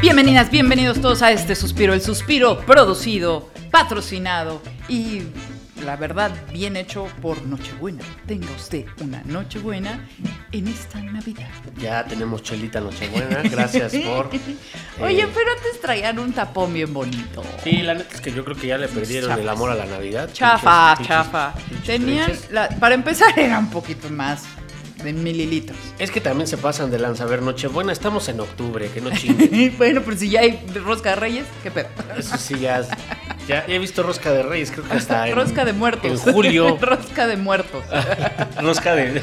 Bienvenidas, 0.00 0.50
bienvenidos 0.50 1.00
todos 1.00 1.22
a 1.22 1.30
este 1.30 1.54
suspiro, 1.54 1.94
el 1.94 2.02
suspiro 2.02 2.58
producido, 2.60 3.50
patrocinado 3.70 4.60
y 4.88 5.22
la 5.84 5.96
verdad 5.96 6.32
bien 6.52 6.76
hecho 6.76 7.06
por 7.20 7.42
Nochebuena. 7.46 8.02
Tenga 8.26 8.48
usted 8.56 8.84
una 9.00 9.22
Nochebuena 9.24 10.08
en 10.50 10.68
esta 10.68 11.00
Navidad. 11.00 11.48
Ya 11.78 12.04
tenemos 12.04 12.42
chelita 12.42 12.80
Nochebuena, 12.80 13.42
gracias 13.44 13.92
por... 13.94 14.26
Oye, 15.00 15.22
eh, 15.22 15.28
pero 15.32 15.50
antes 15.56 15.80
traían 15.80 16.18
un 16.18 16.32
tapón 16.32 16.74
bien 16.74 16.92
bonito. 16.92 17.42
Sí, 17.62 17.82
la 17.82 17.94
neta 17.94 18.14
es 18.14 18.20
que 18.20 18.32
yo 18.32 18.44
creo 18.44 18.56
que 18.56 18.66
ya 18.66 18.78
le 18.78 18.88
perdieron 18.88 19.38
el 19.38 19.48
amor 19.48 19.70
a 19.70 19.74
la 19.76 19.86
Navidad. 19.86 20.30
Chafa, 20.32 20.96
Pinches- 20.96 21.06
chafa. 21.06 21.54
pinches 21.54 21.86
Tenían, 21.86 22.32
la- 22.50 22.68
para 22.68 22.94
empezar, 22.94 23.38
era 23.38 23.58
un 23.58 23.70
poquito 23.70 24.08
más 24.10 24.44
de 25.02 25.12
mililitros. 25.12 25.78
Es 25.98 26.10
que 26.10 26.20
también 26.20 26.46
se 26.46 26.56
pasan 26.56 26.90
de 26.90 26.98
lanza. 26.98 27.24
A 27.24 27.26
ver, 27.26 27.42
Nochebuena, 27.42 27.92
estamos 27.92 28.28
en 28.28 28.40
octubre, 28.40 28.88
que 28.92 29.00
no 29.00 29.10
chinguen. 29.16 29.74
bueno, 29.76 30.02
pero 30.04 30.16
si 30.16 30.30
ya 30.30 30.40
hay 30.40 30.64
rosca 30.84 31.10
de 31.10 31.16
reyes, 31.16 31.44
¿qué 31.62 31.70
pedo? 31.70 31.88
Eso 32.16 32.36
sí, 32.38 32.58
ya, 32.58 32.82
ya 33.48 33.64
he 33.66 33.78
visto 33.78 34.02
Rosca 34.02 34.32
de 34.32 34.42
Reyes, 34.42 34.70
creo 34.70 34.84
que 34.84 34.92
hasta 34.94 35.28
en, 35.28 35.34
rosca 35.34 35.64
de 35.64 35.72
muertos. 35.72 36.26
en 36.26 36.32
julio. 36.32 36.78
rosca 36.80 37.26
de 37.26 37.36
muertos. 37.36 37.84
Rosca 38.60 38.94
de... 38.94 39.22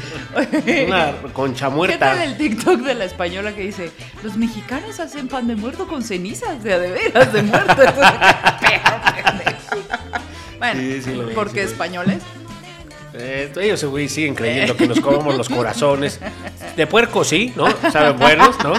Una 0.86 1.12
concha 1.32 1.68
¿Qué 1.68 1.74
muerta. 1.74 1.98
tal 1.98 2.20
el 2.20 2.36
TikTok 2.36 2.80
de 2.80 2.94
la 2.94 3.04
española 3.04 3.54
que 3.54 3.62
dice, 3.62 3.90
los 4.22 4.36
mexicanos 4.36 5.00
hacen 5.00 5.28
pan 5.28 5.46
de 5.48 5.56
muerto 5.56 5.86
con 5.88 6.02
cenizas 6.02 6.62
de 6.62 6.74
a 6.74 6.78
de 6.78 6.90
veras 6.90 7.32
de 7.32 7.42
muerto? 7.42 7.82
bueno, 10.58 10.80
Sí, 10.80 11.02
sí 11.02 11.20
porque 11.34 11.66
sí 11.66 11.72
españoles. 11.72 12.22
Eh, 13.14 13.52
ellos 13.60 13.84
güey, 13.84 14.08
siguen 14.08 14.34
creyendo 14.34 14.76
que 14.76 14.86
nos 14.88 15.00
comemos 15.00 15.36
los 15.36 15.48
corazones. 15.48 16.20
De 16.76 16.86
puerco 16.86 17.24
sí, 17.24 17.52
¿no? 17.56 17.66
Saben 17.90 18.18
buenos, 18.18 18.56
¿no? 18.62 18.72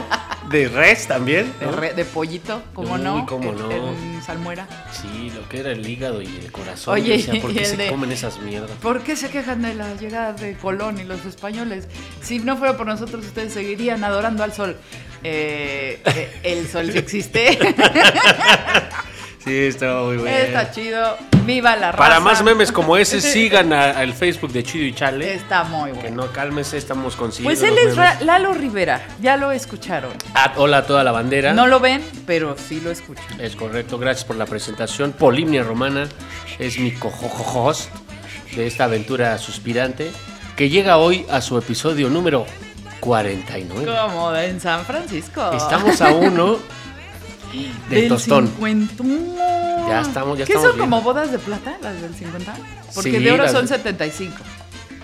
De 0.49 0.67
res 0.67 1.07
también. 1.07 1.53
De, 1.59 1.65
¿no? 1.65 1.71
re- 1.73 1.93
de 1.93 2.03
pollito, 2.05 2.61
¿cómo 2.73 2.95
Uy, 2.95 3.01
no? 3.01 3.25
cómo 3.25 3.51
En- 3.51 3.57
no. 3.57 4.21
Salmuera. 4.21 4.67
Sí, 4.91 5.31
lo 5.35 5.47
que 5.49 5.59
era 5.61 5.71
el 5.71 5.87
hígado 5.87 6.21
y 6.21 6.27
el 6.27 6.51
corazón. 6.51 6.93
Oye, 6.95 7.17
¿por 7.41 7.53
qué 7.53 7.59
el 7.59 7.65
se 7.65 7.77
de- 7.77 7.87
comen 7.89 8.11
esas 8.11 8.39
mierdas? 8.39 8.71
¿Por 8.81 9.01
qué 9.01 9.15
se 9.15 9.29
quejan 9.29 9.61
de 9.61 9.73
la 9.75 9.95
llegada 9.95 10.33
de 10.33 10.55
Colón 10.55 10.99
y 10.99 11.03
los 11.03 11.25
españoles? 11.25 11.87
Si 12.21 12.39
no 12.39 12.57
fuera 12.57 12.77
por 12.77 12.85
nosotros, 12.87 13.25
ustedes 13.25 13.53
seguirían 13.53 14.03
adorando 14.03 14.43
al 14.43 14.53
sol. 14.53 14.77
Eh, 15.23 16.01
eh, 16.05 16.39
el 16.43 16.67
sol 16.67 16.91
sí 16.91 16.97
existe. 16.97 17.57
Sí, 19.43 19.57
está 19.65 20.01
muy 20.03 20.17
bueno. 20.17 20.37
Está 20.37 20.71
chido. 20.71 21.17
Viva 21.45 21.75
la 21.75 21.91
raza. 21.91 21.97
Para 21.97 22.19
más 22.19 22.43
memes 22.43 22.71
como 22.71 22.95
ese, 22.97 23.19
sigan 23.21 23.73
al 23.73 24.13
Facebook 24.13 24.51
de 24.51 24.63
Chido 24.63 24.85
y 24.85 24.93
Chale. 24.93 25.33
Está 25.33 25.63
muy 25.63 25.91
Que 25.91 25.99
bueno. 26.01 26.23
no 26.27 26.31
cálmese, 26.31 26.77
estamos 26.77 27.15
consiguiendo. 27.15 27.59
Pues 27.59 27.67
él 27.67 27.75
los 27.75 27.93
es 27.93 27.97
memes. 27.97 28.21
Lalo 28.21 28.53
Rivera. 28.53 29.01
Ya 29.19 29.37
lo 29.37 29.51
escucharon. 29.51 30.11
Ah, 30.35 30.53
hola 30.57 30.77
a 30.77 30.85
toda 30.85 31.03
la 31.03 31.11
bandera. 31.11 31.53
No 31.53 31.65
lo 31.65 31.79
ven, 31.79 32.03
pero 32.27 32.55
sí 32.57 32.79
lo 32.81 32.91
escuchan. 32.91 33.41
Es 33.41 33.55
correcto, 33.55 33.97
gracias 33.97 34.25
por 34.25 34.35
la 34.35 34.45
presentación. 34.45 35.13
Polimnia 35.13 35.63
Romana 35.63 36.07
es 36.59 36.77
mi 36.77 36.91
cojojojost 36.91 37.89
de 38.55 38.67
esta 38.67 38.83
aventura 38.83 39.37
suspirante 39.39 40.11
que 40.55 40.69
llega 40.69 40.97
hoy 40.97 41.25
a 41.31 41.41
su 41.41 41.57
episodio 41.57 42.09
número 42.09 42.45
49. 42.99 43.91
Como 43.91 44.35
en 44.35 44.59
San 44.59 44.85
Francisco. 44.85 45.51
Estamos 45.53 45.99
a 46.01 46.11
uno 46.11 46.59
del 47.89 48.07
tostón. 48.07 48.47
50. 48.47 49.03
Ya 49.87 50.01
estamos- 50.01 50.37
ya 50.37 50.45
¿Qué 50.45 50.53
estamos 50.53 50.69
son 50.71 50.77
bien. 50.77 50.89
como 50.89 51.01
bodas 51.01 51.31
de 51.31 51.39
plata, 51.39 51.77
las 51.81 52.01
del 52.01 52.13
50? 52.15 52.53
Porque 52.93 53.11
Sí, 53.11 53.19
de 53.19 53.31
oro 53.31 53.43
las 53.43 53.51
son 53.51 53.61
de- 53.65 53.75
75, 53.75 54.35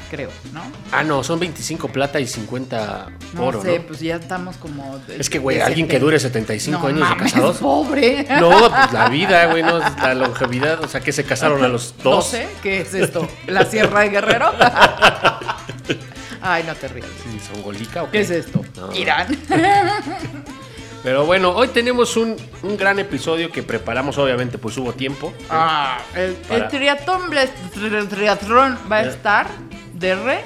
creo, 0.09 0.29
¿no? 0.53 0.61
Ah, 0.91 1.03
no, 1.03 1.23
son 1.23 1.39
25 1.39 1.87
plata 1.89 2.19
y 2.19 2.27
50 2.27 3.07
No 3.33 3.45
oro, 3.47 3.61
sé, 3.61 3.79
¿no? 3.79 3.85
pues 3.87 3.99
ya 3.99 4.15
estamos 4.15 4.55
como. 4.57 4.97
de- 4.99 5.17
Es 5.19 5.29
que, 5.29 5.39
güey, 5.39 5.57
de 5.57 5.63
alguien 5.63 5.87
que 5.87 5.93
70. 5.93 6.05
dure 6.05 6.19
75 6.19 6.79
No 6.79 6.87
años 6.87 6.99
mames, 6.99 7.17
de 7.17 7.23
casados. 7.31 7.57
pobre. 7.57 8.25
No, 8.39 8.49
pues 8.69 8.93
la 8.93 9.09
vida, 9.09 9.45
güey, 9.47 9.63
no, 9.63 9.79
la 9.79 10.13
longevidad. 10.13 10.83
O 10.83 10.87
sea, 10.87 11.01
que 11.01 11.11
se 11.11 11.23
casaron 11.23 11.63
a 11.63 11.67
los 11.67 11.93
dos. 12.03 12.31
12, 12.31 12.47
¿qué 12.63 12.81
es 12.81 12.93
esto? 12.93 13.27
¿La 13.47 13.65
Sierra 13.65 14.01
de 14.01 14.09
Guerrero? 14.09 14.51
Ay, 16.41 16.63
no 16.65 16.75
te 16.75 16.87
rías. 16.87 17.07
Sí, 17.23 17.39
¿Son 17.51 17.61
golica 17.61 18.03
o 18.03 18.11
¿Qué 18.11 18.21
es 18.21 18.29
esto? 18.29 18.61
No. 18.77 18.95
Irán. 18.95 19.27
Pero 21.03 21.25
bueno, 21.25 21.51
hoy 21.51 21.69
tenemos 21.69 22.17
un, 22.17 22.35
un 22.63 22.75
gran 22.77 22.99
episodio 22.99 23.51
que 23.51 23.63
preparamos, 23.63 24.17
obviamente, 24.17 24.57
pues 24.57 24.77
hubo 24.77 24.93
tiempo. 24.93 25.33
Ah, 25.49 25.99
el, 26.15 26.21
el 26.31 26.35
Para- 26.35 26.67
triatlón, 26.67 27.31
tri- 27.31 28.07
triatlón 28.09 28.77
va 28.91 28.97
a 28.97 29.03
Eh. 29.05 29.09
estar 29.09 29.47
de 29.93 30.15
re. 30.15 30.43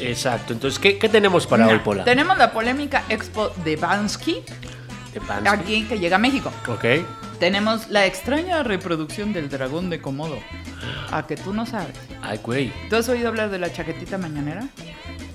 Exacto. 0.00 0.54
Entonces, 0.54 0.78
¿qué, 0.78 0.98
qué 0.98 1.08
tenemos 1.08 1.46
para 1.46 1.66
hoy, 1.68 1.78
Pola? 1.80 2.04
Tenemos 2.04 2.38
la 2.38 2.52
polémica 2.52 3.04
Expo 3.08 3.50
de 3.64 3.76
Bansky, 3.76 4.42
De 5.12 5.20
Pansky. 5.20 5.48
aquí 5.48 5.84
que 5.84 5.98
llega 5.98 6.16
a 6.16 6.18
México. 6.18 6.50
Ok. 6.66 6.84
Tenemos 7.38 7.88
la 7.88 8.06
extraña 8.06 8.62
reproducción 8.64 9.32
del 9.32 9.48
dragón 9.48 9.90
de 9.90 10.00
Komodo. 10.00 10.38
A 11.12 11.26
que 11.26 11.36
tú 11.36 11.52
no 11.52 11.66
sabes. 11.66 11.94
Ay, 12.22 12.40
güey. 12.42 12.72
¿Tú 12.90 12.96
has 12.96 13.08
oído 13.08 13.28
hablar 13.28 13.50
de 13.50 13.58
la 13.58 13.72
chaquetita 13.72 14.18
mañanera? 14.18 14.66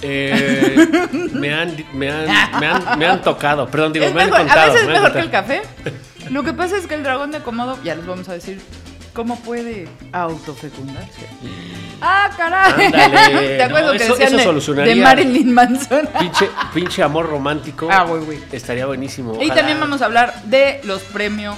Eh, 0.03 0.87
me, 1.33 1.53
han, 1.53 1.75
me, 1.93 2.11
han, 2.11 2.25
me, 2.59 2.67
han, 2.67 2.99
me 2.99 3.05
han 3.07 3.21
tocado. 3.21 3.67
Perdón, 3.69 3.93
digo, 3.93 4.05
Es 4.05 4.13
me 4.13 4.23
han 4.23 4.29
contado. 4.29 4.59
a 4.61 4.65
veces 4.65 4.81
es 4.81 4.87
mejor 4.87 5.13
que 5.13 5.19
el 5.19 5.31
café. 5.31 5.61
Lo 6.29 6.43
que 6.43 6.53
pasa 6.53 6.77
es 6.77 6.87
que 6.87 6.95
el 6.95 7.03
dragón 7.03 7.31
de 7.31 7.39
Komodo, 7.39 7.77
ya 7.83 7.95
les 7.95 8.05
vamos 8.05 8.27
a 8.29 8.33
decir, 8.33 8.61
¿cómo 9.13 9.37
puede 9.39 9.87
autofecundarse? 10.11 11.27
¡Ah, 12.01 12.29
caray! 12.35 12.85
Ándale, 12.85 13.47
¿Te 13.57 13.63
acuerdas 13.63 13.91
no, 13.93 13.97
que 13.97 14.03
eso- 14.03 14.15
decían 14.15 14.39
eso 14.57 14.73
de- 14.73 14.95
Marilyn 14.95 15.53
Manson? 15.53 16.07
Pinche, 16.19 16.49
pinche 16.73 17.03
amor 17.03 17.29
romántico. 17.29 17.87
Ah, 17.91 18.03
güey, 18.03 18.23
güey. 18.25 18.39
Estaría 18.51 18.85
buenísimo. 18.85 19.33
Y 19.35 19.45
ojalá. 19.45 19.55
también 19.55 19.79
vamos 19.79 20.01
a 20.01 20.05
hablar 20.05 20.33
de 20.45 20.81
los 20.83 21.01
premios 21.03 21.55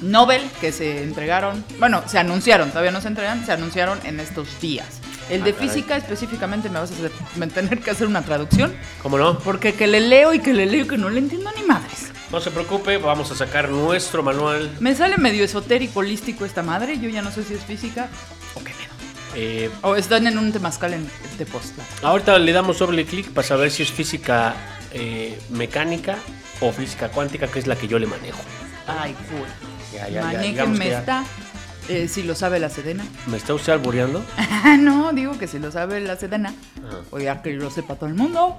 Nobel 0.00 0.42
que 0.60 0.72
se 0.72 1.02
entregaron. 1.02 1.64
Bueno, 1.78 2.02
se 2.06 2.18
anunciaron, 2.18 2.70
todavía 2.70 2.90
no 2.90 3.00
se 3.00 3.08
entregan, 3.08 3.46
se 3.46 3.52
anunciaron 3.52 3.98
en 4.04 4.20
estos 4.20 4.60
días. 4.60 5.00
El 5.30 5.42
Ah, 5.42 5.44
de 5.46 5.52
caray. 5.54 5.68
física 5.68 5.96
específicamente 5.96 6.68
me 6.68 6.78
vas 6.78 6.90
a 6.90 6.94
hacer- 6.94 7.12
me 7.36 7.46
tener 7.46 7.80
que 7.80 7.90
hacer 7.90 8.06
una 8.06 8.22
traducción. 8.22 8.74
¿Cómo 9.02 9.18
no? 9.18 9.38
Porque 9.38 9.74
que 9.74 9.86
le 9.86 10.00
leo 10.00 10.34
y 10.34 10.40
que 10.40 10.52
le 10.52 10.66
leo 10.66 10.84
y 10.84 10.88
que 10.88 10.98
no 10.98 11.08
le 11.10 11.18
entiendo 11.20 11.50
ni 11.56 11.62
madres. 11.62 12.10
No 12.30 12.40
se 12.40 12.50
preocupe, 12.50 12.96
vamos 12.98 13.30
a 13.30 13.34
sacar 13.34 13.68
nuestro 13.68 14.22
manual. 14.22 14.70
Me 14.80 14.94
sale 14.94 15.18
medio 15.18 15.44
esotérico, 15.44 16.00
holístico 16.00 16.44
esta 16.44 16.62
madre. 16.62 16.98
Yo 16.98 17.08
ya 17.08 17.22
no 17.22 17.30
sé 17.30 17.44
si 17.44 17.54
es 17.54 17.60
física 17.62 18.08
o 18.54 18.58
qué 18.64 18.72
pedo. 18.72 18.92
Eh, 19.34 19.70
O 19.82 19.96
están 19.96 20.26
en 20.26 20.38
un 20.38 20.52
temazcal 20.52 20.92
en 20.94 21.08
Tepoztlán. 21.38 21.86
ahorita 22.02 22.38
le 22.38 22.52
damos 22.52 22.78
doble 22.78 23.04
clic 23.06 23.30
para 23.30 23.46
saber 23.46 23.70
si 23.70 23.82
es 23.82 23.90
física 23.90 24.54
eh, 24.92 25.38
mecánica 25.50 26.16
o 26.60 26.70
física 26.72 27.08
cuántica, 27.08 27.46
que 27.48 27.58
es 27.58 27.66
la 27.66 27.76
que 27.76 27.88
yo 27.88 27.98
le 27.98 28.06
manejo. 28.06 28.42
Ay, 28.86 29.14
cool. 29.30 29.46
Ya, 29.94 30.08
ya, 30.08 30.14
ya, 30.14 30.22
Manéjenme 30.22 30.88
esta. 30.88 31.24
Eh, 31.88 32.08
si 32.08 32.22
lo 32.22 32.34
sabe 32.34 32.58
la 32.58 32.68
Sedena. 32.68 33.04
¿Me 33.26 33.36
está 33.36 33.54
usted 33.54 33.72
albureando? 33.72 34.22
Ah, 34.36 34.76
no, 34.80 35.12
digo 35.12 35.38
que 35.38 35.46
si 35.46 35.58
lo 35.58 35.70
sabe 35.72 36.00
la 36.00 36.16
Sedena. 36.16 36.54
Ajá. 36.86 36.98
O 37.10 37.18
ya 37.18 37.42
que 37.42 37.52
lo 37.52 37.70
sepa 37.70 37.94
todo 37.96 38.08
el 38.08 38.14
mundo. 38.14 38.58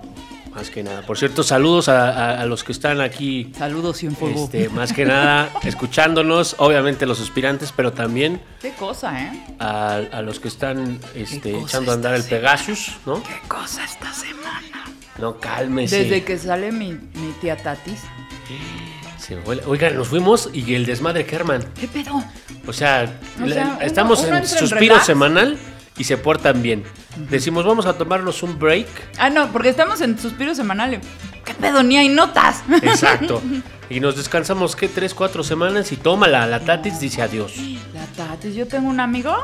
Más 0.53 0.69
que 0.69 0.83
nada. 0.83 1.01
Por 1.01 1.17
cierto, 1.17 1.41
saludos 1.41 1.89
a, 1.89 2.09
a- 2.09 2.41
a 2.41 2.45
los 2.45 2.63
que 2.63 2.71
están 2.73 3.01
aquí. 3.01 3.51
Saludos 3.57 4.03
y 4.03 4.07
un 4.07 4.15
fuego. 4.15 4.43
Este, 4.43 4.69
más 4.69 4.93
que 4.93 5.03
nada, 5.05 5.49
escuchándonos, 5.63 6.55
obviamente 6.59 7.05
los 7.07 7.19
aspirantes, 7.21 7.71
pero 7.75 7.91
también 7.91 8.39
Qué 8.61 8.71
cosa, 8.73 9.19
¿eh? 9.19 9.31
a, 9.59 9.95
a 10.11 10.21
los 10.21 10.39
que 10.39 10.47
están 10.49 10.99
este, 11.15 11.57
echando 11.57 11.91
a 11.91 11.95
andar 11.95 12.13
el 12.13 12.23
Pegasus, 12.23 12.91
¿no? 13.07 13.23
Qué 13.23 13.35
cosa 13.47 13.83
esta 13.83 14.13
semana. 14.13 14.85
No, 15.17 15.39
cálmese. 15.39 16.03
Desde 16.03 16.23
que 16.23 16.37
sale 16.37 16.71
mi, 16.71 16.91
mi 16.91 17.31
tía 17.41 17.57
Tatis. 17.57 17.99
Se 18.47 18.82
la- 19.29 19.67
Oigan, 19.67 19.95
nos 19.95 20.07
fuimos 20.07 20.49
y 20.53 20.73
el 20.75 20.85
desmadre 20.85 21.25
Kerman. 21.25 21.63
¿Qué 21.79 21.87
pedo? 21.87 22.23
O 22.67 22.73
sea, 22.73 23.19
O 23.41 23.81
estamos 23.81 24.21
uno 24.23 24.37
en 24.37 24.47
suspiro 24.47 24.99
semanal 25.01 25.57
y 25.97 26.03
se 26.05 26.17
portan 26.17 26.61
bien. 26.61 26.83
Decimos, 27.29 27.65
vamos 27.65 27.85
a 27.85 27.93
tomarnos 27.93 28.41
un 28.43 28.57
break. 28.57 28.87
Ah, 29.17 29.29
no, 29.29 29.51
porque 29.51 29.69
estamos 29.69 30.01
en 30.01 30.17
suspiro 30.17 30.55
semanal. 30.55 30.99
¿Qué 31.45 31.53
pedo? 31.53 31.83
Ni 31.83 31.97
hay 31.97 32.09
notas. 32.09 32.63
Exacto. 32.81 33.41
y 33.89 33.99
nos 33.99 34.15
descansamos, 34.15 34.75
¿qué? 34.75 34.87
Tres, 34.87 35.13
cuatro 35.13 35.43
semanas 35.43 35.91
y 35.91 35.97
tómala. 35.97 36.47
La 36.47 36.61
Tatis 36.61 36.99
dice 36.99 37.21
adiós. 37.21 37.53
La 37.93 38.05
Tatis. 38.07 38.55
Yo 38.55 38.67
tengo 38.67 38.89
un 38.89 38.99
amigo 38.99 39.35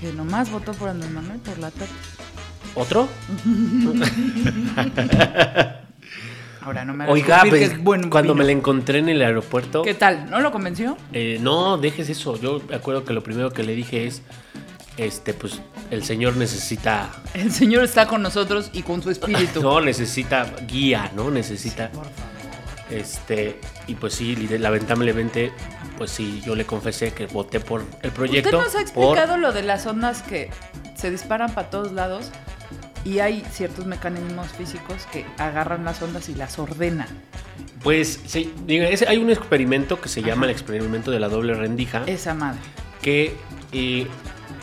que 0.00 0.12
nomás 0.12 0.50
votó 0.50 0.72
por 0.72 0.88
Andrés 0.88 1.10
Manuel 1.10 1.40
por 1.40 1.58
la 1.58 1.70
Tatis. 1.70 1.94
¿Otro? 2.74 3.08
Ahora 6.64 6.84
no 6.84 6.94
me 6.94 7.06
Oiga, 7.08 7.40
pues, 7.48 7.54
que 7.54 7.64
es 7.74 7.82
buen 7.82 8.08
cuando 8.08 8.34
vino. 8.34 8.42
me 8.42 8.44
la 8.46 8.52
encontré 8.52 8.98
en 9.00 9.08
el 9.08 9.20
aeropuerto. 9.22 9.82
¿Qué 9.82 9.94
tal? 9.94 10.30
¿No 10.30 10.40
lo 10.40 10.52
convenció? 10.52 10.96
eh, 11.12 11.38
no, 11.40 11.76
dejes 11.78 12.08
eso. 12.08 12.40
Yo 12.40 12.60
me 12.68 12.76
acuerdo 12.76 13.04
que 13.04 13.12
lo 13.12 13.22
primero 13.22 13.50
que 13.52 13.62
le 13.64 13.74
dije 13.74 14.06
es. 14.06 14.22
Este, 14.98 15.32
pues, 15.32 15.60
el 15.90 16.04
señor 16.04 16.36
necesita. 16.36 17.08
El 17.34 17.50
señor 17.50 17.82
está 17.84 18.06
con 18.06 18.22
nosotros 18.22 18.70
y 18.74 18.82
con 18.82 19.02
su 19.02 19.10
espíritu. 19.10 19.60
No, 19.62 19.80
necesita 19.80 20.44
guía, 20.68 21.10
¿no? 21.16 21.30
Necesita. 21.30 21.88
Por 21.90 22.04
favor. 22.04 22.32
Este, 22.90 23.58
y 23.86 23.94
pues 23.94 24.12
sí, 24.14 24.36
lamentablemente, 24.36 25.50
pues 25.96 26.10
sí, 26.10 26.42
yo 26.44 26.54
le 26.54 26.66
confesé 26.66 27.12
que 27.14 27.26
voté 27.26 27.58
por 27.58 27.82
el 28.02 28.10
proyecto. 28.10 28.50
Usted 28.50 28.58
nos 28.58 28.68
ha 28.68 28.72
por- 28.72 28.80
explicado 29.16 29.36
lo 29.38 29.52
de 29.52 29.62
las 29.62 29.86
ondas 29.86 30.22
que 30.22 30.50
se 30.94 31.10
disparan 31.10 31.54
para 31.54 31.70
todos 31.70 31.92
lados 31.92 32.30
y 33.04 33.18
hay 33.18 33.42
ciertos 33.50 33.86
mecanismos 33.86 34.48
físicos 34.48 35.06
que 35.12 35.24
agarran 35.38 35.84
las 35.84 36.00
ondas 36.02 36.28
y 36.28 36.34
las 36.34 36.58
ordenan. 36.58 37.08
Pues 37.82 38.20
sí, 38.26 38.52
hay 39.08 39.16
un 39.18 39.30
experimento 39.30 40.00
que 40.00 40.08
se 40.08 40.22
llama 40.22 40.44
el 40.46 40.52
experimento 40.52 41.10
de 41.10 41.18
la 41.20 41.28
doble 41.28 41.54
rendija, 41.54 42.04
Esa 42.06 42.32
madre. 42.32 42.60
que, 43.02 43.34
eh, 43.72 44.06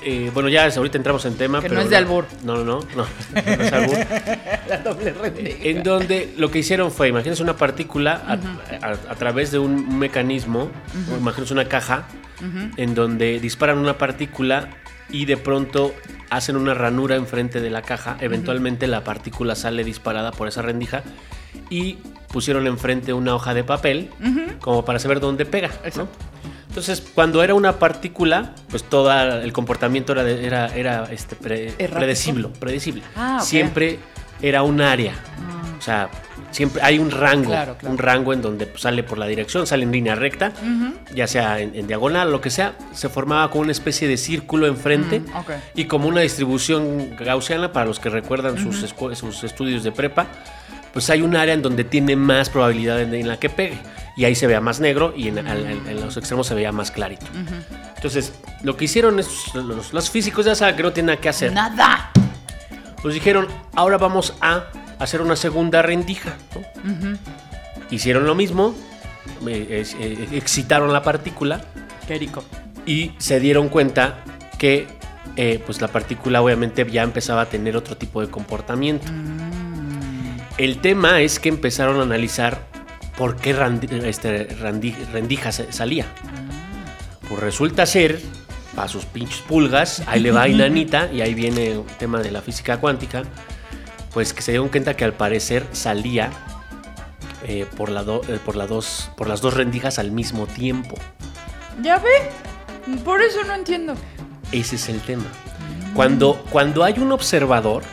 eh, 0.02 0.32
bueno, 0.34 0.48
ya 0.48 0.66
ahorita 0.74 0.98
entramos 0.98 1.26
en 1.26 1.36
tema. 1.36 1.60
Que 1.60 1.64
pero 1.68 1.76
no 1.76 1.82
es 1.82 1.90
de 1.90 1.98
albur. 1.98 2.26
No, 2.46 2.56
no, 2.56 2.64
no, 2.64 2.80
no, 2.96 3.06
no 3.58 3.64
es 3.64 3.74
albur. 3.74 3.98
La 4.70 4.78
doble 4.78 5.12
rendija. 5.12 5.58
En 5.62 5.84
donde 5.84 6.34
lo 6.38 6.50
que 6.50 6.60
hicieron 6.60 6.92
fue, 6.94 7.10
imagínense 7.10 7.44
una 7.44 7.58
partícula 7.58 8.22
a, 8.26 8.88
a- 8.88 8.92
a 9.12 9.16
través 9.16 9.52
de 9.52 9.60
un 9.60 10.00
mecanismo, 10.00 10.70
o 11.14 11.18
imagínense 11.18 11.52
una 11.54 11.66
caja, 11.66 12.06
en 12.78 12.96
donde 12.96 13.42
disparan 13.42 13.78
una 13.80 13.98
partícula 13.98 14.70
y 15.12 15.26
de 15.26 15.38
pronto 15.38 15.94
hacen 16.30 16.56
una 16.56 16.74
ranura 16.74 17.16
enfrente 17.16 17.60
de 17.62 17.70
la 17.70 17.82
caja. 17.82 18.18
Eventualmente 18.20 18.88
la 18.88 19.04
partícula 19.04 19.56
sale 19.56 19.84
disparada 19.84 20.32
por 20.32 20.48
esa 20.48 20.62
rendija 20.62 21.04
y 21.70 21.98
pusieron 22.32 22.68
enfrente 22.68 23.14
una 23.14 23.34
hoja 23.36 23.54
de 23.54 23.64
papel 23.64 24.10
como 24.62 24.86
para 24.86 25.00
saber 25.00 25.20
dónde 25.20 25.46
pega. 25.46 25.70
Entonces, 26.68 27.02
cuando 27.16 27.42
era 27.44 27.56
una 27.56 27.80
partícula, 27.80 28.54
pues 28.70 28.84
todo 28.84 29.12
el 29.42 29.52
comportamiento 29.54 30.12
era, 30.14 30.24
de- 30.24 30.46
era, 30.46 30.68
era 30.76 31.06
este, 31.12 31.36
predecible. 31.36 32.50
predecible. 32.60 33.02
Ah. 33.16 33.40
Siempre 33.42 33.98
era 34.42 34.62
un 34.62 34.80
área. 34.80 35.14
O 35.80 35.82
sea, 35.82 36.10
siempre 36.52 36.82
hay 36.84 37.00
un 37.00 37.10
rango. 37.10 37.46
Claro, 37.52 37.78
claro. 37.78 37.92
Un 37.94 37.98
rango 37.98 38.34
en 38.34 38.42
donde 38.42 38.70
sale 38.76 39.02
por 39.02 39.18
la 39.18 39.26
dirección, 39.28 39.66
sale 39.66 39.84
en 39.84 39.92
línea 39.94 40.14
recta, 40.14 40.52
ya 41.16 41.26
sea 41.26 41.60
en, 41.62 41.74
en 41.74 41.88
diagonal, 41.88 42.32
lo 42.32 42.42
que 42.42 42.50
sea. 42.50 42.74
Se 42.94 43.08
formaba 43.10 43.50
como 43.50 43.62
una 43.62 43.72
especie 43.72 44.08
de 44.08 44.18
círculo 44.18 44.68
enfrente 44.68 45.22
Mm, 45.22 45.26
y 45.76 45.86
como 45.86 46.08
una 46.10 46.22
distribución 46.22 47.16
gaussiana 47.18 47.72
para 47.72 47.86
los 47.86 48.00
que 48.00 48.10
recuerdan 48.10 48.58
sus, 48.58 48.84
estudios 49.44 49.84
de 49.84 49.92
prepa. 49.94 50.28
Pues 50.94 51.10
hay 51.10 51.22
un 51.22 51.36
área 51.36 51.54
en 51.54 51.62
donde 51.62 51.84
tiene 51.84 52.16
más 52.16 52.50
probabilidad 52.50 53.00
en, 53.02 53.14
en 53.14 53.28
la 53.28 53.38
que 53.38 53.50
pegue. 53.50 53.78
Y 54.18 54.26
ahí 54.26 54.36
se 54.36 54.48
vea 54.48 54.60
más 54.60 54.82
negro 54.82 55.14
y 55.16 55.30
en, 55.30 55.38
al- 55.40 55.48
al- 55.66 55.88
en 55.88 56.02
los 56.02 56.18
extremos 56.18 56.46
se 56.48 56.56
veía 56.56 56.74
más 56.74 56.92
clarito. 56.92 57.26
Entonces, 57.96 58.34
lo 58.64 58.76
que 58.76 58.86
hicieron 58.86 59.16
los, 59.16 59.94
los 59.94 60.10
físicos 60.10 60.46
ya 60.46 60.56
saben 60.56 60.76
que 60.76 60.84
no 60.84 60.92
tienen 60.92 61.08
nada 61.14 61.22
que 61.22 61.30
hacer. 61.30 61.54
Nada. 61.54 62.12
Pues 63.02 63.14
dijeron, 63.14 63.48
ahora 63.76 63.98
vamos 63.98 64.34
a 64.42 64.66
hacer 65.00 65.22
una 65.22 65.36
segunda 65.36 65.82
rendija. 65.82 66.36
¿no? 66.56 67.18
Hicieron 67.90 68.26
lo 68.28 68.36
mismo, 68.36 68.76
eh, 69.48 69.84
eh, 70.00 70.28
excitaron 70.34 70.94
la 70.94 71.02
partícula 71.02 71.62
Qué 72.08 72.18
rico. 72.20 72.44
y 72.86 73.12
se 73.18 73.40
dieron 73.40 73.70
cuenta 73.70 74.24
que 74.58 74.88
eh, 75.36 75.62
pues 75.66 75.80
la 75.82 75.88
partícula 75.88 76.42
obviamente 76.42 76.86
ya 76.92 77.04
empezaba 77.04 77.42
a 77.42 77.46
tener 77.48 77.76
otro 77.78 77.96
tipo 77.98 78.22
de 78.22 78.30
comportamiento. 78.30 79.08
El 80.58 80.80
tema 80.82 81.22
es 81.22 81.40
que 81.40 81.50
empezaron 81.50 82.00
a 82.00 82.04
analizar 82.04 82.68
por 83.18 83.38
qué 83.38 83.56
randi- 83.56 84.04
este, 84.04 84.50
randi- 84.60 84.96
rendija 85.12 85.52
salía. 85.52 86.06
Pues 87.28 87.40
resulta 87.42 87.86
ser, 87.86 88.20
para 88.76 88.88
sus 88.88 89.06
pinches 89.06 89.40
pulgas, 89.42 90.04
ahí 90.08 90.20
le 90.20 90.32
va 90.32 90.48
Inanita 90.50 91.10
y 91.14 91.22
ahí 91.22 91.34
viene 91.34 91.72
el 91.72 91.84
tema 91.98 92.20
de 92.20 92.32
la 92.32 92.42
física 92.42 92.78
cuántica, 92.78 93.24
pues 94.14 94.34
que 94.34 94.42
se 94.42 94.52
dieron 94.52 94.70
cuenta 94.70 94.96
que 94.96 95.04
al 95.06 95.14
parecer 95.14 95.66
salía 95.72 96.30
eh, 97.48 97.66
por, 97.78 97.90
la 97.90 98.04
do- 98.04 98.22
eh, 98.28 98.40
por, 98.44 98.56
la 98.56 98.68
dos, 98.68 99.12
por 99.18 99.28
las 99.28 99.42
dos 99.42 99.54
rendijas 99.54 100.00
al 100.00 100.12
mismo 100.12 100.48
tiempo. 100.48 100.96
¿Ya 101.82 101.98
ve? 102.00 102.10
Por 103.04 103.22
eso 103.22 103.44
no 103.46 103.54
entiendo. 103.54 103.96
Ese 104.52 104.76
es 104.76 104.90
el 104.90 105.00
tema. 105.02 105.26
Cuando, 105.94 106.44
cuando 106.50 106.84
hay 106.84 106.96
un 107.00 107.12
observador, 107.12 107.84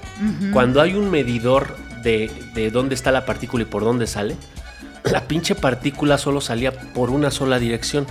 cuando 0.52 0.80
hay 0.80 0.94
un 0.94 1.10
medidor 1.10 1.76
de, 2.02 2.30
de 2.54 2.70
dónde 2.70 2.94
está 2.94 3.10
la 3.12 3.24
partícula 3.26 3.62
y 3.62 3.66
por 3.66 3.84
dónde 3.84 4.06
sale, 4.06 4.36
la 5.04 5.22
pinche 5.28 5.54
partícula 5.54 6.18
solo 6.18 6.40
salía 6.40 6.72
por 6.72 7.10
una 7.10 7.30
sola 7.30 7.58
dirección. 7.58 8.06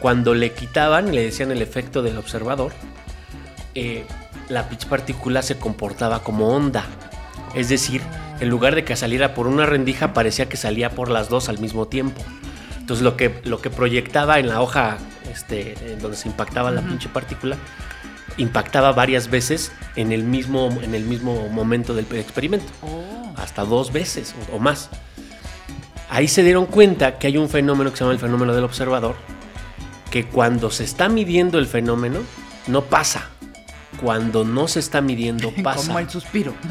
Cuando 0.00 0.34
le 0.34 0.52
quitaban, 0.52 1.14
le 1.14 1.22
decían 1.22 1.50
el 1.50 1.62
efecto 1.62 2.02
del 2.02 2.18
observador, 2.18 2.72
eh, 3.74 4.04
la 4.48 4.68
pinche 4.68 4.88
partícula 4.88 5.42
se 5.42 5.58
comportaba 5.58 6.22
como 6.22 6.48
onda. 6.48 6.84
Es 7.54 7.68
decir, 7.68 8.02
en 8.40 8.48
lugar 8.48 8.74
de 8.74 8.84
que 8.84 8.96
saliera 8.96 9.34
por 9.34 9.46
una 9.46 9.66
rendija, 9.66 10.12
parecía 10.12 10.48
que 10.48 10.56
salía 10.56 10.90
por 10.90 11.10
las 11.10 11.28
dos 11.28 11.48
al 11.48 11.58
mismo 11.58 11.86
tiempo. 11.86 12.22
Entonces 12.78 13.02
lo 13.02 13.16
que, 13.16 13.40
lo 13.44 13.62
que 13.62 13.70
proyectaba 13.70 14.38
en 14.38 14.48
la 14.48 14.60
hoja 14.60 14.98
este, 15.32 15.74
en 15.92 16.00
donde 16.00 16.16
se 16.16 16.28
impactaba 16.28 16.70
la 16.70 16.82
pinche 16.82 17.08
partícula, 17.08 17.56
impactaba 18.36 18.92
varias 18.92 19.30
veces 19.30 19.72
en 19.96 20.12
el 20.12 20.24
mismo, 20.24 20.68
en 20.82 20.94
el 20.94 21.04
mismo 21.04 21.48
momento 21.48 21.94
del 21.94 22.06
experimento. 22.12 22.66
Oh. 22.82 23.32
Hasta 23.36 23.64
dos 23.64 23.92
veces 23.92 24.34
o, 24.52 24.56
o 24.56 24.58
más. 24.58 24.90
Ahí 26.10 26.28
se 26.28 26.42
dieron 26.42 26.66
cuenta 26.66 27.18
que 27.18 27.26
hay 27.28 27.36
un 27.36 27.48
fenómeno 27.48 27.90
que 27.90 27.96
se 27.96 28.04
llama 28.04 28.12
el 28.12 28.20
fenómeno 28.20 28.54
del 28.54 28.64
observador, 28.64 29.16
que 30.10 30.26
cuando 30.26 30.70
se 30.70 30.84
está 30.84 31.08
midiendo 31.08 31.58
el 31.58 31.66
fenómeno, 31.66 32.20
no 32.66 32.82
pasa. 32.82 33.30
Cuando 34.00 34.44
no 34.44 34.68
se 34.68 34.80
está 34.80 35.00
midiendo, 35.00 35.52
pasa. 35.62 35.86
Como 35.86 35.98
el 35.98 36.10
suspiro. 36.10 36.54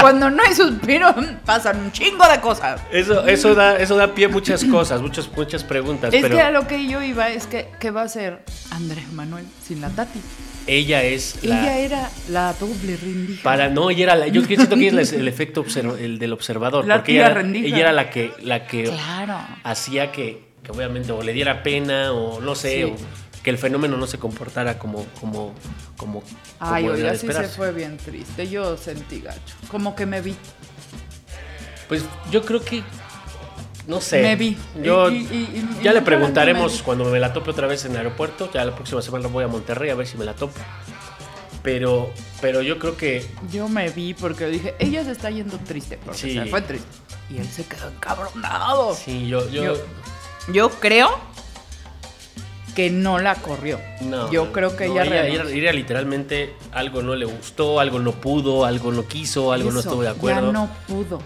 Cuando 0.00 0.30
no 0.30 0.42
hay 0.42 0.54
suspiro, 0.54 1.14
pasan 1.44 1.78
un 1.80 1.92
chingo 1.92 2.26
de 2.28 2.40
cosas. 2.40 2.80
Eso, 2.90 3.26
eso, 3.26 3.54
da, 3.54 3.76
eso 3.76 3.96
da 3.96 4.14
pie 4.14 4.26
a 4.26 4.28
muchas 4.28 4.64
cosas, 4.64 5.00
muchas, 5.00 5.28
muchas 5.36 5.64
preguntas. 5.64 6.12
Es 6.12 6.22
pero 6.22 6.36
que 6.36 6.42
a 6.42 6.50
lo 6.50 6.66
que 6.66 6.86
yo 6.88 7.02
iba 7.02 7.28
es 7.28 7.46
que, 7.46 7.68
¿qué 7.78 7.90
va 7.90 8.02
a 8.02 8.04
hacer 8.04 8.42
Andrés 8.70 9.10
Manuel 9.12 9.44
sin 9.66 9.80
la 9.80 9.90
Tati? 9.90 10.20
ella 10.66 11.02
es 11.02 11.42
la. 11.44 11.60
Ella 11.60 11.78
era 11.78 12.10
la 12.28 12.52
doble 12.54 12.96
rendija. 12.96 13.42
Para, 13.42 13.68
no, 13.68 13.90
ella 13.90 14.04
era 14.04 14.16
la, 14.16 14.26
yo 14.28 14.42
siento 14.44 14.76
que 14.76 14.88
ella 14.88 15.00
es 15.00 15.12
el 15.12 15.28
efecto 15.28 15.64
observ- 15.64 15.98
el 15.98 16.18
del 16.18 16.32
observador. 16.32 16.86
La 16.86 16.96
porque 16.96 17.12
ella, 17.12 17.26
era- 17.26 17.34
rendija. 17.34 17.66
ella 17.66 17.78
era 17.78 17.92
la 17.92 18.10
que, 18.10 18.32
la 18.42 18.66
que 18.66 18.84
Claro. 18.84 19.38
hacía 19.64 20.12
que, 20.12 20.42
que 20.62 20.72
obviamente 20.72 21.12
o 21.12 21.22
le 21.22 21.32
diera 21.32 21.62
pena 21.62 22.12
o 22.12 22.40
no 22.40 22.54
sé, 22.54 22.76
Sí. 22.76 22.82
o 22.84 22.96
que 23.42 23.50
el 23.50 23.58
fenómeno 23.58 23.96
no 23.96 24.06
se 24.06 24.18
comportara 24.18 24.78
como, 24.78 25.04
como, 25.20 25.52
como, 25.96 26.22
Ay, 26.60 26.84
como 26.84 26.94
oiga, 26.94 27.14
sí 27.16 27.26
se 27.26 27.48
fue 27.48 27.72
bien 27.72 27.96
triste. 27.96 28.48
Yo 28.48 28.76
sentí 28.76 29.20
gacho. 29.20 29.54
Como 29.70 29.94
que 29.96 30.06
me 30.06 30.20
vi. 30.20 30.36
Pues 31.88 32.04
yo 32.30 32.44
creo 32.44 32.64
que, 32.64 32.82
no 33.86 34.00
sé. 34.00 34.22
Me 34.22 34.36
vi. 34.36 34.56
Yo 34.82 35.10
Y- 35.10 35.16
y- 35.16 35.18
y- 35.20 35.78
y 35.80 35.82
ya 35.82 35.92
le 35.92 36.02
preguntaremos 36.02 36.78
me 36.78 36.82
cuando 36.84 37.04
me 37.06 37.18
la 37.20 37.32
tope 37.32 37.50
otra 37.50 37.66
vez 37.66 37.84
en 37.84 37.92
el 37.92 37.98
aeropuerto. 37.98 38.50
Ya 38.52 38.64
la 38.64 38.74
próxima 38.74 39.02
semana 39.02 39.26
voy 39.28 39.44
a 39.44 39.48
Monterrey 39.48 39.90
a 39.90 39.94
ver 39.94 40.06
si 40.06 40.16
me 40.16 40.24
la 40.24 40.34
topo. 40.34 40.54
Pero, 41.62 42.10
pero 42.40 42.60
yo 42.62 42.78
creo 42.78 42.96
que 42.96 43.24
Yo 43.52 43.68
me 43.68 43.88
vi 43.90 44.14
porque 44.14 44.46
dije, 44.46 44.74
ella 44.78 45.04
se 45.04 45.12
está 45.12 45.30
yendo 45.30 45.58
triste. 45.58 45.98
Porque 46.04 46.18
Sí. 46.18 46.34
se 46.34 46.46
fue 46.46 46.62
triste. 46.62 46.88
Y 47.30 47.38
él 47.38 47.46
se 47.48 47.64
quedó 47.64 47.88
encabronado. 47.88 48.94
sí, 48.94 49.26
yo, 49.28 49.48
yo, 49.50 49.64
Yo- 49.64 49.76
Yo 50.52 50.70
creo 50.70 51.20
que 52.74 52.90
no 52.90 53.18
la 53.18 53.34
corrió. 53.34 53.78
no, 54.00 54.30
Yo 54.30 54.52
creo 54.52 54.76
que 54.76 54.86
no, 54.88 54.94
ella, 55.00 55.26
ella, 55.26 55.42
ella- 55.44 55.50
ella 55.50 55.72
literalmente 55.72 56.54
algo 56.72 57.02
no 57.02 57.14
le 57.14 57.24
gustó, 57.26 57.80
algo 57.80 57.98
no 57.98 58.12
pudo, 58.12 58.64
algo 58.64 58.92
no 58.92 59.06
quiso, 59.06 59.52
algo 59.52 59.70
no 59.70 59.80
estuvo 59.80 60.02
de 60.02 60.08
acuerdo. 60.08 60.46
Ya 60.46 60.52
no 60.52 60.70
pudo. 60.86 61.20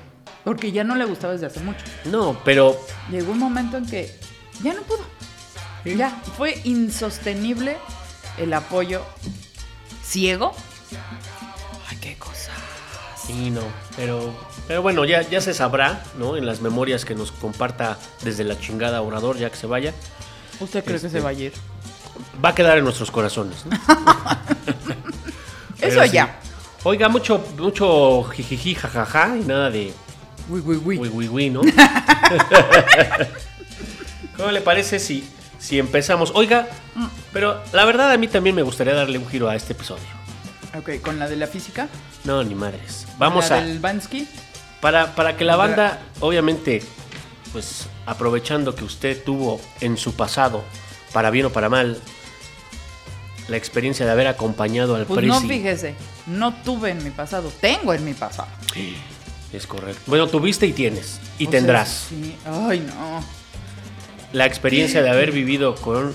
Porque 0.45 0.71
ya 0.73 0.85
no 0.85 0.95
le 0.95 1.05
gustaba 1.05 1.33
desde 1.33 1.47
hace 1.47 1.61
mucho. 1.61 1.85
No, 2.05 2.39
pero 2.45 2.79
Llegó 3.11 3.33
un 3.33 3.39
momento 3.39 3.77
en 3.77 3.87
que 3.87 4.13
ya 4.63 4.75
no 4.75 4.83
pudo. 4.83 5.01
Ya, 5.85 6.11
fue 6.37 6.61
insostenible 6.65 7.77
el 8.39 8.53
apoyo 8.53 9.03
ciego. 10.05 10.53
Ay, 11.89 11.97
qué 12.01 12.17
cosa. 12.17 12.51
Sí, 13.17 13.51
no, 13.51 13.61
pero, 13.97 14.33
pero 14.69 14.83
bueno, 14.83 15.05
ya, 15.05 15.23
ya 15.23 15.41
se 15.41 15.53
sabrá, 15.55 16.03
¿no? 16.19 16.37
En 16.37 16.47
las 16.47 16.61
memorias 16.61 17.05
que 17.05 17.15
nos 17.15 17.33
comparta 17.33 17.99
desde 18.23 18.45
la 18.45 18.59
chingada 18.59 19.03
orador, 19.03 19.37
ya 19.37 19.51
que 19.51 19.57
se 19.57 19.67
vaya, 19.67 19.93
¿Usted 20.61 20.85
cree 20.85 21.01
que 21.01 21.07
Este, 21.07 21.19
se 21.19 21.25
va 21.25 21.31
a 21.31 21.33
ir? 21.33 21.53
va 22.45 22.51
a 22.51 22.55
quedar 22.55 22.79
en 22.79 22.85
nuestros 22.85 23.11
corazones. 23.11 23.65
¿no? 23.67 23.77
Eso 25.81 26.03
sí. 26.05 26.11
ya. 26.11 26.39
Oiga, 26.85 27.09
mucho, 27.09 27.45
mucho 27.59 28.25
jijiji, 28.25 28.75
jajaja 28.75 29.37
y 29.37 29.41
nada 29.45 29.71
de 29.71 29.93
Uy, 30.49 30.61
uy, 30.65 30.77
uy. 30.85 30.99
uy, 30.99 31.09
uy, 31.09 31.29
uy, 31.29 31.51
¿no? 31.51 31.61
¿Cómo 34.37 34.51
le 34.53 34.61
parece 34.61 34.99
si, 34.99 35.29
si 35.59 35.79
empezamos? 35.79 36.33
Oiga, 36.35 36.69
pero 37.33 37.61
la 37.73 37.85
verdad 37.85 38.13
a 38.13 38.17
mí 38.19 38.29
también 38.29 38.55
me 38.55 38.63
gustaría 38.63 38.95
darle 38.95 39.19
un 39.19 39.29
giro 39.29 39.49
a 39.49 39.57
este 39.57 39.73
episodio. 39.73 40.05
Ok, 40.79 41.01
con 41.03 41.19
la 41.19 41.29
de 41.29 41.37
la 41.37 41.47
física. 41.47 41.89
No, 42.25 42.43
ni 42.45 42.55
madres. 42.55 43.07
Vamos 43.19 43.51
la 43.51 43.59
a... 43.59 43.63
del 43.63 43.79
Bansky. 43.81 44.29
Para, 44.81 45.15
para 45.15 45.37
que 45.37 45.45
la 45.45 45.57
banda, 45.57 46.01
obviamente, 46.21 46.83
pues 47.53 47.87
aprovechando 48.07 48.75
que 48.75 48.85
usted 48.85 49.23
tuvo 49.23 49.61
en 49.81 49.97
su 49.97 50.15
pasado, 50.15 50.65
para 51.13 51.31
bien 51.31 51.47
o 51.47 51.51
para 51.51 51.69
mal, 51.69 52.01
la 53.49 53.57
experiencia 53.57 54.05
de 54.07 54.13
haber 54.13 54.27
acompañado 54.27 54.97
al 54.97 55.07
Pues 55.07 55.27
no, 55.27 55.41
fíjese. 55.41 55.95
No 56.27 56.55
tuve 56.55 56.91
en 56.91 57.05
mi 57.05 57.11
pasado. 57.11 57.53
Tengo 57.61 57.93
en 57.93 58.05
mi 58.05 58.15
pasado. 58.15 58.49
Es 59.53 59.67
correcto. 59.67 60.03
Bueno, 60.07 60.27
tuviste 60.27 60.67
y 60.67 60.73
tienes. 60.73 61.21
Y 61.39 61.47
O 61.47 61.51
sea, 61.51 61.59
tendrás. 61.61 62.07
sí. 62.09 62.37
Ay, 62.45 62.81
no. 62.81 63.23
La 64.33 64.47
experiencia 64.47 65.03
de 65.03 65.11
haber 65.11 65.31
vivido 65.31 65.77
con 65.77 66.13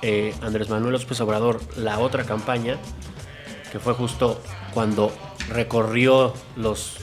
eh, 0.00 0.34
Andrés 0.40 0.68
Manuel 0.68 0.94
López 0.94 1.20
Obrador 1.20 1.60
la 1.76 1.98
otra 1.98 2.24
campaña, 2.24 2.78
que 3.70 3.78
fue 3.78 3.92
justo 3.92 4.42
cuando 4.72 5.12
recorrió 5.48 6.32
los 6.56 6.96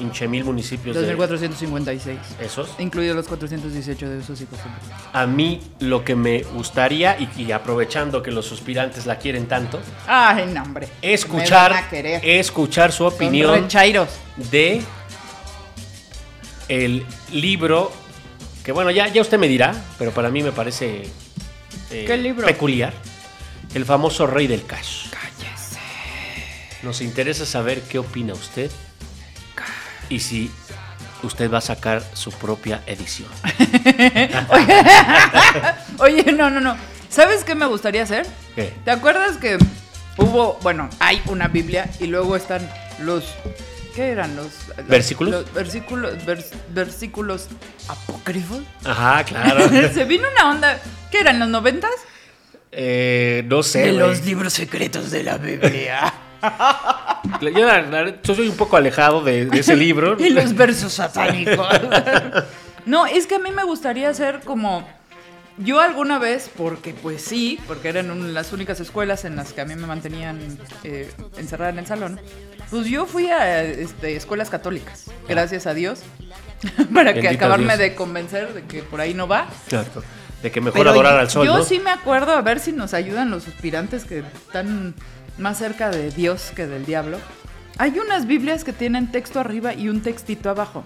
hinche 0.00 0.26
mil 0.28 0.44
municipios 0.44 0.94
de 0.96 1.02
2456. 1.14 2.18
esos. 2.40 2.70
Incluidos 2.78 3.16
los 3.16 3.26
418 3.28 4.08
de 4.10 4.20
esos 4.20 4.40
hijos. 4.40 4.58
A 5.12 5.26
mí 5.26 5.60
lo 5.80 6.04
que 6.04 6.14
me 6.14 6.42
gustaría, 6.42 7.16
y, 7.18 7.28
y 7.36 7.52
aprovechando 7.52 8.22
que 8.22 8.30
los 8.30 8.46
suspirantes 8.46 9.06
la 9.06 9.18
quieren 9.18 9.46
tanto, 9.46 9.80
Ay, 10.06 10.46
no, 10.52 10.62
hombre. 10.62 10.88
escuchar, 11.02 11.88
escuchar 12.22 12.92
su 12.92 13.04
opinión 13.04 13.68
de 14.50 14.82
el 16.68 17.04
libro 17.32 17.92
que 18.64 18.72
bueno 18.72 18.90
ya 18.90 19.08
ya 19.08 19.20
usted 19.20 19.38
me 19.38 19.48
dirá 19.48 19.74
pero 19.98 20.12
para 20.12 20.30
mí 20.30 20.42
me 20.42 20.50
parece 20.52 21.02
eh, 21.90 22.04
¿Qué 22.06 22.16
libro? 22.16 22.46
peculiar 22.46 22.94
el 23.74 23.84
famoso 23.84 24.26
rey 24.26 24.46
del 24.46 24.64
cash 24.64 25.10
Cállese. 25.10 25.78
nos 26.82 27.02
interesa 27.02 27.44
saber 27.44 27.82
qué 27.82 27.98
opina 27.98 28.32
usted 28.32 28.70
y 30.08 30.20
si 30.20 30.50
usted 31.22 31.50
va 31.50 31.58
a 31.58 31.62
sacar 31.62 32.02
su 32.12 32.30
propia 32.32 32.82
edición 32.86 33.28
Oye, 35.98 36.24
no, 36.32 36.50
no, 36.50 36.60
no. 36.60 36.76
¿Sabes 37.08 37.44
qué 37.44 37.54
me 37.54 37.66
gustaría 37.66 38.02
hacer? 38.02 38.26
¿Qué? 38.54 38.72
¿Te 38.84 38.90
acuerdas 38.90 39.36
que 39.36 39.56
hubo, 40.18 40.58
bueno, 40.62 40.90
hay 40.98 41.22
una 41.26 41.48
Biblia 41.48 41.88
y 42.00 42.06
luego 42.06 42.36
están 42.36 42.68
los 43.00 43.24
¿qué 43.94 44.08
eran 44.10 44.34
los 44.36 44.48
¿Versículos? 44.88 45.32
Los 45.32 45.52
versículos 45.52 46.14
vers- 46.26 46.50
versículos 46.70 47.46
apócrifos. 47.88 48.60
ajá 48.84 49.22
claro 49.24 49.68
Se 49.94 50.04
vino 50.04 50.26
una 50.36 50.50
onda, 50.50 50.80
¿qué 51.10 51.20
eran 51.20 51.38
los 51.38 51.48
noventas? 51.48 51.92
Eh, 52.72 53.44
no 53.46 53.62
sé 53.62 53.82
De 53.82 53.92
los 53.92 54.24
libros 54.24 54.52
secretos 54.52 55.12
de 55.12 55.22
la 55.22 55.38
Biblia. 55.38 56.12
Yo, 57.40 57.50
la- 57.66 57.82
la- 57.82 58.22
yo 58.22 58.34
soy 58.34 58.48
un 58.48 58.56
poco 58.56 58.76
alejado 58.76 59.22
de, 59.22 59.46
de 59.46 59.60
ese 59.60 59.76
libro 59.76 60.16
y 60.18 60.30
los 60.30 60.54
versos 60.54 60.92
satánicos. 60.94 61.66
no, 62.86 63.06
es 63.06 63.26
que 63.26 63.36
a 63.36 63.38
mí 63.38 63.50
me 63.50 63.64
gustaría 63.64 64.08
hacer 64.08 64.40
como 64.44 64.86
yo 65.58 65.80
alguna 65.80 66.18
vez, 66.18 66.50
porque 66.56 66.94
pues 66.94 67.22
sí, 67.22 67.58
porque 67.66 67.88
eran 67.88 68.10
un- 68.10 68.34
las 68.34 68.52
únicas 68.52 68.80
escuelas 68.80 69.24
en 69.24 69.36
las 69.36 69.52
que 69.52 69.60
a 69.60 69.64
mí 69.64 69.74
me 69.76 69.86
mantenían 69.86 70.40
eh, 70.82 71.10
encerrada 71.36 71.70
en 71.70 71.78
el 71.78 71.86
salón, 71.86 72.20
pues 72.70 72.86
yo 72.86 73.06
fui 73.06 73.28
a 73.30 73.62
este, 73.62 74.16
escuelas 74.16 74.50
católicas, 74.50 75.04
gracias 75.28 75.66
a 75.66 75.74
Dios, 75.74 76.00
para 76.94 77.14
que 77.14 77.28
acabarme 77.28 77.66
Dios. 77.66 77.78
de 77.78 77.94
convencer 77.94 78.52
de 78.54 78.62
que 78.64 78.82
por 78.82 79.00
ahí 79.00 79.14
no 79.14 79.28
va. 79.28 79.46
Exacto. 79.66 80.02
de 80.42 80.50
que 80.50 80.60
mejor 80.60 80.78
Pero 80.80 80.90
adorar 80.90 81.12
yo- 81.14 81.20
al 81.20 81.30
sol 81.30 81.46
Yo 81.46 81.58
¿no? 81.58 81.64
sí 81.64 81.78
me 81.78 81.90
acuerdo, 81.90 82.32
a 82.32 82.40
ver 82.42 82.58
si 82.58 82.72
nos 82.72 82.92
ayudan 82.92 83.30
los 83.30 83.46
aspirantes 83.46 84.04
que 84.04 84.18
están 84.18 84.94
más 85.38 85.58
cerca 85.58 85.90
de 85.90 86.10
Dios 86.10 86.52
que 86.54 86.66
del 86.66 86.86
diablo. 86.86 87.18
Hay 87.78 87.98
unas 87.98 88.26
Biblias 88.26 88.64
que 88.64 88.72
tienen 88.72 89.10
texto 89.10 89.40
arriba 89.40 89.74
y 89.74 89.88
un 89.88 90.00
textito 90.00 90.50
abajo. 90.50 90.84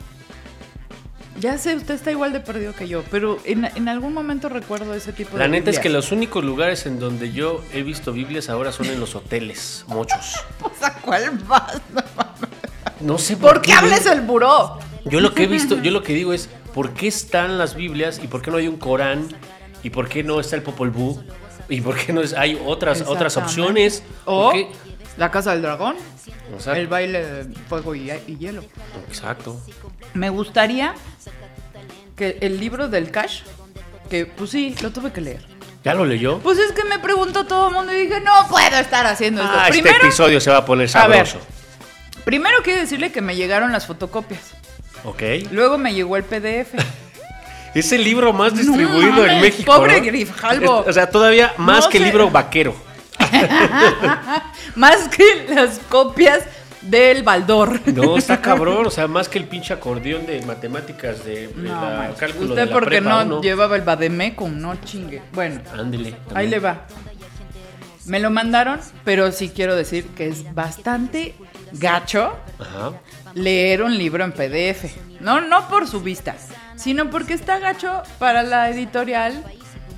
Ya 1.38 1.56
sé, 1.56 1.76
usted 1.76 1.94
está 1.94 2.10
igual 2.10 2.32
de 2.32 2.40
perdido 2.40 2.72
que 2.74 2.88
yo, 2.88 3.04
pero 3.10 3.38
en, 3.44 3.64
en 3.64 3.88
algún 3.88 4.12
momento 4.12 4.48
recuerdo 4.48 4.92
ese 4.94 5.12
tipo 5.12 5.34
de 5.34 5.38
La 5.38 5.48
neta 5.48 5.70
es 5.70 5.78
que 5.78 5.88
los 5.88 6.10
únicos 6.10 6.42
lugares 6.44 6.84
en 6.86 6.98
donde 6.98 7.30
yo 7.30 7.62
he 7.72 7.84
visto 7.84 8.12
Biblias 8.12 8.48
ahora 8.48 8.72
son 8.72 8.86
en 8.86 8.98
los 8.98 9.14
hoteles, 9.14 9.84
muchos. 9.86 10.34
O 10.60 10.72
sea, 10.78 10.94
¿cuál 10.94 11.38
más? 11.44 11.80
No 13.00 13.18
sé 13.18 13.36
por, 13.36 13.54
¿Por 13.54 13.62
qué 13.62 13.72
hables 13.72 14.04
el 14.06 14.22
buró? 14.22 14.80
Yo 15.04 15.20
lo 15.20 15.32
que 15.32 15.44
he 15.44 15.46
visto, 15.46 15.80
yo 15.80 15.92
lo 15.92 16.02
que 16.02 16.12
digo 16.12 16.32
es, 16.32 16.48
¿por 16.74 16.92
qué 16.92 17.06
están 17.06 17.56
las 17.56 17.76
Biblias 17.76 18.20
y 18.22 18.26
por 18.26 18.42
qué 18.42 18.50
no 18.50 18.56
hay 18.56 18.66
un 18.66 18.76
Corán 18.76 19.28
y 19.84 19.90
por 19.90 20.08
qué 20.08 20.24
no 20.24 20.40
está 20.40 20.56
el 20.56 20.62
Popol 20.62 20.90
Vuh 20.90 21.22
y 21.68 21.80
por 21.80 21.96
qué 21.96 22.12
no 22.12 22.20
es- 22.22 22.32
hay 22.34 22.60
otras 22.64 23.02
otras 23.06 23.36
opciones? 23.36 24.02
O. 24.24 24.52
La 25.16 25.30
Casa 25.32 25.50
del 25.52 25.62
Dragón, 25.62 25.96
O 26.56 26.60
sea, 26.60 26.74
el 26.78 26.86
baile 26.86 27.24
de 27.24 27.54
fuego 27.68 27.94
y, 27.96 28.08
y 28.28 28.36
hielo. 28.38 28.62
Exacto. 29.08 29.60
Me 30.14 30.30
gustaría 30.30 30.94
que 32.16 32.38
el 32.40 32.60
libro 32.60 32.88
del 32.88 33.10
Cash, 33.10 33.40
que 34.08 34.26
pues 34.26 34.50
sí, 34.50 34.76
lo 34.80 34.90
tuve 34.92 35.12
que 35.12 35.20
leer. 35.20 35.44
¿Ya 35.82 35.94
lo 35.94 36.04
leyó? 36.04 36.38
Pues 36.38 36.58
es 36.58 36.70
que 36.72 36.84
me 36.84 36.98
preguntó 37.00 37.46
todo 37.46 37.68
el 37.68 37.74
mundo 37.74 37.92
y 37.92 38.02
dije, 38.06 38.20
no 38.20 38.32
puedo 38.48 38.76
estar 38.78 39.06
haciendo 39.06 39.42
esto. 39.42 39.54
Ah, 39.56 39.68
este 39.68 39.88
episodio 39.90 40.40
se 40.40 40.50
va 40.50 40.58
a 40.58 40.64
poner 40.64 40.88
A 40.96 41.06
ver. 41.08 41.26
sabroso. 41.26 41.46
primero 42.24 42.58
quiero 42.62 42.80
decirle 42.80 43.10
que 43.10 43.20
me 43.20 43.34
llegaron 43.36 43.72
las 43.72 43.86
fotocopias. 43.86 44.52
Ok. 45.04 45.22
Luego 45.50 45.78
me 45.78 45.94
llegó 45.94 46.16
el 46.16 46.24
PDF. 46.24 46.74
Es 47.78 47.92
el 47.92 48.02
libro 48.04 48.32
más 48.32 48.54
distribuido 48.56 49.26
en 49.26 49.40
México. 49.40 49.72
pobre 49.74 50.00
¿no? 50.00 50.06
Grijalvo. 50.06 50.80
Es- 50.82 50.88
O 50.88 50.92
sea, 50.92 51.10
todavía 51.10 51.52
más 51.58 51.84
No 51.84 51.90
que 51.90 51.98
el 51.98 52.04
libro 52.04 52.30
vaquero. 52.30 52.74
Más 54.74 55.08
que 55.08 55.46
las 55.48 55.80
copias 55.88 56.40
del 56.82 57.22
Baldor. 57.22 57.80
No, 57.92 58.16
está 58.16 58.40
cabrón. 58.40 58.86
O 58.86 58.90
sea, 58.90 59.06
más 59.08 59.28
que 59.28 59.38
el 59.38 59.44
pinche 59.44 59.74
acordeón 59.74 60.24
de 60.26 60.40
matemáticas 60.42 61.24
de, 61.24 61.48
de 61.48 61.54
No, 61.68 61.80
la 61.80 62.14
cálculo 62.16 62.50
Usted 62.50 62.62
de 62.62 62.66
la 62.66 62.72
porque 62.72 62.96
prepa 63.02 63.24
no 63.24 63.40
llevaba 63.42 63.76
el 63.76 63.82
Bademecum, 63.82 64.58
no 64.60 64.76
chingue. 64.84 65.22
Bueno, 65.32 65.60
Ándele. 65.76 66.14
ahí 66.34 66.48
le 66.48 66.58
va. 66.60 66.86
Me 68.06 68.20
lo 68.20 68.30
mandaron, 68.30 68.78
pero 69.04 69.30
sí 69.32 69.50
quiero 69.54 69.76
decir 69.76 70.06
que 70.16 70.28
es 70.28 70.54
bastante 70.54 71.34
gacho 71.72 72.36
Ajá. 72.58 72.92
leer 73.34 73.82
un 73.82 73.96
libro 73.96 74.24
en 74.24 74.32
PDF. 74.32 74.84
No, 75.20 75.40
no 75.40 75.68
por 75.68 75.86
su 75.88 76.00
vista, 76.00 76.36
sino 76.76 77.10
porque 77.10 77.34
está 77.34 77.58
gacho 77.58 78.02
para 78.18 78.42
la 78.42 78.70
editorial, 78.70 79.44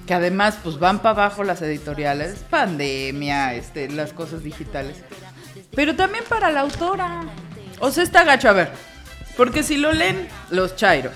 que 0.07 0.15
además 0.15 0.57
pues 0.63 0.79
van 0.79 0.99
para 1.01 1.11
abajo 1.27 1.45
las 1.45 1.61
editoriales, 1.63 2.37
pandemia, 2.49 3.55
este, 3.55 3.89
las 3.91 4.13
cosas 4.13 4.43
digitales. 4.43 4.97
Pero 5.75 5.95
también 5.95 6.25
para 6.29 6.51
la 6.51 6.61
autora. 6.61 7.23
O 7.81 7.91
sea, 7.91 8.03
está 8.03 8.25
gacho, 8.25 8.49
a 8.49 8.53
ver, 8.53 8.71
porque 9.37 9.63
si 9.63 9.77
lo 9.77 9.93
leen 9.93 10.29
los 10.51 10.75
chairos. 10.77 11.15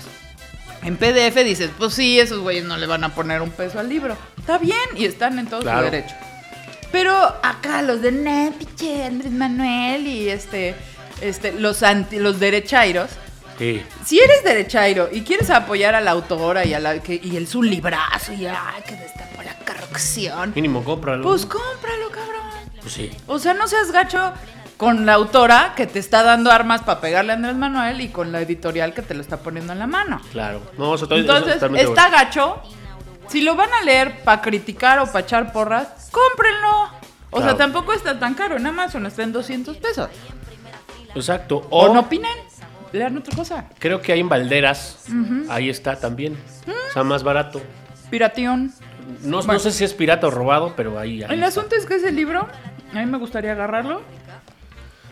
En 0.83 0.97
PDF 0.97 1.43
dices, 1.43 1.71
pues 1.79 1.93
sí, 1.95 2.19
esos 2.19 2.39
güeyes 2.41 2.63
no 2.65 2.77
le 2.77 2.85
van 2.85 3.03
a 3.03 3.09
poner 3.15 3.41
un 3.41 3.49
peso 3.49 3.79
al 3.79 3.89
libro. 3.89 4.15
Está 4.37 4.59
bien 4.59 4.77
y 4.95 5.05
están 5.05 5.39
en 5.39 5.47
todo 5.47 5.61
Claro. 5.61 5.79
su 5.79 5.91
derecho. 5.91 6.15
Pero 6.95 7.13
acá 7.43 7.81
los 7.81 8.01
de 8.01 8.13
"Nah, 8.13 8.51
pinche 8.51 9.03
Andrés 9.03 9.33
Manuel 9.33 10.07
y 10.07 10.29
este, 10.29 10.75
este, 11.19 11.51
los 11.51 11.83
anti, 11.83 12.19
los 12.19 12.39
derechairos. 12.39 13.09
Sí. 13.59 13.83
Si 14.05 14.17
eres 14.17 14.45
derechairo 14.45 15.09
y 15.11 15.23
quieres 15.23 15.49
apoyar 15.49 15.93
a 15.93 15.99
la 15.99 16.11
autora 16.11 16.63
y 16.65 16.73
a 16.73 16.79
la 16.79 16.99
que 16.99 17.19
y 17.21 17.35
el 17.35 17.47
su 17.47 17.61
librazo 17.63 18.31
y 18.31 18.45
ay, 18.45 18.81
que 18.87 18.95
destapó 18.95 19.43
la 19.43 19.55
corrupción, 19.65 20.53
Mínimo 20.55 20.85
cómpralo. 20.85 21.21
pues 21.23 21.45
cómpralo, 21.45 22.09
cabrón. 22.11 22.43
Pues 22.79 22.93
sí. 22.93 23.11
O 23.27 23.39
sea, 23.39 23.53
no 23.53 23.67
seas 23.67 23.91
gacho 23.91 24.31
con 24.77 25.05
la 25.05 25.15
autora 25.15 25.73
que 25.75 25.87
te 25.87 25.99
está 25.99 26.23
dando 26.23 26.49
armas 26.49 26.81
para 26.83 27.01
pegarle 27.01 27.33
a 27.33 27.35
Andrés 27.35 27.57
Manuel 27.57 27.99
y 27.99 28.07
con 28.07 28.31
la 28.31 28.39
editorial 28.39 28.93
que 28.93 29.01
te 29.01 29.13
lo 29.13 29.19
está 29.21 29.35
poniendo 29.41 29.73
en 29.73 29.79
la 29.79 29.87
mano. 29.87 30.21
Claro. 30.31 30.61
No, 30.77 30.95
estoy- 30.95 31.07
eso 31.19 31.33
Entonces, 31.35 31.53
totalmente 31.55 31.89
está 31.89 32.07
bueno. 32.07 32.17
gacho. 32.17 32.61
Si 33.27 33.41
lo 33.41 33.55
van 33.55 33.69
a 33.73 33.83
leer 33.83 34.23
para 34.23 34.41
criticar 34.41 34.99
o 34.99 35.05
para 35.07 35.19
echar 35.21 35.51
porras, 35.51 36.09
cómprenlo. 36.11 36.83
O 37.31 37.37
Claro. 37.37 37.45
sea, 37.45 37.57
tampoco 37.57 37.91
está 37.93 38.17
tan 38.19 38.33
caro. 38.33 38.55
En 38.57 38.65
Amazon 38.65 39.05
está 39.05 39.23
en 39.23 39.31
200 39.33 39.77
pesos. 39.77 40.09
Exacto. 41.15 41.67
O, 41.69 41.85
O, 41.87 41.93
no 41.93 42.01
opinen. 42.01 42.31
Lean 42.91 43.17
otra 43.17 43.35
cosa. 43.35 43.65
creo 43.79 44.01
que 44.01 44.13
hay 44.13 44.21
en 44.21 44.29
Valderas. 44.29 45.05
Ahí 45.49 45.69
está 45.69 45.99
también. 45.99 46.37
O 46.67 46.93
sea, 46.93 47.03
más 47.03 47.23
barato. 47.23 47.61
Piración. 48.09 48.71
No, 49.21 49.41
sé 49.59 49.71
si 49.71 49.83
es 49.83 49.93
pirata 49.93 50.27
o 50.27 50.31
robado, 50.31 50.73
pero 50.77 50.97
ahí. 50.97 51.21
ahí 51.23 51.33
El 51.33 51.43
está. 51.43 51.47
asunto 51.59 51.75
es 51.75 51.85
que 51.85 51.95
ese 51.95 52.11
libro, 52.11 52.47
a 52.93 52.95
mí 52.97 53.05
me 53.05 53.17
gustaría 53.17 53.51
agarrarlo 53.51 54.01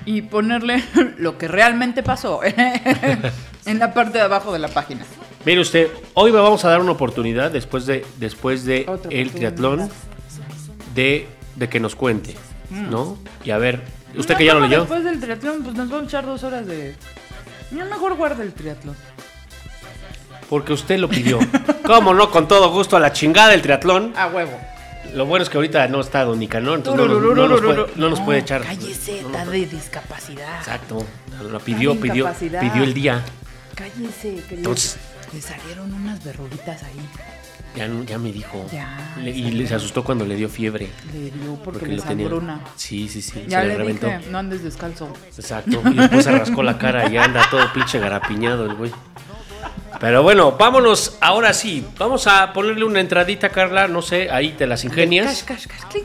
y 0.06 0.22
ponerle 0.24 0.84
lo 1.18 1.38
que 1.38 1.48
realmente 1.48 2.04
pasó 2.04 2.40
en 3.66 3.80
la 3.80 3.94
parte 3.94 4.18
de 4.18 4.24
abajo 4.24 4.54
de 4.54 4.60
la 4.60 4.70
página. 4.70 5.04
Mire 5.46 5.60
usted, 5.60 5.90
hoy 6.14 6.32
le 6.32 6.38
vamos 6.40 6.64
a 6.64 6.70
dar 6.70 6.80
una 6.82 6.92
oportunidad 6.92 7.52
después 7.52 7.86
de 7.86 8.06
después 8.18 8.64
de 8.66 8.86
Otra 8.88 9.12
el 9.12 9.32
triatlón 9.32 9.90
de, 10.96 11.28
de 11.56 11.70
que 11.70 11.80
nos 11.80 11.96
cuente, 11.96 12.36
¿no? 12.70 13.18
Y 13.44 13.52
a 13.52 13.58
ver, 13.58 13.82
usted 14.16 14.36
No, 14.36 14.38
que 14.38 14.46
ya 14.46 14.54
lo 14.54 14.60
¿cómo 14.62 14.70
leyó. 14.70 14.80
Después 14.82 15.04
del 15.04 15.20
triatlón, 15.20 15.64
pues 15.64 15.76
nos 15.76 15.90
vamos 15.90 16.04
a 16.06 16.08
echar 16.08 16.26
dos 16.26 16.44
horas 16.44 16.66
de. 16.66 16.96
Yo 17.72 17.86
mejor 17.86 18.16
guarda 18.16 18.44
el 18.44 18.54
triatlón. 18.54 18.96
Porque 20.50 20.72
usted 20.74 20.98
lo 21.00 21.10
pidió. 21.10 21.40
¿Cómo 21.86 22.14
no? 22.14 22.30
Con 22.32 22.48
todo 22.48 22.72
gusto 22.72 22.96
a 22.96 23.00
la 23.00 23.12
chingada 23.12 23.54
el 23.54 23.62
triatlón. 23.62 24.14
A 24.16 24.28
huevo. 24.28 24.58
Lo 25.14 25.26
bueno 25.26 25.44
es 25.44 25.50
que 25.50 25.58
ahorita 25.58 25.88
no 25.90 26.00
está 26.00 26.24
Don 26.24 26.40
Nicanor, 26.40 26.78
entonces 26.80 27.06
no, 27.06 27.14
nos- 27.20 27.36
no 27.36 27.48
nos 27.48 27.62
puede, 27.62 27.86
no 27.98 28.10
nos 28.10 28.20
puede 28.22 28.40
echar. 28.40 28.62
Cállese, 28.64 29.22
no 29.24 29.28
está 29.30 29.46
de 29.46 29.66
discapacidad. 29.66 30.58
Exacto. 30.60 31.06
Lo 31.52 31.60
pidió, 31.60 32.00
pidió, 32.00 32.32
pidió 32.40 32.84
el 32.84 32.94
día. 32.94 33.24
Cállese, 33.76 34.36
que 34.48 34.52
le- 34.56 34.58
Entonces- 34.62 34.98
le 35.34 35.42
salieron 35.42 35.94
unas 35.94 36.24
verruguitas 36.24 36.84
ahí. 36.84 37.00
Ya, 37.76 37.88
ya 38.06 38.20
me 38.20 38.32
dijo. 38.32 38.68
Ya, 38.72 39.16
Le- 39.18 39.32
y 39.32 39.50
le- 39.52 39.66
se 39.68 39.74
asustó 39.74 40.04
cuando 40.04 40.26
le 40.26 40.36
dio 40.36 40.48
fiebre. 40.48 40.90
Le 41.12 41.32
dio 41.32 41.56
porque, 41.56 41.80
Porque 41.80 41.86
le 41.88 41.96
lo 41.98 42.04
tenía. 42.04 42.26
sangrona. 42.30 42.62
Sí, 42.76 43.10
sí, 43.10 43.22
sí. 43.22 43.46
Ya 43.48 43.62
se 43.62 43.68
le 43.68 43.74
le 43.74 43.78
reventó. 43.80 44.08
no 44.30 44.38
andes 44.38 44.64
descalzo. 44.64 45.12
Exacto. 45.36 45.82
Y 45.90 45.94
después 45.96 46.24
se 46.24 46.32
rascó 46.32 46.62
la 46.62 46.78
cara 46.78 47.10
y 47.10 47.18
anda 47.18 47.44
todo 47.50 47.72
pinche 47.74 47.98
garapiñado 48.00 48.66
el 48.68 48.76
güey. 48.76 48.92
Pero 50.00 50.22
bueno, 50.22 50.52
vámonos. 50.52 51.18
Ahora 51.22 51.54
sí, 51.54 51.84
vamos 51.98 52.28
a 52.28 52.54
ponerle 52.54 52.84
una 52.86 53.00
entradita, 53.00 53.50
Carla. 53.50 53.88
No 53.88 54.02
sé, 54.04 54.30
ahí 54.30 54.50
te 54.52 54.68
las 54.68 54.84
ingenias. 54.84 55.44
Cash, 55.44 55.66
cash, 55.66 55.88
cash. 55.90 56.02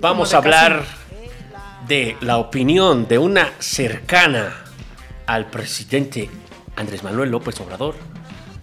Vamos 0.00 0.34
a 0.34 0.36
hablar 0.38 0.84
de 1.88 2.16
la 2.20 2.36
opinión 2.38 3.08
de 3.08 3.18
una 3.18 3.50
cercana 3.58 4.54
al 5.26 5.46
presidente 5.46 6.28
Andrés 6.76 7.02
Manuel 7.02 7.30
López 7.30 7.60
Obrador 7.60 7.94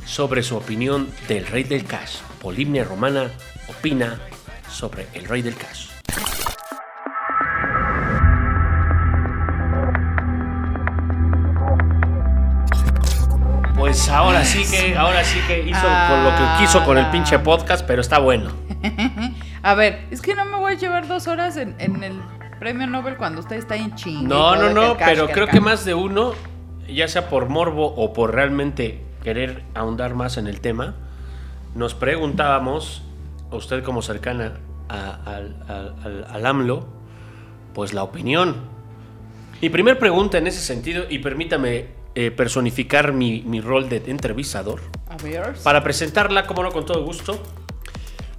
sobre 0.06 0.44
su 0.44 0.58
opinión 0.58 1.10
del 1.28 1.46
rey 1.48 1.64
del 1.64 1.86
cash. 1.86 2.18
Polimnia 2.42 2.84
Romana 2.84 3.32
opina 3.68 4.20
sobre 4.70 5.08
el 5.14 5.26
rey 5.26 5.42
del 5.42 5.56
cash. 5.56 5.90
Pues 13.78 14.08
ahora 14.10 14.46
sí 14.46 14.64
que, 14.70 14.96
ahora 14.96 15.24
sí 15.24 15.40
que 15.48 15.60
hizo 15.60 15.82
con 15.82 16.24
lo 16.24 16.30
que 16.36 16.44
quiso 16.60 16.86
con 16.86 16.98
el 16.98 17.06
pinche 17.08 17.38
podcast, 17.40 17.86
pero 17.86 18.02
está 18.02 18.20
bueno. 18.20 18.52
A 19.62 19.76
ver, 19.76 20.06
es 20.12 20.22
que 20.22 20.36
no 20.36 20.46
me 20.46 20.58
voy 20.58 20.74
a 20.74 20.76
llevar 20.78 21.08
dos 21.08 21.28
horas 21.28 21.58
en, 21.58 21.76
en 21.80 22.04
el 22.04 22.22
premio 22.60 22.88
Nobel 22.88 23.18
cuando 23.18 23.42
usted 23.42 23.58
está 23.58 23.76
en 23.76 23.94
chingue. 23.96 24.28
No, 24.28 24.56
no, 24.56 24.70
no, 24.70 24.98
cash, 24.98 25.10
pero 25.10 25.28
creo 25.30 25.48
que 25.48 25.60
más 25.60 25.86
de 25.86 25.94
uno, 25.94 26.34
ya 26.88 27.08
sea 27.08 27.30
por 27.30 27.50
morbo 27.50 27.94
o 27.96 28.14
por 28.14 28.34
realmente 28.34 29.02
querer 29.24 29.64
ahondar 29.74 30.14
más 30.14 30.38
en 30.38 30.48
el 30.48 30.60
tema, 30.62 30.96
nos 31.76 31.96
preguntábamos, 31.96 33.02
a 33.52 33.56
usted 33.56 33.84
como 33.84 34.02
cercana 34.02 34.54
a- 34.90 35.14
al, 35.26 35.56
al- 35.68 35.96
al- 36.04 36.26
al 36.30 36.46
AMLO, 36.46 36.86
pues 37.74 37.94
la 37.94 38.04
opinión. 38.04 38.56
Mi 39.62 39.70
primer 39.70 39.98
pregunta 39.98 40.38
en 40.38 40.46
ese 40.48 40.60
sentido, 40.60 41.06
y 41.10 41.20
permítame 41.20 41.88
eh, 42.16 42.30
personificar 42.30 43.14
mi, 43.14 43.42
mi 43.42 43.62
rol 43.62 43.90
de 43.90 44.04
entrevistador, 44.08 44.82
A 45.10 45.18
ver. 45.24 45.54
para 45.64 45.84
presentarla, 45.84 46.46
como 46.46 46.62
no, 46.64 46.72
con 46.72 46.86
todo 46.86 47.04
gusto. 47.04 47.42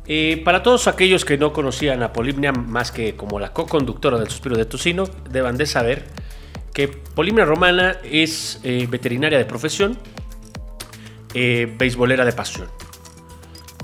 Eh, 0.06 0.42
para 0.44 0.62
todos 0.62 0.86
aquellos 0.86 1.24
que 1.24 1.38
no 1.38 1.52
conocían 1.54 2.02
a 2.02 2.12
Polimnia 2.12 2.52
más 2.52 2.92
que 2.92 3.16
como 3.16 3.40
la 3.40 3.52
co-conductora 3.54 4.18
del 4.18 4.28
Suspiro 4.28 4.54
de 4.56 4.66
Tocino, 4.66 5.04
deban 5.30 5.56
de 5.56 5.64
saber 5.64 6.04
que 6.74 6.88
Polimnia 6.88 7.46
Romana 7.46 7.96
es 8.04 8.60
eh, 8.64 8.86
veterinaria 8.90 9.38
de 9.38 9.46
profesión, 9.46 9.96
eh, 11.34 11.72
beisbolera 11.78 12.24
de 12.24 12.32
pasión. 12.32 12.68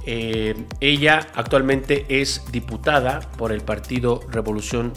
Eh, 0.06 0.54
ella 0.80 1.26
actualmente 1.34 2.06
es 2.08 2.42
diputada 2.50 3.20
por 3.36 3.52
el 3.52 3.60
Partido 3.60 4.22
Revolución, 4.30 4.92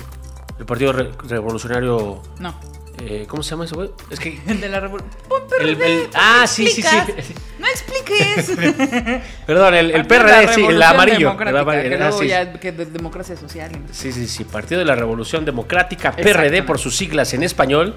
el 0.60 0.65
Partido 0.65 0.93
Re- 0.93 1.12
Revolucionario, 1.27 2.22
No. 2.39 2.55
eh, 3.00 3.25
¿cómo 3.27 3.43
se 3.43 3.51
llama 3.51 3.65
eso? 3.65 3.75
güey? 3.75 3.89
Es 4.10 4.19
que 4.19 4.39
De 4.45 4.69
la 4.69 4.79
revolución. 4.79 5.12
el- 5.60 5.81
el- 5.81 6.07
ah, 6.13 6.45
sí, 6.48 6.67
sí, 6.67 6.81
sí. 6.81 7.33
No 7.60 7.67
expliques. 7.67 8.51
Perdón, 9.45 9.74
el, 9.75 10.05
PRD, 10.07 10.53
sí, 10.53 10.63
el 10.65 10.81
amarillo. 10.81 11.38
que 11.38 11.43
ah, 11.43 11.51
luego 11.51 12.19
sí. 12.22 12.27
ya 12.27 12.53
que 12.53 12.72
de 12.72 12.86
democracia 12.86 13.36
social. 13.36 13.72
Sí, 13.91 14.12
sí, 14.13 14.27
sí, 14.27 14.45
Partido 14.45 14.79
de 14.79 14.86
la 14.86 14.95
Revolución 14.95 15.43
Democrática, 15.45 16.12
PRD 16.13 16.63
por 16.63 16.79
sus 16.79 16.95
siglas 16.95 17.33
en 17.33 17.43
español, 17.43 17.95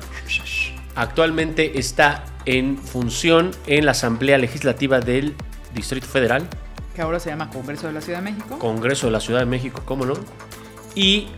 actualmente 0.97 1.79
está 1.79 2.25
en 2.47 2.79
función 2.79 3.53
en 3.67 3.85
la 3.85 3.93
Asamblea 3.93 4.38
Legislativa 4.38 5.00
del 5.00 5.35
Distrito 5.75 6.07
Federal, 6.07 6.49
Que 6.95 7.03
ahora 7.03 7.21
se 7.21 7.29
llama 7.29 7.50
Congreso 7.50 7.87
de 7.87 7.93
la 7.93 8.00
Ciudad 8.00 8.21
de 8.21 8.33
México. 8.33 8.59
Congreso 8.59 9.07
de 9.07 9.12
la 9.12 9.21
Ciudad 9.21 9.41
de 9.41 9.47
México, 9.47 9.83
cómo 9.85 10.07
no, 10.07 10.15
y 10.95 11.29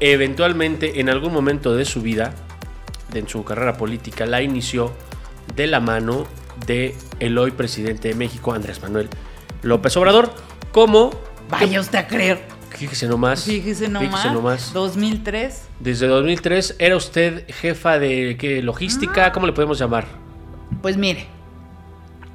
eventualmente 0.00 1.00
en 1.00 1.08
algún 1.08 1.32
momento 1.32 1.76
de 1.76 1.84
su 1.84 2.02
vida, 2.02 2.34
de 3.12 3.20
en 3.20 3.28
su 3.28 3.44
carrera 3.44 3.76
política, 3.76 4.26
la 4.26 4.42
inició 4.42 4.92
de 5.54 5.68
la 5.68 5.78
mano 5.78 6.26
de 6.66 6.96
el 7.20 7.38
hoy 7.38 7.52
presidente 7.52 8.08
de 8.08 8.14
México, 8.14 8.52
Andrés 8.52 8.82
Manuel 8.82 9.08
López 9.62 9.96
Obrador, 9.96 10.32
como... 10.72 11.10
Vaya 11.48 11.80
usted 11.80 11.98
a 11.98 12.08
creer. 12.08 12.55
Fíjese 12.76 13.08
nomás. 13.08 13.44
Fíjese 13.44 13.88
nomás. 13.88 14.10
Fíjese 14.10 14.30
nomás. 14.32 14.72
2003. 14.72 15.68
Desde 15.80 16.06
2003 16.06 16.76
era 16.78 16.96
usted 16.96 17.44
jefa 17.48 17.98
de 17.98 18.36
¿qué, 18.38 18.58
Ah. 18.58 18.62
logística, 18.62 19.32
¿cómo 19.32 19.46
le 19.46 19.52
podemos 19.52 19.78
llamar? 19.78 20.06
Pues 20.82 20.96
mire, 20.96 21.26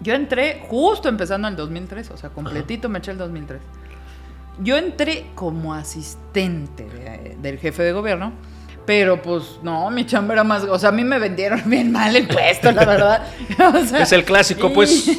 yo 0.01 0.13
entré 0.13 0.63
justo 0.67 1.09
empezando 1.09 1.47
el 1.47 1.55
2003, 1.55 2.09
o 2.11 2.17
sea, 2.17 2.29
completito 2.31 2.89
me 2.89 2.99
eché 2.99 3.11
el 3.11 3.17
2003. 3.17 3.61
Yo 4.63 4.77
entré 4.77 5.27
como 5.35 5.73
asistente 5.73 6.85
de- 6.85 7.37
del 7.41 7.57
jefe 7.57 7.83
de 7.83 7.91
gobierno, 7.93 8.33
pero 8.85 9.21
pues 9.21 9.59
no, 9.61 9.89
mi 9.91 10.05
chamba 10.05 10.33
era 10.33 10.43
más, 10.43 10.63
o 10.63 10.77
sea, 10.79 10.89
a 10.89 10.91
mí 10.91 11.03
me 11.03 11.19
vendieron 11.19 11.61
bien 11.69 11.91
mal 11.91 12.15
el 12.15 12.27
puesto, 12.27 12.71
la 12.71 12.85
verdad. 12.85 13.27
O 13.59 13.85
sea, 13.85 14.01
Es 14.01 14.11
el 14.11 14.23
clásico, 14.25 14.69
y- 14.69 14.73
pues. 14.73 15.11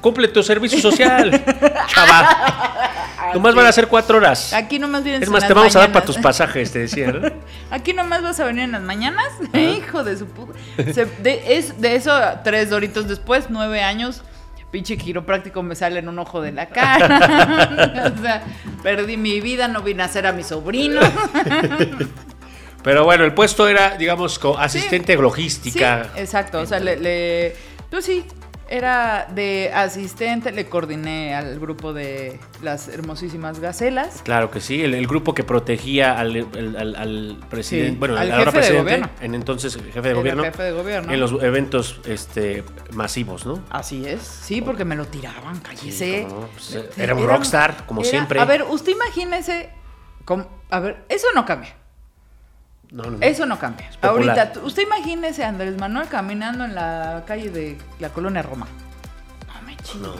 Cumple 0.00 0.28
tu 0.28 0.42
servicio 0.42 0.78
social, 0.80 1.30
chaval. 1.88 2.26
Nomás 3.34 3.54
van 3.54 3.66
a 3.66 3.72
ser 3.72 3.88
cuatro 3.88 4.16
horas. 4.18 4.52
Aquí 4.54 4.78
nomás 4.78 5.02
vienes 5.04 5.22
Es 5.22 5.28
en 5.28 5.32
más, 5.32 5.42
las 5.42 5.48
te 5.48 5.54
vamos 5.54 5.76
a 5.76 5.80
dar 5.80 5.92
para 5.92 6.04
tus 6.06 6.16
pasajes, 6.16 6.70
te 6.72 6.78
decía, 6.80 7.12
¿no? 7.12 7.28
Aquí 7.70 7.92
nomás 7.92 8.22
vas 8.22 8.40
a 8.40 8.44
venir 8.44 8.62
en 8.64 8.72
las 8.72 8.80
mañanas. 8.82 9.26
Hijo 9.52 10.02
de 10.04 10.16
su 10.16 10.26
puta. 10.26 10.58
Se- 10.94 11.04
de, 11.06 11.56
es, 11.58 11.78
de 11.80 11.94
eso, 11.96 12.18
tres 12.44 12.70
doritos 12.70 13.06
después, 13.06 13.46
nueve 13.50 13.82
años, 13.82 14.22
pinche 14.70 14.96
quiropráctico 14.96 15.62
me 15.62 15.74
sale 15.74 15.98
en 15.98 16.08
un 16.08 16.18
ojo 16.18 16.40
de 16.40 16.52
la 16.52 16.66
cara. 16.70 18.12
o 18.16 18.22
sea, 18.22 18.42
perdí 18.82 19.16
mi 19.18 19.40
vida, 19.42 19.68
no 19.68 19.82
vine 19.82 20.02
a 20.04 20.06
hacer 20.06 20.26
a 20.26 20.32
mi 20.32 20.42
sobrino. 20.44 21.00
Pero 22.82 23.04
bueno, 23.04 23.24
el 23.24 23.34
puesto 23.34 23.66
era, 23.68 23.96
digamos, 23.96 24.40
asistente 24.58 25.14
Sí, 25.14 25.20
logística. 25.22 26.10
exacto. 26.16 26.60
O 26.60 26.66
sea, 26.66 26.78
le, 26.80 26.96
le- 26.96 27.56
Pues 27.90 28.04
sí, 28.04 28.24
era 28.70 29.26
de 29.34 29.70
asistente, 29.74 30.52
le 30.52 30.66
coordiné 30.66 31.34
al 31.34 31.58
grupo 31.58 31.92
de 31.94 32.38
las 32.62 32.88
hermosísimas 32.88 33.60
gacelas. 33.60 34.20
Claro 34.24 34.50
que 34.50 34.60
sí, 34.60 34.82
el, 34.84 34.92
el 34.94 35.06
grupo 35.06 35.32
que 35.34 35.42
protegía 35.42 36.18
al, 36.18 36.36
al- 36.54 36.76
al- 36.76 36.94
al 36.96 37.38
presidente, 37.48 37.92
Sí, 37.92 37.96
bueno, 37.98 38.16
al 38.18 38.28
jefe 38.30 38.44
de 38.44 38.52
presidente, 38.52 38.82
gobierno. 38.82 39.10
en 39.22 39.34
entonces 39.34 39.74
jefe 39.92 40.08
de 40.08 40.14
gobierno, 40.14 40.44
jefe 40.44 40.62
de 40.64 40.72
gobierno. 40.72 41.12
en 41.14 41.18
los 41.20 41.42
eventos 41.42 42.00
este, 42.04 42.62
masivos, 42.92 43.46
¿no? 43.46 43.64
Así 43.70 44.06
es, 44.06 44.20
sí, 44.20 44.60
porque 44.60 44.84
me 44.84 44.96
lo 44.96 45.06
tiraban, 45.06 45.58
cállese. 45.60 46.26
no, 46.28 46.48
pues, 46.52 46.78
era 46.98 47.14
un 47.14 47.22
era- 47.24 47.32
rockstar, 47.32 47.86
como 47.86 48.02
era- 48.02 48.10
siempre. 48.10 48.38
A 48.38 48.44
ver, 48.44 48.64
usted 48.64 48.92
imagínese. 48.92 49.70
cómo- 50.26 50.46
a 50.70 50.78
ver, 50.80 51.04
eso 51.08 51.26
no 51.34 51.46
cambia. 51.46 51.74
No, 52.90 53.02
no, 53.04 53.10
no. 53.12 53.18
Eso 53.20 53.44
no 53.46 53.58
cambia. 53.58 53.90
Ahorita, 54.00 54.52
usted 54.64 54.82
imagínese 54.82 55.44
a 55.44 55.48
Andrés 55.48 55.76
Manuel 55.78 56.08
caminando 56.08 56.64
en 56.64 56.74
la 56.74 57.24
calle 57.26 57.50
de 57.50 57.78
la 58.00 58.08
colonia 58.10 58.42
Roma. 58.42 58.66
No 59.46 59.62
me 59.66 59.76
chingue. 59.78 60.06
No. 60.08 60.14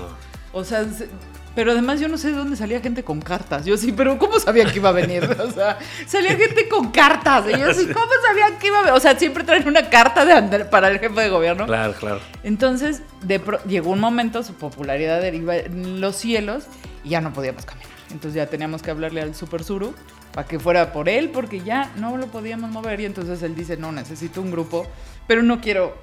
O 0.52 0.64
sea, 0.64 0.84
se- 0.84 1.08
pero 1.54 1.72
además 1.72 1.98
yo 1.98 2.06
no 2.08 2.18
sé 2.18 2.28
de 2.28 2.34
dónde 2.36 2.56
salía 2.56 2.80
gente 2.80 3.02
con 3.02 3.20
cartas. 3.20 3.64
Yo 3.64 3.76
sí, 3.76 3.90
pero 3.90 4.16
¿cómo 4.16 4.38
sabían 4.38 4.70
que 4.70 4.76
iba 4.76 4.90
a 4.90 4.92
venir? 4.92 5.24
O 5.40 5.50
sea, 5.50 5.76
salía 6.06 6.36
gente 6.36 6.68
con 6.68 6.90
cartas. 6.92 7.46
Y 7.48 7.58
yo 7.58 7.72
sí, 7.74 7.86
¿cómo 7.86 8.06
sabían 8.28 8.58
que 8.58 8.68
iba 8.68 8.78
a 8.78 8.82
venir? 8.82 8.94
O 8.96 9.00
sea, 9.00 9.18
siempre 9.18 9.42
traen 9.44 9.66
una 9.66 9.88
carta 9.90 10.24
de 10.24 10.34
Andrés 10.34 10.66
para 10.68 10.88
el 10.88 11.00
jefe 11.00 11.20
de 11.20 11.28
gobierno. 11.30 11.66
Claro, 11.66 11.94
claro. 11.94 12.20
Entonces, 12.44 13.02
de 13.22 13.40
pro- 13.40 13.62
llegó 13.64 13.90
un 13.90 13.98
momento, 14.00 14.42
su 14.44 14.54
popularidad 14.54 15.20
iba 15.32 15.56
en 15.56 16.00
los 16.00 16.14
cielos 16.16 16.64
y 17.02 17.08
ya 17.10 17.20
no 17.20 17.32
podíamos 17.32 17.64
caminar. 17.64 17.88
Entonces 18.10 18.34
ya 18.34 18.46
teníamos 18.46 18.82
que 18.82 18.90
hablarle 18.90 19.20
al 19.20 19.34
Super 19.34 19.62
Suru 19.64 19.94
para 20.32 20.46
que 20.48 20.58
fuera 20.58 20.92
por 20.92 21.08
él, 21.08 21.30
porque 21.30 21.60
ya 21.60 21.90
no 21.96 22.16
lo 22.16 22.26
podíamos 22.28 22.70
mover. 22.70 23.00
Y 23.00 23.04
entonces 23.04 23.42
él 23.42 23.54
dice, 23.54 23.76
no, 23.76 23.92
necesito 23.92 24.40
un 24.40 24.50
grupo, 24.50 24.86
pero 25.26 25.42
no 25.42 25.60
quiero 25.60 25.96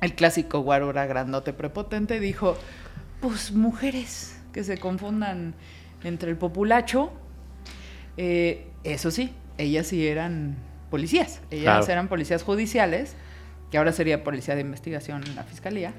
el 0.00 0.14
clásico 0.14 0.60
guarura 0.60 1.06
grandote 1.06 1.52
prepotente. 1.52 2.20
Dijo, 2.20 2.56
pues 3.20 3.52
mujeres 3.52 4.38
que 4.52 4.64
se 4.64 4.78
confundan 4.78 5.54
entre 6.02 6.30
el 6.30 6.36
populacho. 6.36 7.12
Eh, 8.16 8.68
eso 8.84 9.10
sí, 9.10 9.34
ellas 9.58 9.86
sí 9.86 10.06
eran 10.06 10.56
policías. 10.90 11.40
Ellas 11.50 11.78
Claro. 11.78 11.92
eran 11.92 12.08
policías 12.08 12.42
judiciales, 12.42 13.16
que 13.70 13.78
ahora 13.78 13.92
sería 13.92 14.22
policía 14.22 14.54
de 14.54 14.60
investigación 14.60 15.24
en 15.24 15.34
la 15.36 15.42
fiscalía. 15.42 15.92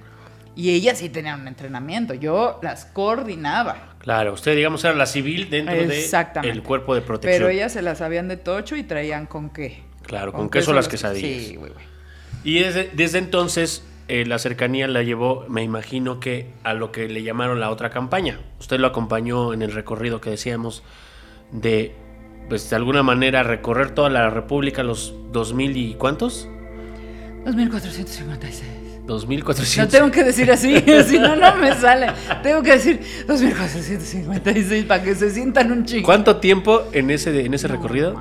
Y 0.55 0.69
ellas 0.69 0.99
sí 0.99 1.09
tenían 1.09 1.41
un 1.41 1.47
entrenamiento. 1.49 2.13
Yo 2.13 2.59
las 2.61 2.85
coordinaba. 2.85 3.94
Claro, 4.05 4.33
usted, 4.33 4.55
digamos, 4.55 4.85
era 4.85 4.93
la 4.93 5.07
civil 5.07 5.49
dentro 5.49 5.73
Exactamente. 5.73 6.53
del 6.53 6.63
cuerpo 6.63 6.93
de 6.93 7.01
protección. 7.01 7.41
Pero 7.41 7.49
ellas 7.49 7.73
se 7.73 7.81
las 7.81 7.97
sabían 7.97 8.27
de 8.27 8.37
tocho 8.37 8.75
y 8.75 8.83
traían 8.83 9.25
con 9.25 9.49
qué. 9.49 9.81
Claro, 10.03 10.31
con 10.31 10.51
queso 10.51 10.73
las 10.73 10.87
quesadillas. 10.87 11.43
Sí, 11.43 11.55
güey, 11.55 11.71
güey. 11.71 11.85
Y 12.43 12.59
desde, 12.59 12.91
desde 12.93 13.17
entonces, 13.17 13.83
eh, 14.07 14.23
la 14.27 14.37
cercanía 14.37 14.87
la 14.87 15.01
llevó, 15.01 15.45
me 15.49 15.63
imagino 15.63 16.19
que 16.19 16.51
a 16.63 16.75
lo 16.75 16.91
que 16.91 17.09
le 17.09 17.23
llamaron 17.23 17.59
la 17.59 17.71
otra 17.71 17.89
campaña. 17.89 18.39
Usted 18.59 18.77
lo 18.77 18.85
acompañó 18.85 19.53
en 19.53 19.63
el 19.63 19.71
recorrido 19.71 20.21
que 20.21 20.29
decíamos 20.29 20.83
de, 21.51 21.95
pues 22.47 22.69
de 22.69 22.75
alguna 22.75 23.01
manera, 23.01 23.41
recorrer 23.41 23.95
toda 23.95 24.11
la 24.11 24.29
República, 24.29 24.83
los 24.83 25.15
2000 25.31 25.77
y 25.77 25.95
cuántos? 25.95 26.47
2456. 27.45 28.84
2400. 29.05 29.85
No 29.85 29.99
tengo 29.99 30.11
que 30.11 30.23
decir 30.23 30.51
así, 30.51 30.75
si 31.07 31.19
no, 31.19 31.35
no 31.35 31.55
me 31.57 31.73
sale. 31.75 32.07
Tengo 32.41 32.63
que 32.63 32.71
decir 32.71 32.99
2456 33.27 34.85
para 34.85 35.03
que 35.03 35.15
se 35.15 35.29
sientan 35.29 35.71
un 35.71 35.85
chico. 35.85 36.05
¿Cuánto 36.05 36.37
tiempo 36.37 36.83
en 36.91 37.11
ese, 37.11 37.45
en 37.45 37.53
ese 37.53 37.67
recorrido? 37.67 38.19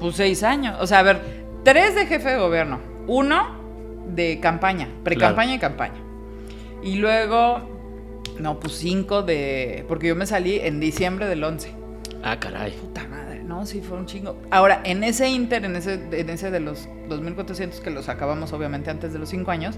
Pues 0.00 0.16
seis 0.16 0.42
años. 0.42 0.76
O 0.80 0.86
sea, 0.86 1.00
a 1.00 1.02
ver, 1.02 1.20
tres 1.64 1.94
de 1.94 2.06
jefe 2.06 2.30
de 2.30 2.36
gobierno. 2.38 2.80
Uno 3.06 4.04
de 4.14 4.40
campaña, 4.40 4.88
pre-campaña 5.04 5.54
y 5.54 5.58
campaña. 5.58 6.00
Y 6.82 6.96
luego, 6.96 8.22
no, 8.38 8.60
pues 8.60 8.74
cinco 8.74 9.22
de. 9.22 9.84
Porque 9.88 10.08
yo 10.08 10.16
me 10.16 10.26
salí 10.26 10.58
en 10.60 10.80
diciembre 10.80 11.26
del 11.26 11.42
11. 11.42 11.72
Ah, 12.22 12.38
caray. 12.38 12.72
Puta 12.72 13.06
madre. 13.08 13.25
No, 13.46 13.64
sí, 13.64 13.80
fue 13.80 13.96
un 13.96 14.06
chingo. 14.06 14.36
Ahora, 14.50 14.80
en 14.84 15.04
ese 15.04 15.28
inter, 15.28 15.64
en 15.64 15.76
ese, 15.76 16.00
en 16.10 16.30
ese 16.30 16.50
de 16.50 16.60
los 16.60 16.88
2.400 17.08 17.80
que 17.80 17.90
los 17.90 18.08
acabamos 18.08 18.52
obviamente 18.52 18.90
antes 18.90 19.12
de 19.12 19.18
los 19.18 19.28
5 19.28 19.50
años, 19.50 19.76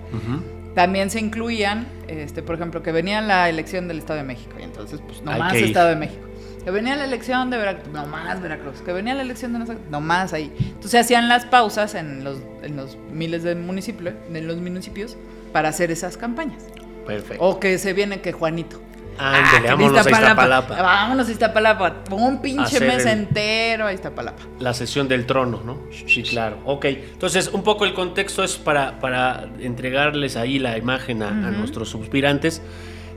también 0.75 1.11
se 1.11 1.21
incluían, 1.21 1.87
este, 2.07 2.43
por 2.43 2.55
ejemplo, 2.55 2.83
que 2.83 2.93
venía 2.93 3.21
la 3.21 3.49
elección 3.49 3.89
del 3.89 3.99
Estado 3.99 4.19
de 4.19 4.25
México. 4.25 4.53
Y 4.59 4.63
entonces, 4.63 5.01
pues, 5.05 5.23
nomás 5.23 5.55
Estado 5.55 5.89
de 5.91 5.97
México. 5.97 6.25
Que 6.65 6.71
venía 6.71 6.97
la 6.97 7.05
elección 7.05 7.51
de 7.51 7.57
Veracruz, 7.57 7.93
nomás 7.93 8.41
Veracruz. 8.43 8.81
Que 8.83 8.93
venía 8.93 9.15
la 9.15 9.23
elección 9.23 9.53
de 9.53 9.59
no 9.61 9.67
nomás 9.91 10.33
ahí. 10.33 10.53
Entonces 10.59 11.01
hacían 11.01 11.29
las 11.29 11.45
pausas 11.47 11.95
en 11.95 12.25
los, 12.25 12.39
en 12.63 12.77
los 12.77 12.97
miles 13.13 13.43
de 13.43 13.55
municipios, 13.55 14.15
en 14.33 14.47
los 14.47 14.57
municipios, 14.57 15.17
para 15.53 15.69
hacer 15.69 15.91
esas 15.91 16.17
campañas. 16.17 16.65
Perfecto. 17.07 17.43
O 17.43 17.59
que 17.59 17.79
se 17.79 17.93
viene 17.93 18.21
que 18.21 18.33
Juanito. 18.33 18.81
Ándale, 19.19 19.69
ah, 19.69 19.75
vámonos 19.75 20.07
a 20.07 20.11
Iztapalapa. 20.11 20.83
Vámonos 20.83 21.29
a 21.29 21.31
Iztapalapa. 21.31 21.95
Un 22.11 22.41
pinche 22.41 22.81
mes 22.81 23.05
entero 23.05 23.87
a 23.87 23.93
Iztapalapa. 23.93 24.43
La 24.61 24.73
sesión 24.73 25.09
del 25.09 25.27
trono, 25.27 25.61
¿no? 25.65 25.79
Sí, 25.91 26.23
claro. 26.23 26.59
Ok. 26.65 26.85
Entonces, 26.85 27.49
un 27.49 27.63
poco 27.63 27.85
el 27.85 27.95
contexto 27.95 28.45
es 28.45 28.57
para, 28.57 29.01
para 29.01 29.49
entregarles 29.59 30.37
ahí 30.37 30.59
la 30.59 30.79
imagen 30.79 31.23
a, 31.23 31.31
nuestros 31.31 31.89
suspirantes 31.89 32.63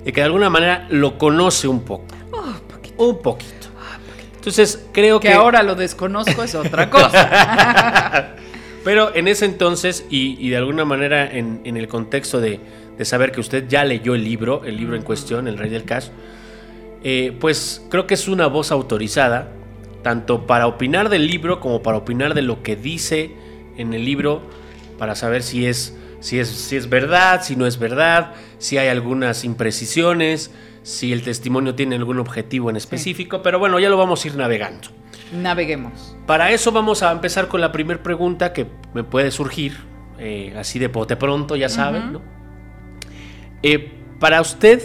de 0.04 0.12
que 0.12 0.22
de 0.22 0.26
alguna 0.26 0.50
manera 0.50 0.88
lo 0.90 1.18
conoce 1.18 1.68
un 1.68 1.82
poco. 1.82 2.06
Oh, 2.32 3.10
un 3.10 3.22
poquito. 3.22 3.68
Entonces, 4.36 4.88
creo 4.92 5.20
que. 5.20 5.28
Que 5.28 5.34
ahora 5.36 5.62
lo 5.62 5.76
desconozco 5.76 6.44
es 6.44 6.56
otra 6.56 6.90
cosa. 6.90 8.36
Pero 8.84 9.16
en 9.16 9.28
ese 9.28 9.46
entonces, 9.46 10.06
y, 10.10 10.50
de 10.50 10.58
alguna 10.58 10.86
manera 10.86 11.30
en 11.32 11.78
el 11.78 11.88
contexto 11.88 12.42
de 12.42 12.60
de 12.98 13.06
saber 13.06 13.32
que 13.32 13.40
usted 13.40 13.68
ya 13.68 13.84
leyó 13.84 14.16
el 14.16 14.24
libro, 14.24 14.64
el 14.66 14.78
libro 14.78 14.96
en 14.96 15.02
cuestión, 15.02 15.48
El 15.48 15.58
Rey 15.58 15.70
del 15.70 15.84
Cash, 15.84 16.10
eh, 17.04 17.36
pues 17.40 17.86
creo 17.90 18.06
que 18.06 18.14
es 18.14 18.28
una 18.28 18.48
voz 18.48 18.72
autorizada, 18.72 19.52
tanto 20.04 20.46
para 20.46 20.68
opinar 20.68 21.10
del 21.10 21.28
libro 21.28 21.60
como 21.60 21.82
para 21.82 21.98
opinar 21.98 22.34
de 22.34 22.42
lo 22.42 22.64
que 22.64 22.76
dice 22.76 23.32
en 23.78 23.94
el 23.94 24.06
libro, 24.06 24.42
para 24.98 25.16
saber 25.16 25.42
si 25.42 25.66
es, 25.66 25.98
si 26.20 26.40
es, 26.40 26.50
si 26.50 26.76
es 26.76 26.90
verdad, 26.90 27.42
si 27.44 27.56
no 27.56 27.66
es 27.66 27.80
verdad, 27.80 28.34
si 28.60 28.78
hay 28.78 28.88
algunas 28.88 29.44
imprecisiones, 29.44 30.52
si 30.84 31.12
el 31.12 31.24
testimonio 31.24 31.76
tiene 31.76 31.96
algún 31.96 32.20
objetivo 32.20 32.70
en 32.70 32.76
específico, 32.76 33.42
pero 33.42 33.60
bueno, 33.60 33.80
ya 33.80 33.90
lo 33.90 33.98
vamos 33.98 34.24
a 34.24 34.28
ir 34.28 34.36
navegando. 34.36 34.90
Naveguemos. 35.32 36.16
Para 36.28 36.52
eso 36.52 36.72
vamos 36.72 37.04
a 37.04 37.12
empezar 37.12 37.48
con 37.48 37.62
la 37.62 37.72
primera 37.72 38.04
pregunta 38.04 38.54
que 38.54 38.68
me 38.94 39.04
puede 39.04 39.32
surgir, 39.32 39.78
eh, 40.20 40.54
así 40.58 40.78
de 40.78 40.90
pote 40.90 41.16
pronto, 41.16 41.56
ya 41.56 41.70
saben, 41.70 42.14
¿no? 42.14 42.41
Eh, 43.64 43.92
para 44.20 44.42
usted, 44.42 44.82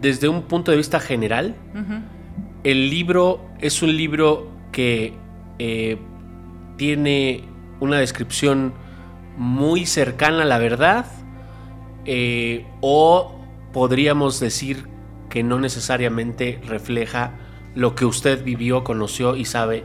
desde 0.00 0.28
un 0.28 0.42
punto 0.42 0.70
de 0.70 0.76
vista 0.76 1.00
general, 1.00 1.54
el 2.64 2.90
libro 2.90 3.48
es 3.60 3.82
un 3.82 3.96
libro 3.96 4.50
que 4.72 5.14
eh, 5.58 5.98
tiene 6.76 7.44
una 7.80 7.98
descripción 7.98 8.72
muy 9.36 9.86
cercana 9.86 10.42
a 10.42 10.44
la 10.44 10.58
verdad 10.58 11.06
eh, 12.04 12.66
o 12.80 13.38
podríamos 13.72 14.40
decir 14.40 14.86
que 15.28 15.42
no 15.42 15.58
necesariamente 15.58 16.60
refleja 16.66 17.34
lo 17.74 17.94
que 17.94 18.04
usted 18.04 18.42
vivió, 18.42 18.84
conoció 18.84 19.36
y 19.36 19.44
sabe 19.44 19.84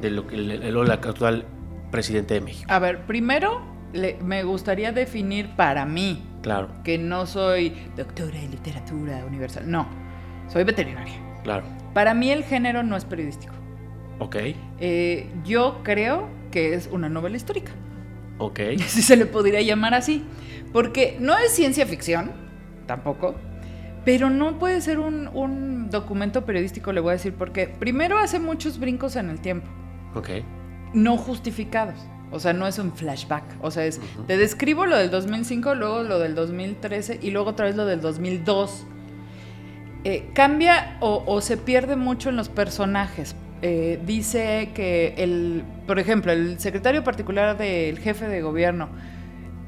de 0.00 0.10
lo 0.10 0.26
que 0.26 0.36
el, 0.36 0.90
actual 0.90 1.46
presidente 1.90 2.34
de 2.34 2.40
México. 2.40 2.72
A 2.72 2.78
ver, 2.78 3.06
primero 3.06 3.62
me 4.22 4.42
gustaría 4.44 4.92
definir 4.92 5.54
para 5.56 5.84
mí 5.84 6.22
Claro. 6.44 6.68
Que 6.84 6.98
no 6.98 7.24
soy 7.24 7.72
doctora 7.96 8.38
en 8.38 8.50
literatura 8.50 9.24
universal. 9.26 9.64
No, 9.68 9.88
soy 10.46 10.62
veterinaria. 10.64 11.14
Claro. 11.42 11.64
Para 11.94 12.12
mí 12.12 12.30
el 12.30 12.44
género 12.44 12.82
no 12.82 12.96
es 12.98 13.06
periodístico. 13.06 13.54
Ok. 14.18 14.36
Eh, 14.78 15.30
yo 15.42 15.80
creo 15.82 16.28
que 16.50 16.74
es 16.74 16.86
una 16.92 17.08
novela 17.08 17.38
histórica. 17.38 17.72
Ok. 18.36 18.60
Si 18.86 19.00
se 19.00 19.16
le 19.16 19.24
podría 19.24 19.62
llamar 19.62 19.94
así. 19.94 20.22
Porque 20.70 21.16
no 21.18 21.34
es 21.38 21.50
ciencia 21.52 21.86
ficción, 21.86 22.32
tampoco. 22.86 23.36
Pero 24.04 24.28
no 24.28 24.58
puede 24.58 24.82
ser 24.82 24.98
un, 24.98 25.28
un 25.28 25.88
documento 25.88 26.44
periodístico, 26.44 26.92
le 26.92 27.00
voy 27.00 27.10
a 27.10 27.12
decir, 27.14 27.32
porque 27.32 27.68
primero 27.68 28.18
hace 28.18 28.38
muchos 28.38 28.78
brincos 28.78 29.16
en 29.16 29.30
el 29.30 29.40
tiempo. 29.40 29.66
Ok. 30.14 30.28
No 30.92 31.16
justificados. 31.16 31.96
O 32.34 32.40
sea, 32.40 32.52
no 32.52 32.66
es 32.66 32.78
un 32.78 32.92
flashback. 32.92 33.44
O 33.60 33.70
sea, 33.70 33.86
es, 33.86 34.00
te 34.26 34.36
describo 34.36 34.86
lo 34.86 34.96
del 34.96 35.10
2005, 35.10 35.76
luego 35.76 36.02
lo 36.02 36.18
del 36.18 36.34
2013 36.34 37.20
y 37.22 37.30
luego 37.30 37.50
otra 37.50 37.66
vez 37.66 37.76
lo 37.76 37.86
del 37.86 38.00
2002. 38.00 38.86
Eh, 40.02 40.30
cambia 40.34 40.98
o, 41.00 41.40
se 41.40 41.56
pierde 41.56 41.94
mucho 41.94 42.30
en 42.30 42.36
los 42.36 42.48
personajes. 42.48 43.36
Eh, 43.62 44.00
dice 44.04 44.70
que, 44.74 45.14
el, 45.16 45.62
por 45.86 45.98
ejemplo, 45.98 46.32
el 46.32 46.58
secretario 46.58 47.04
particular 47.04 47.56
del 47.56 47.98
jefe 48.00 48.26
de 48.26 48.42
gobierno 48.42 48.88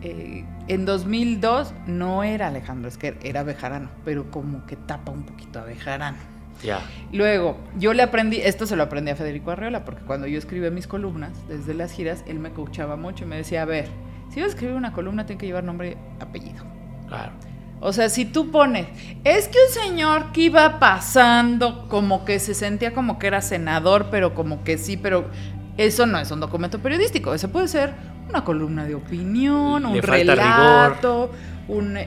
eh, 0.03 0.45
en 0.69 0.85
2002 0.85 1.73
no 1.87 2.25
era 2.25 2.49
Alejandro 2.49 2.89
Esquer, 2.89 3.17
era 3.23 3.45
Bejarano, 3.45 3.89
pero 4.05 4.31
como 4.31 4.67
que 4.67 4.75
tapa 4.77 5.13
un 5.13 5.25
poquito 5.25 5.61
a 5.61 5.65
Bejarano. 5.65 6.36
Luego, 7.13 7.57
yo 7.79 7.95
le 7.95 8.03
aprendí, 8.03 8.39
esto 8.39 8.67
se 8.67 8.77
lo 8.77 8.83
aprendí 8.83 9.11
a 9.11 9.17
Federico 9.17 9.51
Arreola, 9.51 9.85
porque 9.85 10.05
cuando 10.05 10.27
yo 10.27 10.39
escribía 10.39 10.71
mis 10.71 10.87
columnas 10.87 11.33
desde 11.49 11.75
las 11.75 11.93
giras, 11.93 12.25
él 12.27 12.39
me 12.39 12.51
coachaba 12.51 12.97
mucho 12.97 13.25
y 13.25 13.27
me 13.27 13.37
decía, 13.37 13.63
a 13.63 13.65
ver, 13.65 13.89
si 14.31 14.41
vas 14.41 14.49
a 14.49 14.51
escribir 14.51 14.75
una 14.75 14.93
columna, 14.93 15.27
tiene 15.27 15.39
que 15.39 15.47
llevar 15.47 15.65
nombre 15.65 15.97
y 16.19 16.23
apellido. 16.23 16.65
Claro. 17.09 17.33
O 17.81 17.93
sea, 17.93 18.09
si 18.09 18.25
tú 18.25 18.51
pones, 18.51 18.87
es 19.23 19.49
que 19.49 19.59
un 19.69 19.73
señor 19.73 20.33
que 20.33 20.43
iba 20.43 20.79
pasando, 20.79 21.87
como 21.89 22.25
que 22.25 22.39
se 22.39 22.55
sentía 22.55 22.95
como 22.95 23.19
que 23.19 23.27
era 23.27 23.43
senador, 23.43 24.07
pero 24.11 24.35
como 24.35 24.65
que 24.65 24.79
sí, 24.79 24.97
pero 24.97 25.27
eso 25.77 26.07
no 26.07 26.19
es 26.19 26.31
un 26.31 26.41
documento 26.41 26.79
periodístico, 26.79 27.35
eso 27.35 27.51
puede 27.51 27.69
ser 27.69 27.93
una 28.29 28.45
columna 28.45 28.85
de 28.87 28.95
opinión, 28.95 29.85
un 29.85 30.03
relato, 30.03 31.31
un, 31.69 31.99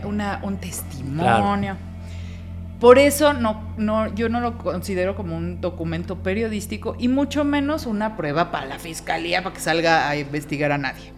un, 0.44 0.58
testimonio. 0.58 1.78
Por 2.80 2.98
eso 2.98 3.34
no, 3.34 3.74
no, 3.78 4.14
yo 4.16 4.30
no 4.30 4.40
lo 4.40 4.58
considero 4.58 5.14
como 5.16 5.36
un 5.36 5.60
documento 5.60 6.20
periodístico 6.20 6.96
y 6.98 7.10
mucho 7.10 7.44
menos 7.44 7.86
una 7.86 8.16
prueba 8.16 8.52
para 8.52 8.68
la 8.68 8.80
fiscalía 8.80 9.44
para 9.44 9.54
que 9.54 9.62
salga 9.62 10.08
a 10.10 10.16
investigar 10.16 10.72
a 10.72 10.78
nadie. 10.78 11.12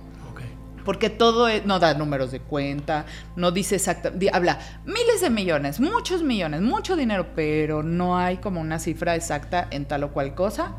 Porque 0.83 1.11
todo 1.11 1.47
no 1.65 1.77
da 1.77 1.93
números 1.93 2.31
de 2.31 2.39
cuenta, 2.39 3.05
no 3.35 3.51
dice 3.51 3.75
exactamente, 3.75 4.31
habla 4.33 4.57
miles 4.83 5.21
de 5.21 5.29
millones, 5.29 5.79
muchos 5.79 6.23
millones, 6.23 6.61
mucho 6.61 6.95
dinero, 6.95 7.27
pero 7.35 7.83
no 7.83 8.17
hay 8.17 8.37
como 8.37 8.59
una 8.59 8.79
cifra 8.79 9.15
exacta 9.15 9.67
en 9.69 9.85
tal 9.85 10.05
o 10.05 10.11
cual 10.11 10.33
cosa. 10.33 10.77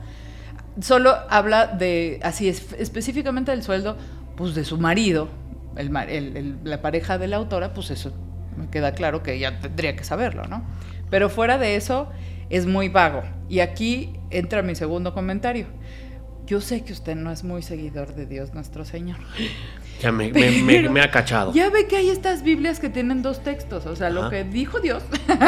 Solo 0.80 1.14
habla 1.30 1.68
de, 1.68 2.18
así 2.24 2.48
es, 2.48 2.72
específicamente 2.72 3.52
del 3.52 3.62
sueldo, 3.62 3.96
pues 4.36 4.56
de 4.56 4.64
su 4.64 4.76
marido, 4.76 5.28
la 5.76 6.82
pareja 6.82 7.18
de 7.18 7.28
la 7.28 7.36
autora, 7.36 7.72
pues 7.72 7.92
eso 7.92 8.12
queda 8.70 8.92
claro 8.92 9.22
que 9.22 9.34
ella 9.34 9.60
tendría 9.60 9.96
que 9.96 10.04
saberlo, 10.04 10.44
¿no? 10.44 10.64
Pero 11.10 11.28
fuera 11.28 11.58
de 11.58 11.76
eso, 11.76 12.10
es 12.50 12.66
muy 12.66 12.88
vago. 12.88 13.22
Y 13.48 13.60
aquí 13.60 14.12
entra 14.30 14.62
mi 14.62 14.74
segundo 14.74 15.14
comentario. 15.14 15.66
Yo 16.46 16.60
sé 16.60 16.82
que 16.82 16.92
usted 16.92 17.16
no 17.16 17.30
es 17.30 17.44
muy 17.44 17.62
seguidor 17.62 18.14
de 18.14 18.26
Dios 18.26 18.54
nuestro 18.54 18.84
Señor. 18.84 19.18
Ya 20.00 20.10
me, 20.10 20.32
me, 20.32 21.00
ha 21.00 21.10
cachado. 21.10 21.52
Ya 21.52 21.70
ve 21.70 21.86
que 21.86 21.96
hay 21.96 22.10
estas 22.10 22.42
Biblias 22.42 22.80
que 22.80 22.88
tienen 22.88 23.22
dos 23.22 23.44
textos, 23.44 23.86
o 23.86 23.94
sea, 23.94 24.10
lo 24.10 24.30
que 24.30 24.42
dijo 24.42 24.80
Dios 24.80 25.04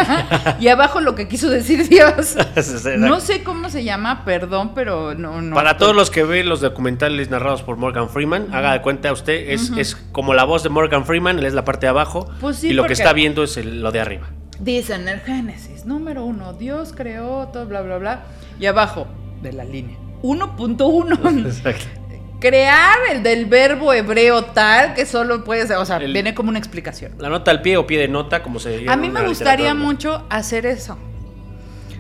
y 0.61 0.69
abajo 0.69 1.01
lo 1.01 1.17
que 1.17 1.27
quiso 1.27 1.51
decir 1.51 1.89
Dios. 1.89 2.37
no 2.99 3.21
sé 3.21 3.43
cómo 3.43 3.69
se 3.69 3.83
llama, 3.83 4.25
perdón, 4.25 4.73
pero 4.75 5.15
no, 5.15 5.43
no. 5.43 5.57
Para 5.57 5.77
todos 5.77 5.97
los 5.97 6.11
que 6.11 6.23
ven 6.23 6.49
los 6.49 6.61
documentales 6.61 7.31
narrados 7.31 7.63
por 7.63 7.77
Morgan 7.77 8.09
Freeman, 8.09 8.55
haga 8.55 8.73
de 8.75 8.81
cuenta 8.81 9.13
usted, 9.13 9.51
es, 9.51 9.73
es 9.77 9.97
como 10.13 10.35
la 10.35 10.45
voz 10.45 10.63
de 10.63 10.69
Morgan 10.69 11.05
Freeman, 11.05 11.45
es 11.45 11.53
la 11.53 11.65
parte 11.65 11.87
de 11.87 11.91
abajo 11.91 12.31
pues 12.41 12.63
y 12.63 12.73
lo 12.73 12.85
que 12.85 12.93
está 12.93 13.13
viendo 13.13 13.43
es 13.43 13.57
lo 13.65 13.91
de 13.91 14.01
arriba. 14.01 14.29
Dice 14.61 14.95
en 14.95 15.09
el 15.09 15.21
Génesis, 15.21 15.85
número 15.85 16.25
uno, 16.25 16.53
Dios 16.53 16.93
creó 16.97 17.49
todo, 17.49 17.67
bla, 17.67 17.83
bla, 17.83 17.99
bla, 17.99 18.23
y 18.61 18.67
abajo 18.67 19.09
de 19.43 19.53
la 19.53 19.65
línea. 19.65 19.97
1.1. 20.23 21.95
Crear 22.45 22.99
el 23.11 23.23
del 23.23 23.47
verbo 23.47 23.95
hebreo 23.95 24.45
tal 24.45 24.93
que 24.93 25.07
solo 25.07 25.45
puede 25.45 25.67
ser, 25.67 25.79
o 25.79 25.87
sea, 25.87 25.99
viene 25.99 26.35
como 26.35 26.51
una 26.51 26.59
explicación. 26.59 27.13
La 27.19 27.31
nota 27.31 27.51
al 27.51 27.63
pie 27.63 27.79
o 27.79 27.87
pie 27.87 27.99
de 27.99 28.07
nota, 28.07 28.43
como 28.43 28.59
se 28.59 28.69
diría. 28.69 28.93
A 28.93 28.99
mí 28.99 29.09
me 29.09 29.27
gustaría 29.27 29.75
mucho 29.75 30.27
hacer 30.29 30.67
eso. 30.67 30.99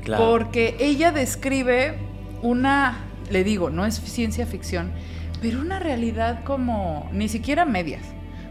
Claro. 0.02 0.22
Porque 0.22 0.76
ella 0.80 1.12
describe 1.12 1.94
una, 2.42 3.06
le 3.30 3.42
digo, 3.42 3.70
no 3.70 3.86
es 3.86 3.94
ciencia 3.94 4.44
ficción, 4.44 4.92
pero 5.40 5.62
una 5.62 5.78
realidad 5.78 6.44
como 6.44 7.08
ni 7.10 7.30
siquiera 7.30 7.64
medias, 7.64 8.02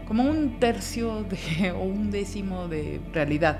como 0.08 0.24
un 0.24 0.58
tercio 0.58 1.22
de, 1.22 1.70
o 1.76 1.78
un 1.78 2.10
décimo 2.10 2.66
de 2.66 3.00
realidad. 3.12 3.58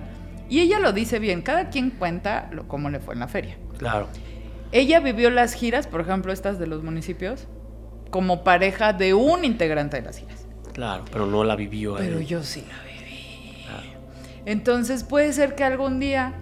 Y 0.49 0.59
ella 0.59 0.81
lo 0.81 0.93
dice 0.93 1.21
bien, 1.21 1.41
cada 1.41 1.71
quien 1.71 1.91
cuenta 1.91 2.49
lo, 2.51 2.67
cómo 2.67 2.91
le 2.91 2.99
fue 2.99 3.15
en 3.15 3.21
la 3.21 3.29
feria. 3.29 3.57
Claro. 3.79 4.09
Ella 4.73 4.99
vivió 4.99 5.31
las 5.31 5.55
giras, 5.55 5.87
por 5.87 6.01
ejemplo, 6.01 6.33
estas 6.33 6.59
de 6.59 6.67
los 6.67 6.83
municipios, 6.83 7.47
como 8.15 8.45
pareja 8.45 8.93
de 8.93 9.13
un 9.13 9.45
integrante 9.45 9.97
de 9.97 10.03
las 10.03 10.19
giras. 10.19 10.47
Claro, 10.73 11.05
pero 11.11 11.27
no 11.27 11.43
la 11.43 11.57
vivió. 11.57 11.97
Pero 11.97 12.21
yo 12.21 12.45
sí 12.45 12.61
la 12.61 12.81
viví. 12.85 13.53
Entonces 14.47 15.03
puede 15.03 15.33
ser 15.33 15.57
que 15.57 15.65
algún 15.65 15.99
día 15.99 16.35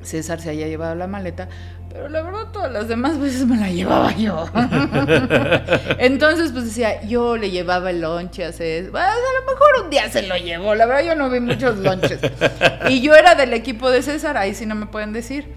César 0.00 0.40
se 0.40 0.48
haya 0.48 0.66
llevado 0.66 0.94
la 0.94 1.06
maleta, 1.06 1.50
Pero 1.92 2.08
la 2.08 2.22
verdad, 2.22 2.46
todas 2.54 2.72
las 2.72 2.88
demás 2.88 3.20
veces 3.20 3.46
me 3.46 3.58
la 3.58 3.68
llevaba 3.68 4.16
yo. 4.16 4.46
Entonces, 5.98 6.52
pues 6.52 6.64
decía, 6.64 7.02
yo 7.02 7.36
le 7.36 7.50
llevaba 7.50 7.90
el 7.90 8.00
lonche 8.00 8.46
a 8.46 8.52
César. 8.52 8.90
Bueno, 8.90 9.06
a 9.06 9.40
lo 9.40 9.52
mejor 9.52 9.84
un 9.84 9.90
día 9.90 10.08
se 10.08 10.22
lo 10.22 10.38
llevó. 10.38 10.74
La 10.74 10.86
verdad, 10.86 11.04
yo 11.04 11.16
no 11.16 11.28
vi 11.28 11.40
muchos 11.40 11.76
lonches. 11.80 12.18
Y 12.88 13.02
yo 13.02 13.14
era 13.14 13.34
del 13.34 13.52
equipo 13.52 13.90
de 13.90 14.00
César, 14.00 14.38
ahí 14.38 14.54
sí 14.54 14.64
no 14.64 14.74
me 14.74 14.86
pueden 14.86 15.12
decir. 15.12 15.52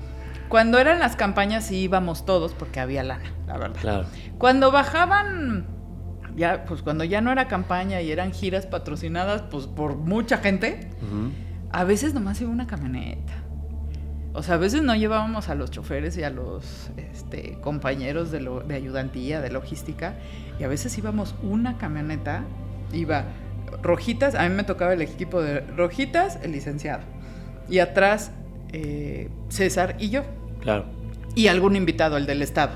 Cuando 0.53 0.77
eran 0.77 0.99
las 0.99 1.15
campañas 1.15 1.65
sí 1.65 1.77
íbamos 1.77 2.27
todos 2.27 2.53
porque 2.53 2.79
había 2.79 3.01
lana, 3.01 3.31
la 3.47 3.57
verdad. 3.57 3.81
Claro. 3.81 4.05
Cuando 4.37 4.71
bajaban, 4.71 5.65
ya, 6.35 6.65
pues 6.65 6.83
cuando 6.83 7.03
ya 7.05 7.21
no 7.21 7.31
era 7.31 7.47
campaña 7.47 8.01
y 8.01 8.11
eran 8.11 8.31
giras 8.33 8.67
patrocinadas, 8.67 9.41
pues 9.49 9.65
por 9.65 9.95
mucha 9.95 10.37
gente, 10.37 10.91
a 11.71 11.83
veces 11.85 12.13
nomás 12.13 12.39
iba 12.39 12.51
una 12.51 12.67
camioneta. 12.67 13.33
O 14.33 14.43
sea, 14.43 14.53
a 14.53 14.57
veces 14.59 14.83
no 14.83 14.93
llevábamos 14.95 15.49
a 15.49 15.55
los 15.55 15.71
choferes 15.71 16.17
y 16.17 16.23
a 16.23 16.29
los 16.29 16.91
este, 16.97 17.57
compañeros 17.61 18.29
de, 18.29 18.41
lo- 18.41 18.59
de 18.61 18.75
ayudantía, 18.75 19.41
de 19.41 19.49
logística, 19.49 20.13
y 20.59 20.63
a 20.65 20.67
veces 20.67 20.95
íbamos 20.99 21.33
una 21.41 21.79
camioneta, 21.79 22.43
iba 22.91 23.23
Rojitas, 23.81 24.35
a 24.35 24.47
mí 24.47 24.53
me 24.53 24.63
tocaba 24.63 24.93
el 24.93 25.01
equipo 25.01 25.41
de 25.41 25.61
Rojitas, 25.61 26.37
el 26.43 26.51
licenciado, 26.51 27.01
y 27.67 27.79
atrás 27.79 28.29
eh, 28.71 29.31
César 29.49 29.95
y 29.97 30.11
yo, 30.11 30.21
Claro. 30.63 30.85
y 31.35 31.47
algún 31.47 31.75
invitado, 31.75 32.17
el 32.17 32.25
del 32.25 32.41
Estado. 32.41 32.73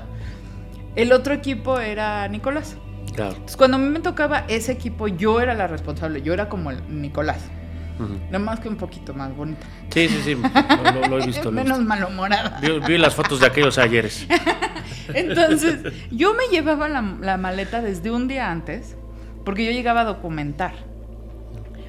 El 0.94 1.12
otro 1.12 1.34
equipo 1.34 1.80
era 1.80 2.28
Nicolás. 2.28 2.76
Claro. 3.14 3.32
Entonces, 3.32 3.56
cuando 3.56 3.76
a 3.76 3.80
mí 3.80 3.88
me 3.88 4.00
tocaba 4.00 4.44
ese 4.48 4.72
equipo, 4.72 5.08
yo 5.08 5.40
era 5.40 5.54
la 5.54 5.66
responsable, 5.66 6.22
yo 6.22 6.32
era 6.34 6.48
como 6.48 6.70
el 6.70 6.78
Nicolás, 7.00 7.38
Ujú. 7.98 8.14
nada 8.26 8.38
más 8.38 8.60
que 8.60 8.68
un 8.68 8.76
poquito 8.76 9.12
más 9.14 9.34
bonita. 9.34 9.66
Sí, 9.90 10.08
sí, 10.08 10.20
sí. 10.24 10.34
Lo, 10.94 11.00
lo- 11.00 11.08
lo 11.08 11.18
he 11.22 11.26
visto. 11.26 11.44
lo 11.44 11.52
Menos 11.52 11.78
visto. 11.78 11.88
malhumorada. 11.88 12.58
Vi, 12.60 12.78
vi 12.86 12.98
las 12.98 13.14
fotos 13.14 13.40
de 13.40 13.46
aquellos 13.46 13.78
ayeres. 13.78 14.26
Entonces, 15.14 15.80
yo 16.10 16.34
me 16.34 16.44
llevaba 16.50 16.88
la, 16.88 17.02
la 17.20 17.36
maleta 17.36 17.80
desde 17.80 18.10
un 18.10 18.28
día 18.28 18.50
antes, 18.50 18.96
porque 19.44 19.64
yo 19.64 19.72
llegaba 19.72 20.02
a 20.02 20.04
documentar. 20.04 20.72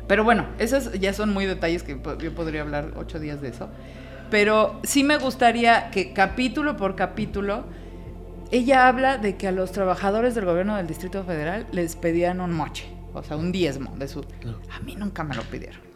Pero 0.07 0.23
bueno, 0.23 0.45
esos 0.57 0.93
ya 0.93 1.13
son 1.13 1.33
muy 1.33 1.45
detalles 1.45 1.83
que 1.83 1.99
yo 2.21 2.33
podría 2.33 2.61
hablar 2.61 2.93
ocho 2.95 3.19
días 3.19 3.41
de 3.41 3.49
eso. 3.49 3.69
Pero 4.29 4.79
sí 4.83 5.03
me 5.03 5.17
gustaría 5.17 5.89
que 5.91 6.13
capítulo 6.13 6.77
por 6.77 6.95
capítulo, 6.95 7.65
ella 8.51 8.87
habla 8.87 9.17
de 9.17 9.37
que 9.37 9.47
a 9.47 9.51
los 9.51 9.71
trabajadores 9.71 10.35
del 10.35 10.45
gobierno 10.45 10.75
del 10.75 10.87
Distrito 10.87 11.23
Federal 11.23 11.67
les 11.71 11.95
pedían 11.95 12.41
un 12.41 12.53
moche, 12.53 12.85
o 13.13 13.23
sea, 13.23 13.37
un 13.37 13.51
diezmo 13.51 13.95
de 13.97 14.07
su... 14.07 14.21
A 14.21 14.79
mí 14.81 14.95
nunca 14.95 15.23
me 15.23 15.35
lo 15.35 15.43
pidieron. 15.43 15.89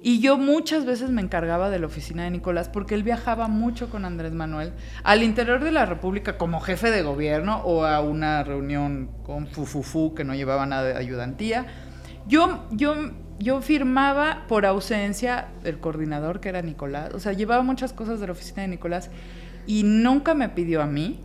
Y 0.00 0.20
yo 0.20 0.38
muchas 0.38 0.84
veces 0.84 1.10
me 1.10 1.20
encargaba 1.20 1.70
de 1.70 1.80
la 1.80 1.86
oficina 1.86 2.24
de 2.24 2.30
Nicolás 2.30 2.68
porque 2.68 2.94
él 2.94 3.02
viajaba 3.02 3.48
mucho 3.48 3.90
con 3.90 4.04
Andrés 4.04 4.32
Manuel 4.32 4.72
al 5.02 5.24
interior 5.24 5.62
de 5.62 5.72
la 5.72 5.86
República 5.86 6.38
como 6.38 6.60
jefe 6.60 6.90
de 6.90 7.02
gobierno 7.02 7.62
o 7.64 7.84
a 7.84 8.00
una 8.00 8.44
reunión 8.44 9.10
con 9.24 9.48
Fufufu 9.48 10.14
que 10.14 10.24
no 10.24 10.34
llevaba 10.34 10.66
nada 10.66 10.84
de 10.84 10.96
ayudantía. 10.96 11.66
Yo, 12.28 12.66
yo, 12.70 12.94
yo 13.38 13.60
firmaba 13.62 14.44
por 14.48 14.66
ausencia 14.66 15.48
el 15.64 15.78
coordinador 15.78 16.40
que 16.40 16.48
era 16.48 16.62
Nicolás. 16.62 17.14
O 17.14 17.20
sea, 17.20 17.32
llevaba 17.32 17.62
muchas 17.62 17.92
cosas 17.92 18.20
de 18.20 18.26
la 18.26 18.32
oficina 18.32 18.62
de 18.62 18.68
Nicolás 18.68 19.10
y 19.66 19.82
nunca 19.84 20.34
me 20.34 20.48
pidió 20.48 20.82
a 20.82 20.86
mí. 20.86 21.20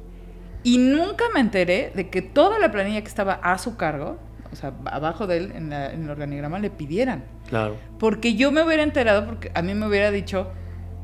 Y 0.63 0.77
nunca 0.77 1.25
me 1.33 1.39
enteré 1.41 1.91
de 1.93 2.09
que 2.09 2.21
toda 2.21 2.57
la 2.59 2.71
planilla 2.71 3.01
que 3.01 3.07
estaba 3.09 3.33
a 3.33 3.57
su 3.57 3.75
cargo, 3.75 4.17
o 4.51 4.55
sea, 4.55 4.71
abajo 4.85 5.27
de 5.27 5.37
él 5.37 5.51
en, 5.55 5.69
la- 5.71 5.91
en 5.91 6.03
el 6.03 6.09
organigrama, 6.09 6.59
le 6.59 6.69
pidieran. 6.69 7.25
Claro. 7.49 7.75
Porque 7.99 8.35
yo 8.35 8.51
me 8.51 8.63
hubiera 8.63 8.83
enterado, 8.83 9.25
porque 9.25 9.51
a 9.55 9.61
mí 9.61 9.73
me 9.73 9.87
hubiera 9.87 10.09
dicho, 10.11 10.47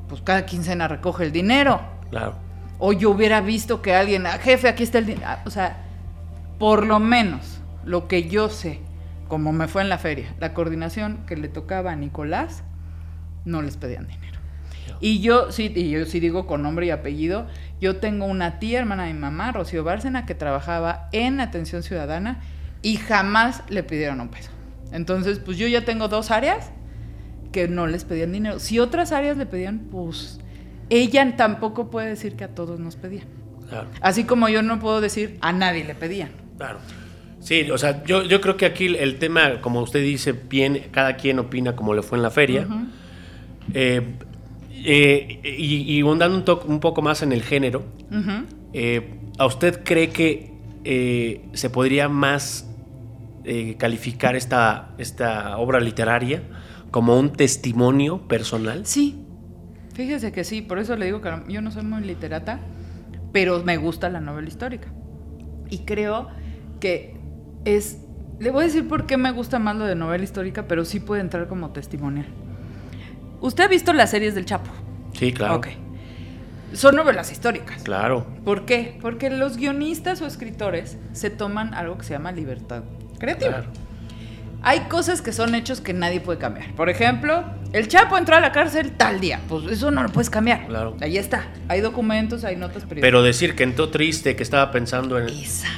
pues 0.08 0.22
cada 0.22 0.46
quincena 0.46 0.88
recoge 0.88 1.26
el 1.26 1.32
dinero. 1.34 1.82
Claro. 2.10 2.36
O 2.78 2.94
yo 2.94 3.10
hubiera 3.10 3.42
visto 3.42 3.82
que 3.82 3.94
alguien, 3.94 4.26
"Ah, 4.28 4.38
jefe, 4.38 4.70
aquí 4.70 4.84
está 4.84 5.00
el 5.00 5.08
dinero. 5.08 5.28
O 5.46 5.50
sea, 5.50 5.78
por 6.58 6.86
lo 6.86 7.00
menos 7.00 7.60
lo 7.84 8.08
que 8.08 8.30
yo 8.30 8.48
sé, 8.48 8.80
como 9.30 9.54
me 9.54 9.70
fue 9.70 9.82
en 9.82 9.88
la 9.88 9.98
feria, 9.98 10.36
la 10.40 10.54
coordinación 10.54 11.20
que 11.26 11.38
le 11.38 11.48
tocaba 11.48 11.92
a 11.94 11.96
Nicolás, 11.96 12.64
no 13.46 13.62
les 13.62 13.78
pedían 13.78 14.08
dinero. 14.08 14.40
Y 15.00 15.22
yo 15.22 15.52
sí, 15.52 15.72
y 15.74 15.92
yo 15.92 16.06
sí 16.06 16.20
digo 16.20 16.46
con 16.46 16.62
nombre 16.62 16.88
y 16.88 16.90
apellido, 16.90 17.48
yo 17.80 17.98
tengo 17.98 18.26
una 18.26 18.60
tía, 18.60 18.80
hermana 18.80 19.06
de 19.06 19.14
mi 19.14 19.20
mamá, 19.20 19.54
Rocío 19.54 19.86
Bárcena, 19.86 20.26
que 20.26 20.36
trabajaba 20.36 21.08
en 21.14 21.40
atención 21.40 21.84
ciudadana 21.84 22.42
y 22.82 22.98
jamás 22.98 23.64
le 23.70 23.84
pidieron 23.84 24.20
un 24.20 24.28
peso. 24.28 24.52
Entonces, 24.92 25.40
pues 25.40 25.58
yo 25.58 25.68
ya 25.68 25.86
tengo 25.86 26.10
dos 26.10 26.32
áreas 26.32 26.72
que 27.52 27.68
no 27.68 27.88
les 27.88 28.04
pedían 28.04 28.32
dinero. 28.32 28.60
Si 28.60 28.80
otras 28.80 29.12
áreas 29.12 29.38
le 29.38 29.46
pedían, 29.46 29.88
pues 29.92 30.40
ella 30.90 31.36
tampoco 31.38 31.90
puede 31.90 32.10
decir 32.10 32.36
que 32.36 32.44
a 32.44 32.50
todos 32.50 32.80
nos 32.80 32.96
pedían. 32.96 33.28
Claro. 33.70 33.88
Así 34.02 34.24
como 34.24 34.50
yo 34.50 34.64
no 34.64 34.80
puedo 34.80 35.00
decir 35.00 35.38
a 35.42 35.54
nadie 35.54 35.86
le 35.86 35.96
pedían. 35.96 36.32
Claro. 36.58 36.80
Sí, 37.50 37.72
o 37.72 37.80
sea, 37.80 38.04
yo, 38.04 38.22
yo 38.22 38.42
creo 38.42 38.58
que 38.58 38.68
aquí 38.68 38.86
el- 38.86 39.18
tema, 39.18 39.60
como 39.60 39.82
usted 39.82 40.04
dice, 40.04 40.34
bien, 40.34 40.84
cada 40.92 41.16
quien 41.18 41.40
opina 41.40 41.76
como 41.76 41.96
le 41.96 42.04
fue 42.04 42.20
en 42.20 42.22
la 42.22 42.30
feria. 42.30 42.68
Eh, 43.74 44.04
eh, 44.86 45.42
y, 45.58 45.98
y 45.98 46.02
ahondando 46.02 46.62
un, 46.64 46.74
un 46.74 46.80
poco 46.80 47.02
más 47.02 47.24
en 47.24 47.32
el 47.32 47.42
género, 47.42 47.86
eh, 48.72 49.32
¿a 49.40 49.48
usted 49.48 49.84
cree 49.84 50.10
que 50.12 51.50
se 51.56 51.72
podría 51.72 52.08
más 52.08 52.70
calificar 53.80 54.36
esta, 54.36 54.94
esta 55.00 55.58
obra 55.58 55.80
literaria 55.80 56.44
como 56.92 57.18
un 57.20 57.34
testimonio 57.34 58.28
personal? 58.28 58.86
Sí, 58.86 59.26
fíjese 59.96 60.32
que 60.32 60.44
sí, 60.44 60.62
por 60.62 60.78
eso 60.78 60.96
le 60.96 61.08
digo 61.08 61.20
que 61.20 61.32
yo 61.48 61.62
no 61.64 61.72
soy 61.72 61.82
muy 61.82 62.04
literata, 62.04 62.60
pero 63.32 63.64
me 63.64 63.78
gusta 63.78 64.08
la 64.08 64.22
novela 64.22 64.48
histórica. 64.48 64.88
Y 65.72 65.80
creo 65.80 66.28
que 66.80 67.19
es... 67.66 68.00
Le 68.40 68.52
voy 68.52 68.64
a 68.64 68.66
decir 68.68 68.88
por 68.88 69.06
qué 69.06 69.18
me 69.18 69.32
gusta 69.32 69.60
más 69.60 69.76
lo 69.76 69.86
de 69.86 69.96
novela 69.96 70.24
histórica, 70.24 70.68
pero 70.68 70.86
sí 70.86 71.00
puede 71.00 71.22
entrar 71.22 71.48
como 71.48 71.72
testimonial. 71.72 72.28
Usted 73.42 73.66
ha 73.66 73.68
visto 73.68 73.92
las 73.94 74.12
series 74.12 74.36
del 74.36 74.46
Chapo. 74.46 74.72
Sí, 75.14 75.34
claro. 75.34 75.56
Ok. 75.56 75.68
Son 76.74 76.96
novelas 76.96 77.32
históricas. 77.32 77.84
Claro. 77.84 78.26
¿Por 78.46 78.66
qué? 78.66 78.98
Porque 79.02 79.30
los 79.30 79.58
guionistas 79.58 80.22
o 80.22 80.28
escritores 80.28 80.98
se 81.14 81.30
toman 81.30 81.74
algo 81.74 81.98
que 81.98 82.04
se 82.04 82.14
llama 82.14 82.32
libertad 82.32 82.84
creativa. 83.18 83.64
Claro. 83.64 83.89
Hay 84.62 84.82
cosas 84.82 85.22
que 85.22 85.32
son 85.32 85.56
hechos 85.56 85.80
que 85.80 85.94
nadie 85.94 86.20
puede 86.20 86.38
cambiar. 86.38 86.76
Por 86.76 86.90
ejemplo, 86.90 87.46
el 87.72 87.88
Chapo 87.88 88.18
entró 88.18 88.36
a 88.36 88.42
la 88.42 88.52
cárcel 88.52 88.92
tal 88.92 89.22
día. 89.22 89.40
Pues 89.48 89.66
eso 89.66 89.90
no 89.90 90.04
lo 90.04 90.10
puedes 90.10 90.30
cambiar. 90.30 90.68
Claro. 90.68 90.98
Ahí 91.00 91.18
está. 91.18 91.48
Hay 91.70 91.80
documentos, 91.80 92.44
hay 92.44 92.58
notas 92.58 92.84
periodísticas. 92.84 93.02
Pero 93.02 93.24
decir 93.24 93.56
que 93.56 93.64
entró 93.64 93.90
triste, 93.90 94.36
que 94.36 94.44
estaba 94.44 94.72
pensando 94.72 95.18
en 95.18 95.30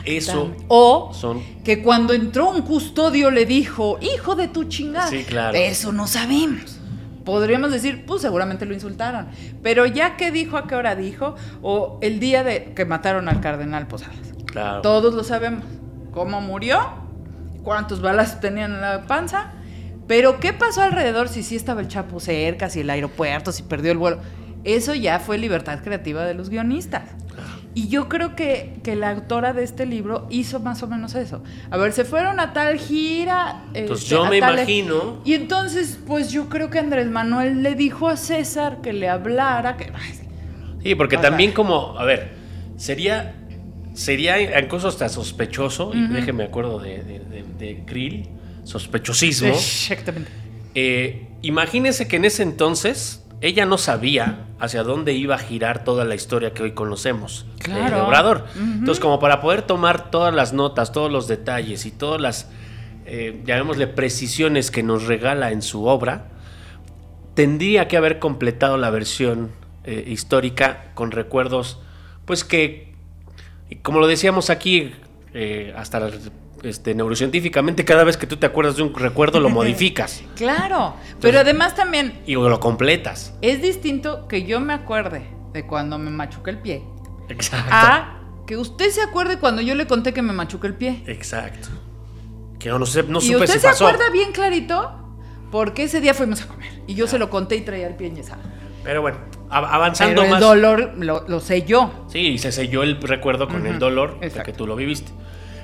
eso, 0.05 0.51
O 0.67 1.13
son 1.13 1.43
que 1.63 1.83
cuando 1.83 2.13
entró 2.13 2.49
un 2.49 2.63
custodio 2.63 3.29
le 3.29 3.45
dijo, 3.45 3.99
hijo 4.01 4.35
de 4.35 4.47
tu 4.47 4.63
chingada. 4.63 5.07
Sí, 5.07 5.25
claro. 5.25 5.55
Eso 5.55 5.91
no 5.91 6.07
sabemos. 6.07 6.79
Podríamos 7.23 7.71
decir, 7.71 8.05
pues 8.07 8.23
seguramente 8.23 8.65
lo 8.65 8.73
insultaron. 8.73 9.27
Pero 9.61 9.85
ya 9.85 10.17
que 10.17 10.31
dijo, 10.31 10.57
a 10.57 10.67
qué 10.67 10.73
hora 10.73 10.95
dijo, 10.95 11.35
o 11.61 11.99
el 12.01 12.19
día 12.19 12.43
de 12.43 12.73
que 12.73 12.85
mataron 12.85 13.29
al 13.29 13.41
cardenal 13.41 13.87
Posadas. 13.87 14.15
Claro. 14.45 14.81
Todos 14.81 15.13
lo 15.13 15.23
sabemos. 15.23 15.63
¿Cómo 16.11 16.41
murió? 16.41 17.00
¿Cuántos 17.63 18.01
balas 18.01 18.39
tenían 18.41 18.73
en 18.73 18.81
la 18.81 19.03
panza? 19.03 19.51
Pero 20.07 20.39
¿qué 20.39 20.51
pasó 20.53 20.81
alrededor 20.81 21.29
si 21.29 21.43
sí 21.43 21.55
estaba 21.55 21.81
el 21.81 21.87
Chapo 21.87 22.19
cerca, 22.19 22.69
si 22.69 22.81
el 22.81 22.89
aeropuerto, 22.89 23.51
si 23.51 23.63
perdió 23.63 23.91
el 23.91 23.97
vuelo? 23.97 24.19
Eso 24.63 24.93
ya 24.93 25.19
fue 25.19 25.37
libertad 25.37 25.79
creativa 25.83 26.25
de 26.25 26.33
los 26.33 26.49
guionistas. 26.49 27.03
Y 27.73 27.87
yo 27.87 28.09
creo 28.09 28.35
que, 28.35 28.79
que 28.83 28.97
la 28.97 29.11
autora 29.11 29.53
de 29.53 29.63
este 29.63 29.85
libro 29.85 30.27
hizo 30.29 30.59
más 30.59 30.83
o 30.83 30.87
menos 30.87 31.15
eso. 31.15 31.41
A 31.69 31.77
ver, 31.77 31.93
se 31.93 32.03
fueron 32.03 32.39
a 32.41 32.51
tal 32.51 32.77
gira. 32.77 33.63
Entonces, 33.73 34.03
este, 34.03 34.15
yo 34.15 34.25
me 34.25 34.39
tal- 34.41 34.55
imagino- 34.55 35.21
Y 35.23 35.33
entonces, 35.35 35.97
pues 36.05 36.31
yo 36.31 36.49
creo 36.49 36.69
que 36.69 36.79
Andrés 36.79 37.07
Manuel 37.09 37.63
le 37.63 37.75
dijo 37.75 38.09
a 38.09 38.17
César 38.17 38.81
que 38.81 38.91
le 38.91 39.07
hablara, 39.07 39.77
que... 39.77 39.89
sí. 40.83 40.95
Porque 40.95 41.15
O 41.15 41.21
sea- 41.21 41.29
también 41.29 41.53
como, 41.53 41.97
a 41.97 42.03
ver, 42.03 42.33
sería, 42.75 43.35
sería 44.01 44.59
incluso 44.59 44.87
hasta 44.87 45.07
sospechoso, 45.09 45.91
y 45.93 46.03
Ujú. 46.03 46.13
déjeme 46.13 46.43
acuerdo 46.43 46.79
de, 46.79 47.03
de, 47.03 47.19
de, 47.19 47.43
de 47.57 47.83
Krill, 47.85 48.29
sospechosismo. 48.63 49.49
Exactamente. 49.49 50.29
Eh, 50.75 51.27
imagínese 51.41 52.07
que 52.07 52.15
en 52.17 52.25
ese 52.25 52.43
entonces 52.43 53.23
ella 53.41 53.65
no 53.65 53.77
sabía 53.77 54.45
hacia 54.59 54.83
dónde 54.83 55.13
iba 55.13 55.35
a 55.35 55.39
girar 55.39 55.83
toda 55.83 56.05
la 56.05 56.13
historia 56.15 56.53
que 56.53 56.61
hoy 56.63 56.71
conocemos 56.73 57.45
de- 57.57 57.63
Claro. 57.63 57.95
de 57.97 58.01
Obrador. 58.03 58.45
Entonces, 58.55 58.99
como 59.01 59.19
para 59.19 59.41
poder 59.41 59.63
tomar 59.63 60.11
todas 60.11 60.33
las 60.33 60.53
notas, 60.53 60.91
todos 60.91 61.11
los 61.11 61.27
detalles 61.27 61.85
y 61.87 61.91
todas 61.91 62.21
las, 62.21 62.49
eh, 63.07 63.41
llamémosle, 63.45 63.87
precisiones 63.87 64.69
que 64.69 64.83
nos 64.83 65.05
regala 65.05 65.51
en 65.51 65.61
su 65.63 65.85
obra, 65.85 66.27
tendría 67.33 67.87
que 67.87 67.97
haber 67.97 68.19
completado 68.19 68.77
la 68.77 68.89
versión 68.89 69.49
eh, 69.83 70.05
histórica 70.07 70.91
con 70.93 71.09
recuerdos, 71.11 71.79
pues 72.25 72.43
que, 72.43 72.90
y 72.90 72.90
como 73.77 73.99
lo 73.99 74.07
decíamos 74.07 74.49
aquí, 74.49 74.91
eh, 75.33 75.73
hasta 75.75 76.09
este, 76.63 76.93
neurocientíficamente, 76.93 77.85
cada 77.85 78.03
vez 78.03 78.17
que 78.17 78.27
tú 78.27 78.37
te 78.37 78.45
acuerdas 78.45 78.75
de 78.75 78.83
un 78.83 78.93
recuerdo 78.93 79.39
lo 79.39 79.49
modificas 79.59 80.23
Claro, 80.35 80.95
pero 81.19 81.39
además 81.39 81.75
también 81.75 82.21
y 82.25 82.33
lo 82.33 82.59
completas. 82.59 83.33
es 83.41 83.61
distinto 83.61 84.27
que 84.27 84.43
yo 84.43 84.59
me 84.59 84.73
acuerde 84.73 85.25
de 85.53 85.65
cuando 85.65 85.97
me 85.97 86.11
machuqué 86.11 86.51
el 86.51 86.59
pie. 86.59 86.83
Exacto. 87.29 87.69
A 87.71 88.17
que 88.45 88.57
usted 88.57 88.89
se 88.89 89.01
acuerde 89.01 89.39
cuando 89.39 89.61
yo 89.61 89.75
le 89.75 89.87
conté 89.87 90.13
que 90.13 90.21
me 90.21 90.33
machuqué 90.33 90.67
el 90.67 90.75
pie. 90.75 91.03
Exacto. 91.07 91.69
Que 92.59 92.69
no, 92.69 92.79
no, 92.79 92.85
sé, 92.85 93.03
no 93.03 93.19
y 93.19 93.21
supe 93.21 93.37
usted 93.37 93.53
si 93.53 93.59
se 93.59 93.67
pasó. 93.67 93.87
acuerda 93.87 94.09
bien 94.11 94.31
clarito 94.31 94.97
porque 95.51 95.83
ese 95.83 96.01
día 96.01 96.13
fuimos 96.13 96.41
a 96.41 96.47
comer. 96.47 96.69
Y 96.87 96.95
yo 96.95 97.07
se 97.07 97.17
lo 97.17 97.29
conté 97.29 97.55
y 97.55 97.61
traía 97.61 97.87
el 97.87 97.95
pie 97.95 98.07
enyesado. 98.07 98.41
Pero 98.83 99.01
bueno, 99.01 99.19
avanzando 99.51 100.21
Pero 100.21 100.25
el 100.25 100.31
más. 100.31 100.39
dolor 100.39 100.93
lo, 100.97 101.25
lo 101.27 101.39
yo. 101.39 102.05
Sí, 102.09 102.19
y 102.19 102.37
se 102.37 102.51
selló 102.51 102.83
el 102.83 103.01
recuerdo 103.01 103.47
con 103.47 103.67
el 103.67 103.79
dolor 103.79 104.19
de 104.19 104.29
que 104.29 104.53
tú 104.53 104.65
lo 104.65 104.75
viviste. 104.75 105.11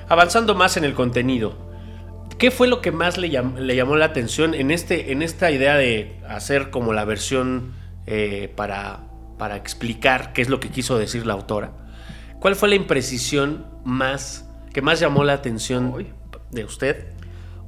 Avanzando 0.08 0.54
más 0.54 0.76
en 0.76 0.84
el 0.84 0.94
contenido, 0.94 1.56
¿qué 2.38 2.50
fue 2.50 2.68
lo 2.68 2.80
que 2.80 2.92
más 2.92 3.18
le, 3.18 3.30
llam- 3.30 3.56
le 3.58 3.76
llamó 3.76 3.96
la 3.96 4.06
atención 4.06 4.54
en, 4.54 4.70
este, 4.70 5.12
en 5.12 5.22
esta 5.22 5.50
idea 5.50 5.76
de 5.76 6.20
hacer 6.28 6.70
como 6.70 6.92
la 6.92 7.04
versión 7.04 7.72
eh, 8.06 8.52
para, 8.56 9.00
para 9.38 9.56
explicar 9.56 10.32
qué 10.32 10.42
es 10.42 10.48
lo 10.48 10.60
que 10.60 10.68
quiso 10.70 10.98
decir 10.98 11.26
la 11.26 11.34
autora? 11.34 11.72
¿Cuál 12.40 12.54
fue 12.54 12.68
la 12.68 12.74
imprecisión 12.76 13.66
más 13.84 14.48
que 14.72 14.80
más 14.82 15.00
llamó 15.00 15.24
la 15.24 15.32
atención 15.32 15.92
Uy. 15.94 16.06
de 16.50 16.64
usted? 16.64 17.08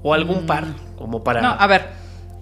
¿O 0.02 0.14
algún 0.14 0.46
par? 0.46 0.64
Como 0.96 1.24
para... 1.24 1.40
Mm. 1.40 1.44
No, 1.44 1.50
a 1.59 1.66
ver, 1.66 1.88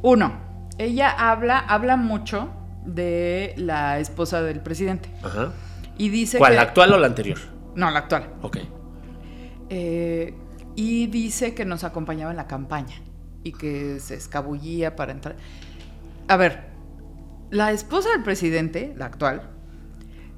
uno, 0.03 0.33
ella 0.79 1.11
habla, 1.11 1.59
habla 1.59 1.97
mucho 1.97 2.51
de 2.95 3.55
la 3.57 3.99
esposa 3.99 4.43
del 4.43 4.61
presidente. 4.61 5.11
Ajá. 5.23 5.53
Y 5.97 6.09
dice 6.09 6.39
¿Cuál, 6.39 6.53
que... 6.53 6.57
la 6.57 6.63
actual 6.63 6.93
o 6.93 6.99
la 6.99 7.07
anterior? 7.07 7.39
No, 7.75 7.91
la 7.91 8.01
actual. 8.01 8.31
Ok. 8.43 8.59
Eh, 9.71 10.35
y 10.77 11.07
dice 11.09 11.55
que 11.55 11.65
nos 11.65 11.85
acompañaba 11.85 12.31
en 12.31 12.37
la 12.37 12.47
campaña 12.47 12.97
y 13.43 13.53
que 13.53 14.01
se 14.01 14.15
escabullía 14.15 14.97
para 14.97 15.13
entrar. 15.13 15.37
A 16.29 16.37
ver, 16.37 16.69
la 17.51 17.73
esposa 17.73 18.11
del 18.11 18.23
presidente, 18.23 18.95
la 18.97 19.07
actual, 19.07 19.51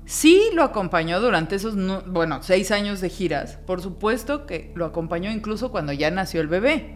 sí 0.06 0.42
lo 0.54 0.64
acompañó 0.64 1.20
durante 1.20 1.56
esos, 1.56 1.76
bueno, 2.06 2.42
seis 2.42 2.70
años 2.70 3.00
de 3.00 3.10
giras. 3.10 3.58
Por 3.66 3.80
supuesto 3.80 4.46
que 4.46 4.72
lo 4.74 4.86
acompañó 4.86 5.30
incluso 5.30 5.70
cuando 5.70 5.92
ya 5.92 6.10
nació 6.10 6.40
el 6.40 6.48
bebé. 6.48 6.94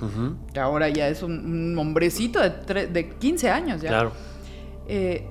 Que 0.53 0.61
ahora 0.61 0.89
ya 0.89 1.09
es 1.09 1.23
un, 1.23 1.73
un 1.73 1.79
hombrecito 1.79 2.41
de, 2.41 2.87
de 2.87 3.09
15 3.11 3.51
años 3.51 3.83
ya. 3.83 3.91
Claro. 3.91 4.13
Eh, 4.89 5.27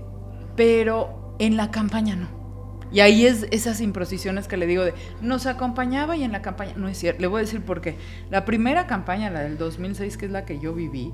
pero 0.55 1.35
en 1.39 1.57
la 1.57 1.71
campaña 1.71 2.15
no. 2.15 2.43
Y 2.91 2.99
ahí 2.99 3.25
es 3.25 3.47
esas 3.49 3.81
imprecisiones 3.81 4.47
que 4.47 4.55
le 4.55 4.67
digo 4.67 4.83
de, 4.83 4.93
nos 5.19 5.47
acompañaba 5.47 6.15
y 6.15 6.23
en 6.23 6.31
la 6.31 6.43
campaña, 6.43 6.73
no 6.75 6.87
es 6.87 6.97
cierto, 6.97 7.21
le 7.21 7.27
voy 7.27 7.39
a 7.39 7.41
decir 7.41 7.61
por 7.63 7.81
qué. 7.81 7.97
La 8.29 8.45
primera 8.45 8.85
campaña, 8.85 9.31
la 9.31 9.41
del 9.41 9.57
2006, 9.57 10.15
que 10.15 10.27
es 10.27 10.31
la 10.31 10.45
que 10.45 10.59
yo 10.59 10.73
viví, 10.73 11.11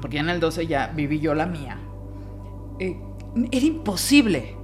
porque 0.00 0.16
ya 0.16 0.22
en 0.22 0.30
el 0.30 0.40
12 0.40 0.66
ya 0.66 0.86
viví 0.94 1.20
yo 1.20 1.34
la 1.34 1.44
mía, 1.44 1.76
eh, 2.78 2.96
era 3.52 3.66
imposible 3.66 4.56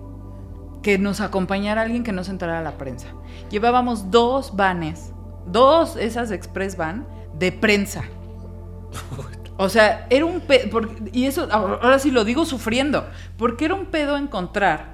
que 0.83 0.99
nos 0.99 1.21
acompañara 1.21 1.83
alguien 1.83 2.03
que 2.03 2.13
no 2.13 2.25
se 2.25 2.31
entrara 2.31 2.61
a 2.61 2.63
la 2.63 2.79
prensa. 2.79 3.09
Llevábamos 3.51 4.11
dos 4.11 4.57
vanes, 4.57 5.13
dos 5.47 5.97
esas 5.97 6.31
express 6.31 6.79
van 6.79 7.07
de 7.39 7.53
prensa. 7.53 8.05
O 9.63 9.69
sea, 9.69 10.07
era 10.09 10.25
un 10.25 10.41
pedo, 10.41 10.81
y 11.13 11.27
eso 11.27 11.47
ahora 11.51 11.99
sí 11.99 12.11
lo 12.11 12.25
digo 12.25 12.47
sufriendo, 12.47 13.07
porque 13.37 13.67
era 13.67 13.75
un 13.75 13.85
pedo 13.85 14.17
encontrar 14.17 14.87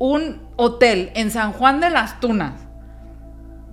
un 0.00 0.42
hotel 0.56 1.12
en 1.14 1.30
San 1.30 1.52
Juan 1.52 1.78
de 1.78 1.90
las 1.90 2.18
Tunas 2.18 2.54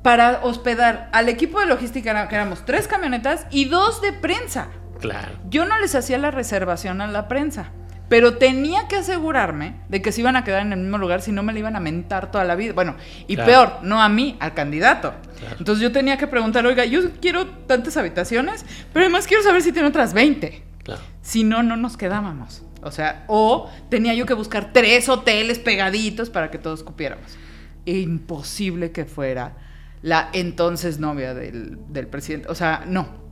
para 0.04 0.41
hospedar 0.43 1.10
al 1.12 1.28
equipo 1.28 1.60
de 1.60 1.65
logística, 1.65 2.28
que 2.28 2.36
éramos 2.36 2.65
tres 2.65 2.88
camionetas 2.88 3.47
y 3.50 3.65
dos 3.65 4.00
de 4.04 4.13
prensa. 4.13 4.67
Claro. 5.00 5.32
Yo 5.50 5.65
no 5.65 5.76
les 5.80 5.95
hacía 5.95 6.19
la 6.19 6.30
reservación 6.30 7.02
a 7.02 7.08
la 7.08 7.28
prensa, 7.28 7.71
pero 8.09 8.37
tenía 8.37 8.87
que 8.87 8.95
asegurarme 8.95 9.75
de 9.89 10.01
que 10.01 10.11
se 10.11 10.21
iban 10.21 10.35
a 10.35 10.43
quedar 10.43 10.61
en 10.61 10.73
el 10.73 10.79
mismo 10.79 10.97
lugar 10.97 11.21
si 11.21 11.31
no 11.31 11.43
me 11.43 11.51
la 11.53 11.59
iban 11.59 11.75
a 11.75 11.79
mentar 11.79 12.31
toda 12.31 12.43
la 12.45 12.55
vida. 12.55 12.73
Bueno, 12.73 12.95
y 13.27 13.35
Claro. 13.35 13.51
peor, 13.51 13.73
no 13.83 14.01
a 14.01 14.07
mí, 14.09 14.37
al 14.39 14.53
candidato. 14.53 15.13
Claro. 15.39 15.55
Entonces 15.59 15.81
yo 15.81 15.91
tenía 15.91 16.17
que 16.17 16.27
preguntar, 16.27 16.65
oiga, 16.65 16.85
yo 16.85 17.01
quiero 17.21 17.47
tantas 17.47 17.97
habitaciones, 17.97 18.65
pero 18.93 19.05
además 19.05 19.27
quiero 19.27 19.43
saber 19.43 19.61
si 19.61 19.71
tiene 19.71 19.87
otras 19.89 20.13
20. 20.13 20.63
Claro. 20.83 21.01
Si 21.21 21.43
no, 21.43 21.63
no 21.63 21.75
nos 21.75 21.97
quedábamos. 21.97 22.63
O 22.81 22.91
sea, 22.91 23.25
o 23.27 23.69
tenía 23.89 24.13
yo 24.13 24.25
que 24.25 24.33
buscar 24.33 24.71
tres 24.71 25.09
hoteles 25.09 25.59
pegaditos 25.59 26.29
para 26.29 26.49
que 26.51 26.57
todos 26.57 26.83
cupiéramos. 26.83 27.37
Imposible 27.85 28.91
que 28.91 29.05
fuera 29.05 29.53
la 30.01 30.29
entonces 30.33 30.99
novia 30.99 31.33
del, 31.33 31.77
del 31.89 32.07
presidente. 32.07 32.47
O 32.49 32.55
sea, 32.55 32.83
no. 32.87 33.26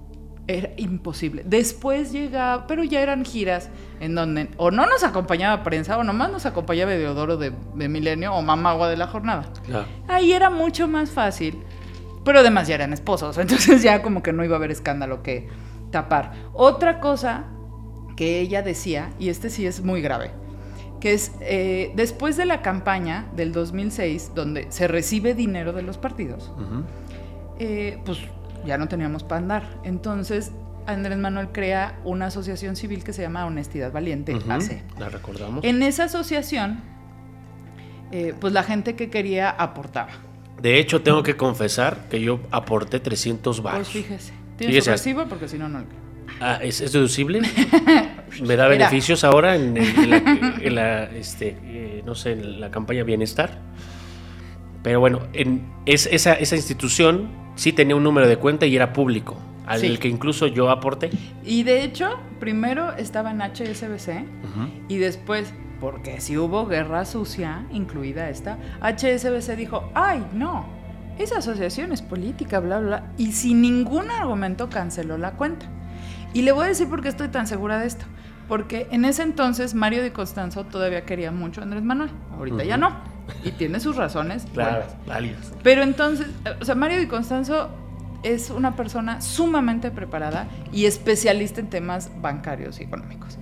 Era 0.47 0.69
imposible. 0.77 1.41
Después 1.45 2.11
llegaba, 2.11 2.67
pero 2.67 2.83
ya 2.83 3.01
eran 3.01 3.25
giras 3.25 3.69
en 3.99 4.13
donde 4.13 4.49
o 4.57 4.69
no 4.69 4.85
nos 4.85 5.03
acompañaba 5.03 5.63
prensa 5.63 5.97
o 5.97 6.03
nomás 6.03 6.31
nos 6.31 6.45
acompañaba 6.45 6.91
Deodoro 6.91 7.37
de, 7.37 7.51
de 7.73 7.89
Milenio 7.89 8.33
o 8.33 8.41
Mamagua 8.41 8.89
de 8.89 8.97
la 8.97 9.07
jornada. 9.07 9.51
Claro. 9.65 9.85
Ahí 10.07 10.33
era 10.33 10.49
mucho 10.49 10.87
más 10.87 11.09
fácil. 11.09 11.63
Pero 12.25 12.39
además 12.39 12.67
ya 12.67 12.75
eran 12.75 12.91
esposos, 12.91 13.37
entonces 13.39 13.81
ya 13.81 14.01
como 14.01 14.21
que 14.21 14.33
no 14.33 14.43
iba 14.43 14.55
a 14.55 14.57
haber 14.57 14.71
escándalo 14.71 15.23
que 15.23 15.47
tapar. 15.91 16.33
Otra 16.53 16.99
cosa 16.99 17.45
que 18.17 18.39
ella 18.39 18.61
decía, 18.61 19.11
y 19.19 19.29
este 19.29 19.49
sí 19.49 19.65
es 19.65 19.83
muy 19.83 20.01
grave, 20.01 20.31
que 20.99 21.13
es 21.13 21.31
eh, 21.41 21.91
después 21.95 22.35
de 22.35 22.45
la 22.45 22.61
campaña 22.61 23.27
del 23.35 23.51
2006, 23.51 24.31
donde 24.33 24.71
se 24.71 24.87
recibe 24.87 25.35
dinero 25.35 25.73
de 25.73 25.83
los 25.83 25.97
partidos, 25.97 26.51
eh, 27.59 28.01
pues 28.05 28.19
ya 28.65 28.77
no 28.77 28.87
teníamos 28.87 29.23
para 29.23 29.41
andar. 29.41 29.63
Entonces 29.83 30.51
Andrés 30.87 31.17
Manuel 31.17 31.49
crea 31.51 31.99
una 32.03 32.27
asociación 32.27 32.75
civil 32.75 33.03
que 33.03 33.11
se 33.13 33.21
llama 33.23 33.45
Honestidad 33.45 33.91
Valiente, 33.91 34.33
AC. 34.49 34.83
La 34.99 35.09
recordamos. 35.09 35.63
En 35.63 35.81
esa 35.83 36.03
asociación, 36.05 36.79
eh, 38.11 38.33
pues 38.39 38.53
la 38.53 38.63
gente 38.63 38.95
que 38.95 39.09
quería 39.09 39.49
aportaba. 39.49 40.09
De 40.61 40.79
hecho, 40.79 41.01
tengo 41.01 41.21
que 41.23 41.35
confesar 41.35 42.07
que 42.09 42.21
yo 42.21 42.39
aporté 42.51 42.99
300 42.99 43.57
Pues 43.59 43.63
baros. 43.73 43.89
fíjese. 43.89 44.33
¿Tiene 44.57 44.71
Fíjese. 44.73 44.85
su 44.85 44.91
recibo? 44.91 45.25
Porque 45.27 45.47
si 45.49 45.57
no, 45.57 45.67
no. 45.67 45.83
Ah, 46.39 46.59
¿es, 46.61 46.81
es 46.81 46.91
deducible? 46.93 47.41
¿Me 48.41 48.55
da 48.55 48.67
Mira. 48.67 48.67
beneficios 48.69 49.23
ahora 49.23 49.55
en, 49.55 49.75
en- 49.77 49.85
en 50.03 50.09
la, 50.09 50.17
en 50.61 50.75
la, 50.75 51.03
este, 51.05 51.57
eh, 51.63 52.03
no 52.05 52.15
sé, 52.15 52.31
en 52.33 52.59
la 52.61 52.71
campaña 52.71 53.03
Bienestar? 53.03 53.59
Pero 54.81 54.99
bueno, 54.99 55.21
en 55.33 55.65
es- 55.85 56.07
esa, 56.11 56.33
esa 56.35 56.55
institución 56.55 57.27
sí 57.55 57.73
tenía 57.73 57.95
un 57.95 58.03
número 58.03 58.27
de 58.27 58.37
cuenta 58.37 58.65
y 58.65 58.75
era 58.75 58.93
público, 58.93 59.37
al 59.65 59.79
Sí. 59.79 59.97
que 59.97 60.07
incluso 60.07 60.47
yo 60.47 60.69
aporté. 60.69 61.09
Y 61.43 61.63
de 61.63 61.83
hecho, 61.83 62.09
primero 62.39 62.93
estaba 62.93 63.31
en 63.31 63.41
HSBC 63.41 64.25
y 64.87 64.97
después, 64.97 65.53
porque 65.79 66.21
si 66.21 66.37
hubo 66.37 66.65
guerra 66.67 67.05
sucia, 67.05 67.65
incluida 67.71 68.29
esta, 68.29 68.57
HSBC 68.81 69.55
dijo, 69.55 69.89
ay, 69.93 70.25
no, 70.33 70.65
esa 71.17 71.37
asociación 71.39 71.91
es 71.91 72.01
política, 72.01 72.59
bla, 72.59 72.79
bla, 72.79 72.87
bla", 72.87 73.11
y 73.17 73.31
sin 73.31 73.61
ningún 73.61 74.11
argumento 74.11 74.69
canceló 74.69 75.17
la 75.17 75.31
cuenta. 75.31 75.65
Y 76.33 76.41
le 76.41 76.51
voy 76.51 76.65
a 76.65 76.67
decir 76.67 76.89
por 76.89 77.01
qué 77.01 77.07
estoy 77.07 77.29
tan 77.29 77.47
segura 77.47 77.79
de 77.79 77.87
esto. 77.87 78.05
Porque 78.49 78.87
en 78.91 79.05
ese 79.05 79.23
entonces 79.23 79.73
Mario 79.73 80.03
Di 80.03 80.11
Costanzo 80.11 80.65
todavía 80.65 81.03
quería 81.05 81.31
mucho 81.31 81.61
a 81.61 81.63
Andrés 81.63 81.83
Manuel. 81.83 82.11
Ahorita 82.37 82.63
ya 82.63 82.77
no. 82.77 82.95
Y 83.43 83.51
tiene 83.51 83.79
sus 83.79 83.95
razones. 83.95 84.45
Claro, 84.53 84.85
buenas. 84.85 85.05
válidas. 85.07 85.53
Pero 85.63 85.83
entonces, 85.83 86.27
eh, 86.45 86.51
o 86.61 86.65
sea, 86.65 86.75
Mario 86.75 86.99
Di 86.99 87.07
Constanzo 87.07 87.69
es 88.23 88.49
una 88.49 88.75
persona 88.75 89.21
sumamente 89.21 89.91
preparada 89.91 90.47
y 90.71 90.85
especialista 90.85 91.59
en 91.59 91.69
temas 91.69 92.11
bancarios 92.21 92.79
y 92.79 92.83
económicos. 92.83 93.37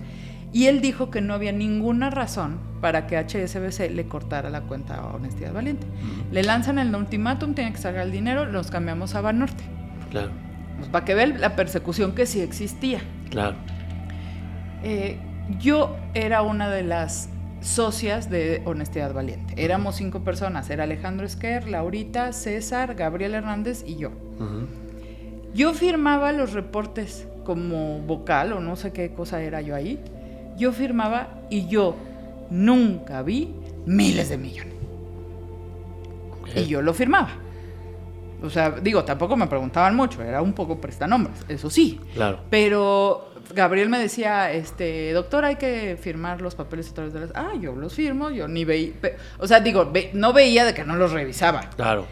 Y 0.52 0.66
él 0.66 0.80
dijo 0.80 1.10
que 1.10 1.20
no 1.20 1.34
había 1.34 1.52
ninguna 1.52 2.10
razón 2.10 2.58
para 2.80 3.06
que 3.06 3.16
HSBC 3.18 3.90
le 3.90 4.06
cortara 4.06 4.50
la 4.50 4.60
cuenta 4.62 4.96
a 4.96 5.06
Honestidad 5.14 5.52
Valiente. 5.52 5.86
Le 6.30 6.42
lanzan 6.44 6.78
el 6.78 6.94
ultimátum, 6.94 7.54
tiene 7.54 7.72
que 7.72 7.78
sacar 7.78 8.02
el 8.02 8.12
dinero, 8.12 8.44
los 8.44 8.70
cambiamos 8.70 9.14
a 9.16 9.20
Banorte. 9.20 9.64
Claro, 10.10 10.30
Pues 10.78 10.88
para 10.90 11.04
que 11.04 11.14
vean 11.14 11.40
la 11.40 11.56
persecución 11.56 12.14
que 12.14 12.26
sí 12.26 12.40
existía. 12.40 13.00
claro. 13.30 13.56
Eh, 14.82 15.18
yo 15.60 15.96
era 16.14 16.42
una 16.42 16.68
de 16.70 16.82
las 16.82 17.28
socias 17.64 18.30
de 18.30 18.62
Honestidad 18.66 19.12
Valiente. 19.12 19.54
Éramos 19.56 19.96
cinco 19.96 20.20
personas. 20.20 20.68
Era 20.70 20.84
Alejandro 20.84 21.26
Esquer, 21.26 21.66
Laurita, 21.68 22.32
César, 22.32 22.94
Gabriel 22.94 23.34
Hernández 23.34 23.82
y 23.86 23.96
yo. 23.96 24.10
Yo 25.54 25.72
firmaba 25.72 26.32
los 26.32 26.52
reportes 26.52 27.26
como 27.44 28.00
vocal 28.00 28.52
o 28.52 28.60
no 28.60 28.76
sé 28.76 28.92
qué 28.92 29.12
cosa 29.12 29.42
era 29.42 29.60
yo 29.60 29.74
ahí. 29.74 29.98
Yo 30.56 30.72
firmaba 30.72 31.40
y 31.50 31.66
yo 31.66 31.96
nunca 32.50 33.22
vi 33.22 33.54
miles 33.86 34.28
de 34.28 34.36
millones. 34.36 34.74
Y 36.54 36.66
yo 36.66 36.82
lo 36.82 36.92
firmaba. 36.92 37.30
O 38.42 38.50
sea, 38.50 38.70
digo, 38.72 39.04
tampoco 39.04 39.36
me 39.36 39.46
preguntaban 39.46 39.96
mucho, 39.96 40.22
era 40.22 40.42
un 40.42 40.52
poco 40.52 40.78
prestanombres, 40.78 41.46
eso 41.48 41.70
sí. 41.70 41.98
Claro. 42.12 42.40
Pero 42.50 43.30
Gabriel 43.52 43.88
me 43.88 43.98
decía, 43.98 44.50
este, 44.52 45.12
doctor, 45.12 45.44
hay 45.44 45.56
que 45.56 45.98
firmar 46.00 46.40
los 46.40 46.54
papeles 46.54 46.90
a 46.90 46.94
través 46.94 47.12
de 47.12 47.20
las... 47.20 47.30
Ah, 47.34 47.52
yo 47.60 47.74
los 47.74 47.94
firmo, 47.94 48.30
yo 48.30 48.48
ni 48.48 48.64
veía... 48.64 48.92
O 49.38 49.46
sea, 49.46 49.60
digo, 49.60 49.90
ve- 49.90 50.10
no 50.14 50.32
veía 50.32 50.64
de 50.64 50.74
que 50.74 50.84
no 50.84 50.96
los 50.96 51.12
revisaba. 51.12 51.60
Claro. 51.76 52.06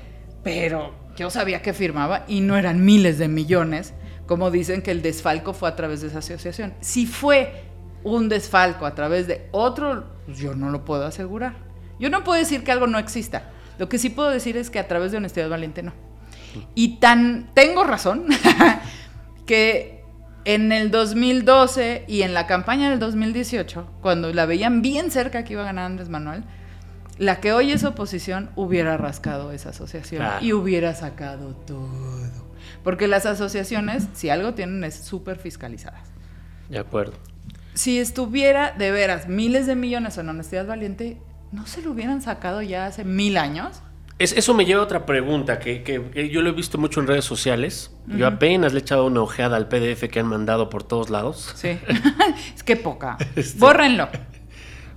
Pero 0.45 0.95
yo 1.17 1.31
sabía 1.31 1.63
que 1.63 1.73
firmaba 1.73 2.25
y 2.29 2.41
no 2.41 2.57
eran 2.57 2.85
miles 2.85 3.19
de 3.19 3.29
millones, 3.29 3.95
como 4.27 4.51
dicen 4.51 4.83
que 4.83 4.91
el 4.91 5.03
desfalco 5.03 5.53
fue 5.55 5.69
a 5.69 5.77
través 5.77 6.01
de 6.03 6.09
esa 6.09 6.19
asociación. 6.19 6.75
Si 6.81 7.07
fue 7.07 7.65
un 8.05 8.29
desfalco 8.29 8.85
a 8.87 8.95
través 8.95 9.27
de 9.27 9.49
otro, 9.53 10.05
pues 10.27 10.39
yo 10.39 10.55
no 10.55 10.71
lo 10.71 10.85
puedo 10.85 11.07
asegurar. 11.07 11.55
Yo 11.99 12.11
no 12.11 12.25
puedo 12.25 12.39
decir 12.39 12.65
que 12.65 12.73
algo 12.73 12.87
no 12.87 12.99
exista. 12.99 13.51
Lo 13.79 13.89
que 13.89 13.99
sí 13.99 14.11
puedo 14.11 14.31
decir 14.31 14.57
es 14.57 14.71
que 14.71 14.79
a 14.79 14.89
través 14.89 15.13
de 15.13 15.19
honestidad 15.19 15.49
valiente 15.49 15.83
no. 15.83 15.93
Y 16.75 16.99
tan 16.99 17.51
tengo 17.55 17.85
razón 17.85 18.27
que 19.47 20.02
en 20.45 20.73
el 20.73 20.91
2012 20.91 22.05
y 22.09 22.23
en 22.23 22.35
la 22.35 22.47
campaña 22.47 22.91
del 22.91 22.99
2018, 22.99 23.87
cuando 24.01 24.33
la 24.33 24.47
veían 24.47 24.83
bien 24.83 25.11
cerca 25.11 25.45
que 25.45 25.53
iba 25.55 25.63
a 25.63 25.67
ganar 25.67 25.87
Andrés 25.87 26.09
Manuel, 26.09 26.45
la 27.19 27.41
que 27.41 27.53
hoy 27.53 27.73
es 27.73 27.85
oposición 27.85 28.51
hubiera 28.57 28.97
rascado 28.97 29.53
esa 29.53 29.71
asociación 29.71 30.21
Claro. 30.23 30.45
y 30.45 30.53
hubiera 30.53 30.95
sacado 30.95 31.55
todo. 31.55 31.89
Porque 32.83 33.07
las 33.07 33.27
asociaciones, 33.27 34.09
si 34.15 34.31
algo 34.31 34.55
tienen, 34.55 34.83
es 34.85 34.95
súper 34.97 35.39
fiscalizadas. 35.39 36.09
De 36.69 36.79
acuerdo. 36.79 37.13
Si 37.75 37.99
estuviera 37.99 38.73
de 38.73 38.91
veras 38.91 39.29
miles 39.29 39.67
de 39.67 39.77
millones 39.77 40.19
en 40.19 40.29
honestidad 40.29 40.67
valiente, 40.67 41.19
¿no 41.53 41.67
se 41.67 41.83
lo 41.83 41.93
hubieran 41.93 42.21
sacado 42.23 42.61
ya 42.63 42.87
hace 42.87 43.05
mil 43.05 43.37
años? 43.37 43.83
Es- 44.23 44.33
eso 44.33 44.55
me 44.55 44.65
lleva 44.65 44.81
a 44.81 44.85
otra 44.85 45.05
pregunta 45.07 45.59
que, 45.59 45.83
que- 45.83 46.01
que 46.11 46.29
yo 46.29 46.43
lo 46.43 46.51
he 46.51 46.53
visto 46.53 46.79
mucho 46.79 47.01
en 47.01 47.07
redes 47.07 47.25
sociales. 47.25 47.91
Yo 48.07 48.27
apenas 48.27 48.73
le 48.73 48.79
he 48.81 48.83
echado 48.83 49.07
una 49.07 49.21
ojeada 49.23 49.57
al 49.57 49.69
PDF 49.69 50.09
que 50.09 50.21
han 50.21 50.27
mandado 50.27 50.69
por 50.69 50.83
todos 50.83 51.11
lados. 51.11 51.53
Sí. 51.57 51.79
es 52.57 52.63
que 52.63 52.77
poca. 52.77 53.17
Este. 53.37 53.59
Bórrenlo. 53.59 54.09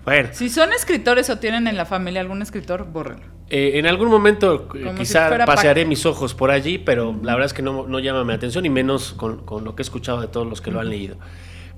Bueno, 0.04 0.30
Si 0.34 0.50
son 0.50 0.72
escritores 0.74 1.30
o 1.32 1.40
tienen 1.40 1.68
en 1.68 1.76
la 1.78 1.86
familia 1.86 2.22
algún 2.22 2.42
escritor, 2.44 2.86
bórrenlo. 2.86 3.26
eh, 3.50 3.72
en 3.80 3.88
algún 3.88 4.10
momento 4.10 4.70
eh, 4.76 4.90
si 4.92 4.96
quizá 5.00 5.46
pasearé 5.46 5.86
mis 5.86 6.06
ojos 6.06 6.36
por 6.36 6.52
allí, 6.52 6.78
pero 6.78 7.20
la 7.24 7.34
verdad 7.34 7.48
es 7.48 7.54
que 7.54 7.64
no, 7.64 7.88
no 7.88 7.98
llama 8.00 8.24
mi 8.24 8.34
atención 8.34 8.66
y 8.68 8.70
menos 8.70 9.14
con, 9.14 9.44
con 9.46 9.64
lo 9.64 9.76
que 9.76 9.82
he 9.82 9.86
escuchado 9.86 10.22
de 10.22 10.28
todos 10.28 10.46
los 10.46 10.62
que 10.62 10.70
lo 10.70 10.80
han 10.80 10.90
leído. 10.90 11.18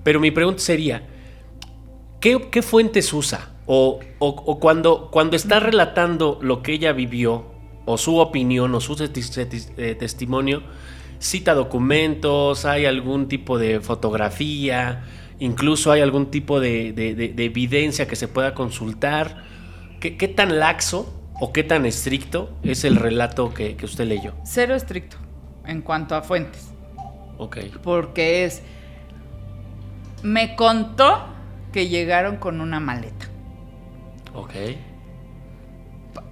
Pero 0.03 0.19
mi 0.19 0.31
pregunta 0.31 0.59
sería, 0.61 1.03
¿qué, 2.19 2.49
qué 2.51 2.61
fuentes 2.61 3.13
usa? 3.13 3.49
O, 3.67 3.99
o- 4.19 4.27
o 4.45 4.59
cuando, 4.59 5.09
cuando 5.11 5.35
está 5.35 5.59
relatando 5.59 6.39
lo 6.41 6.63
que 6.63 6.73
ella 6.73 6.93
vivió, 6.93 7.45
o 7.85 7.97
su 7.97 8.17
opinión, 8.17 8.73
o 8.75 8.79
su 8.81 8.95
eh, 9.01 9.95
testimonio, 9.99 10.63
cita 11.19 11.53
documentos, 11.53 12.65
hay 12.65 12.85
algún 12.85 13.27
tipo 13.27 13.57
de 13.59 13.79
fotografía, 13.81 15.03
incluso 15.39 15.91
hay 15.91 16.01
algún 16.01 16.27
tipo 16.31 16.59
de, 16.59 16.93
de- 16.93 17.13
de- 17.15 17.29
de 17.29 17.45
evidencia 17.45 18.07
que 18.07 18.15
se 18.15 18.27
pueda 18.27 18.53
consultar. 18.53 19.43
¿Qué, 19.99 20.15
qué 20.17 20.27
tan 20.27 20.59
laxo 20.59 21.13
o 21.39 21.51
qué 21.53 21.63
tan 21.63 21.85
estricto 21.85 22.49
es 22.63 22.83
el 22.83 22.95
relato 22.95 23.53
que, 23.53 23.75
que 23.75 23.85
usted 23.85 24.05
leyó? 24.07 24.33
Cero 24.43 24.75
estricto 24.75 25.17
en 25.65 25.81
cuanto 25.81 26.15
a 26.15 26.21
fuentes. 26.21 26.69
Ok. 27.37 27.57
Porque 27.83 28.45
es. 28.45 28.61
Me 30.23 30.55
contó 30.55 31.25
que 31.71 31.87
llegaron 31.89 32.37
con 32.37 32.59
una 32.61 32.79
maleta. 32.79 33.26
Ok. 34.37 34.53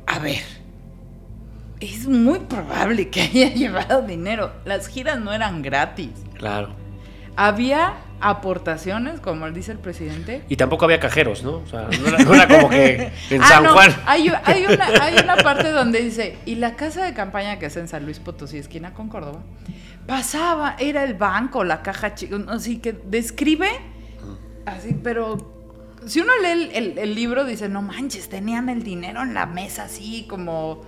A 0.08 0.20
ver. 0.20 0.43
Es 1.80 2.08
muy 2.08 2.39
probable 2.39 3.10
que 3.10 3.22
haya 3.22 3.49
llevado 3.53 4.01
dinero. 4.03 4.53
Las 4.64 4.88
giras 4.88 5.20
no 5.20 5.34
eran 5.34 5.62
gratis. 5.62 6.12
Claro. 6.38 6.70
Había 7.36 7.95
aportaciones, 8.22 9.20
como 9.20 9.49
dice 9.51 9.72
el 9.74 9.80
presidente. 9.80 10.43
Y 10.47 10.56
tampoco 10.56 10.86
había 10.86 10.99
cajeros, 10.99 11.43
¿no? 11.43 11.58
O 11.58 11.66
sea, 11.68 11.89
no 11.99 12.08
era, 12.08 12.18
no 12.20 12.34
era 12.34 12.47
como 12.47 12.70
que 12.70 13.12
en 13.30 13.41
Ah, 13.41 13.47
San 13.47 13.64
no, 13.64 13.74
Juan. 13.74 13.91
Hay, 14.06 14.32
hay 14.45 14.66
una, 14.66 14.86
hay 15.01 15.16
una 15.22 15.36
parte 15.38 15.70
donde 15.72 16.01
dice, 16.01 16.38
y 16.45 16.56
la 16.56 16.76
casa 16.76 17.03
de 17.03 17.14
campaña 17.14 17.60
que 17.60 17.66
es 17.66 17.76
en 17.76 17.88
San 17.88 18.06
Luis 18.06 18.20
Potosí, 18.20 18.58
esquina 18.58 18.93
con 18.93 19.10
Córdoba, 19.10 19.41
pasaba, 20.08 20.76
era 20.80 21.03
el 21.03 21.16
banco, 21.16 21.64
la 21.66 21.82
caja 21.82 22.16
chica, 22.16 22.38
así 22.47 22.78
que 22.78 22.93
describe, 22.93 23.68
así, 24.66 24.95
pero 25.03 25.55
si 26.06 26.20
uno 26.22 26.32
lee 26.41 26.49
el, 26.49 26.72
el- 26.72 26.97
el 26.97 27.16
libro, 27.16 27.45
dice, 27.45 27.70
no 27.70 27.82
manches, 27.82 28.30
tenían 28.30 28.70
el 28.70 28.84
dinero 28.84 29.22
en 29.22 29.34
la 29.34 29.45
mesa 29.45 29.84
así 29.86 30.26
como, 30.30 30.82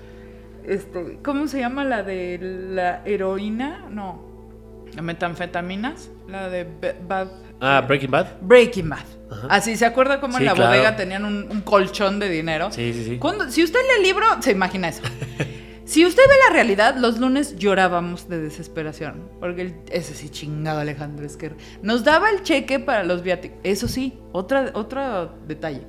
este, 0.65 1.19
¿cómo 1.23 1.47
se 1.47 1.59
llama 1.59 1.83
la 1.85 2.03
de 2.03 2.37
la 2.41 3.01
heroína? 3.05 3.85
No, 3.89 4.25
la 4.95 5.01
metanfetaminas, 5.01 6.09
la 6.27 6.49
de 6.49 6.65
Bad... 7.07 7.27
Ah, 7.59 7.83
Breaking 7.87 8.11
Bad. 8.11 8.27
Breaking 8.41 8.89
Bad. 8.89 9.05
Ajá. 9.31 9.47
Así, 9.49 9.75
¿se 9.75 9.85
acuerda 9.85 10.19
cómo 10.21 10.33
Sí, 10.37 10.43
en 10.43 10.45
la 10.47 10.53
claro. 10.53 10.69
bodega 10.71 10.95
tenían 10.95 11.25
un, 11.25 11.47
un 11.49 11.61
colchón 11.61 12.19
de 12.19 12.29
dinero? 12.29 12.71
Sí, 12.71 12.93
sí, 12.93 13.03
sí. 13.03 13.17
Cuando- 13.17 13.49
si 13.49 13.63
usted 13.63 13.79
lee 13.79 13.95
el 13.97 14.03
libro, 14.03 14.25
se 14.41 14.51
imagina 14.51 14.89
eso. 14.89 15.01
si 15.87 16.05
usted 16.05 16.21
ve 16.27 16.35
la 16.49 16.53
realidad, 16.53 16.97
los 16.97 17.17
lunes 17.17 17.55
llorábamos 17.57 18.27
de 18.27 18.39
desesperación. 18.41 19.29
Porque 19.39 19.61
el- 19.61 19.75
ese 19.89 20.13
sí, 20.13 20.29
chingado 20.29 20.79
Alejandro 20.81 21.25
Esquer. 21.25 21.55
Nos 21.81 22.03
daba 22.03 22.29
el 22.29 22.43
cheque 22.43 22.79
para 22.79 23.03
los 23.03 23.23
viáticos. 23.23 23.57
Eso 23.63 23.87
sí, 23.87 24.19
otra, 24.33 24.71
otro 24.73 25.33
detalle. 25.47 25.81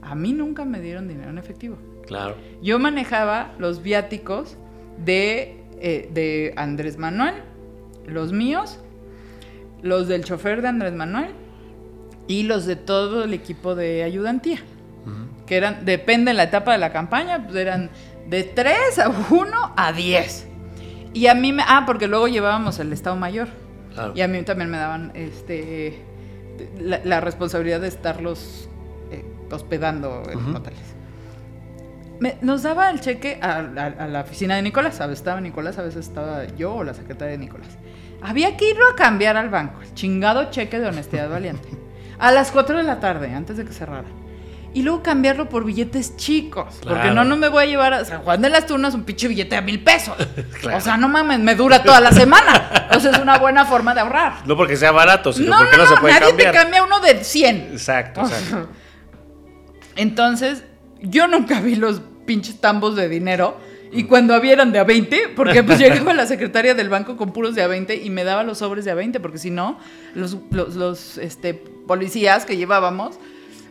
A 0.00 0.14
mí 0.14 0.32
nunca 0.32 0.64
me 0.64 0.80
dieron 0.80 1.06
dinero 1.06 1.30
en 1.30 1.38
efectivo. 1.38 1.76
Claro. 2.06 2.36
Yo 2.62 2.78
manejaba 2.78 3.52
los 3.58 3.82
viáticos 3.82 4.56
de, 5.04 5.62
eh, 5.80 6.08
de 6.14 6.54
Andrés 6.56 6.96
Manuel, 6.96 7.34
los 8.06 8.32
míos, 8.32 8.78
los 9.82 10.08
del 10.08 10.24
chofer 10.24 10.62
de 10.62 10.68
Andrés 10.68 10.92
Manuel 10.94 11.32
y 12.28 12.44
los 12.44 12.64
de 12.64 12.76
todo 12.76 13.24
el 13.24 13.34
equipo 13.34 13.74
de 13.74 14.02
ayudantía. 14.02 14.60
Que 15.46 15.56
eran, 15.56 15.84
depende 15.84 16.32
de 16.32 16.36
la 16.36 16.42
etapa 16.44 16.72
de 16.72 16.78
la 16.78 16.90
campaña, 16.90 17.44
pues 17.44 17.54
eran 17.54 17.90
de 18.28 18.42
3 18.44 18.98
a 18.98 19.08
1 19.30 19.74
a 19.76 19.92
10. 19.92 20.46
Y 21.14 21.26
a 21.28 21.34
mí 21.34 21.52
me. 21.52 21.62
Ah, 21.66 21.84
porque 21.86 22.06
luego 22.08 22.28
llevábamos 22.28 22.78
el 22.78 22.92
Estado 22.92 23.16
Mayor. 23.16 23.48
Claro. 23.94 24.12
Y 24.14 24.20
a 24.20 24.28
mí 24.28 24.42
también 24.42 24.70
me 24.70 24.76
daban 24.76 25.12
este 25.14 26.02
la, 26.78 27.00
la 27.04 27.20
responsabilidad 27.20 27.80
de 27.80 27.88
estarlos 27.88 28.68
eh, 29.10 29.24
hospedando 29.50 30.22
en 30.30 30.38
Ujú. 30.38 30.56
hoteles. 30.56 30.80
Me- 32.20 32.36
nos 32.40 32.62
daba 32.62 32.90
el 32.90 33.00
cheque 33.00 33.38
a, 33.42 33.56
a- 33.58 34.04
a 34.04 34.06
la 34.08 34.20
oficina 34.22 34.56
de 34.56 34.62
Nicolás. 34.62 35.00
A 35.00 35.06
veces 35.06 35.20
estaba 35.20 35.40
Nicolás, 35.40 35.78
a 35.78 35.82
veces 35.82 36.06
estaba 36.06 36.44
yo 36.56 36.74
o 36.74 36.84
la 36.84 36.94
secretaria 36.94 37.32
de 37.32 37.38
Nicolás. 37.38 37.68
Había 38.22 38.56
que 38.56 38.70
irlo 38.70 38.84
a 38.90 38.96
cambiar 38.96 39.36
al 39.36 39.50
banco. 39.50 39.80
El 39.82 39.92
chingado 39.94 40.50
cheque 40.50 40.78
de 40.80 40.88
honestidad 40.88 41.28
valiente. 41.30 41.68
A 42.18 42.32
las 42.32 42.50
4 42.50 42.78
de 42.78 42.82
la 42.84 42.98
tarde, 43.00 43.32
antes 43.34 43.58
de 43.58 43.64
que 43.66 43.72
cerrara. 43.72 44.08
Y 44.76 44.82
luego 44.82 45.02
cambiarlo 45.02 45.48
por 45.48 45.64
billetes 45.64 46.18
chicos. 46.18 46.66
Porque 46.86 47.10
no, 47.10 47.24
no 47.24 47.38
me 47.38 47.48
voy 47.48 47.64
a 47.64 47.66
llevar 47.66 47.94
a 47.94 48.04
San 48.04 48.20
Juan 48.20 48.42
de 48.42 48.50
las 48.50 48.66
Tunas 48.66 48.92
un 48.92 49.04
pinche 49.04 49.26
billete 49.26 49.56
a 49.56 49.62
mil 49.62 49.82
pesos. 49.82 50.14
Claro. 50.60 50.76
O 50.76 50.80
sea, 50.82 50.98
no 50.98 51.08
mames, 51.08 51.38
me 51.38 51.54
dura 51.54 51.82
toda 51.82 51.98
la 51.98 52.12
semana. 52.12 52.88
O 52.94 53.00
sea, 53.00 53.10
es 53.12 53.18
una 53.18 53.38
buena 53.38 53.64
forma 53.64 53.94
de 53.94 54.00
ahorrar. 54.00 54.46
No 54.46 54.54
porque 54.54 54.76
sea 54.76 54.92
barato, 54.92 55.32
sino 55.32 55.48
No, 55.48 55.58
porque 55.58 55.78
no, 55.78 55.86
se 55.86 55.96
puede 55.96 56.12
nadie 56.12 56.28
cambiar. 56.28 56.52
te 56.52 56.58
cambia 56.58 56.84
uno 56.84 57.00
de 57.00 57.24
100. 57.24 57.68
Exacto, 57.72 58.20
exacto. 58.20 58.68
Entonces, 59.96 60.64
yo 61.00 61.26
nunca 61.26 61.60
vi 61.60 61.76
los 61.76 62.02
pinches 62.26 62.60
tambos 62.60 62.96
de 62.96 63.08
dinero. 63.08 63.58
Y 63.92 64.04
cuando 64.04 64.34
había 64.34 64.52
eran 64.52 64.72
de 64.72 64.78
a 64.78 64.84
20, 64.84 65.30
porque 65.34 65.62
pues 65.62 65.78
llegaba 65.78 66.12
la 66.14 66.26
secretaria 66.26 66.74
del 66.74 66.90
banco 66.90 67.16
con 67.16 67.32
puros 67.32 67.54
de 67.54 67.62
a 67.62 67.66
20 67.66 67.96
y 67.96 68.10
me 68.10 68.24
daba 68.24 68.42
los 68.42 68.58
sobres 68.58 68.84
de 68.84 68.90
a 68.90 68.94
20, 68.94 69.20
porque 69.20 69.38
si 69.38 69.50
no, 69.50 69.78
los, 70.14 70.36
los, 70.50 70.74
los, 70.74 71.16
este, 71.16 71.54
policías 71.54 72.44
que 72.44 72.58
llevábamos, 72.58 73.18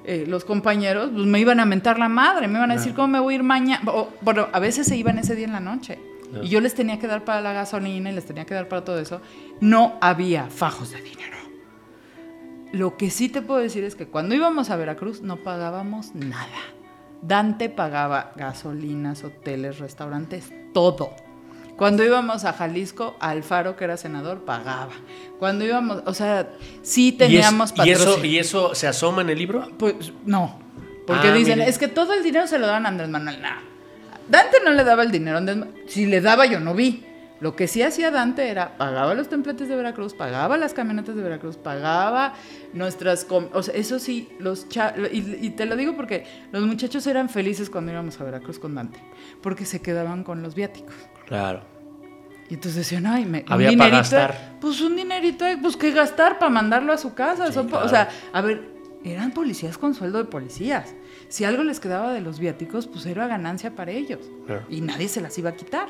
eh, 0.07 0.25
los 0.27 0.45
compañeros, 0.45 1.11
pues 1.13 1.25
me 1.25 1.39
iban 1.39 1.59
a 1.59 1.65
mentar 1.65 1.99
la 1.99 2.09
madre, 2.09 2.47
me 2.47 2.57
iban 2.59 2.71
a 2.71 2.75
decir 2.75 2.93
cómo 2.93 3.07
me 3.07 3.19
voy 3.19 3.33
a 3.33 3.37
ir 3.37 3.43
mañana. 3.43 3.83
O, 3.91 4.09
Bueno, 4.21 4.47
a 4.51 4.59
veces 4.59 4.87
se 4.87 4.95
iban 4.95 5.19
ese 5.19 5.35
día 5.35 5.45
en 5.45 5.53
la 5.53 5.59
noche. 5.59 5.99
Y 6.41 6.49
yo 6.49 6.59
les 6.59 6.73
tenía 6.73 6.99
que 6.99 7.07
dar 7.07 7.23
para 7.23 7.39
la 7.39 7.53
gasolina 7.53 8.09
y 8.11 8.13
les 8.13 8.25
tenía 8.25 8.45
que 8.45 8.53
dar 8.53 8.67
para 8.67 8.83
todo 8.83 8.99
eso. 8.99 9.21
No 9.61 9.97
había 10.01 10.47
fajos 10.49 10.91
de 10.91 11.01
dinero. 11.01 11.37
Lo 12.73 12.97
que 12.97 13.09
sí 13.09 13.29
te 13.29 13.41
puedo 13.41 13.61
decir 13.61 13.83
es 13.85 13.95
que 13.95 14.07
cuando 14.07 14.35
íbamos 14.35 14.69
a 14.69 14.75
Veracruz 14.75 15.21
no 15.21 15.37
pagábamos 15.37 16.13
nada. 16.13 16.59
Dante 17.21 17.69
pagaba 17.69 18.33
gasolinas, 18.35 19.23
hoteles, 19.23 19.79
restaurantes, 19.79 20.51
todo. 20.73 21.15
Cuando 21.77 22.03
íbamos 22.05 22.45
a 22.45 22.53
Jalisco, 22.53 23.15
Alfaro, 23.19 23.75
que 23.75 23.83
era 23.83 23.97
senador, 23.97 24.45
pagaba. 24.45 24.93
Cuando 25.39 25.65
íbamos, 25.65 26.03
o 26.05 26.13
sea, 26.13 26.47
sí 26.83 27.11
teníamos 27.11 27.73
¿Y, 27.77 27.81
es- 27.81 27.87
y 27.87 27.91
eso. 27.91 28.25
¿Y 28.25 28.37
eso 28.39 28.75
se 28.75 28.87
asoma 28.87 29.21
en 29.23 29.29
el 29.29 29.37
libro? 29.37 29.69
Pues 29.77 30.13
no. 30.25 30.59
Porque 31.05 31.27
Ah, 31.27 31.33
dicen, 31.33 31.59
mire. 31.59 31.69
es 31.69 31.77
que 31.77 31.87
todo 31.87 32.13
el 32.13 32.23
dinero 32.23 32.47
se 32.47 32.57
lo 32.59 32.65
daban 32.67 32.85
a 32.85 32.89
Andrés 32.89 33.09
Manuel. 33.09 33.41
Nah. 33.41 33.59
Dante 34.29 34.57
no 34.63 34.71
le 34.71 34.83
daba 34.83 35.03
el 35.03 35.11
dinero 35.11 35.35
a 35.35 35.39
Andrés 35.39 35.57
Ma- 35.57 35.67
Si 35.87 36.05
le 36.05 36.21
daba, 36.21 36.45
yo 36.45 36.59
no 36.59 36.73
vi. 36.73 37.03
Lo 37.41 37.55
que 37.57 37.67
sí 37.67 37.81
hacía 37.83 38.09
Dante 38.11 38.47
era 38.47 38.77
pagaba 38.77 39.13
los 39.13 39.27
templetes 39.27 39.67
de 39.67 39.75
Veracruz, 39.75 40.13
pagaba 40.13 40.57
las 40.57 40.73
camionetas 40.73 41.17
de 41.17 41.21
Veracruz, 41.21 41.57
pagaba 41.57 42.33
nuestras. 42.73 43.27
O 43.29 43.61
sea, 43.61 43.75
eso 43.75 43.99
sí, 43.99 44.29
los 44.39 44.69
cha- 44.69 44.95
y, 45.11 45.45
y 45.45 45.49
te 45.51 45.65
lo 45.65 45.75
digo 45.75 45.95
porque 45.97 46.25
los 46.53 46.63
muchachos 46.65 47.05
eran 47.07 47.27
felices 47.29 47.69
cuando 47.69 47.91
íbamos 47.91 48.19
a 48.19 48.23
Veracruz 48.23 48.57
con 48.57 48.73
Dante, 48.73 48.99
porque 49.43 49.65
se 49.65 49.81
quedaban 49.81 50.23
con 50.23 50.41
los 50.41 50.55
viáticos. 50.55 50.95
Claro. 51.25 51.61
Y 52.49 52.53
entonces 52.55 52.75
decían, 52.75 53.05
ay, 53.07 53.25
me, 53.25 53.43
Había 53.47 53.69
un 53.69 53.75
dinerito, 53.75 53.97
gastar. 53.97 54.57
pues 54.61 54.79
un 54.81 54.95
dinerito, 54.95 55.45
pues 55.61 55.75
que 55.77 55.91
gastar 55.91 56.37
para 56.37 56.51
mandarlo 56.51 56.93
a 56.93 56.97
su 56.97 57.13
casa. 57.15 57.47
Sí, 57.47 57.53
Son 57.53 57.65
po- 57.65 57.71
claro. 57.71 57.85
O 57.87 57.89
sea, 57.89 58.09
a 58.33 58.41
ver, 58.41 58.69
eran 59.03 59.31
policías 59.31 59.77
con 59.77 59.93
sueldo 59.95 60.19
de 60.19 60.25
policías. 60.25 60.93
Si 61.27 61.43
algo 61.43 61.63
les 61.63 61.79
quedaba 61.79 62.13
de 62.13 62.21
los 62.21 62.39
viáticos, 62.39 62.85
pues 62.87 63.05
era 63.07 63.25
ganancia 63.27 63.71
para 63.75 63.91
ellos. 63.91 64.19
Claro. 64.45 64.63
Y 64.69 64.81
nadie 64.81 65.07
se 65.07 65.21
las 65.21 65.35
iba 65.39 65.49
a 65.49 65.55
quitar. 65.55 65.89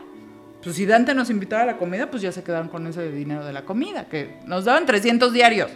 Pues 0.63 0.77
si 0.77 0.85
Dante 0.85 1.13
nos 1.13 1.29
invitaba 1.29 1.63
a 1.63 1.65
la 1.65 1.77
comida, 1.77 2.09
pues 2.09 2.23
ya 2.23 2.31
se 2.31 2.41
quedaron 2.41 2.69
con 2.69 2.87
ese 2.87 3.11
dinero 3.11 3.45
de 3.45 3.51
la 3.53 3.65
comida, 3.65 4.05
que 4.07 4.39
nos 4.45 4.65
daban 4.65 4.85
300 4.85 5.31
diarios. 5.33 5.69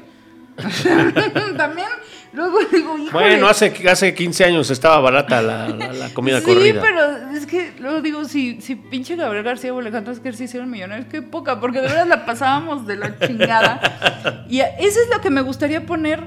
También, 1.57 1.87
luego 2.33 2.59
digo, 2.71 2.97
híjole. 2.97 3.11
Bueno, 3.11 3.47
hace, 3.47 3.73
hace 3.89 4.13
15 4.13 4.45
años 4.45 4.69
estaba 4.69 4.99
barata 4.99 5.41
la, 5.41 5.67
la- 5.69 5.93
la 5.93 6.09
comida 6.13 6.39
sí, 6.39 6.45
corrida. 6.45 6.81
pero 6.81 7.31
es 7.35 7.45
que 7.45 7.73
luego 7.79 8.01
digo, 8.01 8.25
si, 8.25 8.61
si 8.61 8.75
pinche 8.75 9.15
Gabriel 9.15 9.43
García 9.45 9.73
o 9.73 9.79
Alejandro 9.79 10.13
Esquer 10.13 10.35
se 10.35 10.45
hicieron 10.45 10.69
millonarios, 10.69 11.07
qué 11.09 11.21
poca, 11.21 11.59
porque 11.59 11.79
de 11.81 11.87
verdad 11.87 12.07
la 12.07 12.25
pasábamos 12.25 12.85
de 12.87 12.95
la 12.97 13.17
chingada. 13.27 14.45
Y 14.49 14.59
eso 14.59 14.99
es 15.01 15.09
lo 15.13 15.21
que 15.21 15.29
me 15.29 15.41
gustaría 15.41 15.85
poner 15.85 16.23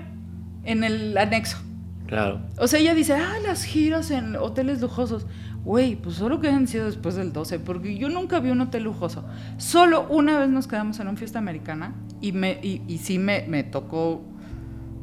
en 0.65 0.85
el 0.85 1.17
anexo. 1.19 1.59
Claro. 2.07 2.41
O 2.59 2.67
sea, 2.69 2.79
ella 2.79 2.95
dice, 2.95 3.15
ah, 3.15 3.37
las 3.43 3.65
giras 3.65 4.11
en 4.11 4.37
hoteles 4.37 4.81
lujosos. 4.81 5.25
Güey, 5.65 5.95
pues 5.95 6.17
solo 6.17 6.41
que 6.41 6.49
han 6.49 6.67
sido 6.67 6.87
después 6.87 7.15
del 7.15 7.33
12, 7.33 7.61
porque 7.61 7.97
yo 7.97 8.09
nunca 8.09 8.41
vi 8.41 8.51
un 8.51 8.61
hotel 8.61 8.83
lujoso. 8.83 9.25
Solo 9.59 10.07
una 10.09 10.39
vez 10.39 10.49
nos 10.49 10.67
quedamos 10.67 10.99
en 10.99 11.09
una 11.09 11.17
fiesta 11.17 11.39
americana 11.39 11.95
y, 12.21 12.33
me, 12.33 12.59
y, 12.63 12.83
y 12.89 12.99
sí 12.99 13.19
me, 13.19 13.45
me 13.47 13.63
tocó, 13.63 14.23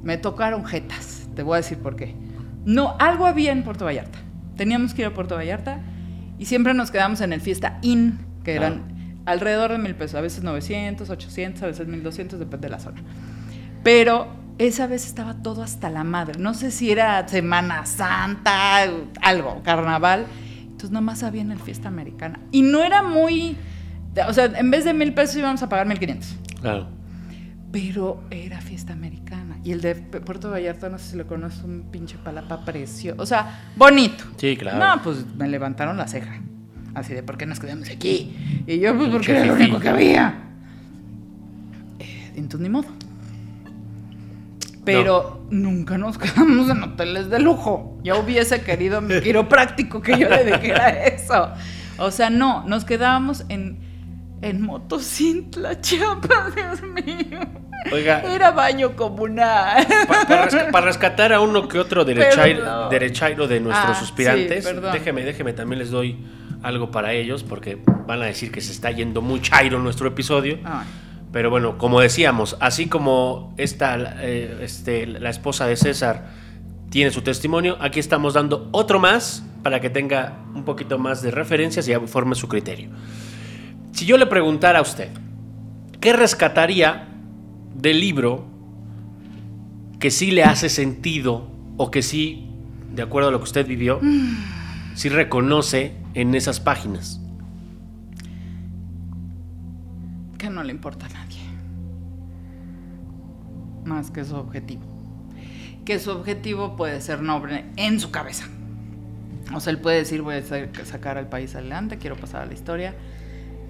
me 0.03 0.18
tocaron 0.18 0.66
jetas. 0.66 1.30
Te 1.36 1.43
voy 1.43 1.53
a 1.53 1.57
decir 1.57 1.78
por 1.78 1.95
qué. 1.95 2.14
No, 2.66 2.95
algo 2.99 3.26
había 3.26 3.53
en 3.53 3.64
Puerto 3.64 3.86
Vallarta. 3.86 4.20
Teníamos 4.57 4.93
que 4.93 5.03
ir 5.03 5.07
a 5.07 5.14
Puerto 5.14 5.36
Vallarta 5.36 5.80
y 6.38 6.45
siempre 6.45 6.74
nos 6.74 6.91
quedamos 6.91 7.22
en 7.22 7.32
el 7.32 7.39
Fiesta 7.39 7.80
Inn, 7.82 8.20
que 8.43 8.55
eran 8.55 9.22
alrededor 9.26 9.72
de 9.72 9.78
mil 9.78 9.95
pesos, 9.95 10.16
a 10.16 10.22
veces 10.22 10.43
900, 10.43 11.10
800, 11.10 11.64
a 11.64 11.68
veces 11.68 11.88
1200, 11.88 12.38
depende 12.38 12.68
de 12.68 12.72
la 12.72 12.80
zona. 12.80 13.01
Pero 13.84 14.28
esa 14.57 14.88
vez 14.88 15.05
estaba 15.05 15.36
todo 15.36 15.64
hasta 15.64 15.89
la 15.89 16.03
madre. 16.03 16.38
No 16.38 16.53
sé 16.53 16.72
si 16.72 16.91
era 16.91 17.26
Semana 17.28 17.86
Santa, 17.86 18.84
algo, 19.22 19.62
carnaval. 19.64 20.26
Entonces 20.80 20.94
nomás 20.94 21.24
había 21.24 21.42
en 21.42 21.52
el 21.52 21.60
fiesta 21.60 21.90
americana. 21.90 22.40
Y 22.54 22.62
no 22.62 22.82
era 22.86 23.04
muy. 23.04 23.58
O 24.30 24.32
sea, 24.32 24.46
en 24.46 24.72
vez 24.72 24.86
de 24.86 24.94
mil 24.94 25.14
pesos 25.14 25.36
íbamos 25.36 25.62
a 25.62 25.68
pagar 25.68 25.86
mil 25.86 26.00
quinientos. 26.00 26.38
Claro. 26.62 26.88
Pero 27.70 28.24
era 28.32 28.62
fiesta 28.62 28.94
americana. 28.94 29.60
Y 29.66 29.74
el 29.74 29.82
de 29.82 29.96
Puerto 29.96 30.50
Vallarta, 30.50 30.88
no 30.88 30.98
sé 30.98 31.12
si 31.12 31.18
lo 31.18 31.28
conoces, 31.28 31.66
un 31.66 31.90
pinche 31.92 32.18
palapa 32.18 32.64
precioso. 32.64 33.22
O 33.22 33.26
sea, 33.26 33.72
bonito. 33.76 34.24
Sí, 34.38 34.56
claro. 34.56 34.80
No, 34.80 35.04
pues 35.04 35.26
me 35.36 35.50
levantaron 35.50 35.98
la 35.98 36.08
ceja. 36.08 36.40
Así 36.96 37.14
de, 37.14 37.24
¿por 37.24 37.38
qué 37.38 37.46
nos 37.46 37.60
quedamos 37.60 37.90
aquí? 37.90 38.64
Y 38.66 38.80
yo, 38.80 38.98
pues, 38.98 39.10
porque 39.10 39.32
era 39.32 39.46
lo 39.48 39.56
único 39.56 39.82
que 39.82 39.90
había. 39.90 40.34
Eh, 42.00 42.32
entonces, 42.38 42.62
ni 42.62 42.70
modo. 42.70 42.88
Pero 44.86 45.46
nunca 45.52 45.98
nos 45.98 46.18
quedamos 46.18 46.70
en 46.70 46.82
hoteles 46.84 47.30
de 47.30 47.40
lujo. 47.40 48.00
Ya 48.04 48.16
hubiese 48.16 48.62
querido 48.62 49.02
mi 49.02 49.20
quiropráctico 49.22 50.02
que 50.02 50.18
yo 50.18 50.30
le 50.30 50.44
dijera 50.46 50.90
eso. 51.06 51.52
O 51.98 52.12
sea, 52.12 52.30
no, 52.30 52.64
nos 52.66 52.86
quedábamos 52.86 53.44
en, 53.50 53.78
en 54.42 54.62
Motocintla, 54.62 55.82
Chiapas, 55.82 56.56
Dios 56.56 56.82
mío. 56.82 57.40
Oiga, 57.94 58.22
Era 58.34 58.52
baño 58.52 58.96
comunal. 58.96 59.86
pa- 60.08 60.26
para, 60.28 60.46
resca- 60.50 60.72
para 60.72 60.86
rescatar 60.88 61.34
a 61.34 61.40
uno 61.42 61.68
que 61.68 61.80
otro 61.80 62.04
derechairo, 62.06 62.60
Perdón. 62.60 62.90
derechairo 62.90 63.48
de 63.48 63.60
nuestros 63.62 63.98
Ah, 63.98 64.00
suspirantes, 64.00 64.66
sí, 64.66 64.74
déjeme, 64.92 65.24
déjeme, 65.24 65.54
también 65.54 65.80
les 65.80 65.90
doy 65.92 66.18
algo 66.62 66.92
para 66.92 67.14
ellos, 67.14 67.44
porque 67.44 67.82
van 68.06 68.22
a 68.22 68.26
decir 68.26 68.52
que 68.52 68.60
se 68.60 68.72
está 68.74 68.92
yendo 68.92 69.22
muy 69.22 69.42
chairo 69.42 69.80
nuestro 69.80 70.08
episodio. 70.10 70.58
Ay, 70.66 70.86
Pero 71.32 71.50
bueno, 71.50 71.78
como 71.78 72.00
decíamos, 72.00 72.58
así 72.60 72.88
como 72.88 73.54
esta, 73.58 74.24
eh, 74.24 74.60
este, 74.62 75.06
la 75.06 75.30
esposa 75.30 75.68
de 75.68 75.76
César 75.76 76.32
tiene 76.90 77.12
su 77.12 77.22
testimonio, 77.22 77.78
aquí 77.80 78.00
estamos 78.00 78.34
dando 78.34 78.68
otro 78.72 79.00
más 79.00 79.44
para 79.62 79.80
que 79.80 79.90
tenga 79.90 80.40
un 80.56 80.64
poquito 80.64 80.98
más 80.98 81.22
de 81.22 81.30
referencias 81.30 81.88
y 81.88 81.94
forme 82.08 82.34
su 82.34 82.48
criterio. 82.48 82.90
Si 83.92 84.06
yo 84.06 84.18
le 84.18 84.26
preguntara 84.26 84.80
a 84.80 84.82
usted, 84.82 85.10
¿qué 86.00 86.14
rescataría 86.14 87.08
del 87.76 88.00
libro 88.00 88.48
que 90.00 90.10
sí 90.10 90.32
le 90.32 90.44
hace 90.44 90.70
sentido 90.70 91.52
o 91.78 91.92
que 91.92 92.02
sí, 92.02 92.50
de 92.92 93.04
acuerdo 93.04 93.30
a 93.30 93.32
lo 93.32 93.38
que 93.38 93.44
usted 93.44 93.68
vivió, 93.68 94.00
sí 94.96 95.10
reconoce 95.10 95.96
en 96.16 96.34
esas 96.34 96.60
páginas? 96.60 97.22
No 100.60 100.64
le 100.66 100.74
importa 100.74 101.05
a 101.05 101.10
nadie. 101.10 101.39
Más 103.86 104.12
que 104.12 104.26
su 104.26 104.36
objetivo. 104.36 104.82
Que 105.86 105.99
su 105.99 106.12
objetivo 106.12 106.76
puede 106.76 106.99
ser 106.99 107.22
noble 107.22 107.64
en 107.78 107.99
su 108.01 108.12
cabeza. 108.12 108.45
O 109.55 109.62
sea, 109.62 109.72
él 109.72 109.80
puede 109.80 109.97
decir, 109.99 110.22
voy 110.22 110.36
a 110.36 110.41
sa- 110.43 110.68
sacar 110.84 111.18
al 111.18 111.30
país 111.30 111.55
adelante, 111.55 111.97
quiero 111.97 112.18
pasar 112.18 112.41
a 112.41 112.45
la 112.45 112.53
historia. 112.53 112.93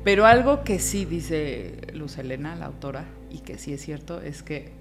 Pero 0.03 0.25
algo 0.25 0.63
que 0.63 0.79
sí 0.79 1.05
dice 1.05 1.79
Luz 1.93 2.17
Helena, 2.17 2.55
la 2.55 2.65
autora, 2.65 3.05
y 3.29 3.39
que 3.39 3.59
sí 3.59 3.71
es 3.71 3.81
cierto, 3.81 4.19
es 4.21 4.41
que 4.41 4.71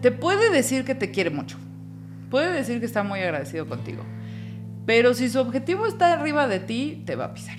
te 0.00 0.10
puede 0.10 0.50
decir 0.50 0.84
que 0.86 0.94
te 0.94 1.10
quiere 1.10 1.28
mucho. 1.30 1.58
Puede 2.30 2.50
decir 2.52 2.80
que 2.80 2.86
está 2.86 3.02
muy 3.02 3.20
agradecido 3.20 3.68
contigo. 3.68 4.02
Pero 4.86 5.12
si 5.12 5.28
su 5.28 5.38
objetivo 5.38 5.86
está 5.86 6.14
arriba 6.14 6.48
de 6.48 6.60
ti, 6.60 7.02
te 7.04 7.14
va 7.14 7.26
a 7.26 7.34
pisar. 7.34 7.58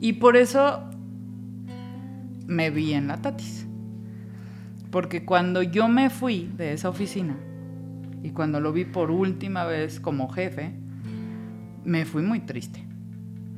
Y 0.00 0.14
por 0.14 0.36
eso 0.36 0.82
me 2.46 2.70
vi 2.70 2.94
en 2.94 3.08
la 3.08 3.18
Tatis. 3.18 3.66
Porque 4.90 5.24
cuando 5.24 5.62
yo 5.62 5.88
me 5.88 6.10
fui 6.10 6.50
de 6.56 6.72
esa 6.72 6.88
oficina 6.88 7.36
y 8.22 8.30
cuando 8.30 8.60
lo 8.60 8.72
vi 8.72 8.84
por 8.84 9.10
última 9.10 9.64
vez 9.64 10.00
como 10.00 10.28
jefe, 10.28 10.72
me 11.84 12.04
fui 12.04 12.22
muy 12.22 12.40
triste. 12.40 12.84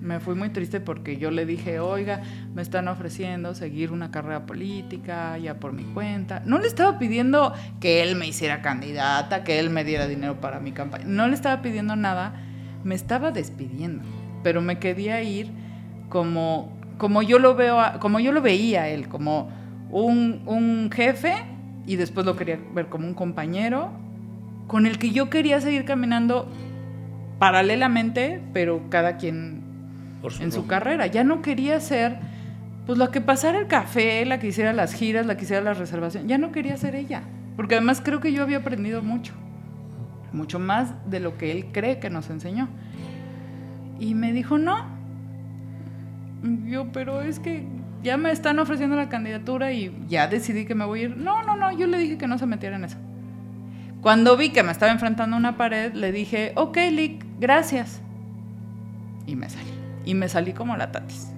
Me 0.00 0.20
fui 0.20 0.34
muy 0.34 0.50
triste 0.50 0.80
porque 0.80 1.16
yo 1.16 1.30
le 1.30 1.46
dije, 1.46 1.80
oiga, 1.80 2.22
me 2.54 2.62
están 2.62 2.86
ofreciendo 2.86 3.54
seguir 3.54 3.92
una 3.92 4.10
carrera 4.10 4.46
política 4.46 5.36
ya 5.38 5.58
por 5.58 5.72
mi 5.72 5.84
cuenta. 5.84 6.42
No 6.44 6.58
le 6.58 6.68
estaba 6.68 6.98
pidiendo 6.98 7.52
que 7.80 8.02
él 8.02 8.14
me 8.14 8.26
hiciera 8.26 8.62
candidata, 8.62 9.42
que 9.42 9.58
él 9.58 9.70
me 9.70 9.84
diera 9.84 10.06
dinero 10.06 10.40
para 10.40 10.60
mi 10.60 10.72
campaña. 10.72 11.04
No 11.06 11.26
le 11.26 11.34
estaba 11.34 11.60
pidiendo 11.62 11.96
nada, 11.96 12.34
me 12.84 12.94
estaba 12.94 13.30
despidiendo. 13.30 14.04
Pero 14.42 14.60
me 14.60 14.78
quería 14.78 15.22
ir 15.22 15.50
como, 16.08 16.75
como 16.98 17.22
yo 17.22 17.38
lo 17.38 17.54
veo, 17.54 17.80
a- 17.80 17.98
como 18.00 18.20
yo 18.20 18.32
lo 18.32 18.40
veía 18.42 18.82
a 18.82 18.88
él, 18.88 19.08
como 19.08 19.48
un, 19.90 20.42
un 20.46 20.90
jefe 20.92 21.34
y 21.86 21.96
después 21.96 22.26
lo 22.26 22.36
quería 22.36 22.58
ver 22.74 22.86
como 22.86 23.06
un 23.06 23.14
compañero 23.14 23.90
con 24.66 24.86
el 24.86 24.98
que 24.98 25.10
yo 25.12 25.30
quería 25.30 25.60
seguir 25.60 25.84
caminando 25.84 26.48
paralelamente, 27.38 28.40
pero 28.52 28.82
cada 28.88 29.16
quien 29.16 29.62
en 30.40 30.50
su 30.52 30.66
carrera. 30.66 31.06
Ya 31.06 31.22
no 31.22 31.42
quería 31.42 31.78
ser, 31.80 32.16
pues 32.86 32.98
la 32.98 33.10
que 33.10 33.20
pasara 33.20 33.58
el 33.58 33.66
café, 33.66 34.24
la 34.24 34.38
que 34.40 34.48
hiciera 34.48 34.72
las 34.72 34.92
giras, 34.94 35.26
la 35.26 35.36
que 35.36 35.44
hiciera 35.44 35.62
las 35.62 35.78
reservaciones. 35.78 36.28
Ya 36.28 36.38
no 36.38 36.50
quería 36.50 36.76
ser 36.76 36.94
ella. 36.96 37.22
Porque 37.56 37.74
además 37.76 38.00
creo 38.04 38.20
que 38.20 38.32
yo 38.32 38.42
había 38.42 38.58
aprendido 38.58 39.02
mucho. 39.02 39.32
Mucho 40.32 40.58
más 40.58 40.92
de 41.08 41.20
lo 41.20 41.38
que 41.38 41.52
él 41.52 41.66
cree 41.72 41.98
que 42.00 42.10
nos 42.10 42.28
enseñó. 42.30 42.68
Y 44.00 44.14
me 44.14 44.32
dijo, 44.32 44.58
no. 44.58 44.95
Yo, 46.42 46.92
pero 46.92 47.22
es 47.22 47.38
que 47.38 47.64
ya 48.02 48.16
me 48.16 48.30
están 48.30 48.58
ofreciendo 48.58 48.96
la 48.96 49.08
candidatura 49.08 49.72
y 49.72 49.92
ya 50.08 50.28
decidí 50.28 50.64
que 50.64 50.74
me 50.74 50.84
voy 50.84 51.00
a 51.00 51.02
ir. 51.04 51.16
No, 51.16 51.42
no, 51.42 51.56
no, 51.56 51.76
yo 51.76 51.86
le 51.86 51.98
dije 51.98 52.18
que 52.18 52.26
no 52.26 52.38
se 52.38 52.46
metiera 52.46 52.76
en 52.76 52.84
eso. 52.84 52.96
Cuando 54.00 54.36
vi 54.36 54.50
que 54.50 54.62
me 54.62 54.70
estaba 54.70 54.92
enfrentando 54.92 55.34
a 55.34 55.38
una 55.38 55.56
pared, 55.56 55.92
le 55.94 56.12
dije, 56.12 56.52
ok, 56.54 56.76
Lick, 56.92 57.24
gracias. 57.40 58.00
Y 59.26 59.34
me 59.34 59.48
salí. 59.48 59.70
Y 60.04 60.14
me 60.14 60.28
salí 60.28 60.52
como 60.52 60.76
la 60.76 60.92
tatis. 60.92 61.32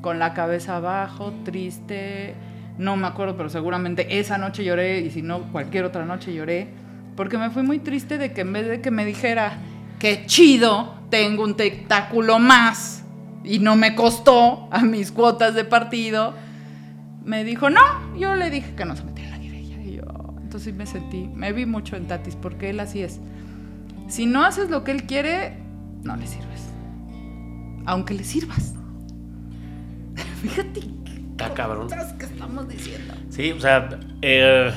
Con 0.00 0.18
la 0.18 0.34
cabeza 0.34 0.78
abajo, 0.78 1.32
triste. 1.44 2.34
No 2.78 2.96
me 2.96 3.06
acuerdo, 3.06 3.36
pero 3.36 3.48
seguramente 3.48 4.18
esa 4.18 4.38
noche 4.38 4.64
lloré 4.64 5.00
y 5.00 5.10
si 5.10 5.22
no, 5.22 5.42
cualquier 5.52 5.84
otra 5.84 6.04
noche 6.04 6.34
lloré. 6.34 6.68
Porque 7.14 7.38
me 7.38 7.50
fui 7.50 7.62
muy 7.62 7.78
triste 7.78 8.18
de 8.18 8.32
que 8.32 8.40
en 8.40 8.52
vez 8.52 8.66
de 8.66 8.80
que 8.80 8.90
me 8.90 9.04
dijera, 9.04 9.58
qué 10.00 10.24
chido, 10.26 10.96
tengo 11.10 11.44
un 11.44 11.54
tentáculo 11.54 12.40
más 12.40 13.01
y 13.44 13.58
no 13.58 13.76
me 13.76 13.94
costó 13.94 14.68
a 14.70 14.82
mis 14.82 15.10
cuotas 15.12 15.54
de 15.54 15.64
partido, 15.64 16.34
me 17.24 17.44
dijo, 17.44 17.70
no, 17.70 17.80
yo 18.18 18.34
le 18.36 18.50
dije 18.50 18.74
que 18.74 18.84
no 18.84 18.96
se 18.96 19.04
metiera 19.04 19.36
en 19.36 19.42
la 19.42 19.48
guerrilla. 19.50 19.82
Y 19.82 19.96
yo, 19.96 20.02
entonces 20.42 20.74
me 20.74 20.86
sentí, 20.86 21.28
me 21.34 21.52
vi 21.52 21.66
mucho 21.66 21.96
en 21.96 22.06
Tatis, 22.06 22.36
porque 22.36 22.70
él 22.70 22.80
así 22.80 23.02
es. 23.02 23.20
Si 24.08 24.26
no 24.26 24.44
haces 24.44 24.70
lo 24.70 24.84
que 24.84 24.90
él 24.92 25.04
quiere, 25.04 25.56
no 26.02 26.16
le 26.16 26.26
sirves. 26.26 26.62
Aunque 27.86 28.14
le 28.14 28.24
sirvas. 28.24 28.74
Fíjate 30.42 30.80
Está 31.30 31.54
cabrón. 31.54 31.88
que 32.18 32.24
estamos 32.26 32.68
diciendo. 32.68 33.14
Sí, 33.30 33.50
o 33.52 33.60
sea, 33.60 33.98
eh, 34.20 34.70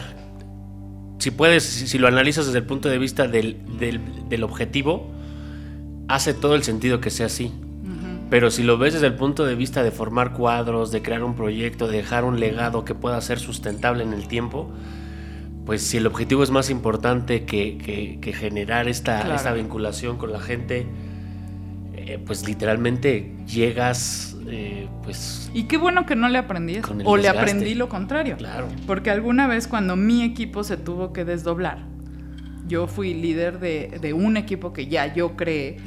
si 1.20 1.30
puedes, 1.32 1.64
si, 1.64 1.88
si 1.88 1.98
lo 2.00 2.08
analizas 2.08 2.46
desde 2.48 2.60
el 2.60 2.66
punto 2.66 2.90
de 2.90 2.98
vista 2.98 3.28
del, 3.28 3.60
del- 3.78 4.02
del 4.30 4.44
objetivo, 4.44 5.12
hace 6.08 6.34
todo 6.34 6.56
el 6.56 6.64
sentido 6.64 7.02
que 7.02 7.10
sea 7.12 7.28
así. 7.28 7.52
Pero 8.36 8.52
si 8.52 8.64
lo 8.64 8.78
ves 8.78 8.94
desde 8.96 9.08
el 9.08 9.14
punto 9.16 9.46
de 9.46 9.56
vista 9.56 9.82
de 9.82 9.92
formar 9.92 10.34
cuadros, 10.34 10.92
de 10.92 11.02
crear 11.02 11.24
un 11.24 11.36
proyecto, 11.36 11.88
de 11.88 11.96
dejar 11.96 12.26
un 12.26 12.38
legado 12.38 12.84
que 12.84 12.94
pueda 12.94 13.22
ser 13.22 13.40
sustentable 13.40 14.04
en 14.04 14.12
el 14.12 14.28
tiempo, 14.28 14.70
pues 15.66 15.82
si 15.84 15.96
el 15.96 16.06
objetivo 16.06 16.44
es 16.44 16.52
más 16.52 16.70
importante 16.70 17.46
que, 17.46 17.78
que- 17.78 18.20
que 18.20 18.34
generar 18.34 18.90
esta, 18.90 19.22
Claro. 19.22 19.36
esta 19.36 19.54
vinculación 19.54 20.18
con 20.18 20.34
la 20.34 20.42
gente, 20.42 20.86
eh, 21.96 22.20
pues 22.26 22.46
literalmente 22.46 23.38
llegas, 23.48 24.36
eh, 24.50 24.90
pues... 25.06 25.50
Y 25.54 25.64
qué 25.64 25.78
bueno 25.78 26.06
que 26.06 26.18
no 26.18 26.28
le 26.28 26.38
aprendí 26.38 26.76
eso. 26.76 26.94
O 27.06 27.16
le 27.16 27.30
aprendí 27.30 27.74
lo 27.74 27.88
contrario. 27.88 28.36
Claro. 28.36 28.68
Porque 28.86 29.12
alguna 29.12 29.48
vez 29.48 29.66
cuando 29.70 29.96
mi 29.96 30.24
equipo 30.24 30.66
se 30.66 30.76
tuvo 30.76 31.14
que 31.14 31.24
desdoblar, 31.24 31.86
yo 32.68 32.88
fui 32.88 33.14
líder 33.14 33.62
de, 33.62 33.98
de 34.02 34.12
un 34.12 34.36
equipo 34.36 34.74
que 34.74 34.88
ya 34.88 35.14
yo 35.14 35.38
creé 35.38 35.78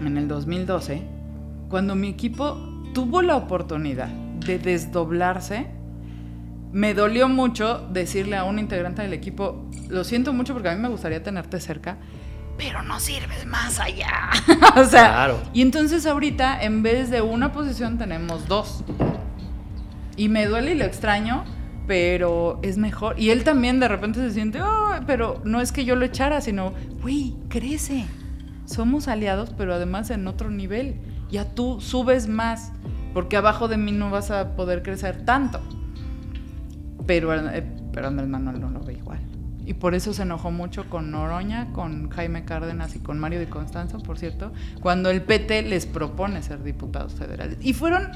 en 0.00 0.16
el 0.18 0.28
2012, 0.28 1.15
cuando 1.68 1.94
mi 1.94 2.08
equipo 2.08 2.56
tuvo 2.94 3.22
la 3.22 3.36
oportunidad 3.36 4.08
de 4.08 4.58
desdoblarse, 4.58 5.66
me 6.72 6.94
dolió 6.94 7.28
mucho 7.28 7.86
decirle 7.92 8.36
a 8.36 8.44
un 8.44 8.58
integrante 8.58 9.02
del 9.02 9.12
equipo, 9.12 9.68
lo 9.88 10.04
siento 10.04 10.32
mucho 10.32 10.52
porque 10.52 10.68
a 10.68 10.74
mí 10.74 10.80
me 10.80 10.88
gustaría 10.88 11.22
tenerte 11.22 11.58
cerca, 11.60 11.96
pero 12.58 12.82
no 12.82 13.00
sirves 13.00 13.46
más 13.46 13.78
allá. 13.80 14.30
o 14.76 14.84
sea, 14.84 15.08
Claro. 15.12 15.38
y 15.52 15.62
entonces 15.62 16.06
ahorita 16.06 16.62
en 16.62 16.82
vez 16.82 17.10
de 17.10 17.20
una 17.22 17.52
posición 17.52 17.98
tenemos 17.98 18.46
dos. 18.48 18.84
Y 20.16 20.28
me 20.28 20.46
duele 20.46 20.72
y 20.72 20.74
lo 20.76 20.84
extraño, 20.84 21.44
pero 21.86 22.58
es 22.62 22.78
mejor. 22.78 23.18
Y 23.20 23.30
él 23.30 23.44
también 23.44 23.78
de 23.80 23.88
repente 23.88 24.20
se 24.20 24.32
siente, 24.32 24.62
"Oh", 24.62 24.92
pero 25.06 25.40
no 25.44 25.60
es 25.60 25.72
que 25.72 25.84
yo 25.84 25.94
lo 25.94 26.04
echara, 26.06 26.40
sino, 26.40 26.72
güey, 27.02 27.34
crece. 27.48 28.06
Somos 28.64 29.08
aliados, 29.08 29.52
pero 29.56 29.74
además 29.74 30.10
en 30.10 30.26
otro 30.26 30.50
nivel. 30.50 30.96
Ya 31.30 31.44
tú 31.54 31.80
subes 31.80 32.28
más, 32.28 32.72
porque 33.14 33.36
abajo 33.36 33.68
de 33.68 33.76
mí 33.76 33.92
no 33.92 34.10
vas 34.10 34.30
a 34.30 34.56
poder 34.56 34.82
crecer 34.82 35.24
tanto. 35.24 35.60
Pero, 37.06 37.34
eh, 37.34 37.64
pero 37.92 38.08
Andrés 38.08 38.28
Manuel 38.28 38.60
no 38.60 38.70
lo 38.70 38.80
ve 38.80 38.94
igual. 38.94 39.20
Y 39.64 39.74
por 39.74 39.96
eso 39.96 40.12
se 40.12 40.22
enojó 40.22 40.52
mucho 40.52 40.88
con 40.88 41.10
Noroña, 41.10 41.72
con 41.72 42.08
Jaime 42.10 42.44
Cárdenas 42.44 42.94
y 42.94 43.00
con 43.00 43.18
Mario 43.18 43.40
Di 43.40 43.46
Constanzo, 43.46 43.98
por 43.98 44.16
cierto, 44.16 44.52
cuando 44.80 45.10
el 45.10 45.22
PT 45.22 45.62
les 45.62 45.86
propone 45.86 46.40
ser 46.42 46.62
diputados 46.62 47.14
federales. 47.14 47.58
Y 47.60 47.72
fueron 47.72 48.12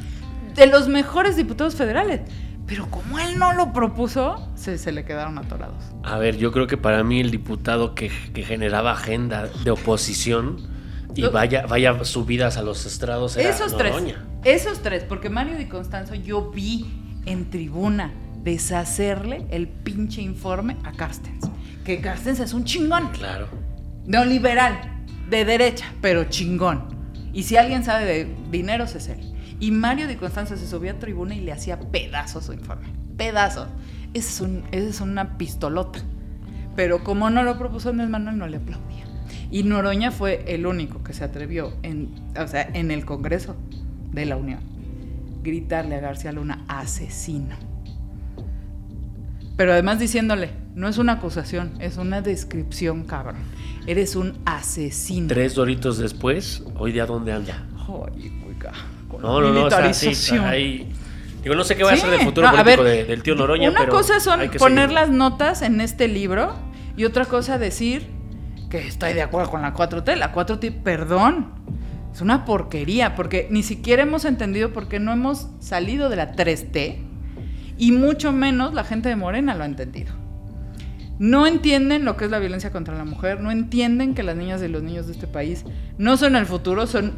de 0.55 0.67
los 0.67 0.89
mejores 0.89 1.37
diputados 1.37 1.75
federales. 1.75 2.21
Pero 2.67 2.87
como 2.87 3.19
él 3.19 3.37
no 3.37 3.53
lo 3.53 3.73
propuso, 3.73 4.49
se, 4.55 4.93
le 4.93 5.05
quedaron 5.05 5.39
atorados. 5.39 5.83
A 6.05 6.19
ver, 6.19 6.37
yo 6.37 6.53
creo 6.53 6.69
que 6.69 6.77
para 6.77 7.03
mí 7.03 7.19
el 7.19 7.33
diputado 7.33 7.97
que 7.97 8.11
generaba 8.11 8.93
agenda 8.93 9.49
de 9.65 9.73
oposición 9.73 10.59
y 11.15 11.23
Lo- 11.23 11.31
vaya, 11.33 11.67
vaya 11.67 12.05
subidas 12.05 12.57
a 12.57 12.63
los 12.63 12.87
estrados 12.87 13.37
era 13.37 13.51
Esos 13.51 13.77
tres. 13.77 13.95
Esos 14.45 14.81
tres, 14.83 15.05
porque 15.05 15.29
Mario 15.31 15.57
Di 15.59 15.67
Constanzo 15.67 16.15
yo 16.15 16.51
vi 16.51 16.87
en 17.27 17.51
tribuna 17.51 18.13
deshacerle 18.43 19.47
el 19.51 19.69
pinche 19.69 20.23
informe 20.23 20.77
a 20.85 20.93
Carstens. 20.93 21.51
Que 21.85 22.01
Carstens 22.01 22.41
es 22.41 22.53
un 22.55 22.65
chingón. 22.65 23.09
Claro. 23.13 23.49
Neoliberal, 24.07 24.81
de 25.29 25.45
derecha, 25.45 25.93
pero 26.01 26.25
chingón. 26.25 26.85
Y 27.33 27.43
si 27.45 27.57
alguien 27.57 27.85
sabe 27.85 28.05
de 28.07 28.35
dineros 28.51 28.95
es 28.95 29.09
él. 29.09 29.21
Y 29.61 29.71
Mario 29.73 30.09
Di 30.09 30.17
Constanzo 30.17 30.57
se 30.57 30.67
subía 30.67 30.93
a 30.93 30.99
tribuna 30.99 31.35
y 31.35 31.41
le 31.41 31.53
hacía 31.53 31.79
pedazos 31.79 32.47
su 32.47 32.53
informe. 32.53 32.89
Pedazos. 33.17 33.69
Esa 34.15 34.29
es, 34.31 34.41
un- 34.41 34.65
es 34.73 35.01
una 35.01 35.37
pistolota. 35.37 36.01
Pero 36.77 37.05
como 37.05 37.29
no 37.31 37.43
lo 37.43 37.59
propuso 37.59 37.91
Andrés 37.91 38.09
Manuel, 38.09 38.39
no 38.39 38.47
le 38.47 38.57
aplaudía. 38.57 39.05
Y 39.51 39.65
Noroña 39.65 40.11
fue 40.13 40.45
el 40.47 40.67
único 40.67 41.03
que 41.03 41.13
se 41.13 41.25
atrevió 41.25 41.73
en, 41.83 42.09
o 42.39 42.47
sea, 42.47 42.69
en 42.73 42.91
el 42.91 43.05
Congreso 43.05 43.57
de 44.13 44.27
la 44.27 44.37
Unión 44.37 44.61
gritarle 45.43 45.97
a 45.97 46.01
García 46.01 46.33
Luna 46.33 46.65
asesino. 46.69 47.57
Pero 49.57 49.73
además 49.73 49.99
diciéndole, 49.99 50.51
no 50.75 50.89
es 50.89 50.99
una 50.99 51.13
acusación, 51.15 51.73
es 51.81 51.97
una 51.97 52.23
descripción, 52.23 53.05
cabrón. 53.05 53.37
Eres 53.87 54.17
un 54.17 54.39
asesino. 54.45 55.29
Tres 55.29 55.55
doritos 55.55 55.99
después, 55.99 56.63
hoy 56.79 56.93
día 56.93 57.07
dónde 57.07 57.33
anda. 57.33 57.67
Ay, 57.77 58.33
oiga, 58.49 58.73
con 59.09 59.21
No, 59.23 59.41
no, 59.41 59.53
no, 59.53 59.65
o 59.65 59.71
sea, 59.71 59.93
sí, 59.93 60.37
ahí- 60.37 60.89
Digo, 61.43 61.55
no 61.55 61.65
sé 61.65 61.75
qué 61.75 61.85
va 61.85 61.93
a 61.93 61.97
ser 61.97 62.13
el 62.13 62.21
futuro 62.21 62.47
no, 62.51 62.57
político 62.57 62.83
ver, 62.83 62.99
de- 62.99 63.05
del 63.07 63.23
tío 63.23 63.35
Noroña, 63.35 63.71
Una 63.71 63.81
pero 63.81 63.93
cosa 63.93 64.21
son 64.21 64.41
poner 64.59 64.89
seguir. 64.91 64.91
las 64.95 65.09
notas 65.09 65.63
en 65.63 65.81
este 65.81 66.07
libro 66.07 66.53
y 66.99 67.05
otra 67.07 67.25
cosa 67.25 67.57
decir 67.57 68.07
que 68.71 68.87
estoy 68.87 69.12
de 69.12 69.23
acuerdo 69.23 69.51
con 69.51 69.61
la 69.62 69.75
4T. 69.75 70.16
La 70.16 70.33
4T, 70.33 70.83
perdón, 70.83 71.49
es 72.14 72.21
una 72.23 72.45
porquería 72.45 73.14
porque 73.16 73.49
ni 73.51 73.62
siquiera 73.62 74.03
hemos 74.05 74.25
entendido 74.25 74.73
por 74.73 74.89
qué 74.89 74.99
no 75.01 75.12
hemos 75.12 75.49
salido 75.59 76.09
de 76.09 76.16
la 76.16 76.33
3T 76.35 76.97
y 77.77 77.93
mucho 77.93 78.33
menos 78.33 78.73
la 78.73 78.85
gente 78.85 79.09
de 79.09 79.16
Morena 79.16 79.55
lo 79.55 79.64
ha 79.64 79.66
entendido. 79.66 80.12
No 81.18 81.47
entienden 81.47 82.05
lo 82.07 82.16
que 82.16 82.25
es 82.25 82.31
la 82.31 82.39
violencia 82.39 82.71
contra 82.71 82.95
la 82.97 83.05
mujer, 83.05 83.41
no 83.41 83.51
entienden 83.51 84.14
que 84.14 84.23
las 84.23 84.37
niñas 84.37 84.62
y 84.62 84.68
los 84.68 84.83
niños 84.83 85.07
de 85.07 85.12
este 85.12 85.27
país 85.27 85.64
no 85.99 86.16
son 86.16 86.35
el 86.35 86.47
futuro, 86.47 86.87
son 86.87 87.12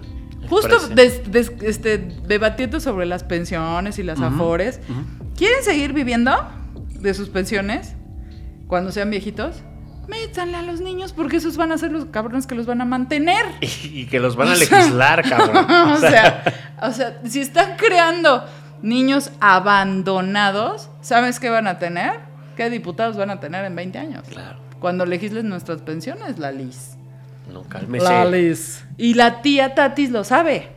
justo 0.48 0.68
presente. 0.68 0.94
des- 1.02 1.30
des- 1.30 1.52
este, 1.62 1.98
debatiendo 2.26 2.80
sobre 2.80 3.06
las 3.06 3.22
pensiones 3.22 3.98
y 4.00 4.02
las 4.02 4.18
Ujú, 4.18 4.26
afores. 4.26 4.80
¿Quieren 5.36 5.62
seguir 5.62 5.92
viviendo 5.92 6.32
de 7.00 7.14
sus 7.14 7.28
pensiones 7.28 7.94
cuando 8.66 8.90
sean 8.90 9.10
viejitos? 9.10 9.62
Métanle 10.08 10.56
a 10.56 10.62
los 10.62 10.80
niños 10.80 11.12
porque 11.12 11.36
esos 11.36 11.56
van 11.56 11.72
a 11.72 11.78
ser 11.78 11.92
los 11.92 12.06
cabrones 12.06 12.46
que 12.46 12.54
los 12.54 12.66
van 12.66 12.80
a 12.80 12.84
mantener. 12.84 13.44
Y 13.60 14.06
que 14.06 14.18
los 14.20 14.36
van 14.36 14.48
a 14.48 14.54
legislar, 14.54 15.28
cabrón. 15.28 15.66
o, 15.70 15.96
sea, 15.98 16.44
o 16.82 16.90
sea, 16.92 17.20
si 17.24 17.40
están 17.40 17.76
creando 17.76 18.44
niños 18.82 19.30
abandonados, 19.40 20.90
¿sabes 21.00 21.38
qué 21.38 21.50
van 21.50 21.66
a 21.66 21.78
tener? 21.78 22.12
¿Qué 22.56 22.68
diputados 22.68 23.16
van 23.16 23.30
a 23.30 23.40
tener 23.40 23.64
en 23.64 23.76
20 23.76 23.98
años? 23.98 24.28
Claro. 24.28 24.58
Cuando 24.80 25.06
legislen 25.06 25.48
nuestras 25.48 25.82
pensiones, 25.82 26.38
la 26.38 26.50
Liz. 26.52 26.96
No, 27.52 27.62
cálmese. 27.62 28.04
La 28.04 28.24
Liz. 28.24 28.84
Y 28.96 29.14
la 29.14 29.42
tía 29.42 29.74
Tatis 29.74 30.10
lo 30.10 30.24
sabe. 30.24 30.70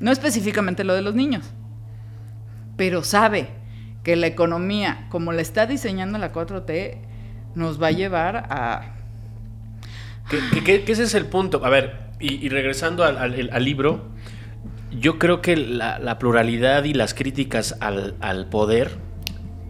No 0.00 0.12
específicamente 0.12 0.84
lo 0.84 0.94
de 0.94 1.02
los 1.02 1.14
niños. 1.14 1.44
Pero 2.76 3.02
sabe 3.02 3.48
que 4.04 4.14
la 4.14 4.26
economía, 4.26 5.06
como 5.08 5.32
la 5.32 5.42
está 5.42 5.66
diseñando 5.66 6.18
la 6.18 6.32
4T, 6.32 7.07
nos 7.54 7.80
va 7.82 7.88
a 7.88 7.92
llevar 7.92 8.36
a... 8.50 8.94
Que, 10.30 10.62
que- 10.62 10.84
que- 10.84 10.92
ese 10.92 11.04
es 11.04 11.14
el 11.14 11.26
punto. 11.26 11.64
A 11.64 11.70
ver, 11.70 11.96
y, 12.20 12.34
y 12.44 12.48
regresando 12.48 13.04
al, 13.04 13.16
al- 13.18 13.50
al 13.52 13.64
libro, 13.64 14.06
yo 14.98 15.18
creo 15.18 15.40
que 15.42 15.56
la, 15.56 15.98
la 15.98 16.18
pluralidad 16.18 16.84
y 16.84 16.94
las 16.94 17.14
críticas 17.14 17.76
al, 17.80 18.14
al 18.20 18.46
poder 18.46 18.98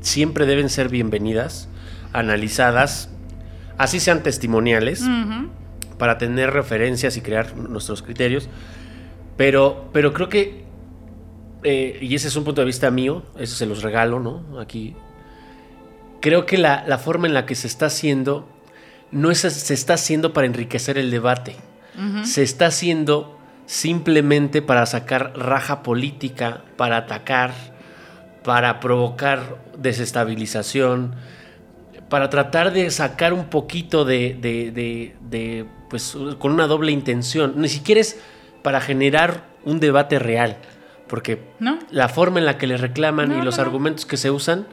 siempre 0.00 0.46
deben 0.46 0.68
ser 0.68 0.88
bienvenidas, 0.88 1.68
analizadas, 2.12 3.10
así 3.78 4.00
sean 4.00 4.22
testimoniales, 4.22 5.04
para 5.98 6.16
tener 6.18 6.52
referencias 6.52 7.16
y 7.16 7.20
crear 7.20 7.56
nuestros 7.56 8.02
criterios. 8.02 8.48
Pero, 9.36 9.90
pero 9.92 10.12
creo 10.12 10.28
que, 10.28 10.64
eh, 11.64 11.98
y 12.00 12.14
ese 12.14 12.28
es 12.28 12.36
un 12.36 12.44
punto 12.44 12.60
de 12.60 12.66
vista 12.66 12.90
mío, 12.90 13.22
eso 13.38 13.54
se 13.56 13.66
los 13.66 13.82
regalo, 13.82 14.18
¿no? 14.20 14.58
Aquí. 14.60 14.94
Creo 16.20 16.46
que 16.46 16.58
la, 16.58 16.84
la 16.86 16.98
forma 16.98 17.26
en 17.26 17.34
la 17.34 17.46
que 17.46 17.54
se 17.54 17.66
está 17.66 17.86
haciendo 17.86 18.48
no 19.10 19.30
es, 19.30 19.38
se 19.40 19.74
está 19.74 19.94
haciendo 19.94 20.32
para 20.32 20.46
enriquecer 20.46 20.98
el 20.98 21.10
debate. 21.10 21.56
Se 22.22 22.42
está 22.44 22.66
haciendo 22.66 23.36
simplemente 23.66 24.62
para 24.62 24.86
sacar 24.86 25.32
raja 25.36 25.82
política, 25.82 26.62
para 26.76 26.96
atacar, 26.98 27.52
para 28.44 28.78
provocar 28.78 29.56
desestabilización, 29.76 31.14
para 32.08 32.30
tratar 32.30 32.72
de 32.72 32.90
sacar 32.90 33.32
un 33.32 33.46
poquito 33.46 34.04
de, 34.04 34.36
de- 34.40 34.70
de- 34.70 35.16
de, 35.28 35.66
pues, 35.90 36.16
con 36.38 36.52
una 36.52 36.66
doble 36.66 36.92
intención. 36.92 37.54
Ni 37.56 37.68
siquiera 37.68 38.00
es 38.00 38.18
para 38.62 38.80
generar 38.80 39.44
un 39.64 39.80
debate 39.80 40.18
real, 40.18 40.56
porque 41.08 41.42
¿No? 41.58 41.78
la 41.90 42.08
forma 42.08 42.38
en 42.38 42.46
la 42.46 42.58
que 42.58 42.66
le 42.66 42.76
reclaman 42.76 43.30
No, 43.30 43.38
y 43.38 43.42
los 43.42 43.56
no. 43.58 43.62
argumentos 43.64 44.06
que 44.06 44.16
se 44.16 44.30
usan 44.30 44.66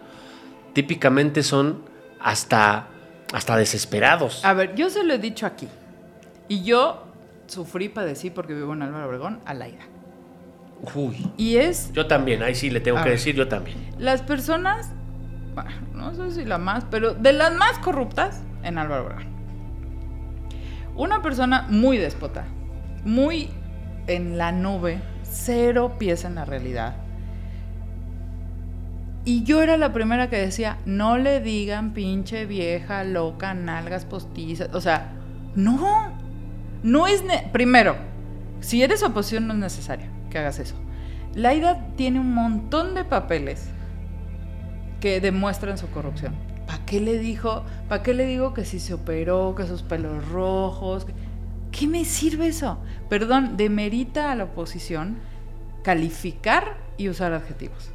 típicamente 0.76 1.42
son 1.42 1.84
hasta, 2.20 2.88
hasta 3.34 3.56
desesperados. 3.56 4.44
A 4.44 4.54
ver, 4.54 4.76
yo 4.76 4.90
se 4.90 5.04
lo 5.06 5.14
he 5.14 5.18
dicho 5.18 5.46
aquí. 5.46 5.70
Y 6.50 6.64
yo 6.64 7.08
sufrí, 7.48 7.88
padecí, 7.88 8.30
porque 8.30 8.54
vivo 8.54 8.74
en 8.74 8.82
Álvaro 8.84 9.08
Obregón, 9.08 9.40
a 9.46 9.54
la 9.54 9.70
ira. 9.70 9.86
Uy, 10.94 11.32
Y 11.38 11.56
es 11.56 11.92
yo 11.94 12.06
también, 12.06 12.44
ahí 12.44 12.54
sí 12.54 12.70
le 12.70 12.82
tengo 12.82 12.98
que 12.98 13.06
ver. 13.06 13.14
decir, 13.14 13.34
yo 13.36 13.48
también. 13.48 13.78
las 13.98 14.22
personas, 14.22 14.92
bueno, 15.54 15.72
no 15.94 16.14
sé 16.14 16.32
si 16.32 16.44
la 16.46 16.58
más, 16.58 16.86
pero 16.92 17.14
de 17.14 17.32
las 17.32 17.54
más 17.56 17.80
corruptas 17.80 18.42
en 18.62 18.78
Álvaro 18.78 19.06
Obregón. 19.06 19.34
Una 20.96 21.22
persona 21.22 21.66
muy 21.70 21.98
déspota, 21.98 22.46
muy 23.06 23.50
en 24.08 24.38
la 24.38 24.52
nube, 24.52 25.02
cero 25.24 25.96
pies 25.98 26.26
en 26.26 26.36
la 26.36 26.44
realidad. 26.44 26.98
Y 29.26 29.44
yo 29.44 29.64
era 29.64 29.76
la 29.76 29.92
primera 29.92 30.30
que 30.30 30.38
decía, 30.38 30.78
no 30.86 31.18
le 31.18 31.42
digan 31.42 31.94
pinche 31.94 32.46
vieja, 32.46 33.04
loca, 33.04 33.56
nalgas 33.56 34.06
postizas. 34.06 34.70
O 34.74 34.82
sea, 34.82 35.14
no. 35.56 36.14
No 36.84 37.08
es... 37.08 37.24
Primero, 37.52 37.96
si 38.60 38.84
eres 38.84 39.02
oposición 39.02 39.48
no 39.48 39.54
es 39.54 39.60
necesario 39.60 40.08
que 40.30 40.38
hagas 40.38 40.60
eso. 40.60 40.76
Laida 41.34 41.88
tiene 41.96 42.20
un 42.20 42.34
montón 42.34 42.94
de 42.94 43.04
papeles 43.04 43.70
que 45.00 45.20
demuestran 45.20 45.80
su 45.80 45.90
corrupción. 45.90 46.36
¿Para 46.68 46.86
qué 46.86 47.02
le 47.02 47.18
dijo? 47.18 47.64
¿Para 47.90 48.04
qué 48.04 48.14
le 48.14 48.28
digo 48.28 48.54
que 48.54 48.64
si 48.64 48.80
se 48.80 48.94
operó, 48.94 49.56
que 49.56 49.66
sus 49.66 49.82
pelos 49.82 50.30
rojos? 50.30 51.08
qué 51.72 51.88
me 51.88 52.06
sirve 52.06 52.48
eso? 52.48 52.78
Perdón, 53.10 53.58
demerita 53.58 54.32
a 54.32 54.36
la 54.36 54.46
oposición 54.46 55.18
calificar 55.84 56.78
y 56.98 57.10
usar 57.10 57.34
adjetivos. 57.34 57.92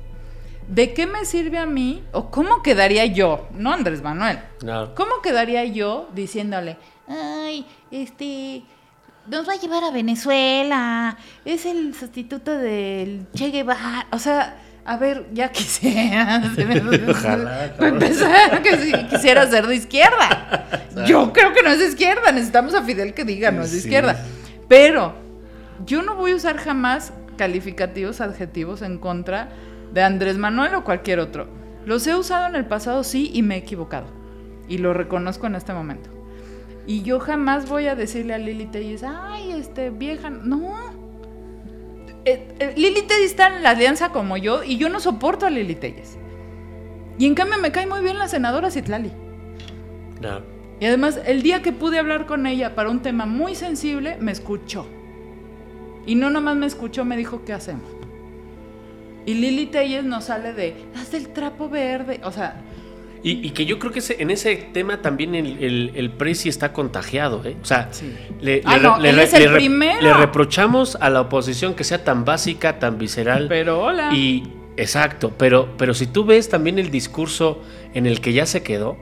¿De 0.70 0.94
qué 0.94 1.06
me 1.06 1.24
sirve 1.24 1.58
a 1.58 1.66
mí 1.66 2.04
o 2.12 2.30
cómo 2.30 2.62
quedaría 2.62 3.04
yo, 3.06 3.48
no 3.52 3.72
Andrés 3.72 4.02
Manuel? 4.02 4.38
No. 4.64 4.94
¿Cómo 4.94 5.20
quedaría 5.22 5.64
yo 5.64 6.08
diciéndole, 6.14 6.76
ay, 7.08 7.66
este, 7.90 8.62
nos 9.26 9.48
va 9.48 9.54
a 9.54 9.56
llevar 9.56 9.82
a 9.82 9.90
Venezuela, 9.90 11.16
es 11.44 11.66
el 11.66 11.94
sustituto 11.94 12.52
del 12.56 13.26
Che 13.34 13.50
Guevara? 13.50 14.06
O 14.12 14.18
sea, 14.20 14.58
a 14.84 14.96
ver, 14.96 15.26
ya 15.32 15.48
quisiera. 15.52 16.40
Ojalá, 17.08 17.74
Para 17.76 17.88
empezar, 17.88 18.62
que 18.62 18.76
si 18.78 18.92
quisiera 19.08 19.50
ser 19.50 19.66
de 19.66 19.74
izquierda. 19.74 20.68
Yo 21.06 21.32
creo 21.32 21.52
que 21.52 21.62
no 21.64 21.70
es 21.70 21.80
de 21.80 21.86
izquierda. 21.86 22.30
Necesitamos 22.30 22.74
a 22.74 22.82
Fidel 22.84 23.12
que 23.12 23.24
diga 23.24 23.50
no 23.50 23.62
es 23.62 23.72
de 23.72 23.80
Sí. 23.80 23.86
izquierda. 23.88 24.24
Pero 24.68 25.14
yo 25.84 26.02
no 26.02 26.14
voy 26.14 26.30
a 26.30 26.36
usar 26.36 26.58
jamás 26.58 27.12
calificativos, 27.36 28.20
adjetivos 28.20 28.82
en 28.82 28.98
contra 28.98 29.48
de 29.92 30.02
Andrés 30.02 30.38
Manuel 30.38 30.74
o 30.74 30.84
cualquier 30.84 31.20
otro. 31.20 31.48
Los 31.84 32.06
he 32.06 32.14
usado 32.14 32.46
en 32.46 32.54
el 32.54 32.66
pasado, 32.66 33.04
sí, 33.04 33.30
y 33.32 33.42
me 33.42 33.56
he 33.56 33.58
equivocado. 33.58 34.06
Y 34.68 34.78
lo 34.78 34.92
reconozco 34.92 35.46
en 35.46 35.54
este 35.54 35.72
momento. 35.72 36.10
Y 36.86 37.02
yo 37.02 37.20
jamás 37.20 37.68
voy 37.68 37.86
a 37.86 37.94
decirle 37.94 38.34
a 38.34 38.38
Lili 38.38 38.66
Telles, 38.66 39.02
ay, 39.02 39.52
este, 39.52 39.90
vieja, 39.90 40.30
no. 40.30 40.72
Eh, 42.24 42.48
eh, 42.58 42.74
Lili 42.76 43.02
Telles 43.02 43.30
está 43.30 43.48
en 43.48 43.62
la 43.62 43.70
alianza 43.70 44.10
como 44.10 44.36
yo 44.36 44.62
y 44.62 44.76
yo 44.76 44.88
no 44.88 45.00
soporto 45.00 45.46
a 45.46 45.50
Lili 45.50 45.74
Telles. 45.74 46.18
Y 47.18 47.26
en 47.26 47.34
cambio 47.34 47.58
me 47.58 47.72
cae 47.72 47.86
muy 47.86 48.00
bien 48.00 48.18
la 48.18 48.28
senadora 48.28 48.70
Citlali. 48.70 49.12
No. 50.20 50.40
Y 50.80 50.86
además, 50.86 51.20
el 51.26 51.42
día 51.42 51.60
que 51.60 51.72
pude 51.72 51.98
hablar 51.98 52.24
con 52.24 52.46
ella 52.46 52.74
para 52.74 52.88
un 52.88 53.02
tema 53.02 53.26
muy 53.26 53.54
sensible, 53.54 54.16
me 54.18 54.32
escuchó. 54.32 54.86
Y 56.06 56.14
no 56.14 56.30
nomás 56.30 56.56
me 56.56 56.66
escuchó, 56.66 57.04
me 57.04 57.18
dijo, 57.18 57.44
¿qué 57.44 57.52
hacemos? 57.52 57.99
Y 59.26 59.34
Lili 59.34 59.66
Telles 59.66 60.04
no 60.04 60.20
sale 60.20 60.52
de, 60.54 60.74
haz 60.96 61.12
del 61.12 61.28
trapo 61.28 61.68
verde. 61.68 62.20
O 62.24 62.32
sea, 62.32 62.62
Y, 63.22 63.46
y 63.46 63.50
que 63.50 63.66
yo 63.66 63.78
creo 63.78 63.92
que 63.92 63.98
ese- 63.98 64.16
en 64.22 64.30
ese 64.30 64.56
tema 64.56 65.02
también 65.02 65.34
el, 65.34 65.62
el, 65.62 65.92
el 65.94 66.10
Prezi 66.10 66.48
está 66.48 66.72
contagiado, 66.72 67.42
¿eh? 67.44 67.54
O 67.62 67.66
sea, 67.66 67.88
Sí. 67.92 68.10
le, 68.40 68.62
Ah, 68.64 68.78
le- 68.78 68.82
no, 68.82 68.98
le- 68.98 69.10
él 69.10 69.16
le- 69.16 69.22
es 69.24 69.34
el 69.34 69.42
le 69.42 69.48
re- 69.48 69.56
primero. 69.56 70.00
le 70.00 70.14
reprochamos 70.14 70.96
a 70.98 71.10
la 71.10 71.20
oposición 71.20 71.74
que 71.74 71.84
sea 71.84 72.02
tan 72.02 72.24
básica, 72.24 72.78
tan 72.78 72.96
visceral. 72.96 73.46
pero 73.48 73.82
hola. 73.82 74.14
Y 74.14 74.44
exacto, 74.78 75.32
pero, 75.36 75.68
pero 75.76 75.92
si 75.92 76.06
tú 76.06 76.24
ves 76.24 76.48
también 76.48 76.78
el 76.78 76.90
discurso 76.90 77.62
en 77.92 78.06
el 78.06 78.22
que 78.22 78.32
ya 78.32 78.46
se 78.46 78.62
quedó, 78.62 78.96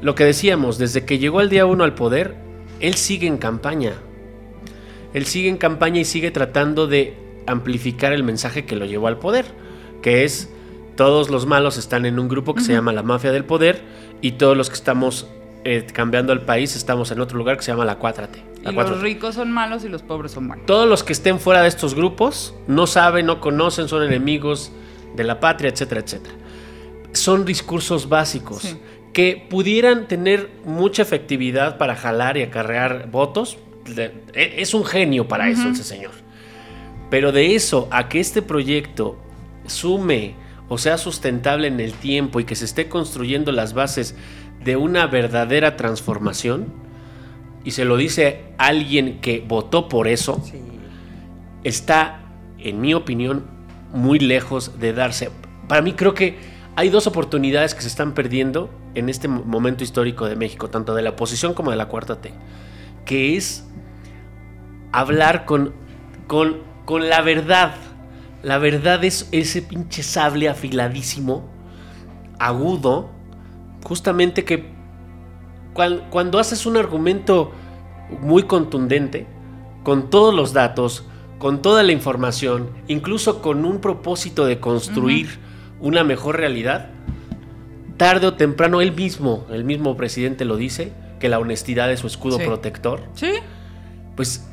lo 0.00 0.14
que 0.14 0.24
decíamos, 0.24 0.78
desde 0.78 1.04
que 1.04 1.18
llegó 1.18 1.40
al 1.40 1.50
día 1.50 1.66
uno 1.66 1.84
al 1.84 1.94
poder, 1.94 2.36
él 2.80 2.94
sigue 2.94 3.26
en 3.26 3.36
campaña. 3.36 3.92
Él 5.12 5.26
sigue 5.26 5.50
en 5.50 5.58
campaña 5.58 6.00
y 6.00 6.04
sigue 6.06 6.30
tratando 6.30 6.86
de 6.86 7.14
amplificar 7.46 8.12
el 8.12 8.22
mensaje 8.24 8.64
que 8.64 8.76
lo 8.76 8.84
llevó 8.86 9.08
al 9.08 9.18
poder, 9.18 9.46
que 10.02 10.24
es 10.24 10.50
todos 10.96 11.28
los 11.30 11.46
malos 11.46 11.76
están 11.76 12.06
en 12.06 12.18
un 12.18 12.28
grupo 12.28 12.54
que 12.54 12.60
se 12.62 12.72
llama 12.72 12.92
la 12.92 13.02
mafia 13.02 13.32
del 13.32 13.44
poder 13.44 13.82
y 14.20 14.32
todos 14.32 14.56
los 14.56 14.68
que 14.68 14.76
estamos 14.76 15.26
eh, 15.64 15.84
cambiando 15.92 16.32
el 16.32 16.42
país 16.42 16.76
estamos 16.76 17.10
en 17.10 17.20
otro 17.20 17.36
lugar 17.38 17.56
que 17.56 17.62
se 17.64 17.72
llama 17.72 17.84
la 17.84 17.98
4T. 17.98 18.28
y 18.60 18.64
los 18.64 18.74
4T. 18.74 19.00
ricos 19.00 19.34
son 19.34 19.50
malos 19.50 19.84
y 19.84 19.88
los 19.88 20.02
pobres 20.02 20.32
son 20.32 20.46
buenos. 20.46 20.66
Todos 20.66 20.88
los 20.88 21.02
que 21.02 21.12
estén 21.12 21.40
fuera 21.40 21.62
de 21.62 21.68
estos 21.68 21.94
grupos 21.94 22.54
no 22.68 22.86
saben, 22.86 23.26
no 23.26 23.40
conocen, 23.40 23.88
son 23.88 24.02
enemigos 24.04 24.70
de 25.16 25.24
la 25.24 25.40
patria, 25.40 25.70
etcétera, 25.70 26.00
etcétera. 26.02 26.34
Son 27.12 27.44
discursos 27.44 28.08
básicos 28.08 28.62
Sí. 28.62 28.78
que 29.12 29.46
pudieran 29.48 30.06
tener 30.08 30.50
mucha 30.64 31.02
efectividad 31.02 31.78
para 31.78 31.94
jalar 31.96 32.36
y 32.36 32.42
acarrear 32.42 33.08
votos. 33.10 33.58
E- 33.96 34.54
Es 34.58 34.74
un 34.74 34.84
genio 34.84 35.26
para 35.28 35.48
eso 35.48 35.68
ese 35.68 35.84
señor. 35.84 36.10
Pero 37.14 37.30
de 37.30 37.54
eso 37.54 37.86
a 37.92 38.08
que 38.08 38.18
este 38.18 38.42
proyecto 38.42 39.16
sume 39.68 40.34
o 40.68 40.78
sea 40.78 40.98
sustentable 40.98 41.68
en 41.68 41.78
el 41.78 41.92
tiempo 41.92 42.40
y 42.40 42.44
que 42.44 42.56
se 42.56 42.64
esté 42.64 42.88
construyendo 42.88 43.52
las 43.52 43.72
bases 43.72 44.16
de 44.64 44.74
una 44.74 45.06
verdadera 45.06 45.76
transformación, 45.76 46.72
y 47.62 47.70
se 47.70 47.84
lo 47.84 47.96
dice 47.96 48.46
alguien 48.58 49.20
que 49.20 49.44
votó 49.46 49.88
por 49.88 50.08
eso, 50.08 50.42
está, 51.62 52.20
en 52.58 52.80
mi 52.80 52.94
opinión, 52.94 53.44
muy 53.92 54.18
lejos 54.18 54.80
de 54.80 54.92
darse. 54.92 55.30
Para 55.68 55.82
mí 55.82 55.92
creo 55.92 56.14
que 56.14 56.36
hay 56.74 56.88
dos 56.88 57.06
oportunidades 57.06 57.76
que 57.76 57.82
se 57.82 57.86
están 57.86 58.12
perdiendo 58.14 58.70
en 58.96 59.08
este 59.08 59.28
mo- 59.28 59.44
momento 59.44 59.84
histórico 59.84 60.26
de 60.26 60.34
México, 60.34 60.68
tanto 60.68 60.96
de 60.96 61.02
la 61.02 61.10
oposición 61.10 61.54
como 61.54 61.70
de 61.70 61.76
la 61.76 61.86
cuarta 61.86 62.20
T, 62.20 62.32
que 63.04 63.36
es 63.36 63.64
hablar 64.90 65.44
con, 65.44 65.74
con, 66.26 66.73
con 66.84 67.08
la 67.08 67.20
verdad. 67.22 67.74
La 68.42 68.58
verdad 68.58 69.02
es 69.04 69.28
ese 69.32 69.62
pinche 69.62 70.02
sable 70.02 70.48
afiladísimo, 70.48 71.44
agudo, 72.38 73.08
justamente 73.84 74.44
que 74.44 74.66
cuan- 75.72 76.02
cuando 76.10 76.38
haces 76.38 76.66
un 76.66 76.76
argumento 76.76 77.52
muy 78.20 78.42
contundente, 78.44 79.26
con 79.82 80.10
todos 80.10 80.34
los 80.34 80.52
datos, 80.52 81.04
con 81.38 81.62
toda 81.62 81.82
la 81.82 81.92
información, 81.92 82.70
incluso 82.88 83.40
con 83.42 83.64
un 83.64 83.80
propósito 83.80 84.46
de 84.46 84.60
construir 84.60 85.38
una 85.80 86.04
mejor 86.04 86.36
realidad, 86.36 86.90
tarde 87.96 88.26
o 88.26 88.34
temprano 88.34 88.80
él 88.80 88.92
mismo, 88.92 89.46
el 89.50 89.64
mismo 89.64 89.96
presidente 89.96 90.44
lo 90.44 90.56
dice, 90.56 90.92
que 91.20 91.28
la 91.28 91.38
honestidad 91.38 91.90
es 91.92 92.00
su 92.00 92.06
escudo 92.06 92.38
Sí. 92.38 92.44
protector, 92.44 93.02
Sí. 93.14 93.30
pues 94.16 94.46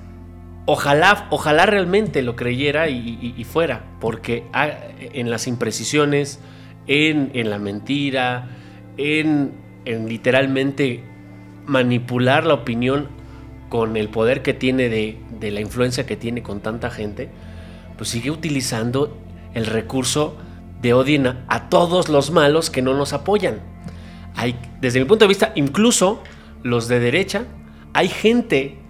ojalá, 0.66 1.28
ojalá 1.30 1.66
realmente 1.66 2.22
lo 2.22 2.36
creyera 2.36 2.89
y, 2.89 3.43
fuera, 3.43 3.84
porque 3.99 4.43
en 4.99 5.30
las 5.30 5.47
imprecisiones, 5.47 6.39
en, 6.88 7.49
la 7.49 7.59
mentira, 7.59 8.49
en, 8.97 9.51
en 9.86 10.07
literalmente 10.07 11.03
manipular 11.66 12.45
la 12.45 12.55
opinión 12.55 13.07
con 13.70 13.95
el 13.95 14.09
poder 14.09 14.41
que 14.41 14.53
tiene 14.53 14.89
de, 14.89 15.51
la 15.51 15.62
influencia 15.62 16.05
que 16.05 16.18
tiene 16.18 16.43
con 16.43 16.59
tanta 16.59 16.91
gente, 16.91 17.30
pues 17.97 18.09
sigue 18.09 18.30
utilizando 18.30 19.18
el 19.53 19.66
recurso 19.66 20.38
de 20.82 20.93
odien 20.93 21.28
a, 21.28 21.45
a 21.47 21.70
todos 21.70 22.09
los 22.09 22.32
malos 22.32 22.70
que 22.70 22.82
no 22.82 22.93
nos 22.93 23.14
apoyan. 23.14 23.62
Hay, 24.36 24.59
desde 24.80 24.99
mi 24.99 25.05
punto 25.05 25.26
de 25.26 25.30
vista, 25.30 25.51
incluso 25.55 26.22
los 26.64 26.88
de 26.88 26.99
derecha, 26.99 27.45
hay 27.93 28.07
gente 28.07 28.80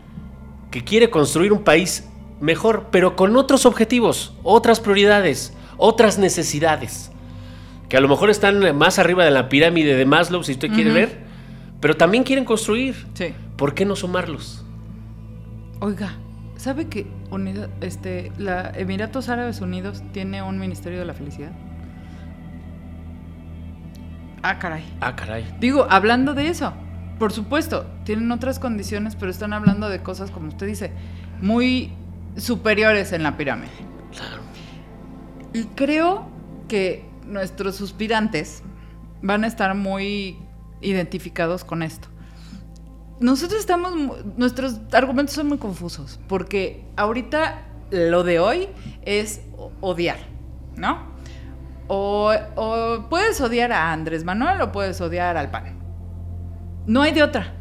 que 0.72 0.84
quiere 0.84 1.10
construir 1.10 1.54
un 1.54 1.64
país 1.64 2.08
mejor, 2.40 2.88
pero 2.92 3.16
con 3.16 3.36
otros 3.36 3.66
objetivos, 3.66 4.34
otras 4.44 4.80
prioridades, 4.80 5.54
otras 5.78 6.18
necesidades, 6.18 7.12
que 7.90 7.98
a 7.98 8.02
lo 8.02 8.08
mejor 8.08 8.30
están 8.30 8.76
más 8.78 8.98
arriba 8.98 9.24
de 9.26 9.32
la 9.32 9.50
pirámide 9.50 9.96
de 9.96 10.06
Maslow, 10.06 10.44
si 10.44 10.54
usted 10.54 10.70
quiere 10.70 10.90
Ujú. 10.92 11.00
ver, 11.00 11.20
pero 11.80 11.98
también 11.98 12.24
quieren 12.24 12.46
construir. 12.46 12.96
Sí. 13.14 13.34
¿Por 13.58 13.74
qué 13.76 13.86
no 13.86 13.96
sumarlos? 13.96 14.66
Oiga, 15.82 16.14
¿sabe 16.58 16.88
que 16.88 17.06
Unida- 17.32 17.70
este, 17.82 18.32
la 18.38 18.72
Emiratos 18.76 19.30
Árabes 19.30 19.62
Unidos 19.62 20.02
tiene 20.14 20.42
un 20.42 20.58
Ministerio 20.60 21.00
de 21.00 21.06
la 21.06 21.14
Felicidad? 21.14 21.52
Ah, 24.44 24.58
caray. 24.58 24.84
Ah, 25.02 25.16
caray. 25.16 25.46
Digo, 25.60 25.86
hablando 25.90 26.34
de 26.34 26.48
eso, 26.48 26.74
por 27.22 27.32
supuesto, 27.32 27.86
tienen 28.04 28.32
otras 28.32 28.58
condiciones, 28.58 29.16
pero 29.16 29.30
están 29.30 29.54
hablando 29.54 29.90
de 29.90 30.02
cosas, 30.02 30.32
como 30.32 30.48
usted 30.48 30.66
dice, 30.66 30.92
muy 31.40 31.94
superiores 32.36 33.14
en 33.14 33.22
la 33.22 33.38
pirámide. 33.38 33.70
Claro. 34.12 34.42
Y 35.54 35.66
creo 35.76 36.26
que 36.68 37.06
nuestros 37.28 37.76
suspirantes 37.76 38.64
van 39.22 39.44
a 39.44 39.48
estar 39.48 39.76
muy 39.76 40.40
identificados 40.82 41.64
con 41.64 41.84
esto. 41.84 42.08
Nosotros 43.20 43.60
estamos, 43.60 43.94
nuestros 44.36 44.80
argumentos 44.92 45.36
son 45.36 45.48
muy 45.48 45.60
confusos, 45.60 46.20
porque 46.28 46.84
ahorita 46.96 47.68
lo 47.92 48.24
de 48.24 48.40
hoy 48.40 48.68
es 49.04 49.42
odiar, 49.80 50.18
¿no? 50.76 51.06
O, 51.88 52.34
o 52.56 53.10
puedes 53.12 53.40
odiar 53.42 53.72
a 53.74 53.94
Andrés 53.94 54.24
Manuel 54.24 54.60
o 54.62 54.72
puedes 54.72 55.00
odiar 55.02 55.38
al 55.38 55.52
PAN. 55.52 55.81
No 56.88 57.02
hay 57.02 57.12
de 57.14 57.24
otra. 57.24 57.54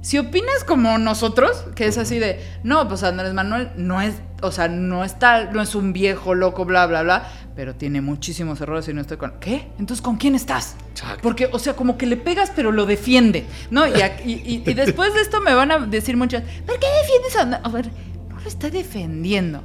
Si 0.00 0.16
opinas 0.16 0.62
como 0.64 0.96
nosotros, 0.98 1.64
que 1.74 1.86
es 1.86 1.98
así 1.98 2.18
de, 2.18 2.40
no, 2.62 2.86
pues 2.88 3.02
Andrés 3.02 3.34
Manuel 3.34 3.70
no 3.76 4.00
es, 4.00 4.14
o 4.42 4.52
sea, 4.52 4.68
no 4.68 5.02
está, 5.04 5.46
no 5.50 5.60
es 5.60 5.74
un 5.74 5.92
viejo 5.92 6.34
loco, 6.34 6.64
bla, 6.64 6.86
bla, 6.86 7.02
bla, 7.02 7.28
pero 7.56 7.74
tiene 7.74 8.00
muchísimos 8.00 8.60
errores 8.60 8.88
y 8.88 8.94
no 8.94 9.00
estoy 9.00 9.16
con. 9.16 9.32
¿Qué? 9.40 9.66
Entonces, 9.80 10.00
¿con 10.00 10.16
quién 10.16 10.36
estás? 10.36 10.76
Exacto. 10.92 11.18
Porque, 11.22 11.48
o 11.52 11.58
sea, 11.58 11.74
como 11.74 11.98
que 11.98 12.06
le 12.06 12.16
pegas, 12.16 12.52
pero 12.54 12.70
lo 12.70 12.86
defiende, 12.86 13.44
¿no? 13.72 13.86
Y, 13.88 13.90
y- 14.24 14.32
y- 14.32 14.62
y 14.64 14.74
después 14.74 15.12
de 15.14 15.20
esto 15.20 15.40
me 15.40 15.52
van 15.52 15.72
a 15.72 15.78
decir 15.80 16.16
muchas, 16.16 16.42
¿por 16.64 16.78
qué 16.78 16.86
defiendes 17.02 17.36
a 17.36 17.42
Andrés? 17.42 17.60
A 17.64 17.68
ver, 17.68 17.90
no 18.28 18.38
lo 18.40 18.48
estoy 18.48 18.70
defendiendo. 18.70 19.64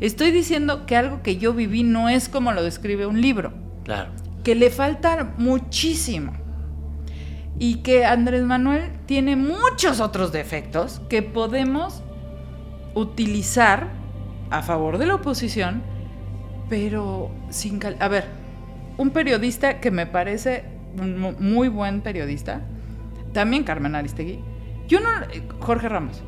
Estoy 0.00 0.32
diciendo 0.32 0.84
que 0.84 0.96
algo 0.96 1.22
que 1.22 1.38
yo 1.38 1.54
viví 1.54 1.82
no 1.82 2.08
es 2.10 2.28
como 2.28 2.52
lo 2.52 2.62
describe 2.62 3.06
un 3.06 3.20
libro 3.22 3.54
Claro. 3.84 4.10
que 4.44 4.54
le 4.54 4.68
falta 4.70 5.32
muchísimo. 5.38 6.34
Y 7.58 7.76
que 7.76 8.04
Andrés 8.04 8.42
Manuel 8.42 8.90
tiene 9.06 9.36
muchos 9.36 10.00
otros 10.00 10.32
defectos 10.32 11.00
que 11.08 11.22
podemos 11.22 12.02
utilizar 12.94 13.88
a 14.50 14.62
favor 14.62 14.98
de 14.98 15.06
la 15.06 15.14
oposición, 15.16 15.82
pero 16.68 17.30
sin... 17.50 17.78
cal- 17.78 17.96
A 18.00 18.08
ver, 18.08 18.24
un 18.98 19.10
periodista 19.10 19.80
que 19.80 19.90
me 19.90 20.06
parece 20.06 20.64
un 21.00 21.18
mu- 21.18 21.34
muy 21.38 21.68
buen 21.68 22.00
periodista, 22.02 22.62
también 23.32 23.64
Carmen 23.64 23.94
Aristegui, 23.94 24.40
yo 24.88 25.00
no... 25.00 25.08
Jorge 25.60 25.88
Ramos, 25.88 26.22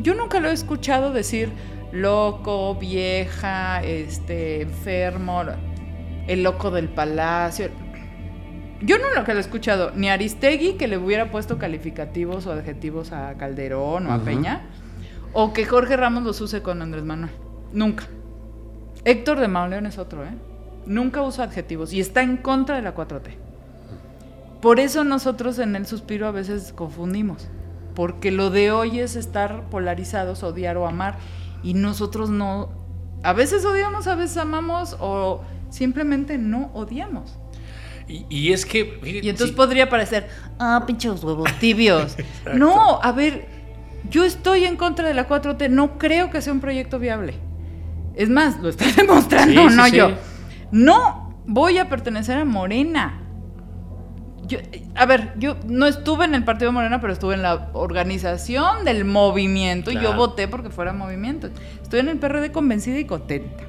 yo 0.00 0.14
nunca 0.14 0.40
lo 0.40 0.48
he 0.48 0.52
escuchado 0.52 1.12
decir 1.12 1.52
loco, 1.92 2.74
vieja, 2.74 3.82
este, 3.82 4.62
enfermo, 4.62 5.42
el 6.26 6.42
loco 6.42 6.70
del 6.70 6.88
palacio. 6.88 7.70
Yo 8.80 8.98
no 8.98 9.12
lo 9.14 9.24
que 9.24 9.32
lo 9.32 9.38
he 9.38 9.42
escuchado, 9.42 9.90
ni 9.94 10.08
Aristegui 10.08 10.74
que 10.74 10.86
le 10.86 10.98
hubiera 10.98 11.30
puesto 11.30 11.58
calificativos 11.58 12.46
o 12.46 12.52
adjetivos 12.52 13.12
a 13.12 13.34
Calderón 13.34 14.06
o 14.06 14.12
a. 14.12 14.18
Peña, 14.20 14.62
o 15.32 15.52
que 15.52 15.64
Jorge 15.64 15.96
Ramos 15.96 16.22
los 16.22 16.40
use 16.40 16.62
con 16.62 16.80
Andrés 16.80 17.04
Manuel. 17.04 17.32
Nunca. 17.72 18.04
Héctor 19.04 19.40
de 19.40 19.48
Mauleón 19.48 19.86
es 19.86 19.98
otro, 19.98 20.24
¿eh? 20.24 20.34
Nunca 20.86 21.22
usa 21.22 21.44
adjetivos 21.44 21.92
y 21.92 22.00
está 22.00 22.22
en 22.22 22.36
contra 22.36 22.76
de 22.76 22.82
la 22.82 22.94
4T. 22.94 23.36
Por 24.60 24.80
eso 24.80 25.04
nosotros 25.04 25.58
en 25.58 25.76
el 25.76 25.86
suspiro 25.86 26.26
a 26.26 26.30
veces 26.30 26.72
confundimos. 26.72 27.48
Porque 27.94 28.30
lo 28.30 28.50
de 28.50 28.70
hoy 28.70 29.00
es 29.00 29.16
estar 29.16 29.68
polarizados, 29.70 30.42
odiar 30.42 30.76
o 30.76 30.86
amar. 30.86 31.16
Y 31.62 31.74
nosotros 31.74 32.30
no. 32.30 32.70
A 33.22 33.32
veces 33.32 33.64
odiamos, 33.64 34.06
a 34.06 34.14
veces 34.14 34.36
amamos 34.36 34.96
o 35.00 35.42
simplemente 35.70 36.38
no 36.38 36.70
odiamos. 36.74 37.38
Y, 38.08 38.24
y 38.30 38.52
es 38.52 38.64
que. 38.64 38.84
fíjate, 39.02 39.26
Y 39.26 39.28
entonces 39.28 39.50
sí, 39.50 39.54
podría 39.56 39.88
parecer, 39.88 40.28
ah, 40.58 40.84
pinches 40.86 41.22
huevos 41.22 41.52
tibios. 41.60 42.16
no, 42.54 43.00
a 43.02 43.12
ver, 43.12 43.46
yo 44.10 44.24
estoy 44.24 44.64
en 44.64 44.76
contra 44.76 45.06
de 45.06 45.14
la 45.14 45.28
4T, 45.28 45.68
no 45.68 45.98
creo 45.98 46.30
que 46.30 46.40
sea 46.40 46.52
un 46.52 46.60
proyecto 46.60 46.98
viable. 46.98 47.34
Es 48.14 48.28
más, 48.30 48.58
lo 48.60 48.68
está 48.70 48.86
demostrando, 48.96 49.62
Sí, 49.62 49.68
sí, 49.70 49.76
no 49.76 49.88
yo. 49.88 50.10
No 50.72 51.34
voy 51.46 51.78
a 51.78 51.88
pertenecer 51.88 52.38
a 52.38 52.44
Morena. 52.44 53.22
Yo, 54.46 54.58
a 54.94 55.04
ver, 55.04 55.34
yo 55.38 55.56
no 55.66 55.86
estuve 55.86 56.24
en 56.24 56.34
el 56.34 56.42
partido 56.42 56.72
Morena, 56.72 57.00
pero 57.02 57.12
estuve 57.12 57.34
en 57.34 57.42
la 57.42 57.68
organización 57.74 58.84
del 58.86 59.04
movimiento 59.04 59.90
y 59.90 59.94
yo 59.94 60.00
Claro. 60.00 60.16
voté 60.16 60.48
porque 60.48 60.70
fuera 60.70 60.94
movimiento. 60.94 61.50
Estoy 61.82 62.00
en 62.00 62.08
el 62.08 62.18
PRD 62.18 62.50
convencida 62.50 62.98
y 62.98 63.04
contenta. 63.04 63.64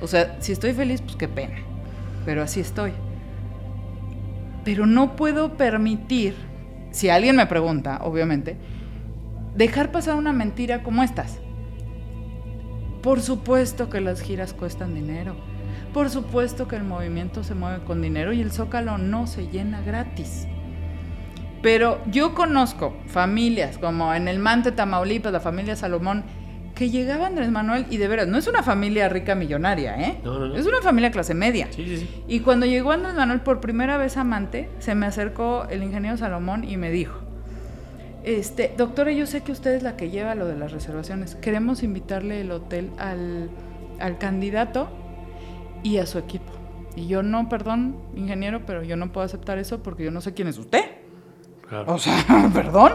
O 0.00 0.06
sea, 0.06 0.36
si 0.40 0.52
estoy 0.52 0.72
feliz, 0.72 1.02
pues 1.02 1.16
qué 1.16 1.26
pena. 1.26 1.56
Pero 2.24 2.42
así 2.44 2.60
estoy. 2.60 2.92
Pero 4.64 4.86
no 4.86 5.16
puedo 5.16 5.56
permitir, 5.56 6.34
si 6.90 7.08
alguien 7.08 7.36
me 7.36 7.46
pregunta, 7.46 8.00
obviamente, 8.02 8.56
dejar 9.56 9.90
pasar 9.92 10.16
una 10.16 10.32
mentira 10.32 10.82
como 10.82 11.02
estas. 11.02 11.38
Por 13.02 13.20
supuesto 13.20 13.88
que 13.88 14.00
las 14.00 14.20
giras 14.20 14.52
cuestan 14.52 14.94
dinero. 14.94 15.34
Por 15.94 16.10
supuesto 16.10 16.68
que 16.68 16.76
el 16.76 16.84
movimiento 16.84 17.42
se 17.42 17.54
mueve 17.54 17.84
con 17.84 18.02
dinero 18.02 18.32
y 18.32 18.40
el 18.40 18.52
zócalo 18.52 18.98
no 18.98 19.26
se 19.26 19.48
llena 19.48 19.80
gratis. 19.80 20.46
Pero 21.62 22.00
yo 22.06 22.34
conozco 22.34 22.94
familias 23.06 23.76
como 23.76 24.14
en 24.14 24.28
el 24.28 24.38
Mante, 24.38 24.72
Tamaulipas, 24.72 25.32
la 25.32 25.40
familia 25.40 25.76
Salomón, 25.76 26.24
que 26.80 26.88
llegaba 26.88 27.26
Andrés 27.26 27.50
Manuel 27.50 27.84
y 27.90 27.98
de 27.98 28.08
veras, 28.08 28.26
no 28.26 28.38
es 28.38 28.46
una 28.46 28.62
familia 28.62 29.06
rica 29.10 29.34
millonaria, 29.34 30.00
¿eh? 30.00 30.18
No, 30.24 30.38
no, 30.38 30.46
no. 30.46 30.56
Es 30.56 30.64
una 30.64 30.80
familia 30.80 31.10
clase 31.10 31.34
media. 31.34 31.68
Sí, 31.72 31.84
sí, 31.84 31.98
sí. 31.98 32.24
Y 32.26 32.40
cuando 32.40 32.64
llegó 32.64 32.90
Andrés 32.90 33.12
Manuel 33.12 33.40
por 33.40 33.60
primera 33.60 33.98
vez 33.98 34.16
a 34.16 34.24
Mante, 34.24 34.70
se 34.78 34.94
me 34.94 35.04
acercó 35.04 35.66
el 35.68 35.82
ingeniero 35.82 36.16
Salomón 36.16 36.64
y 36.64 36.78
me 36.78 36.90
dijo, 36.90 37.18
este, 38.24 38.72
doctora, 38.78 39.12
yo 39.12 39.26
sé 39.26 39.42
que 39.42 39.52
usted 39.52 39.74
es 39.74 39.82
la 39.82 39.98
que 39.98 40.08
lleva 40.08 40.34
lo 40.34 40.46
de 40.46 40.56
las 40.56 40.72
reservaciones. 40.72 41.34
Queremos 41.34 41.82
invitarle 41.82 42.40
el 42.40 42.50
hotel 42.50 42.92
al, 42.96 43.50
al 43.98 44.16
candidato 44.16 44.88
y 45.82 45.98
a 45.98 46.06
su 46.06 46.16
equipo. 46.16 46.50
Y 46.96 47.08
yo 47.08 47.22
no, 47.22 47.50
perdón, 47.50 47.94
ingeniero, 48.16 48.62
pero 48.64 48.82
yo 48.84 48.96
no 48.96 49.12
puedo 49.12 49.26
aceptar 49.26 49.58
eso 49.58 49.82
porque 49.82 50.04
yo 50.04 50.10
no 50.10 50.22
sé 50.22 50.32
quién 50.32 50.48
es 50.48 50.56
usted. 50.56 50.84
Claro. 51.68 51.92
O 51.92 51.98
sea, 51.98 52.24
perdón, 52.54 52.92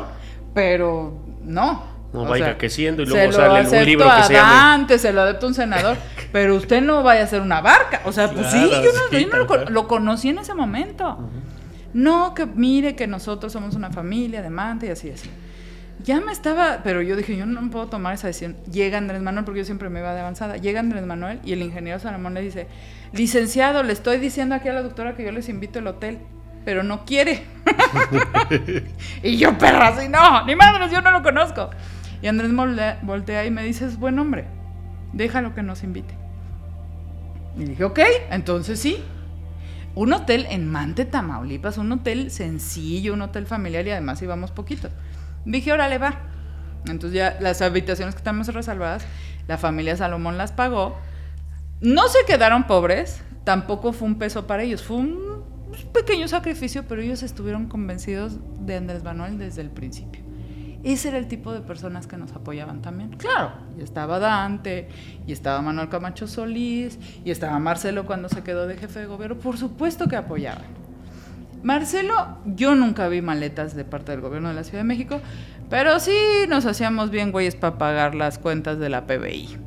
pero 0.56 1.20
no. 1.44 1.95
No 2.16 2.22
O 2.24 2.26
vaya 2.26 2.46
sea, 2.46 2.58
creciendo 2.58 3.04
y 3.04 3.06
luego 3.06 3.32
sale 3.32 3.68
un 3.68 3.86
libro 3.86 4.08
que 4.16 4.24
se 4.24 4.34
llame. 4.34 4.54
Dante, 4.54 5.00
se 5.00 5.14
lo 5.14 5.22
adepto 5.22 5.46
a 5.46 5.50
un 5.50 5.56
senador, 5.56 5.98
pero 6.32 6.56
usted 6.56 6.82
no 6.82 7.04
vaya 7.04 7.24
a 7.24 7.28
ser 7.28 7.42
una 7.42 7.62
barca. 7.62 8.02
O 8.06 8.12
sea, 8.12 8.32
pues 8.32 8.48
sí, 8.52 8.60
yo 8.60 8.92
no, 8.94 9.00
sí, 9.12 9.26
yo 9.26 9.28
no 9.28 9.46
lo, 9.46 9.70
lo 9.70 9.88
conocí 9.88 10.30
en 10.30 10.40
ese 10.40 10.54
momento. 10.54 11.30
No, 11.94 12.34
que 12.34 12.46
mire 12.46 12.96
que 12.96 13.08
nosotros 13.08 13.54
somos 13.54 13.76
una 13.76 13.90
familia 13.90 14.42
de 14.42 14.50
Mante 14.50 14.88
y 14.88 14.90
así 14.90 15.12
así. 15.12 15.30
Ya 16.04 16.20
me 16.20 16.32
estaba, 16.32 16.82
pero 16.84 17.02
yo 17.02 17.16
dije, 17.16 17.38
yo 17.38 17.46
no 17.46 17.70
puedo 17.72 17.88
tomar 17.88 18.14
esa 18.14 18.28
decisión. 18.28 18.58
Llega 18.72 18.98
Andrés 18.98 19.22
Manuel, 19.22 19.46
porque 19.46 19.60
yo 19.62 19.66
siempre 19.66 19.90
me 19.90 20.02
iba 20.02 20.14
de 20.14 20.20
avanzada. 20.20 20.58
Llega 20.58 20.82
Andrés 20.82 21.06
Manuel 21.06 21.40
y 21.44 21.54
el 21.54 21.62
ingeniero 21.62 22.00
Salomón 22.00 22.34
le 22.34 22.42
dice, 22.42 22.68
licenciado, 23.14 23.82
le 23.82 23.94
estoy 23.94 24.18
diciendo 24.18 24.56
aquí 24.56 24.68
a 24.68 24.74
la 24.74 24.84
doctora 24.84 25.16
que 25.16 25.24
yo 25.24 25.32
les 25.32 25.48
invito 25.48 25.80
al 25.80 25.88
hotel, 25.88 26.20
pero 26.66 26.84
no 26.84 27.06
quiere. 27.06 27.46
y 29.24 29.38
yo, 29.38 29.58
perra, 29.58 29.88
así, 29.88 30.10
no, 30.10 30.46
ni 30.46 30.56
madres, 30.56 30.92
yo 30.92 31.02
no 31.02 31.12
lo 31.12 31.24
conozco. 31.24 31.70
Y 32.22 32.28
Andrés 32.28 32.52
voltea, 33.04 33.46
y 33.46 33.52
me 33.52 33.64
dice, 33.64 33.86
es 33.86 33.98
buen 33.98 34.18
hombre, 34.20 34.46
déjalo 35.14 35.54
que 35.54 35.64
nos 35.64 35.84
invite. 35.84 36.16
Y 37.58 37.66
dije, 37.66 37.84
ok, 37.84 38.00
entonces 38.32 38.80
sí. 38.80 39.04
Un 39.94 40.12
hotel 40.12 40.46
en 40.50 40.70
Mante, 40.70 41.06
Tamaulipas, 41.06 41.78
un 41.78 41.92
hotel 41.92 42.30
sencillo, 42.30 43.14
un 43.14 43.22
hotel 43.22 43.46
familiar 43.46 43.88
y 43.88 43.92
además 43.92 44.22
íbamos 44.22 44.52
poquitos. 44.52 44.92
Dije, 45.46 45.72
órale, 45.72 45.98
va. 45.98 46.20
Entonces 46.88 47.18
ya 47.18 47.38
las 47.40 47.62
habitaciones 47.62 48.14
que 48.14 48.20
estamos 48.20 48.48
reservadas, 48.48 49.06
la 49.48 49.58
familia 49.58 49.96
Salomón 49.96 50.38
las 50.38 50.52
pagó. 50.52 50.98
No 51.80 52.10
se 52.10 52.20
quedaron 52.28 52.68
pobres, 52.68 53.22
tampoco 53.46 53.94
fue 53.94 54.10
un 54.10 54.18
peso 54.18 54.48
para 54.48 54.64
ellos, 54.64 54.84
fue 54.84 54.98
un 54.98 55.44
pequeño 55.94 56.28
sacrificio, 56.28 56.84
pero 56.88 57.02
ellos 57.02 57.24
estuvieron 57.24 57.68
convencidos 57.68 58.38
de 58.66 58.76
Andrés 58.76 59.04
Manuel 59.04 59.38
desde 59.38 59.62
el 59.62 59.70
principio. 59.70 60.25
Ese 60.86 61.08
era 61.08 61.18
el 61.18 61.28
tipo 61.28 61.52
de 61.52 61.62
personas 61.62 62.06
que 62.06 62.16
nos 62.16 62.32
apoyaban 62.34 62.84
también. 62.84 63.10
Claro, 63.18 63.54
y 63.76 63.82
estaba 63.82 64.20
Dante, 64.20 64.88
y 65.26 65.32
estaba 65.32 65.60
Manuel 65.64 65.90
Camacho 65.90 66.28
Solís, 66.28 67.00
y 67.26 67.32
estaba 67.32 67.58
Marcelo 67.58 68.06
cuando 68.06 68.30
se 68.30 68.44
quedó 68.44 68.68
de 68.68 68.78
jefe 68.78 69.00
de 69.00 69.08
gobierno. 69.08 69.36
Por 69.36 69.58
supuesto 69.58 70.08
que 70.08 70.16
apoyaban. 70.16 70.66
Marcelo, 71.64 72.38
yo 72.46 72.76
nunca 72.76 73.08
vi 73.08 73.24
maletas 73.24 73.76
de 73.76 73.84
parte 73.84 74.12
del 74.12 74.22
gobierno 74.22 74.50
de 74.50 74.54
la 74.54 74.64
Ciudad 74.64 74.82
de 74.82 74.84
México, 74.84 75.22
pero 75.72 76.00
sí 76.00 76.16
nos 76.48 76.68
hacíamos 76.68 77.10
bien 77.10 77.32
güeyes 77.32 77.56
para 77.56 77.80
pagar 77.80 78.14
las 78.14 78.38
cuentas 78.38 78.78
de 78.78 78.90
la 78.90 79.08
PBI. 79.08 79.58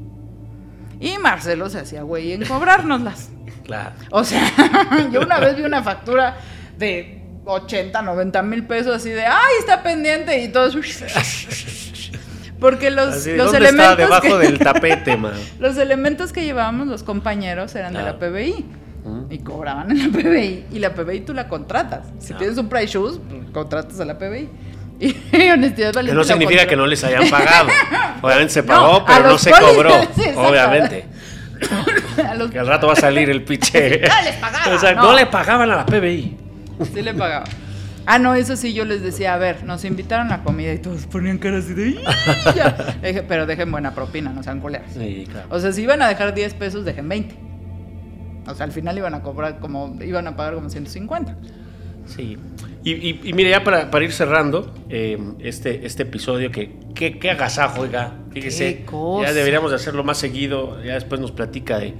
Y 1.00 1.18
Marcelo 1.18 1.68
se 1.68 1.80
hacía 1.80 2.02
güey 2.02 2.30
en 2.30 2.44
cobrárnoslas. 2.44 3.30
Claro. 3.64 3.96
O 4.12 4.22
sea, 4.22 4.48
yo 5.12 5.22
una 5.22 5.40
vez 5.40 5.56
vi 5.56 5.64
una 5.64 5.82
factura 5.82 6.36
de 6.78 7.17
80, 7.50 8.02
90 8.02 8.42
mil 8.42 8.64
pesos 8.66 8.94
así 8.94 9.10
de, 9.10 9.24
ay, 9.24 9.54
está 9.60 9.82
pendiente 9.82 10.38
y 10.42 10.48
todo 10.48 10.66
eso. 10.68 10.78
Porque 12.60 12.90
los, 12.90 13.14
Así, 13.14 13.36
los 13.36 13.52
¿Dónde 13.52 13.68
está? 13.68 13.92
elementos 13.92 13.96
Debajo 13.98 14.38
que, 14.40 14.46
del 14.46 14.58
tapete, 14.58 15.16
man. 15.16 15.32
los 15.60 15.76
elementos 15.78 16.32
que 16.32 16.42
llevábamos 16.44 16.88
los 16.88 17.02
compañeros 17.04 17.74
eran 17.76 17.92
de 17.94 18.02
la 18.02 18.18
Claro. 18.18 18.34
PBI. 18.34 18.64
Mm. 19.04 19.32
Y 19.32 19.38
cobraban 19.38 19.90
en 19.92 19.98
la 20.12 20.18
PBI. 20.18 20.66
Y 20.72 20.78
la 20.80 20.92
PBI 20.92 21.20
tú 21.20 21.32
la 21.34 21.46
contratas. 21.48 22.06
Si 22.18 22.28
Claro. 22.28 22.38
tienes 22.40 22.58
un 22.58 22.68
price 22.68 22.86
shoes, 22.88 23.20
contratas 23.52 23.98
a 24.00 24.04
la 24.04 24.18
PBI. 24.18 24.48
Y 25.00 25.50
honestidad 25.50 25.90
Que 25.92 25.96
valiente 25.98 26.16
no 26.18 26.24
significa 26.24 26.66
que 26.66 26.74
no 26.76 26.84
les 26.86 27.02
hayan 27.04 27.30
pagado. 27.30 27.68
Obviamente 28.22 28.52
se 28.52 28.62
pagó, 28.64 29.04
pero 29.06 29.22
no 29.28 29.38
se 29.38 29.50
cobró. 29.52 29.92
obviamente. 30.36 31.06
Que 32.50 32.58
al 32.58 32.66
rato 32.66 32.88
va 32.88 32.92
a 32.94 32.96
salir 32.96 33.30
el 33.30 33.42
pinche. 33.44 34.00
No 34.00 34.22
les 34.24 34.34
pagaba, 34.36 34.74
O 34.74 34.78
sea, 34.80 34.92
no. 34.94 35.02
no 35.04 35.12
le 35.14 35.26
pagaban 35.26 35.70
a 35.70 35.76
la 35.76 35.86
PBI. 35.86 36.36
Sí 36.94 37.02
le 37.02 37.14
pagaba. 37.14 37.44
Ah, 38.06 38.18
no, 38.18 38.34
eso 38.34 38.56
sí, 38.56 38.72
yo 38.72 38.86
les 38.86 39.02
decía, 39.02 39.34
a 39.34 39.38
ver, 39.38 39.64
nos 39.64 39.84
invitaron 39.84 40.32
a 40.32 40.42
comida 40.42 40.72
y 40.72 40.78
todos 40.78 41.04
ponían 41.06 41.36
caras 41.36 41.66
así 41.66 41.74
de... 41.74 42.00
Pero 43.28 43.44
dejen 43.44 43.70
buena 43.70 43.94
propina, 43.94 44.32
no 44.32 44.42
sean 44.42 44.60
culeros. 44.60 44.90
Sí, 44.94 45.26
claro. 45.30 45.46
O 45.50 45.60
sea, 45.60 45.72
si 45.72 45.82
iban 45.82 46.00
a 46.00 46.08
dejar 46.08 46.34
10 46.34 46.54
pesos, 46.54 46.86
dejen 46.86 47.06
20. 47.06 47.34
O 48.46 48.54
sea, 48.54 48.64
al 48.64 48.72
final 48.72 48.96
iban 48.96 49.12
a 49.14 49.20
cobrar 49.22 49.58
como, 49.58 49.94
iban 50.00 50.26
a 50.26 50.36
pagar 50.36 50.54
como 50.54 50.70
150. 50.70 51.36
Sí. 52.06 52.38
Y, 52.82 52.92
y, 52.92 53.20
y 53.24 53.32
mire, 53.34 53.50
ya 53.50 53.62
para, 53.62 53.90
para 53.90 54.02
ir 54.06 54.12
cerrando 54.12 54.72
eh, 54.88 55.18
este, 55.40 55.84
este 55.84 56.04
episodio, 56.04 56.50
que 56.50 56.78
qué 56.94 57.18
qué 57.18 57.30
agasajo, 57.30 57.82
oiga. 57.82 58.14
Fíjese, 58.32 58.78
Qué 58.78 58.84
cosa. 58.86 59.28
ya 59.28 59.34
deberíamos 59.34 59.70
de 59.70 59.76
hacerlo 59.76 60.02
más 60.04 60.16
seguido. 60.16 60.82
Ya 60.82 60.94
después 60.94 61.20
nos 61.20 61.32
platica 61.32 61.78
de, 61.78 61.92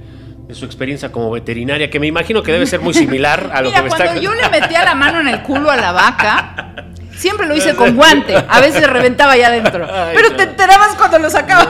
de 0.48 0.54
su 0.54 0.64
experiencia 0.64 1.12
como 1.12 1.30
veterinaria, 1.30 1.90
que 1.90 2.00
me 2.00 2.06
imagino 2.06 2.42
que 2.42 2.52
debe 2.52 2.66
ser 2.66 2.80
muy 2.80 2.94
similar 2.94 3.50
a 3.52 3.60
lo 3.60 3.68
Mira, 3.68 3.78
que 3.78 3.82
me 3.84 3.88
cuando 3.90 4.04
está 4.06 4.18
yo 4.18 4.34
le 4.34 4.48
metía 4.48 4.82
la 4.84 4.94
mano 4.94 5.20
en 5.20 5.28
el 5.28 5.42
culo 5.42 5.70
a 5.70 5.76
la 5.76 5.92
vaca, 5.92 6.86
siempre 7.14 7.46
lo 7.46 7.54
hice 7.54 7.74
con 7.74 7.94
guante. 7.94 8.34
A 8.34 8.60
veces 8.60 8.80
se 8.80 8.86
reventaba 8.86 9.32
allá 9.32 9.48
adentro. 9.48 9.86
Ay, 9.92 10.14
Pero 10.16 10.30
no. 10.30 10.36
te 10.36 10.42
enterabas 10.44 10.94
cuando 10.96 11.18
lo 11.18 11.28
sacabas. 11.30 11.68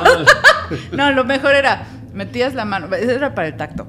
No, 0.92 1.10
lo 1.12 1.24
mejor 1.24 1.54
era, 1.56 1.86
metías 2.14 2.54
la 2.54 2.64
mano, 2.64 2.94
eso 2.94 3.10
era 3.10 3.34
para 3.34 3.48
el 3.48 3.56
tacto. 3.56 3.88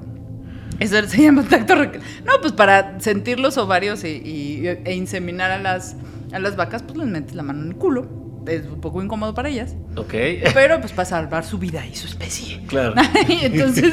Eso 0.80 1.00
se 1.06 1.22
llama 1.22 1.44
tacto. 1.48 1.76
No, 2.24 2.32
pues 2.40 2.52
para 2.52 2.98
sentir 3.00 3.38
los 3.38 3.58
ovarios 3.58 4.02
y, 4.02 4.08
y- 4.08 4.66
e 4.84 4.94
inseminar 4.94 5.50
a 5.52 5.58
las, 5.58 5.94
a 6.32 6.38
las 6.40 6.56
vacas, 6.56 6.82
pues 6.82 6.96
les 6.98 7.06
metes 7.06 7.34
la 7.36 7.42
mano 7.44 7.62
en 7.62 7.68
el 7.68 7.76
culo. 7.76 8.08
es 8.48 8.64
un 8.66 8.80
poco 8.80 9.02
incómodo 9.02 9.34
para 9.34 9.50
ellas. 9.50 9.74
Ok. 9.96 10.14
Pero 10.54 10.80
pues 10.80 10.92
para 10.92 11.04
salvar 11.04 11.44
su 11.44 11.58
vida 11.58 11.84
y 11.86 11.94
su 11.94 12.06
especie. 12.06 12.62
Claro. 12.66 12.94
entonces, 13.28 13.92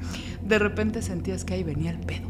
de 0.44 0.58
repente 0.58 1.02
sentías 1.02 1.44
que 1.44 1.54
ahí 1.54 1.62
venía 1.62 1.90
el 1.90 1.98
pedo. 2.00 2.28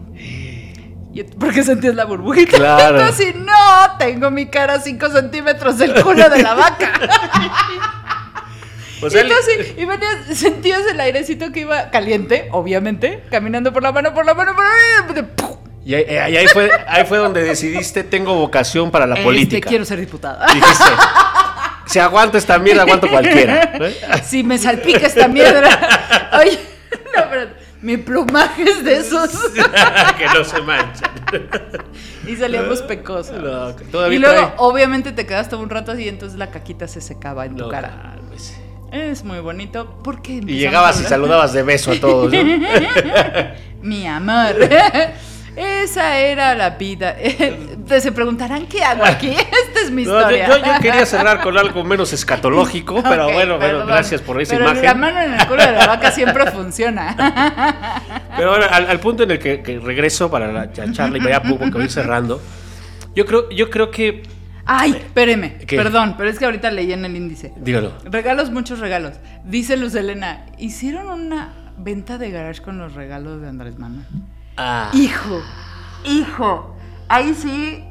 Y 1.15 1.21
ent- 1.21 1.35
porque 1.39 1.63
sentías 1.63 1.95
la 1.95 2.05
burbujita. 2.05 2.57
Claro. 2.57 2.99
Entonces, 3.01 3.35
no, 3.37 3.97
tengo 3.99 4.31
mi 4.31 4.47
cara 4.47 4.75
a 4.75 4.81
5 4.81 5.11
centímetros 5.11 5.79
del 5.79 5.95
culo 6.03 6.29
de 6.31 6.43
la 6.43 6.55
vaca. 6.55 6.93
O 9.05 9.09
y 9.09 9.11
sea, 9.11 9.23
entonces, 9.23 9.75
y 9.77 9.85
venías, 9.85 10.15
sentías 10.33 10.83
el 10.89 11.01
airecito 11.01 11.51
que 11.51 11.61
iba 11.61 11.91
caliente, 11.91 12.49
obviamente, 12.53 13.25
caminando 13.33 13.73
por 13.73 13.83
la 13.83 13.91
mano, 13.91 14.15
por 14.15 14.25
la 14.25 14.33
mano, 14.33 14.55
por 14.55 14.65
la 14.65 15.23
mano, 15.23 15.29
y 15.85 15.95
ahí, 15.95 16.05
ahí- 16.05 16.37
ahí 16.37 16.47
fue, 16.47 16.71
ahí 16.87 17.05
fue 17.05 17.19
donde 17.19 17.43
decidiste, 17.43 18.05
tengo 18.05 18.35
vocación 18.35 18.93
para 18.93 19.05
la 19.05 19.15
Este, 19.17 19.25
política. 19.25 19.69
quiero 19.69 19.85
ser 19.85 19.99
diputada. 19.99 20.47
Dijiste, 20.55 20.85
si 21.87 21.99
aguanto 21.99 22.39
esta 22.39 22.61
mierda, 22.61 22.83
aguanto 22.83 23.09
cualquiera. 23.11 23.73
¿eh? 23.75 23.97
Si 24.25 24.45
me 24.45 24.57
salpica 24.57 25.05
esta 25.09 25.27
mierda. 25.27 26.31
Oye, 26.41 26.61
no, 27.17 27.25
pero 27.29 27.51
mi 27.83 27.97
plumaje 27.97 28.63
es 28.63 28.85
de 28.85 28.97
esos. 28.99 29.31
que 30.19 30.27
no 30.39 30.45
se 30.45 30.63
manchan. 30.63 31.11
Y 32.27 32.37
salíamos 32.37 32.81
pecosos. 32.83 33.37
No, 33.43 33.75
que 33.77 33.85
todavía 33.85 34.17
y 34.17 34.21
luego, 34.21 34.41
trae- 34.41 34.55
obviamente, 34.59 35.13
te 35.13 35.27
quedaste 35.27 35.57
un 35.57 35.69
rato 35.69 35.93
así 35.93 36.05
y 36.05 36.09
entonces 36.09 36.39
la 36.39 36.51
caquita 36.51 36.87
se 36.89 37.01
secaba 37.01 37.45
en 37.47 37.57
tu 37.57 37.69
cara. 37.69 38.15
cálmese. 38.15 38.63
Es 38.93 39.25
muy 39.25 39.41
bonito 39.41 39.99
porque... 40.05 40.33
Y 40.35 40.59
llegabas 40.59 41.01
y 41.01 41.05
saludabas 41.05 41.53
de 41.55 41.63
beso 41.63 41.93
a 41.93 42.01
todos. 42.01 42.33
¿no? 42.33 42.39
Mi 43.83 44.07
amor. 44.07 44.55
Esa 45.57 46.19
era 46.19 46.55
la 46.55 46.71
vida. 46.71 47.15
Se 48.01 48.13
preguntarán 48.13 48.67
qué 48.67 48.83
hago 48.83 49.05
aquí. 49.05 49.29
Esta 49.31 49.81
es 49.85 49.91
mi 49.91 50.05
No, 50.05 50.19
historia. 50.19 50.49
yo, 50.49 50.57
yo 50.59 50.73
quería 50.81 51.05
cerrar 51.05 51.41
con 51.43 51.59
algo 51.59 51.85
menos 51.85 52.13
escatológico, 52.13 53.03
pero 53.09 53.31
bueno, 53.33 53.59
bueno, 53.59 53.85
gracias 53.87 54.23
por 54.23 54.41
esa 54.41 54.55
Pero 54.55 54.65
imagen. 54.67 54.85
La 54.85 54.95
mano 54.95 55.21
en 55.21 55.35
el 55.35 55.47
culo 55.47 55.63
de 55.63 55.73
la 55.73 55.87
vaca 55.87 56.11
siempre 56.11 56.51
funciona. 56.51 57.15
Pero 58.37 58.51
bueno, 58.51 58.67
al, 58.71 58.87
al 58.91 59.01
punto 59.01 59.25
en 59.25 59.33
el 59.33 59.39
que, 59.39 59.63
que 59.63 59.79
regreso 59.79 60.31
para 60.31 60.47
la, 60.53 60.67
la 60.75 60.93
charla 60.93 61.19
y 61.19 61.21
vaya 61.21 61.43
poco 61.43 61.65
que 61.67 61.71
voy 61.79 61.89
cerrando. 61.89 62.41
Yo 63.15 63.27
creo, 63.27 63.51
yo 63.51 63.69
creo 63.69 63.91
que. 63.91 64.23
Ay, 64.65 64.93
espéreme. 64.93 65.59
¿Qué? 65.67 65.77
Perdón, 65.77 66.15
pero 66.17 66.31
es 66.31 66.39
que 66.39 66.45
ahorita 66.47 66.71
leí 66.71 66.93
en 66.93 67.05
el 67.05 67.15
índice. 67.15 67.53
Dígalo. 67.57 67.93
Regalos, 68.05 68.51
muchos 68.51 68.79
regalos. 68.79 69.17
Dice 69.45 69.77
Luz 69.77 69.95
Elena, 69.97 70.47
hicieron 70.57 71.09
una 71.11 71.53
venta 71.77 72.17
de 72.17 72.31
garage 72.31 72.63
con 72.63 72.79
los 72.79 72.95
regalos 72.95 73.43
de 73.43 73.49
Andrés 73.49 73.77
Manuel. 73.79 74.07
Ah, 74.57 74.91
Hijo, 74.93 75.41
hijo, 76.05 76.77
ahí 77.09 77.35
sí. 77.35 77.85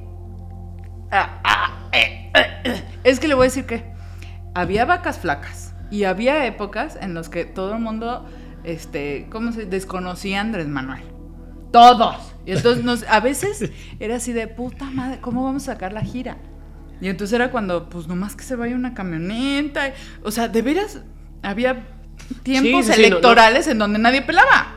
Ah, 1.11 1.41
ah, 1.43 1.89
eh, 1.91 2.31
eh, 2.35 2.45
eh. 2.63 2.83
Es 3.03 3.19
que 3.19 3.27
le 3.27 3.33
voy 3.33 3.43
a 3.43 3.47
decir 3.49 3.65
que 3.65 3.91
había 4.53 4.85
vacas 4.85 5.19
flacas 5.19 5.73
y 5.89 6.03
había 6.05 6.45
épocas 6.45 6.97
en 7.01 7.13
las 7.13 7.29
que 7.29 7.45
todo 7.45 7.73
el 7.73 7.79
mundo, 7.79 8.25
este, 8.63 9.27
¿cómo 9.31 9.51
se 9.51 9.65
desconocía 9.65 10.37
a 10.37 10.41
Andrés 10.41 10.67
Manuel? 10.67 11.03
Todos. 11.73 12.35
Y 12.45 12.51
entonces 12.53 12.83
nos- 12.83 13.03
a 13.09 13.19
veces 13.19 13.71
era 13.99 14.15
así 14.17 14.33
de 14.33 14.47
puta 14.47 14.85
madre, 14.85 15.19
¿cómo 15.19 15.43
vamos 15.43 15.63
a 15.67 15.73
sacar 15.73 15.93
la 15.93 16.01
gira? 16.01 16.37
Y 17.01 17.07
entonces 17.09 17.33
era 17.33 17.49
cuando, 17.49 17.89
pues 17.89 18.07
nomás 18.07 18.35
que 18.35 18.43
se 18.43 18.55
vaya 18.55 18.75
una 18.75 18.93
camioneta. 18.93 19.91
O 20.23 20.29
sea, 20.29 20.47
de 20.47 20.61
veras, 20.61 21.01
había 21.41 21.87
tiempos 22.43 22.85
sí, 22.85 22.93
sí, 22.93 23.01
no, 23.01 23.07
no. 23.09 23.15
electorales 23.17 23.67
en 23.67 23.79
donde 23.79 23.97
nadie 23.97 24.21
pelaba. 24.21 24.75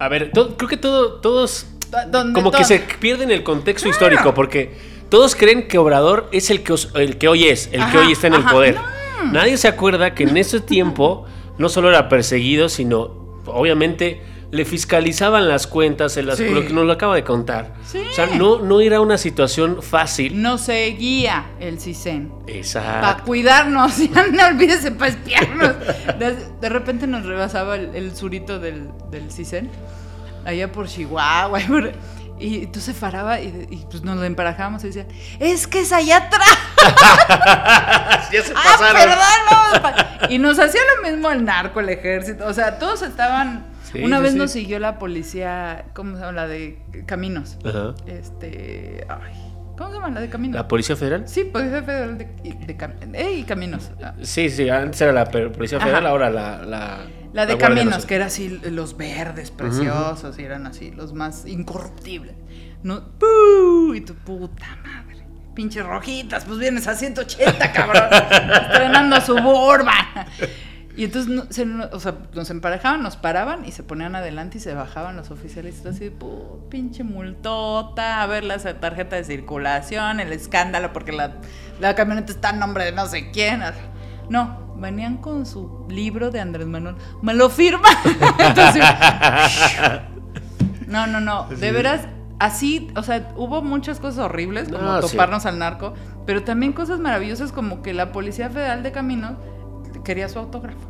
A 0.00 0.08
ver, 0.08 0.30
creo 0.32 0.68
que 0.68 0.76
todo, 0.76 1.20
todos 1.20 1.66
Donde 2.10 2.32
como 2.34 2.50
que 2.50 2.64
se 2.64 2.78
pierden 3.00 3.30
el 3.30 3.42
contexto 3.42 3.88
histórico, 3.88 4.32
porque 4.34 4.74
todos 5.08 5.34
creen 5.36 5.68
que 5.68 5.76
Obrador 5.78 6.28
es 6.32 6.50
el 6.50 6.62
que, 6.62 6.72
os- 6.72 6.90
el 6.94 7.18
que 7.18 7.28
hoy 7.28 7.44
es, 7.48 7.68
el 7.72 7.84
que 7.90 7.98
hoy 7.98 8.12
está 8.12 8.26
en 8.28 8.34
el 8.34 8.44
poder. 8.44 8.74
no. 8.76 9.32
Nadie 9.32 9.56
se 9.58 9.68
acuerda 9.68 10.14
que 10.14 10.22
en 10.24 10.36
ese 10.36 10.60
tiempo 10.60 11.26
no 11.58 11.68
solo 11.68 11.88
era 11.90 12.08
perseguido, 12.08 12.68
sino 12.68 13.40
obviamente 13.46 14.22
le 14.52 14.64
fiscalizaban 14.64 15.48
las 15.48 15.66
cuentas, 15.68 16.16
en 16.16 16.26
las, 16.26 16.38
Sí. 16.38 16.48
lo 16.48 16.66
que 16.66 16.72
nos 16.72 16.84
lo 16.84 16.92
acaba 16.92 17.14
de 17.14 17.22
contar. 17.22 17.72
Sí. 17.86 18.02
O 18.10 18.12
sea, 18.14 18.26
no, 18.26 18.58
no 18.58 18.80
era 18.80 19.00
una 19.00 19.16
situación 19.16 19.80
fácil. 19.82 20.42
No 20.42 20.58
seguía 20.58 21.46
el 21.60 21.78
CISEN. 21.80 22.30
Para 22.44 22.52
Exacto. 22.58 23.24
cuidarnos, 23.24 23.96
ya 24.12 24.26
no 24.26 24.46
olvídese 24.48 24.90
para 24.90 25.10
espiarnos. 25.12 25.74
De, 26.18 26.36
de 26.60 26.68
repente 26.68 27.06
nos 27.06 27.24
rebasaba 27.24 27.76
el, 27.76 27.94
el 27.94 28.16
surito 28.16 28.58
del, 28.58 28.88
del 29.10 29.30
CISEN, 29.30 29.70
allá 30.44 30.72
por 30.72 30.88
Chihuahua. 30.88 31.60
y 32.40 32.66
tú 32.68 32.80
se 32.80 32.94
paraba 32.94 33.38
y, 33.38 33.66
y, 33.70 33.84
pues 33.90 34.02
nos 34.02 34.16
lo 34.16 34.24
emparajábamos 34.24 34.82
y 34.82 34.86
decían, 34.88 35.06
es 35.38 35.66
que 35.68 35.80
es 35.82 35.92
allá 35.92 36.16
atrás. 36.16 36.58
ya 38.32 38.42
se 38.42 38.52
Ah, 38.56 38.62
pasaron. 38.64 38.96
perdón, 39.02 39.18
no. 39.74 39.82
pa-". 39.82 40.26
Y 40.28 40.38
nos 40.38 40.58
hacía 40.58 40.80
lo 40.96 41.08
mismo 41.08 41.30
el 41.30 41.44
narco, 41.44 41.80
el 41.80 41.88
ejército. 41.90 42.46
O 42.46 42.52
sea, 42.52 42.78
todos 42.78 43.02
estaban. 43.02 43.69
Sí, 43.92 44.02
Una 44.02 44.18
sí, 44.18 44.22
vez 44.22 44.32
sí. 44.32 44.38
nos 44.38 44.50
siguió 44.52 44.78
la 44.78 44.98
policía, 44.98 45.86
¿cómo 45.94 46.14
se 46.14 46.20
llama? 46.20 46.32
La 46.32 46.46
de 46.48 46.82
caminos. 47.06 47.58
Ajá. 47.64 47.94
Este. 48.06 49.04
Ay, 49.08 49.32
¿Cómo 49.76 49.90
se 49.90 49.96
llama 49.96 50.10
la 50.10 50.20
de 50.20 50.28
caminos? 50.28 50.56
¿La 50.56 50.68
Policía 50.68 50.94
Federal? 50.94 51.26
Sí, 51.26 51.44
Policía 51.44 51.82
Federal 51.82 52.18
de, 52.18 52.24
de 52.26 52.76
Cam- 52.76 53.14
eh, 53.14 53.32
y 53.38 53.44
Caminos. 53.44 53.90
Ah, 54.02 54.12
Sí, 54.20 54.50
sí, 54.50 54.68
antes 54.68 55.00
era 55.00 55.12
la 55.12 55.24
Policía 55.24 55.78
Ajá. 55.78 55.86
Federal, 55.86 56.06
ahora 56.06 56.28
la... 56.30 56.58
La, 56.66 56.98
La 57.32 57.46
de 57.46 57.56
Caminos, 57.56 58.04
que 58.04 58.16
era 58.16 58.26
así, 58.26 58.60
los 58.70 58.96
verdes 58.98 59.50
preciosos, 59.50 60.38
y 60.38 60.42
eran 60.42 60.66
así, 60.66 60.90
los 60.90 61.14
más 61.14 61.46
incorruptibles. 61.46 62.34
¿No? 62.82 63.00
¡Puu! 63.18 63.94
Y 63.94 64.02
tu 64.02 64.14
puta 64.14 64.66
madre. 64.84 65.24
Pinches 65.54 65.84
rojitas, 65.86 66.44
pues 66.44 66.58
vienes 66.58 66.86
a 66.86 66.94
180, 66.94 67.72
cabrón. 67.72 68.02
estrenando 68.12 69.18
Suburban. 69.22 70.26
Y 70.96 71.04
entonces, 71.04 71.32
no- 71.32 71.44
se 71.50 71.64
no- 71.66 71.88
o 71.92 72.00
sea, 72.00 72.16
nos 72.34 72.50
emparejaban, 72.50 73.02
nos 73.02 73.16
paraban 73.16 73.64
y 73.64 73.72
se 73.72 73.82
ponían 73.82 74.16
adelante 74.16 74.58
y 74.58 74.60
se 74.60 74.74
bajaban 74.74 75.16
los 75.16 75.30
oficiales. 75.30 75.80
y 75.84 75.88
así, 75.88 76.00
de, 76.10 76.18
"Pu- 76.18 76.68
pinche 76.68 77.04
multota, 77.04 78.22
a 78.22 78.26
ver 78.26 78.44
la 78.44 78.58
tarjeta 78.58 79.16
de 79.16 79.24
circulación, 79.24 80.20
el 80.20 80.32
escándalo, 80.32 80.92
porque 80.92 81.12
la, 81.12 81.34
la 81.80 81.94
camioneta 81.94 82.32
está 82.32 82.50
en 82.50 82.58
nombre 82.58 82.84
de 82.84 82.92
no 82.92 83.06
sé 83.06 83.30
quién. 83.30 83.62
No, 84.28 84.74
venían 84.78 85.16
con 85.18 85.46
su 85.46 85.86
libro 85.88 86.30
de 86.30 86.40
Andrés 86.40 86.66
Manuel. 86.66 86.96
¿Me 87.22 87.34
lo 87.34 87.50
firma? 87.50 87.88
Entonces, 88.38 88.84
no, 90.86 91.06
no, 91.06 91.20
no. 91.20 91.44
De 91.48 91.72
veras, 91.72 92.02
así, 92.38 92.88
o 92.96 93.02
sea, 93.02 93.28
hubo 93.36 93.62
muchas 93.62 94.00
cosas 94.00 94.18
horribles, 94.24 94.68
como 94.68 95.00
sí. 95.02 95.10
toparnos 95.12 95.46
al 95.46 95.58
narco, 95.58 95.94
pero 96.26 96.42
también 96.42 96.72
cosas 96.72 96.98
maravillosas 96.98 97.52
como 97.52 97.82
que 97.82 97.94
la 97.94 98.12
Policía 98.12 98.50
Federal 98.50 98.82
de 98.82 98.92
Caminos 98.92 99.32
quería 100.10 100.28
su 100.28 100.40
autógrafo. 100.40 100.80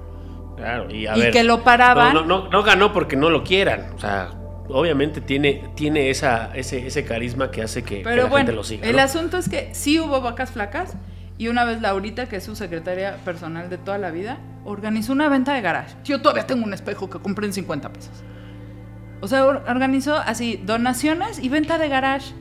Claro, 0.57 0.91
y 0.91 1.07
a 1.07 1.15
Y 1.17 1.21
ver, 1.21 1.31
que 1.33 1.45
lo 1.45 1.63
paraban. 1.63 2.15
No, 2.15 2.23
no, 2.23 2.43
no, 2.45 2.49
no 2.49 2.63
ganó 2.63 2.93
porque 2.95 3.17
no 3.17 3.29
lo 3.29 3.45
quieran. 3.45 3.93
O 3.95 3.99
sea, 3.99 4.31
obviamente 4.69 5.21
tiene, 5.21 5.65
tiene 5.75 6.09
esa, 6.09 6.51
ese, 6.55 6.87
ese 6.87 7.05
carisma 7.05 7.51
que 7.51 7.63
hace 7.63 7.83
que, 7.83 7.99
que 7.99 8.05
Pero 8.05 8.23
la 8.25 8.29
bueno, 8.29 8.37
gente 8.47 8.53
lo 8.53 8.65
siga. 8.65 8.87
el 8.89 8.99
asunto 8.99 9.37
es 9.37 9.49
que 9.51 9.75
sí 9.75 10.01
hubo 10.01 10.21
vacas 10.23 10.51
flacas 10.53 10.95
y 11.39 11.49
una 11.49 11.65
vez 11.65 11.81
Laurita, 11.83 12.29
que 12.29 12.37
es 12.37 12.45
su 12.45 12.57
secretaria 12.57 13.17
personal 13.25 13.69
de 13.69 13.77
toda 13.79 13.99
la 13.99 14.11
vida, 14.11 14.39
organizó 14.65 15.13
una 15.13 15.29
venta 15.29 15.53
de 15.55 15.61
garage. 15.61 15.97
Yo 16.05 16.21
todavía 16.23 16.47
tengo 16.47 16.65
un 16.65 16.73
espejo 16.75 17.09
que 17.11 17.19
compré 17.19 17.47
en 17.47 17.53
50 17.53 17.93
pesos. 17.93 18.13
O 19.21 19.29
sea, 19.29 19.45
or- 19.45 19.65
organizó 19.69 20.17
así 20.17 20.61
donaciones 20.65 21.39
y 21.43 21.49
venta 21.51 21.77
de 21.79 21.89
garage. 21.89 22.33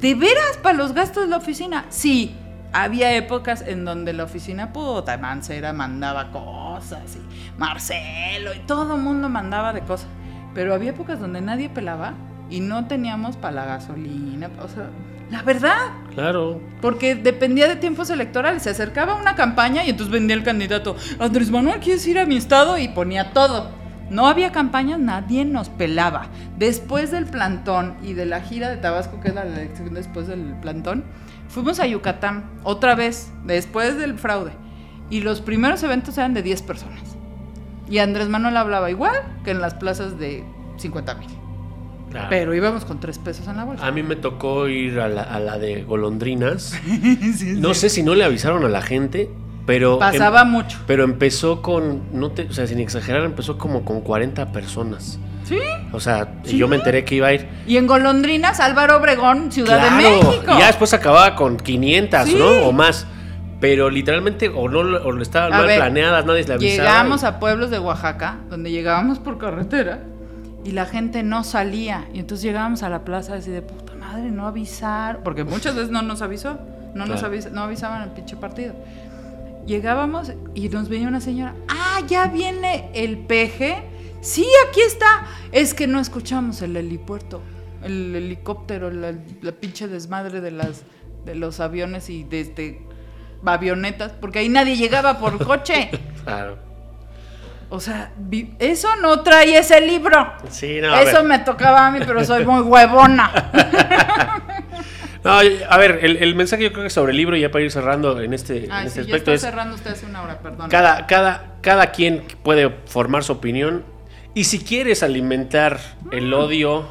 ¿De 0.00 0.14
veras 0.14 0.58
para 0.62 0.76
los 0.76 0.92
gastos 0.94 1.24
de 1.24 1.30
la 1.30 1.36
oficina? 1.36 1.84
Sí. 1.90 2.34
Había 2.72 3.14
épocas 3.16 3.62
en 3.66 3.84
donde 3.84 4.12
la 4.12 4.24
oficina, 4.24 4.72
puta, 4.72 5.18
Mancera 5.18 5.72
mandaba 5.72 6.30
cosas 6.30 7.16
y 7.16 7.58
Marcelo 7.60 8.54
y 8.54 8.60
todo 8.60 8.96
el 8.96 9.02
mundo 9.02 9.28
mandaba 9.28 9.72
de 9.72 9.80
cosas. 9.82 10.08
Pero 10.54 10.74
había 10.74 10.90
épocas 10.90 11.20
donde 11.20 11.40
nadie 11.40 11.68
pelaba 11.68 12.14
y 12.50 12.60
no 12.60 12.86
teníamos 12.86 13.36
para 13.36 13.54
la 13.56 13.64
gasolina. 13.66 14.50
O 14.62 14.68
sea, 14.68 14.90
la 15.30 15.42
verdad, 15.42 15.76
Claro. 16.14 16.60
porque 16.80 17.14
dependía 17.14 17.68
de 17.68 17.76
tiempos 17.76 18.10
electorales. 18.10 18.62
Se 18.62 18.70
acercaba 18.70 19.14
una 19.16 19.34
campaña 19.34 19.84
y 19.84 19.90
entonces 19.90 20.12
vendía 20.12 20.36
el 20.36 20.42
candidato, 20.42 20.96
Andrés 21.18 21.50
Manuel, 21.50 21.80
¿quieres 21.80 22.06
ir 22.06 22.18
a 22.18 22.26
mi 22.26 22.36
estado? 22.36 22.76
Y 22.78 22.88
ponía 22.88 23.32
todo. 23.32 23.70
No 24.10 24.26
había 24.26 24.52
campaña, 24.52 24.98
nadie 24.98 25.46
nos 25.46 25.70
pelaba. 25.70 26.26
Después 26.58 27.10
del 27.10 27.24
plantón 27.24 27.94
y 28.02 28.12
de 28.12 28.26
la 28.26 28.40
gira 28.42 28.68
de 28.68 28.76
Tabasco, 28.76 29.20
que 29.20 29.28
es 29.28 29.34
la 29.34 29.42
elección 29.44 29.94
después 29.94 30.26
del 30.26 30.54
plantón, 30.60 31.04
fuimos 31.52 31.78
a 31.80 31.86
Yucatán 31.86 32.50
otra 32.64 32.94
vez, 32.94 33.30
después 33.44 33.96
del 33.98 34.18
fraude. 34.18 34.52
Y 35.10 35.20
los 35.20 35.40
primeros 35.40 35.82
eventos 35.82 36.16
eran 36.18 36.34
de 36.34 36.42
10 36.42 36.62
personas. 36.62 37.16
Y 37.88 37.98
Andrés 37.98 38.28
Manuel 38.28 38.56
hablaba 38.56 38.90
igual 38.90 39.14
que 39.44 39.50
en 39.50 39.60
las 39.60 39.74
plazas 39.74 40.18
de 40.18 40.42
50 40.78 41.14
mil. 41.16 41.28
claro. 42.10 42.26
Pero 42.30 42.54
íbamos 42.54 42.84
con 42.86 42.98
3 42.98 43.18
pesos 43.18 43.46
en 43.46 43.56
la 43.58 43.64
bolsa. 43.64 43.86
A 43.86 43.90
mí 43.92 44.02
me 44.02 44.16
tocó 44.16 44.68
ir 44.68 44.98
a 44.98 45.08
la, 45.08 45.22
a 45.22 45.38
la 45.38 45.58
de 45.58 45.82
golondrinas. 45.84 46.74
No 47.56 47.74
sé 47.74 47.90
si 47.90 48.02
no 48.02 48.14
le 48.14 48.24
avisaron 48.24 48.64
a 48.64 48.68
la 48.68 48.80
gente, 48.80 49.30
pero... 49.66 49.98
Pasaba 49.98 50.42
em- 50.42 50.50
mucho. 50.50 50.78
pero 50.86 51.04
empezó 51.04 51.60
con, 51.60 52.02
no 52.12 52.30
te, 52.30 52.44
o 52.44 52.52
sea, 52.52 52.66
sin 52.66 52.78
exagerar, 52.80 53.24
empezó 53.24 53.58
como 53.58 53.84
con 53.84 54.00
40 54.00 54.52
personas. 54.52 55.18
¿Sí? 55.52 55.58
O 55.92 56.00
sea, 56.00 56.28
y 56.44 56.56
yo 56.56 56.68
me 56.68 56.76
enteré 56.76 57.04
que 57.04 57.16
iba 57.16 57.28
a 57.28 57.34
ir. 57.34 57.46
Y 57.66 57.76
en 57.76 57.86
Golondrinas, 57.86 58.58
Álvaro 58.60 58.96
Obregón, 58.96 59.52
Ciudad 59.52 59.78
Claro, 59.78 59.96
de 59.96 60.02
México. 60.02 60.52
Y 60.56 60.58
ya 60.58 60.66
después 60.68 60.92
acababa 60.94 61.34
con 61.36 61.56
500, 61.58 62.24
Sí. 62.28 62.36
¿no? 62.38 62.66
O 62.66 62.72
más. 62.72 63.06
pero 63.60 63.90
literalmente 63.90 64.48
o 64.48 64.68
no 64.68 64.80
o 64.80 65.20
estaban 65.20 65.52
A 65.52 65.58
mal 65.58 65.66
ver, 65.68 65.78
planeadas, 65.78 66.24
nadie 66.26 66.42
le 66.44 66.54
avisaba. 66.54 66.88
Llegamos 66.88 67.22
a 67.22 67.38
pueblos 67.38 67.70
de 67.70 67.78
Oaxaca, 67.78 68.38
donde 68.50 68.72
llegábamos 68.72 69.20
por 69.20 69.38
carretera 69.38 70.00
y 70.64 70.72
la 70.72 70.84
gente 70.86 71.22
no 71.22 71.44
salía. 71.44 72.06
Y 72.12 72.18
entonces 72.18 72.42
llegábamos 72.42 72.82
a 72.82 72.88
la 72.88 73.04
plaza 73.04 73.34
así 73.34 73.52
de 73.52 73.62
puta 73.62 73.94
madre, 73.94 74.32
no 74.32 74.48
avisar. 74.48 75.20
Porque 75.22 75.44
muchas 75.44 75.76
veces 75.76 75.90
no 75.90 76.02
nos 76.02 76.22
avisó, 76.22 76.58
no 76.96 77.06
nos 77.06 77.22
avisa- 77.22 77.50
no 77.50 77.62
avisaban 77.62 78.02
el 78.02 78.10
pinche 78.10 78.36
partido. 78.36 78.74
Llegábamos 79.66 80.32
y 80.54 80.68
nos 80.68 80.88
venía 80.88 81.06
una 81.06 81.20
señora, 81.20 81.54
ah, 81.68 82.00
ya 82.08 82.26
viene 82.26 82.90
el 82.94 83.18
peje. 83.18 83.84
Sí, 84.22 84.46
aquí 84.68 84.80
está. 84.80 85.26
Es 85.50 85.74
que 85.74 85.86
no 85.86 86.00
escuchamos 86.00 86.62
el 86.62 86.76
helipuerto, 86.76 87.42
el 87.82 88.14
helicóptero, 88.16 88.90
la, 88.90 89.12
la 89.42 89.52
pinche 89.52 89.88
desmadre 89.88 90.40
de 90.40 90.52
las 90.52 90.84
de 91.26 91.34
los 91.34 91.60
aviones 91.60 92.08
y 92.08 92.24
de 92.24 92.40
este 92.40 92.82
avionetas, 93.44 94.12
porque 94.12 94.38
ahí 94.38 94.48
nadie 94.48 94.76
llegaba 94.76 95.18
por 95.18 95.44
coche. 95.46 95.90
Claro. 96.24 96.56
O 97.68 97.80
sea, 97.80 98.12
eso 98.58 98.96
no 98.96 99.22
trae 99.22 99.58
ese 99.58 99.80
libro. 99.80 100.32
Sí, 100.50 100.78
no, 100.80 100.94
eso 100.96 101.24
me 101.24 101.38
tocaba 101.40 101.86
a 101.86 101.90
mí, 101.90 102.00
pero 102.06 102.24
soy 102.24 102.44
muy 102.46 102.60
huevona. 102.62 103.50
No, 105.24 105.38
a 105.38 105.78
ver, 105.78 106.00
el, 106.02 106.16
el 106.16 106.34
mensaje 106.34 106.64
yo 106.64 106.72
creo 106.72 106.82
que 106.82 106.90
sobre 106.90 107.12
el 107.12 107.16
libro, 107.16 107.36
ya 107.36 107.48
para 107.52 107.62
ir 107.62 107.70
cerrando 107.70 108.20
en 108.20 108.34
este, 108.34 108.64
en 108.64 108.72
Ay, 108.72 108.88
este 108.88 109.02
sí, 109.04 109.08
ya 109.08 109.14
aspecto, 109.14 109.32
está 109.32 109.46
es 109.46 109.52
cerrando 109.52 109.76
usted 109.76 109.92
hace 109.92 110.04
una 110.06 110.20
hora, 110.20 110.40
perdón. 110.40 110.68
cada, 110.68 111.06
cada, 111.06 111.58
cada 111.60 111.92
quien 111.92 112.24
puede 112.42 112.70
formar 112.86 113.22
su 113.22 113.30
opinión. 113.34 113.84
Y 114.34 114.44
si 114.44 114.58
quieres 114.60 115.02
alimentar 115.02 115.78
el 116.10 116.32
odio 116.32 116.86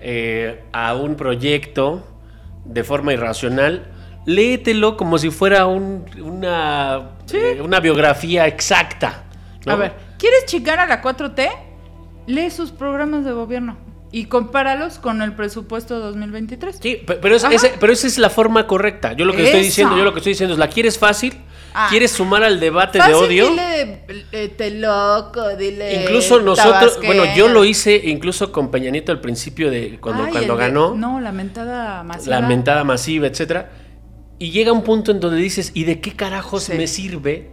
eh, 0.00 0.64
a 0.72 0.94
un 0.94 1.14
proyecto 1.14 2.04
de 2.64 2.82
forma 2.84 3.12
irracional, 3.12 3.86
léetelo 4.26 4.96
como 4.96 5.18
si 5.18 5.30
fuera 5.30 5.66
un- 5.66 6.04
una, 6.20 7.10
eh, 7.32 7.60
una 7.62 7.80
biografía 7.80 8.46
exacta. 8.46 9.24
¿no? 9.66 9.72
A 9.72 9.76
ver, 9.76 9.92
¿quieres 10.18 10.44
chicar 10.46 10.78
a 10.80 10.86
la 10.86 11.00
4T? 11.00 11.48
Lee 12.26 12.50
sus 12.50 12.70
programas 12.70 13.24
de 13.24 13.32
gobierno 13.32 13.76
y 14.12 14.26
compáralos 14.26 14.98
con 14.98 15.22
el 15.22 15.32
presupuesto 15.34 15.98
2023. 16.00 16.78
Sí, 16.82 16.96
pe- 17.06 17.14
pero, 17.16 17.36
es- 17.36 17.44
ese- 17.44 17.74
pero 17.78 17.92
esa 17.92 18.06
es 18.06 18.18
la 18.18 18.30
forma 18.30 18.66
correcta. 18.66 19.12
Yo 19.12 19.24
lo 19.24 19.32
que 19.32 19.44
estoy 19.44 19.60
diciendo, 19.62 19.96
yo 19.96 20.04
lo 20.04 20.12
que 20.12 20.18
estoy 20.18 20.32
diciendo 20.32 20.54
es, 20.54 20.58
¿la 20.58 20.68
quieres 20.68 20.98
fácil? 20.98 21.34
Ah. 21.76 21.88
¿Quieres 21.90 22.12
sumar 22.12 22.44
al 22.44 22.60
debate 22.60 22.98
Fácil, 22.98 23.14
de 23.14 23.20
odio? 23.20 23.50
Dile, 23.50 24.04
eh, 24.30 24.48
te 24.56 24.70
loco, 24.70 25.56
dile. 25.56 26.02
Incluso 26.02 26.40
nosotros, 26.40 26.98
bueno, 27.04 27.24
yo 27.36 27.48
lo 27.48 27.64
hice 27.64 28.00
incluso 28.04 28.52
con 28.52 28.70
Peña 28.70 28.90
Nieto 28.90 29.10
al 29.10 29.20
principio 29.20 29.70
de 29.70 29.98
cuando, 30.00 30.24
Ay, 30.24 30.30
cuando 30.30 30.52
el 30.52 30.58
de- 30.60 30.64
ganó, 30.66 30.94
No, 30.94 31.20
lamentada 31.20 32.02
masiva. 32.04 32.40
la 32.40 32.46
mentada 32.46 32.84
masiva, 32.84 33.26
etcétera. 33.26 33.70
Y 34.38 34.50
llega 34.52 34.70
un 34.72 34.82
punto 34.82 35.10
en 35.10 35.18
donde 35.20 35.36
dices, 35.38 35.72
¿y 35.74 35.82
de 35.84 36.00
qué 36.00 36.12
carajos 36.14 36.64
Sí. 36.64 36.74
me 36.74 36.86
sirve? 36.86 37.50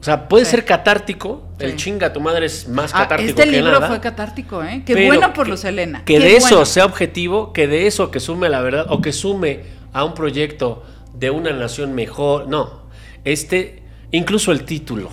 O 0.00 0.02
sea, 0.02 0.28
puede 0.28 0.44
Sí. 0.46 0.52
ser 0.52 0.64
catártico, 0.64 1.48
Sí. 1.58 1.64
el 1.66 1.76
chinga 1.76 2.12
tu 2.12 2.20
madre 2.20 2.46
es 2.46 2.68
más 2.68 2.90
Ah, 2.94 3.00
catártico 3.02 3.28
este 3.30 3.44
que 3.44 3.50
libro 3.56 3.72
nada. 3.72 3.88
fue 3.88 4.00
catártico, 4.00 4.62
¿eh? 4.64 4.82
Qué 4.84 5.06
bueno 5.06 5.32
por 5.34 5.44
que- 5.44 5.50
los 5.52 5.64
Elena. 5.64 6.04
Que 6.04 6.14
Qué 6.14 6.20
de 6.20 6.36
eso 6.36 6.64
sea 6.66 6.84
objetivo, 6.86 7.52
que 7.52 7.66
de 7.68 7.86
eso 7.86 8.10
que 8.10 8.20
sume 8.20 8.46
a 8.46 8.50
la 8.50 8.60
verdad 8.62 8.86
o 8.88 9.00
que 9.02 9.12
sume 9.12 9.60
a 9.92 10.04
un 10.04 10.14
proyecto 10.14 10.82
de 11.14 11.30
una 11.30 11.52
nación 11.52 11.94
mejor. 11.94 12.48
No, 12.48 12.79
este, 13.24 13.82
incluso 14.10 14.52
el 14.52 14.64
título. 14.64 15.08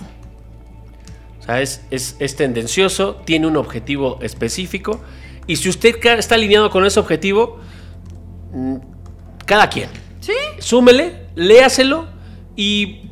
O 1.40 1.42
sea, 1.42 1.60
es, 1.60 1.84
es- 1.90 2.16
es 2.18 2.36
tendencioso, 2.36 3.16
tiene 3.24 3.46
un 3.46 3.56
objetivo 3.56 4.18
específico. 4.22 5.00
Y 5.46 5.56
si 5.56 5.68
usted 5.68 5.96
está 6.18 6.34
alineado 6.34 6.68
con 6.70 6.84
ese 6.84 7.00
objetivo, 7.00 7.58
mm, 8.52 8.76
cada 9.46 9.68
quien. 9.70 9.88
Sí, 10.20 10.32
Súmele, 10.58 11.28
léaselo 11.36 12.06
y 12.54 13.10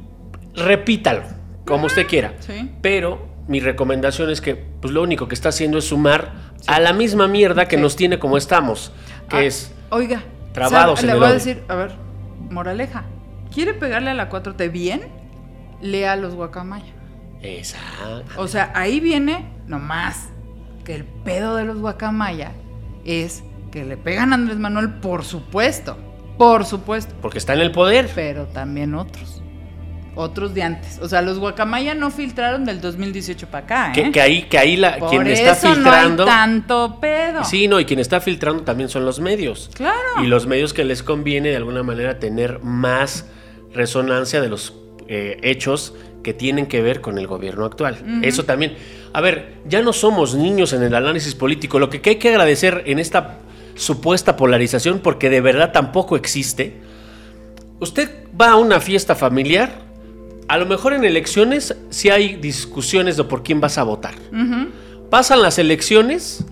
repítalo, 0.55 1.22
como 1.66 1.86
usted 1.86 2.07
quiera. 2.07 2.34
Sí. 2.40 2.70
Pero 2.82 3.26
mi 3.49 3.61
recomendación 3.61 4.28
es 4.30 4.40
que 4.42 4.55
pues, 4.55 4.92
lo 4.92 5.03
único 5.03 5.28
que 5.28 5.34
está 5.34 5.49
haciendo 5.49 5.78
es 5.78 5.84
sumar 5.86 6.34
a 6.66 6.78
la 6.80 6.92
misma 6.92 7.26
mierda 7.28 7.68
que 7.68 7.76
Sí. 7.76 7.82
nos 7.82 7.97
tiene 7.97 8.18
como 8.18 8.36
estamos, 8.36 8.92
que 9.30 9.36
Ah, 9.36 9.44
es 9.44 9.72
Oiga. 9.90 10.24
trabados 10.53 11.01
¿sabe? 11.01 11.01
en 11.01 11.07
Le 11.07 11.12
el 11.12 11.18
voy 11.20 11.28
a 11.28 11.32
decir, 11.32 11.62
a 11.68 11.74
ver, 11.74 11.92
moraleja. 12.51 13.05
¿Quiere 13.53 13.74
pegarle 13.74 14.11
a 14.11 14.14
la 14.14 14.28
4T 14.30 14.70
bien? 14.70 15.03
Lea 15.80 16.12
a 16.12 16.16
los 16.16 16.34
guacamaya. 16.34 16.92
Exacto. 17.42 18.40
O 18.40 18.49
sea, 18.49 18.72
ahí 18.74 19.01
viene 19.01 19.47
nomás 19.66 20.28
que 20.84 20.94
el 20.94 21.05
pedo 21.05 21.57
de 21.57 21.64
los 21.64 21.78
guacamaya 21.78 22.53
es 23.05 23.42
que 23.70 23.84
le 23.84 23.97
pegan 23.97 24.32
a 24.32 24.36
Andrés 24.36 24.59
Manuel, 24.59 24.94
por 24.94 25.24
supuesto. 25.24 25.99
Por 26.38 26.64
supuesto. 26.64 27.14
Porque 27.22 27.38
está 27.38 27.55
en 27.55 27.61
el 27.61 27.72
poder. 27.72 28.11
Pero 28.14 28.47
también 28.47 28.94
otros. 28.94 29.42
Otros 30.14 30.55
de 30.55 30.62
antes. 30.62 30.99
O 31.01 31.09
sea, 31.09 31.20
los 31.20 31.38
guacamaya 31.38 31.94
no 31.94 32.11
filtraron 32.11 32.64
del 32.64 32.80
2018 32.80 33.49
para 33.49 33.64
acá, 33.64 33.88
¿eh? 33.90 33.92
Que, 33.94 34.12
que 34.12 34.20
ahí, 34.20 34.42
que 34.44 34.59
ahí 34.59 34.76
la, 34.76 34.97
Por 34.97 35.11
quien 35.11 35.26
eso 35.26 35.42
está 35.42 35.55
filtrando. 35.55 36.24
no 36.24 36.30
hay 36.30 36.36
tanto 36.38 36.99
pedo. 37.01 37.44
Sí, 37.44 37.68
no, 37.68 37.78
y 37.80 37.84
quien 37.84 38.01
está 38.01 38.20
filtrando 38.20 38.62
también 38.62 38.88
son 38.88 39.05
los 39.05 39.20
medios. 39.20 39.70
Claro. 39.74 40.22
Y 40.22 40.26
los 40.26 40.47
medios 40.47 40.72
que 40.72 40.84
les 40.84 41.03
conviene 41.03 41.51
de 41.51 41.57
alguna 41.57 41.82
manera 41.82 42.18
tener 42.18 42.61
más 42.61 43.26
resonancia 43.77 44.41
de 44.41 44.49
los 44.49 44.74
eh, 45.09 45.39
hechos 45.43 45.95
que 46.24 46.35
tienen 46.35 46.66
que 46.66 46.83
ver 46.83 47.01
con 47.01 47.18
el 47.18 47.29
gobierno 47.29 47.64
actual. 47.64 48.20
Eso 48.22 48.45
también. 48.45 48.74
A 49.12 49.20
ver, 49.20 49.55
ya 49.64 49.81
no 49.83 49.93
somos 49.93 50.35
niños 50.35 50.72
en 50.72 50.83
el 50.83 50.95
análisis 50.95 51.37
político. 51.37 51.79
Lo 51.79 51.89
que 51.89 52.01
hay 52.05 52.16
que 52.16 52.29
agradecer 52.31 52.83
en 52.87 52.99
esta 52.99 53.39
supuesta 53.77 54.37
polarización, 54.37 54.99
porque 54.99 55.31
de 55.31 55.41
verdad 55.41 55.70
tampoco 55.70 56.16
existe. 56.16 56.81
Usted 57.79 58.11
va 58.39 58.51
a 58.51 58.57
una 58.57 58.81
fiesta 58.81 59.14
familiar, 59.14 59.87
a 60.49 60.59
lo 60.59 60.66
mejor 60.66 60.95
en 60.95 61.05
elecciones 61.05 61.77
sí 61.91 62.11
hay 62.11 62.37
discusiones 62.37 63.16
de 63.16 63.24
por 63.24 63.43
quién 63.43 63.61
vas 63.61 63.79
a 63.79 63.85
votar. 63.85 64.14
Pasan 65.11 65.43
las 65.43 65.59
elecciones 65.59 66.45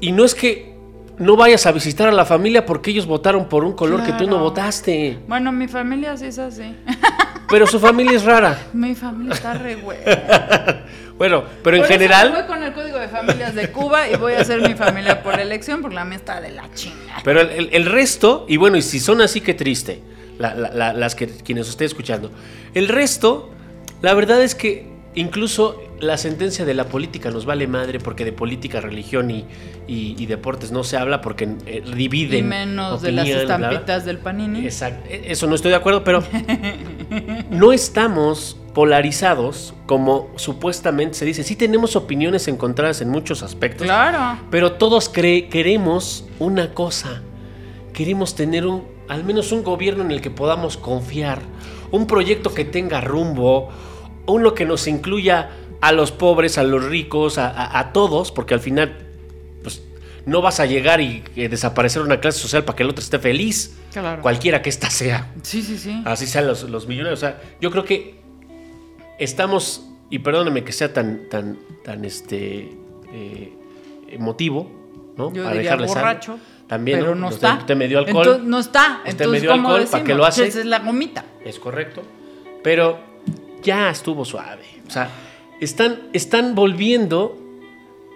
y 0.00 0.12
no 0.12 0.24
es 0.24 0.34
que 0.34 0.77
no 1.18 1.36
vayas 1.36 1.66
a 1.66 1.72
visitar 1.72 2.08
a 2.08 2.12
la 2.12 2.24
familia 2.24 2.64
porque 2.66 2.90
ellos 2.90 3.06
votaron 3.06 3.48
por 3.48 3.64
un 3.64 3.72
color 3.72 4.04
que 4.04 4.12
tú 4.12 4.26
no 4.26 4.38
votaste. 4.38 5.18
Bueno, 5.26 5.52
mi 5.52 5.68
familia 5.68 6.16
sí 6.16 6.26
es 6.26 6.38
así. 6.38 6.74
Pero 7.50 7.66
su 7.66 7.80
familia 7.80 8.12
es 8.16 8.24
rara. 8.24 8.58
mi 8.74 8.94
familia 8.94 9.32
está 9.34 9.54
re 9.54 9.76
buena. 9.76 10.02
Bueno, 11.18 11.42
pero 11.64 11.76
en 11.78 11.82
eso 11.82 11.92
general, 11.92 12.30
Voy 12.30 12.44
con 12.46 12.62
el 12.62 12.72
código 12.72 12.96
de 12.96 13.08
familias 13.08 13.52
de 13.52 13.72
Cuba 13.72 14.08
y 14.08 14.14
voy 14.14 14.34
a 14.34 14.40
hacer 14.42 14.60
mi 14.60 14.74
familia 14.74 15.20
por 15.20 15.40
elección 15.40 15.80
porque 15.82 15.96
la 15.96 16.04
mía 16.04 16.14
está 16.18 16.40
de 16.40 16.50
la 16.52 16.72
chinga. 16.74 17.16
pero 17.24 17.40
el, 17.40 17.48
el- 17.50 17.68
el 17.72 17.86
resto, 17.86 18.46
y 18.48 18.56
bueno, 18.56 18.76
y 18.76 18.82
si 18.82 19.00
son 19.00 19.20
así, 19.20 19.40
qué 19.40 19.52
triste, 19.52 20.00
la- 20.38 20.54
la- 20.54 20.70
la- 20.70 20.92
las 20.92 21.16
que 21.16 21.26
quienes 21.26 21.68
esté 21.68 21.86
escuchando. 21.86 22.30
El 22.72 22.86
resto, 22.86 23.50
la 24.00 24.14
verdad 24.14 24.40
es 24.44 24.54
que 24.54 24.92
incluso 25.16 25.82
la 26.00 26.16
sentencia 26.16 26.64
de 26.64 26.74
la 26.74 26.84
política 26.84 27.30
nos 27.30 27.44
vale 27.44 27.66
madre 27.66 27.98
porque 27.98 28.24
de 28.24 28.32
política, 28.32 28.80
religión 28.80 29.30
y, 29.30 29.44
y- 29.86 30.14
y 30.18 30.26
deportes 30.26 30.70
no 30.72 30.84
se 30.84 30.96
habla 30.96 31.20
porque 31.20 31.48
eh, 31.66 31.82
dividen. 31.96 32.38
Y 32.40 32.42
menos 32.42 33.02
de 33.02 33.12
las 33.12 33.24
opinión, 33.24 33.46
bla, 33.46 33.56
bla. 33.56 33.66
estampitas 33.68 34.04
del 34.04 34.18
panini. 34.18 34.64
Exacto, 34.64 35.08
e- 35.10 35.30
eso 35.32 35.46
no 35.46 35.54
estoy 35.54 35.70
de 35.70 35.76
acuerdo, 35.76 36.04
pero 36.04 36.22
no 37.50 37.72
estamos 37.72 38.56
polarizados 38.74 39.74
como 39.86 40.28
supuestamente 40.36 41.14
se 41.18 41.24
dice. 41.24 41.42
Sí 41.42 41.56
tenemos 41.56 41.96
opiniones 41.96 42.46
encontradas 42.48 43.00
en 43.00 43.08
muchos 43.10 43.42
aspectos, 43.42 43.84
Claro. 43.86 44.40
pero 44.50 44.72
todos 44.72 45.12
cre- 45.12 45.48
queremos 45.48 46.24
una 46.38 46.74
cosa. 46.74 47.22
Queremos 47.92 48.34
tener 48.36 48.66
un, 48.66 48.84
al 49.08 49.24
menos 49.24 49.50
un 49.50 49.64
gobierno 49.64 50.04
en 50.04 50.10
el 50.12 50.20
que 50.20 50.30
podamos 50.30 50.76
confiar, 50.76 51.40
un 51.90 52.06
proyecto 52.06 52.54
que 52.54 52.64
tenga 52.64 53.00
rumbo, 53.00 53.70
uno 54.26 54.54
que 54.54 54.64
nos 54.66 54.86
incluya 54.86 55.50
a 55.80 55.92
los 55.92 56.10
pobres, 56.12 56.58
a 56.58 56.62
los 56.62 56.84
ricos, 56.84 57.38
a, 57.38 57.48
a- 57.48 57.78
a 57.78 57.92
todos, 57.92 58.32
porque 58.32 58.54
al 58.54 58.60
final 58.60 58.96
pues, 59.62 59.82
no 60.26 60.42
vas 60.42 60.60
a 60.60 60.66
llegar 60.66 61.00
y 61.00 61.22
eh, 61.36 61.48
desaparecer 61.48 62.02
una 62.02 62.20
clase 62.20 62.38
social 62.40 62.64
para 62.64 62.76
que 62.76 62.82
el 62.82 62.90
otro 62.90 63.02
esté 63.02 63.18
feliz, 63.18 63.76
Claro. 63.92 64.22
cualquiera 64.22 64.60
que 64.62 64.68
ésta 64.70 64.90
sea. 64.90 65.32
Sí, 65.42 65.62
sí, 65.62 65.78
sí. 65.78 66.02
Así 66.04 66.26
sean 66.26 66.46
los, 66.46 66.62
los 66.64 66.86
millonarios. 66.86 67.18
O 67.18 67.20
sea, 67.20 67.40
yo 67.60 67.70
creo 67.70 67.84
que 67.84 68.18
estamos, 69.18 69.86
y 70.10 70.18
perdóneme 70.20 70.64
que 70.64 70.72
sea 70.72 70.92
tan, 70.92 71.28
tan, 71.28 71.58
tan 71.84 72.04
este 72.04 72.76
eh, 73.12 73.52
emotivo, 74.10 74.70
¿no? 75.16 75.32
Yo 75.32 75.44
Para 75.44 75.54
diría 75.56 75.76
borracho. 75.76 76.38
También, 76.66 76.98
pero 77.00 77.14
¿no? 77.14 77.22
no 77.22 77.28
está. 77.30 77.54
usted 77.60 77.76
me 77.76 77.88
dio 77.88 77.98
alcohol. 77.98 78.26
Entonces, 78.26 78.44
no 78.46 78.58
está. 78.58 78.96
Usted 78.98 79.10
Entonces, 79.12 79.32
me 79.32 79.40
dio 79.40 79.50
¿cómo 79.52 79.68
alcohol, 79.70 79.88
¿para 79.90 80.02
decimos? 80.02 80.18
lo 80.18 80.24
hace? 80.26 80.46
Esa 80.46 80.58
es 80.60 80.66
la 80.66 80.78
gomita. 80.80 81.24
Es 81.42 81.58
correcto. 81.58 82.02
Pero 82.62 82.98
ya 83.62 83.88
estuvo 83.88 84.24
suave. 84.26 84.64
O 84.86 84.90
sea, 84.90 85.08
están, 85.60 86.00
están 86.12 86.54
volviendo 86.54 87.36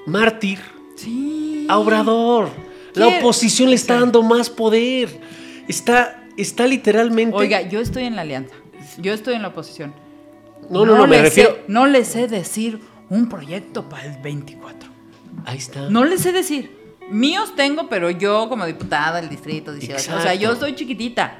mártir 0.06 0.58
Sí. 0.96 1.66
a 1.68 1.78
Obrador. 1.78 2.48
La 2.94 3.08
oposición 3.08 3.70
le 3.70 3.76
está 3.76 3.98
dando 4.00 4.22
más 4.22 4.50
poder. 4.50 5.08
Está, 5.68 6.22
está 6.36 6.66
literalmente. 6.66 7.36
Oiga, 7.36 7.62
yo 7.62 7.80
estoy 7.80 8.04
en 8.04 8.16
la 8.16 8.22
alianza. 8.22 8.54
Yo 8.98 9.12
estoy 9.14 9.34
en 9.34 9.42
la 9.42 9.48
oposición. 9.48 9.94
no, 10.70 10.84
no, 10.84 10.96
no, 10.96 11.06
me 11.06 11.16
le 11.16 11.22
refiero. 11.22 11.50
sé- 11.54 11.60
no 11.68 11.86
le 11.86 12.04
sé 12.04 12.28
decir 12.28 12.80
un 13.08 13.28
proyecto 13.28 13.88
para 13.88 14.04
el 14.06 14.20
24. 14.22 14.90
Ahí 15.44 15.58
está. 15.58 15.88
No 15.88 16.04
le 16.04 16.18
sé 16.18 16.32
decir. 16.32 16.70
Míos 17.10 17.54
tengo, 17.56 17.88
pero 17.88 18.10
yo 18.10 18.48
como 18.48 18.64
diputada 18.66 19.20
del 19.20 19.28
distrito 19.30 19.72
18. 19.72 20.16
O 20.16 20.20
sea, 20.20 20.34
yo 20.34 20.52
estoy 20.52 20.74
chiquitita. 20.74 21.38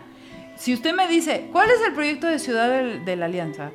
si 0.56 0.72
usted 0.74 0.94
me 0.94 1.08
dice, 1.08 1.48
¿cuál 1.52 1.68
es 1.70 1.76
el 1.86 1.92
proyecto 1.94 2.26
de 2.26 2.38
ciudad 2.38 2.68
del- 2.70 3.04
de, 3.04 3.16
la 3.16 3.26
alianza? 3.26 3.70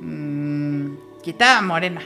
Mm, 0.00 0.94
quita 1.26 1.60
Morena. 1.60 2.02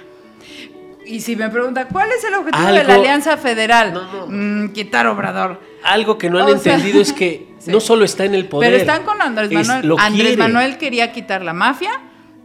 Y 1.04 1.20
si 1.20 1.36
me 1.36 1.50
pregunta, 1.50 1.88
¿cuál 1.88 2.08
es 2.10 2.24
el 2.24 2.32
objetivo 2.34 2.72
de 2.72 2.84
la 2.84 2.94
alianza 2.94 3.36
federal? 3.36 3.92
No, 3.92 4.26
no. 4.26 4.26
Mm, 4.28 4.72
quitar 4.72 5.06
Obrador. 5.08 5.60
Algo 5.84 6.16
que 6.16 6.30
no 6.30 6.38
han 6.38 6.54
O 6.54 6.58
sea, 6.58 6.76
entendido 6.76 7.02
es 7.02 7.12
que 7.12 7.48
sí. 7.58 7.70
no 7.70 7.80
solo 7.80 8.06
está 8.06 8.24
en 8.24 8.34
el 8.34 8.46
poder. 8.48 8.70
Pero 8.70 8.80
están 8.80 9.04
con 9.04 9.20
Andrés 9.20 9.52
Manuel. 9.52 9.94
Andrés 9.98 10.26
quiere. 10.28 10.36
Manuel 10.38 10.78
quería 10.78 11.12
quitar 11.12 11.42
la 11.42 11.52
mafia, 11.52 11.90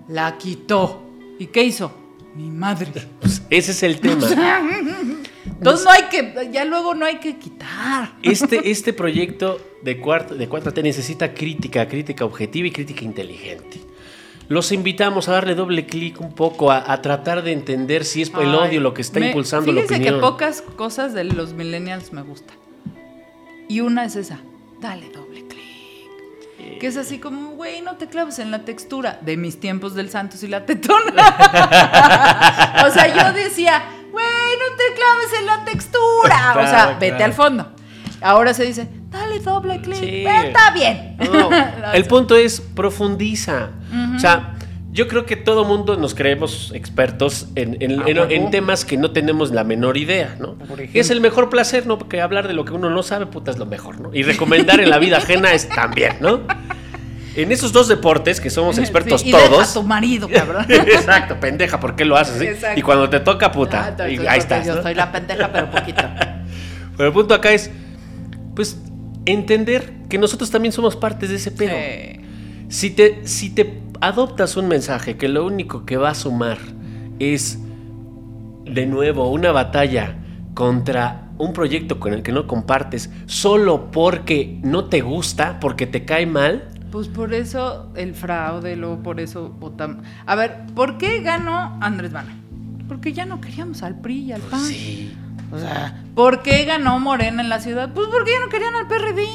la 0.09 0.37
quitó. 0.37 1.05
¿Y 1.39 1.45
qué 1.47 1.63
hizo? 1.63 1.95
Mi 2.35 2.49
madre. 2.49 2.91
Pues 3.21 3.41
ese 3.49 3.71
es 3.71 3.83
el 3.83 4.01
tema. 4.01 4.27
Entonces 5.45 5.85
no 5.85 5.91
hay 5.91 6.03
que, 6.11 6.49
ya 6.51 6.65
luego 6.65 6.93
no 6.93 7.05
hay 7.05 7.19
que 7.19 7.37
quitar. 7.37 8.15
Este, 8.21 8.59
este 8.71 8.91
proyecto 8.91 9.61
de, 9.81 9.97
cuarta, 10.01 10.35
de 10.35 10.49
4T 10.49 10.83
necesita 10.83 11.33
crítica, 11.33 11.87
crítica 11.87 12.25
objetiva 12.25 12.67
y 12.67 12.71
crítica 12.71 13.05
inteligente. 13.05 13.79
Los 14.47 14.71
invitamos 14.71 15.27
a 15.27 15.33
darle 15.33 15.55
doble 15.55 15.85
clic 15.87 16.21
un 16.21 16.33
poco, 16.33 16.71
a, 16.71 16.91
a 16.91 17.01
tratar 17.01 17.41
de 17.43 17.51
entender 17.51 18.05
si 18.05 18.21
es 18.21 18.29
el 18.29 18.49
Ay, 18.49 18.55
odio 18.69 18.79
lo 18.81 18.93
que 18.93 19.01
está 19.01 19.19
me- 19.19 19.27
impulsando 19.27 19.71
la 19.71 19.81
opinión. 19.81 20.15
que 20.15 20.21
pocas 20.21 20.61
cosas 20.61 21.13
de 21.13 21.23
los 21.23 21.53
millennials 21.53 22.13
me 22.13 22.21
gustan. 22.21 22.55
Y 23.67 23.79
una 23.81 24.05
es 24.05 24.15
esa, 24.15 24.39
dale 24.79 25.09
doble 25.09 25.43
clic. 25.47 26.79
Que 26.79 26.85
es 26.87 26.97
así 26.97 27.17
como, 27.17 27.51
güey, 27.51 27.81
no 27.81 27.95
te 27.97 28.05
claves 28.07 28.37
en 28.37 28.51
la 28.51 28.63
textura 28.65 29.17
de 29.21 29.35
mis 29.37 29.59
tiempos 29.59 29.95
del 29.95 30.09
Santos 30.11 30.43
y 30.43 30.47
la 30.47 30.65
tetona. 30.67 31.11
o 32.87 32.91
sea, 32.91 33.07
yo 33.07 33.33
decía, 33.33 33.81
güey, 34.11 34.25
no 34.25 34.75
te 34.77 34.93
claves 34.93 35.39
en 35.39 35.45
la 35.47 35.65
textura. 35.65 36.51
o 36.51 36.61
sea, 36.61 36.69
Claro, 36.69 36.91
vete 36.99 37.07
claro. 37.15 37.25
al 37.25 37.33
fondo. 37.33 37.71
Ahora 38.21 38.53
se 38.53 38.63
dice, 38.65 38.87
dale 39.09 39.24
doble 39.39 39.81
clic. 39.81 39.95
Sí. 39.99 40.21
Pero 40.25 40.47
Está 40.47 40.71
bien. 40.71 41.17
No, 41.31 41.49
el 41.93 42.05
punto 42.05 42.35
es 42.35 42.61
profundiza. 42.61 43.69
O 44.15 44.19
sea, 44.19 44.51
yo 44.91 45.07
creo 45.09 45.25
que 45.25 45.35
todo 45.35 45.65
mundo 45.65 45.97
nos 45.97 46.15
creemos 46.15 46.71
expertos 46.73 47.47
en, 47.55 47.77
en- 47.81 47.99
Ah, 47.99 48.03
en- 48.07 48.17
huevo. 48.17 48.31
en 48.31 48.49
temas 48.51 48.85
que 48.85 48.95
no 48.97 49.11
tenemos 49.11 49.51
la 49.51 49.63
menor 49.65 49.97
idea, 49.97 50.35
¿no? 50.39 50.55
Ejemplo. 50.63 50.87
es 50.93 51.09
el 51.09 51.19
mejor 51.19 51.49
placer, 51.49 51.85
¿no? 51.85 51.97
Porque 51.97 52.21
hablar 52.21 52.47
de 52.47 52.53
lo 52.53 52.63
que 52.65 52.71
uno 52.71 52.89
no 52.89 53.03
sabe, 53.03 53.25
puta, 53.25 53.51
es 53.51 53.57
lo 53.57 53.65
mejor, 53.65 53.99
¿no? 53.99 54.09
Y 54.13 54.23
recomendar 54.23 54.79
en 54.79 54.89
la 54.89 54.97
vida 54.97 55.17
ajena 55.17 55.51
es 55.53 55.67
también, 55.67 56.13
¿no? 56.21 56.41
En 57.35 57.51
esos 57.51 57.73
dos 57.73 57.89
deportes 57.89 58.39
que 58.39 58.49
somos 58.49 58.77
expertos 58.79 59.19
Sí, 59.19 59.29
y 59.29 59.31
deja 59.33 59.49
todos. 59.49 59.69
a 59.71 59.73
tu 59.73 59.83
marido, 59.83 60.29
cabrón. 60.29 60.65
Exacto, 60.69 61.37
pendeja, 61.41 61.81
¿por 61.81 61.97
qué 61.97 62.05
lo 62.05 62.15
haces? 62.15 62.39
sí? 62.39 62.45
Exacto. 62.45 62.79
Y 62.79 62.81
cuando 62.83 63.09
te 63.09 63.19
toca, 63.19 63.51
puta, 63.51 63.93
Ah, 63.99 64.09
y 64.09 64.25
ahí 64.25 64.39
estás. 64.39 64.65
Yo 64.65 64.75
¿no? 64.75 64.81
soy 64.81 64.95
la 64.95 65.11
pendeja, 65.11 65.49
pero 65.51 65.69
poquito. 65.69 66.03
Pero 66.95 67.07
el 67.09 67.13
punto 67.13 67.33
acá 67.33 67.51
es, 67.51 67.69
pues, 68.55 68.77
entender 69.25 69.93
que 70.09 70.17
nosotros 70.17 70.51
también 70.51 70.71
somos 70.71 70.95
partes 70.95 71.29
de 71.29 71.35
ese 71.35 71.51
pedo. 71.51 71.75
Sí. 71.75 72.21
Si 72.69 72.89
te, 72.89 73.27
si 73.27 73.49
te 73.51 73.81
adoptas 74.01 74.57
un 74.57 74.67
mensaje 74.67 75.17
que 75.17 75.27
lo 75.27 75.45
único 75.45 75.85
que 75.85 75.97
va 75.97 76.09
a 76.09 76.15
sumar 76.15 76.57
es, 77.19 77.59
de 78.65 78.85
nuevo, 78.85 79.29
una 79.31 79.51
batalla 79.51 80.15
contra 80.53 81.29
un 81.37 81.53
proyecto 81.53 81.99
con 81.99 82.13
el 82.13 82.23
que 82.23 82.31
no 82.31 82.47
compartes 82.47 83.09
solo 83.25 83.91
porque 83.91 84.59
no 84.63 84.85
te 84.85 85.01
gusta, 85.01 85.59
porque 85.59 85.85
te 85.85 86.05
cae 86.05 86.25
mal, 86.25 86.69
Pues 86.91 87.09
por 87.09 87.33
eso 87.33 87.91
el 87.95 88.13
fraude, 88.15 88.75
luego 88.77 89.03
por 89.03 89.19
eso 89.19 89.49
votamos. 89.49 90.05
A 90.25 90.35
ver, 90.35 90.65
¿por 90.73 90.97
qué 90.97 91.19
ganó 91.21 91.77
Andrés 91.81 92.13
Manuel? 92.13 92.37
Porque 92.87 93.11
ya 93.11 93.25
no 93.25 93.41
queríamos 93.41 93.83
al 93.83 93.99
PRI 93.99 94.19
y 94.19 94.31
al 94.31 94.41
PAN. 94.41 94.61
Pues 94.61 94.71
sí. 94.71 95.13
O 95.51 95.59
sea, 95.59 96.03
¿por 96.15 96.41
qué 96.41 96.65
ganó 96.65 96.99
Morena 96.99 97.41
en 97.41 97.49
la 97.49 97.59
ciudad? 97.59 97.93
Pues 97.93 98.07
porque 98.11 98.31
ya 98.31 98.39
no 98.39 98.49
querían 98.49 98.75
al 98.75 98.87
PRD. 98.87 99.25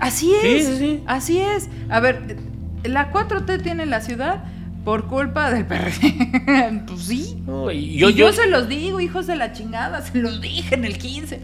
Así 0.00 0.32
Sí, 0.40 0.48
es. 0.48 0.66
sí, 0.66 0.76
sí. 0.78 1.02
Así 1.06 1.38
es. 1.40 1.68
A 1.90 2.00
ver, 2.00 2.36
la 2.84 3.12
4T 3.12 3.62
tiene 3.62 3.84
la 3.86 4.00
ciudad 4.00 4.44
por 4.84 5.06
culpa 5.08 5.50
del 5.50 5.66
PRD. 5.66 6.82
pues 6.86 7.02
sí. 7.02 7.42
No, 7.46 7.70
y 7.70 8.02
Y 8.02 8.12
yo, 8.14 8.32
se 8.32 8.46
los 8.48 8.68
digo, 8.68 9.00
hijos 9.00 9.26
de 9.26 9.36
la 9.36 9.52
chingada, 9.52 10.00
se 10.02 10.18
los 10.18 10.40
dije 10.40 10.74
en 10.74 10.84
el 10.84 10.96
15. 10.98 11.40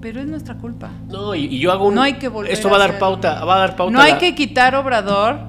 Pero 0.00 0.20
es 0.20 0.26
nuestra 0.26 0.54
culpa. 0.56 0.90
no, 1.08 1.34
y, 1.34 1.46
y 1.46 1.58
yo 1.58 1.72
hago 1.72 1.88
un... 1.88 1.96
No 1.96 2.02
hay 2.02 2.14
que 2.14 2.28
volver 2.28 2.52
Esto 2.52 2.70
va 2.70 2.76
a 2.76 2.78
dar 2.78 2.98
pauta, 3.00 3.44
va 3.44 3.56
a 3.56 3.58
dar 3.58 3.74
pauta. 3.76 3.92
No 3.92 4.00
hay 4.00 4.12
la- 4.12 4.18
que 4.18 4.34
quitar 4.36 4.74
Obrador 4.76 5.40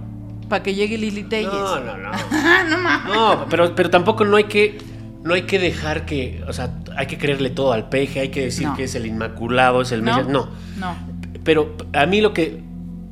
para 0.50 0.64
que 0.64 0.74
llegue 0.74 0.98
Lili 0.98 1.24
Telles. 1.24 1.54
No, 1.54 1.80
no, 1.80 1.98
no. 1.98 2.10
no, 3.38 3.46
pero, 3.48 3.76
pero 3.76 3.90
tampoco 3.92 4.26
no 4.26 4.36
hay 4.38 4.46
que 4.46 4.80
no 5.24 5.34
hay 5.34 5.44
que 5.44 5.60
dejar 5.60 6.06
que, 6.06 6.44
o 6.48 6.54
sea, 6.54 6.80
hay 6.96 7.08
que 7.08 7.18
creerle 7.18 7.50
todo 7.50 7.74
al 7.74 7.90
peje, 7.90 8.20
hay 8.22 8.30
que 8.30 8.42
decir 8.46 8.68
No. 8.68 8.76
que 8.76 8.84
es 8.86 8.96
el 8.96 9.06
inmaculado, 9.06 9.82
es 9.82 9.92
el 9.92 10.04
¿No? 10.04 10.12
Mesías. 10.18 10.28
No. 10.32 10.50
No. 10.78 10.96
Pero 11.44 11.76
a 11.94 12.06
mí 12.06 12.22
lo 12.22 12.34
que 12.34 12.62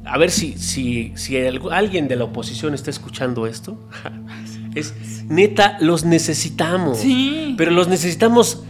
a 0.05 0.17
ver 0.17 0.31
si 0.31 0.57
si 0.57 1.11
si 1.15 1.33
algu- 1.35 1.71
alguien 1.71 2.07
de 2.07 2.15
la 2.15 2.23
oposición 2.23 2.73
está 2.73 2.89
escuchando 2.89 3.45
esto, 3.45 3.77
es 4.75 4.93
neta 5.27 5.77
los 5.81 6.05
necesitamos. 6.05 6.99
Sí. 6.99 7.55
Pero 7.57 7.71
los 7.71 7.87
necesitamos 7.87 8.63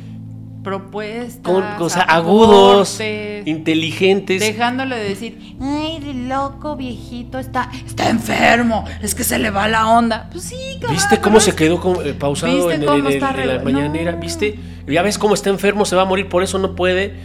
Propuestas. 0.67 1.41
con 1.41 1.63
agudos, 2.07 2.99
inteligentes. 3.45 4.41
Dejándole 4.41 4.97
de 4.97 5.03
decir, 5.09 5.55
ay, 5.61 5.97
el 6.05 6.27
loco 6.29 6.75
viejito 6.75 7.39
está, 7.39 7.69
está 7.85 8.09
enfermo, 8.09 8.83
es 9.01 9.15
que 9.15 9.23
se 9.23 9.39
le 9.39 9.49
va 9.49 9.67
la 9.67 9.87
onda. 9.87 10.29
Pues 10.31 10.43
sí, 10.45 10.55
cabrón. 10.73 10.91
¿Viste 10.95 11.19
cómo 11.21 11.39
se 11.39 11.55
quedó 11.55 11.79
con- 11.79 12.05
eh, 12.05 12.13
pausado 12.13 12.53
¿Viste 12.53 12.73
en, 12.75 12.83
el- 12.83 13.07
el- 13.07 13.47
la 13.57 13.63
mañanera? 13.63 14.11
No. 14.11 14.19
¿Viste? 14.19 14.59
Ya 14.87 15.01
ves 15.01 15.17
cómo 15.17 15.33
está 15.33 15.49
enfermo, 15.49 15.85
se 15.85 15.95
va 15.95 16.01
a 16.01 16.05
morir, 16.05 16.27
por 16.29 16.43
eso 16.43 16.59
no 16.59 16.75
puede. 16.75 17.15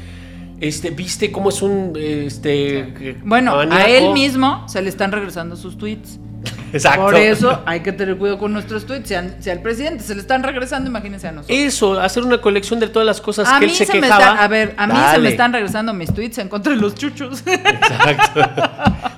Este, 0.61 0.91
¿Viste 0.91 1.33
cómo 1.33 1.49
es 1.49 1.61
un 1.63 1.93
este 1.97 3.17
Bueno, 3.25 3.59
a 3.59 3.87
él 3.87 4.13
mismo 4.13 4.69
se 4.69 4.81
le 4.81 4.89
están 4.89 5.11
regresando 5.11 5.57
sus 5.57 5.77
tweets. 5.77 6.21
Exacto. 6.73 7.03
Por 7.03 7.15
eso 7.17 7.63
hay 7.67 7.81
que 7.81 7.93
tener 7.93 8.17
cuidado 8.17 8.39
con 8.39 8.53
nuestros 8.53 8.87
tweets. 8.87 9.13
Si, 9.41 9.51
al 9.51 9.61
presidente 9.61 10.03
se 10.03 10.15
le 10.15 10.21
están 10.21 10.43
regresando, 10.43 10.89
imagínense 10.89 11.29
a 11.29 11.33
nosotros. 11.33 11.59
Eso, 11.59 12.01
hacer 12.01 12.23
una 12.23 12.41
colección 12.41 12.81
de 12.81 12.89
todas 12.89 13.07
las 13.07 13.21
cosas 13.21 13.49
a 13.49 13.59
que 13.59 13.67
él 13.67 13.71
se, 13.73 13.85
se 13.85 13.93
quejaba. 13.93 14.19
están, 14.19 14.39
a 14.39 14.49
ver, 14.49 14.75
a 14.77 14.87
mí 14.87 14.95
se 15.13 15.19
me 15.19 15.29
están 15.29 15.53
regresando 15.53 15.93
mis 15.93 16.13
tweets 16.13 16.39
en 16.39 16.49
contra 16.49 16.73
de 16.73 16.81
los 16.81 16.95
chuchos. 16.95 17.43
Exacto. 17.47 18.41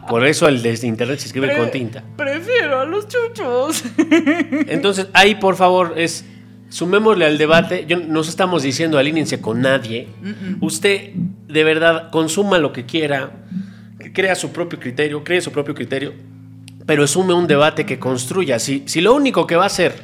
Por 0.08 0.26
eso 0.26 0.48
el 0.48 0.62
desde 0.62 0.86
internet 0.86 1.18
se 1.18 1.26
escribe 1.26 1.48
Pre- 1.48 1.56
con 1.56 1.70
tinta. 1.70 2.02
Prefiero 2.16 2.80
a 2.80 2.84
los 2.84 3.06
chuchos. 3.08 3.84
Entonces, 4.68 5.06
ahí 5.12 5.34
por 5.36 5.56
favor 5.56 5.94
es 5.96 6.24
sumémosle 6.68 7.24
al 7.24 7.38
debate. 7.38 7.86
Yo, 7.88 7.96
nos 7.98 8.28
estamos 8.28 8.62
diciendo 8.62 8.98
alínense 8.98 9.40
con 9.40 9.60
nadie. 9.60 10.08
Usted 10.60 11.12
de 11.48 11.64
verdad 11.64 12.10
consuma 12.10 12.58
lo 12.58 12.72
que 12.72 12.84
quiera, 12.84 13.30
crea 14.12 14.34
su 14.34 14.52
propio 14.52 14.78
criterio, 14.78 15.24
cree 15.24 15.40
su 15.40 15.52
propio 15.52 15.74
criterio, 15.74 16.12
pero 16.86 17.06
sume 17.06 17.34
un 17.34 17.46
debate 17.46 17.86
que 17.86 17.98
construya. 17.98 18.58
Si, 18.58 18.82
si 18.86 19.00
lo 19.00 19.14
único 19.14 19.46
que 19.46 19.56
va 19.56 19.64
a 19.64 19.66
hacer 19.66 19.94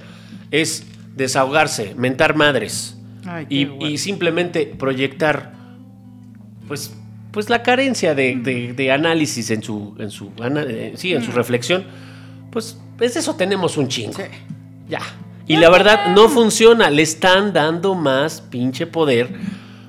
es 0.51 0.87
desahogarse, 1.17 1.95
mentar 1.97 2.35
madres 2.37 2.97
Ay, 3.27 3.47
y, 3.49 3.65
bueno. 3.67 3.87
y 3.91 3.99
simplemente 3.99 4.67
proyectar, 4.79 5.53
pues, 6.69 6.95
pues 7.33 7.51
la 7.51 7.63
carencia 7.63 8.15
de, 8.15 8.37
de- 8.37 8.73
de 8.73 8.93
análisis 8.93 9.51
en 9.51 9.63
su, 9.63 9.95
en 9.99 10.11
su, 10.11 10.31
eh, 10.43 10.95
sí, 10.97 11.13
en 11.13 11.23
su 11.23 11.33
reflexión, 11.33 11.85
pues, 12.51 12.79
pues 12.97 13.17
eso 13.17 13.35
tenemos 13.37 13.77
un 13.77 13.89
chingo. 13.89 14.15
Sí. 14.15 14.23
Ya. 14.89 15.01
Y 15.47 15.57
la 15.57 15.69
verdad 15.69 16.15
no 16.15 16.29
funciona, 16.29 16.91
le 16.91 17.03
están 17.03 17.53
dando 17.53 17.95
más 17.95 18.41
pinche 18.41 18.87
poder 18.87 19.35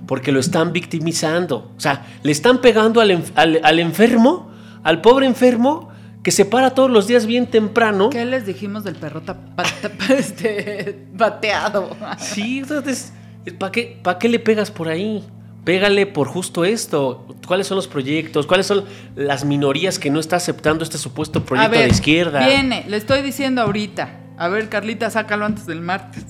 porque 0.08 0.32
lo 0.32 0.40
están 0.40 0.74
victimizando. 0.74 1.72
O 1.78 1.80
sea, 1.80 2.06
le 2.24 2.32
están 2.32 2.60
pegando 2.62 3.00
al, 3.00 3.24
al- 3.36 3.62
al 3.64 3.80
enfermo, 3.80 4.52
al 4.84 5.02
pobre 5.02 5.28
enfermo, 5.28 5.91
que 6.24 6.32
se 6.32 6.46
para 6.46 6.72
todos 6.72 6.90
los 6.92 7.08
días 7.08 7.26
bien 7.26 7.48
temprano. 7.48 8.10
¿Qué 8.10 8.26
les 8.26 8.46
dijimos 8.46 8.84
del 8.84 8.96
perro 8.96 9.22
tap- 9.22 9.56
pa- 9.56 9.64
tap- 9.82 10.10
este, 10.12 11.06
bateado? 11.14 11.96
Sí, 12.20 12.60
entonces, 12.60 13.14
¿para 13.58 13.72
qué, 13.72 14.00
¿para 14.04 14.20
qué 14.20 14.30
le 14.30 14.40
pegas 14.40 14.70
por 14.72 14.88
ahí? 14.88 15.24
Pégale 15.64 16.08
por 16.08 16.28
justo 16.28 16.66
esto. 16.66 17.36
¿Cuáles 17.48 17.68
son 17.68 17.76
los 17.76 17.88
proyectos? 17.88 18.48
¿Cuáles 18.48 18.66
son 18.66 18.84
las 19.16 19.46
minorías 19.46 20.00
que 20.00 20.10
no 20.10 20.20
está 20.20 20.36
aceptando 20.38 20.84
este 20.84 20.98
supuesto 20.98 21.44
proyecto 21.46 21.78
de 21.78 21.88
izquierda? 21.88 22.46
Viene, 22.48 22.84
le 22.88 22.98
estoy 22.98 23.22
diciendo 23.22 23.62
ahorita. 23.62 24.10
A 24.38 24.48
ver, 24.48 24.70
Carlita, 24.70 25.10
sácalo 25.12 25.46
antes 25.46 25.68
del 25.68 25.82
martes. 25.82 26.26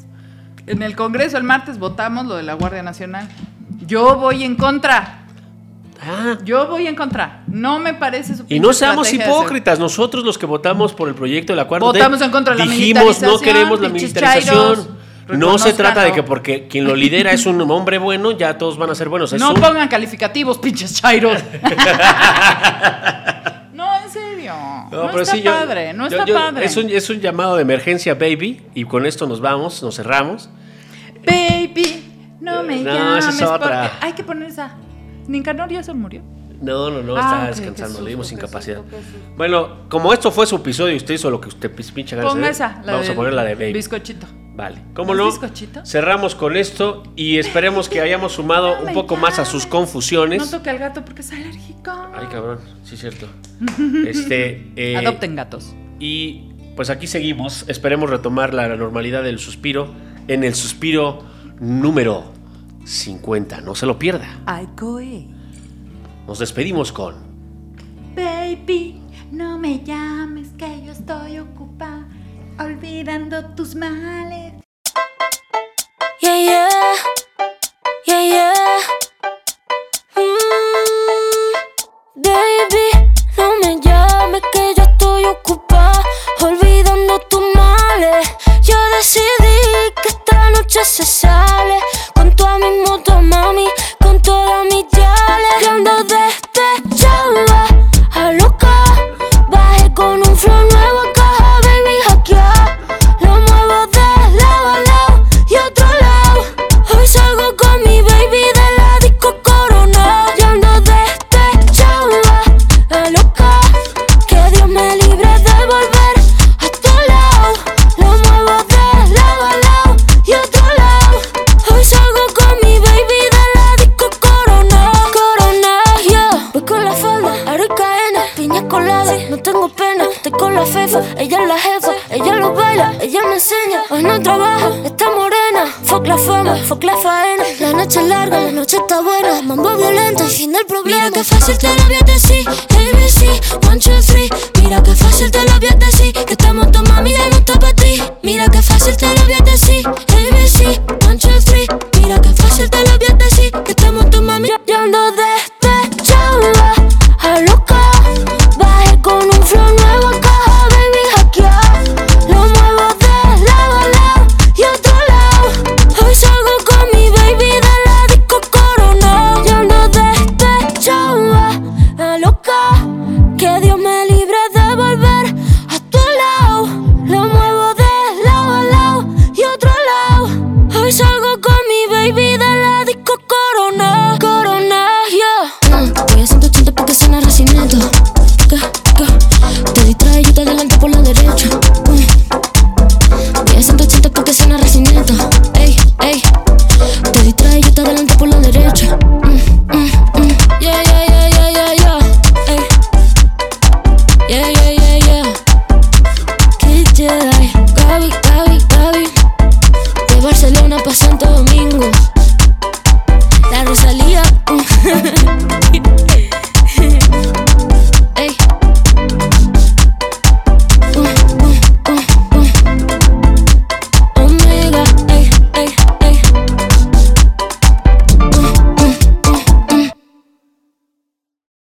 En 0.68 0.84
el 0.84 0.95
Congreso 0.97 1.38
el 1.38 1.43
martes 1.43 1.80
votamos 1.80 2.26
lo 2.26 2.35
de 2.35 2.43
la 2.43 2.55
Guardia 2.55 2.84
Nacional. 2.84 3.27
Yo 3.88 4.18
voy 4.18 4.43
en 4.43 4.55
contra. 4.55 5.20
Ah, 6.03 6.37
Yo 6.43 6.67
voy 6.67 6.87
en 6.87 6.95
contra. 6.95 7.43
No 7.47 7.77
me 7.79 7.93
parece 7.93 8.35
su 8.35 8.43
Y 8.49 8.59
no 8.59 8.73
seamos 8.73 9.09
de 9.11 9.17
hipócritas, 9.17 9.77
nosotros 9.77 10.23
los 10.25 10.37
que 10.37 10.47
votamos 10.47 10.93
por 10.93 11.07
el 11.07 11.13
proyecto 11.15 11.53
del 11.53 11.59
acuerdo 11.59 11.85
Votamos 11.87 12.19
en 12.21 12.31
contra 12.31 12.55
de 12.55 12.65
la 12.65 12.71
dijimos 12.71 13.21
no 13.21 13.39
queremos 13.39 13.79
la 13.79 13.89
militarización. 13.89 14.75
chairos. 14.75 14.89
No 15.37 15.57
se 15.59 15.73
trata 15.73 16.03
de 16.03 16.11
que 16.11 16.23
porque 16.23 16.67
quien 16.67 16.85
lo 16.85 16.95
lidera 16.95 17.31
es 17.31 17.45
un 17.45 17.61
hombre 17.69 17.99
bueno, 17.99 18.31
ya 18.31 18.57
todos 18.57 18.77
van 18.77 18.89
a 18.89 18.95
ser 18.95 19.07
buenos. 19.09 19.31
Es 19.31 19.39
No 19.39 19.53
un- 19.53 19.61
pongan 19.61 19.87
calificativos, 19.87 20.57
pinches 20.57 20.99
chairos. 20.99 21.37
no, 23.73 23.85
en 24.03 24.09
serio. 24.09 24.53
No, 24.91 25.07
pero 25.11 25.21
está 25.21 25.35
sí, 25.35 25.41
yo- 25.41 25.51
padre, 25.53 25.93
no 25.93 26.09
yo- 26.09 26.17
está 26.17 26.25
yo- 26.25 26.33
padre. 26.35 26.65
Es 26.65 26.75
un, 26.77 26.89
es 26.89 27.09
un 27.09 27.19
llamado 27.19 27.55
de 27.55 27.61
emergencia, 27.61 28.15
baby, 28.15 28.61
y 28.73 28.83
con 28.85 29.05
esto 29.05 29.27
nos 29.27 29.39
vamos, 29.39 29.81
nos 29.83 29.95
cerramos. 29.95 30.49
Baby, 31.25 32.03
no 32.41 32.63
me 32.63 32.77
No, 32.81 32.93
llames 32.93 33.27
esa 33.27 33.45
es 33.45 33.49
otra. 33.49 33.91
hay 34.01 34.13
que 34.13 34.23
poner 34.23 34.49
esa. 34.49 34.71
Nicanor 35.31 35.69
ya 35.69 35.83
se 35.83 35.93
murió. 35.93 36.21
No, 36.61 36.91
no, 36.91 37.01
no, 37.01 37.15
Ah, 37.15 37.19
estaba 37.19 37.43
ok, 37.43 37.49
descansando, 37.55 38.01
le 38.01 38.11
dimos 38.11 38.31
incapacidad. 38.31 38.77
susto. 38.77 39.17
Bueno, 39.35 39.89
como 39.89 40.13
esto 40.13 40.31
fue 40.31 40.45
su 40.45 40.57
episodio 40.57 40.93
y 40.93 40.97
usted 40.97 41.15
hizo 41.15 41.31
lo 41.31 41.41
que 41.41 41.49
usted 41.49 41.71
pinche 41.93 42.15
de 42.15 42.49
esa, 42.49 42.81
la 42.85 42.91
vamos 42.93 43.07
de 43.07 43.13
a 43.13 43.15
poner 43.15 43.33
la 43.33 43.43
de 43.43 43.55
Baby. 43.55 43.73
Bizcochito. 43.73 44.27
Vale, 44.53 44.79
¿cómo 44.93 45.13
¿Es 45.13 45.17
no? 45.17 45.25
bizcochito? 45.25 45.83
Cerramos 45.85 46.35
con 46.35 46.55
esto 46.57 47.03
y 47.15 47.37
esperemos 47.39 47.89
que 47.89 47.99
hayamos 48.01 48.33
sumado 48.33 48.75
un 48.85 48.93
poco 48.93 49.15
más 49.15 49.39
a 49.39 49.45
sus 49.45 49.65
confusiones. 49.65 50.39
No 50.51 50.57
toque 50.59 50.69
al 50.69 50.77
gato 50.77 51.03
porque 51.03 51.21
es 51.21 51.31
alérgico. 51.31 51.91
Ay, 52.13 52.27
cabrón, 52.31 52.59
sí 52.83 52.93
es 52.95 53.01
cierto. 53.01 53.27
Este, 54.05 54.71
eh, 54.75 54.97
Adopten 54.97 55.35
gatos. 55.35 55.73
Y 55.99 56.49
pues 56.75 56.89
aquí 56.89 57.07
seguimos. 57.07 57.65
Esperemos 57.69 58.09
retomar 58.09 58.53
la 58.53 58.67
normalidad 58.75 59.23
del 59.23 59.39
suspiro 59.39 59.93
en 60.27 60.43
el 60.43 60.53
suspiro 60.53 61.23
número 61.59 62.33
50. 62.85 63.61
No 63.61 63.75
se 63.75 63.85
lo 63.85 63.97
pierda. 63.97 64.41
Ay, 64.45 64.67
coe. 64.77 65.27
Nos 66.27 66.39
despedimos 66.39 66.91
con. 66.91 67.15
Baby, 68.15 69.01
no 69.31 69.57
me 69.57 69.83
llames 69.83 70.49
que 70.57 70.83
yo 70.83 70.91
estoy 70.91 71.39
ocupada 71.39 72.05
olvidando 72.59 73.45
tus 73.55 73.75
males. 73.75 74.53
Yeah, 76.21 76.37
yeah. 76.37 76.69
Yeah, 78.05 78.23
yeah. 78.23 79.10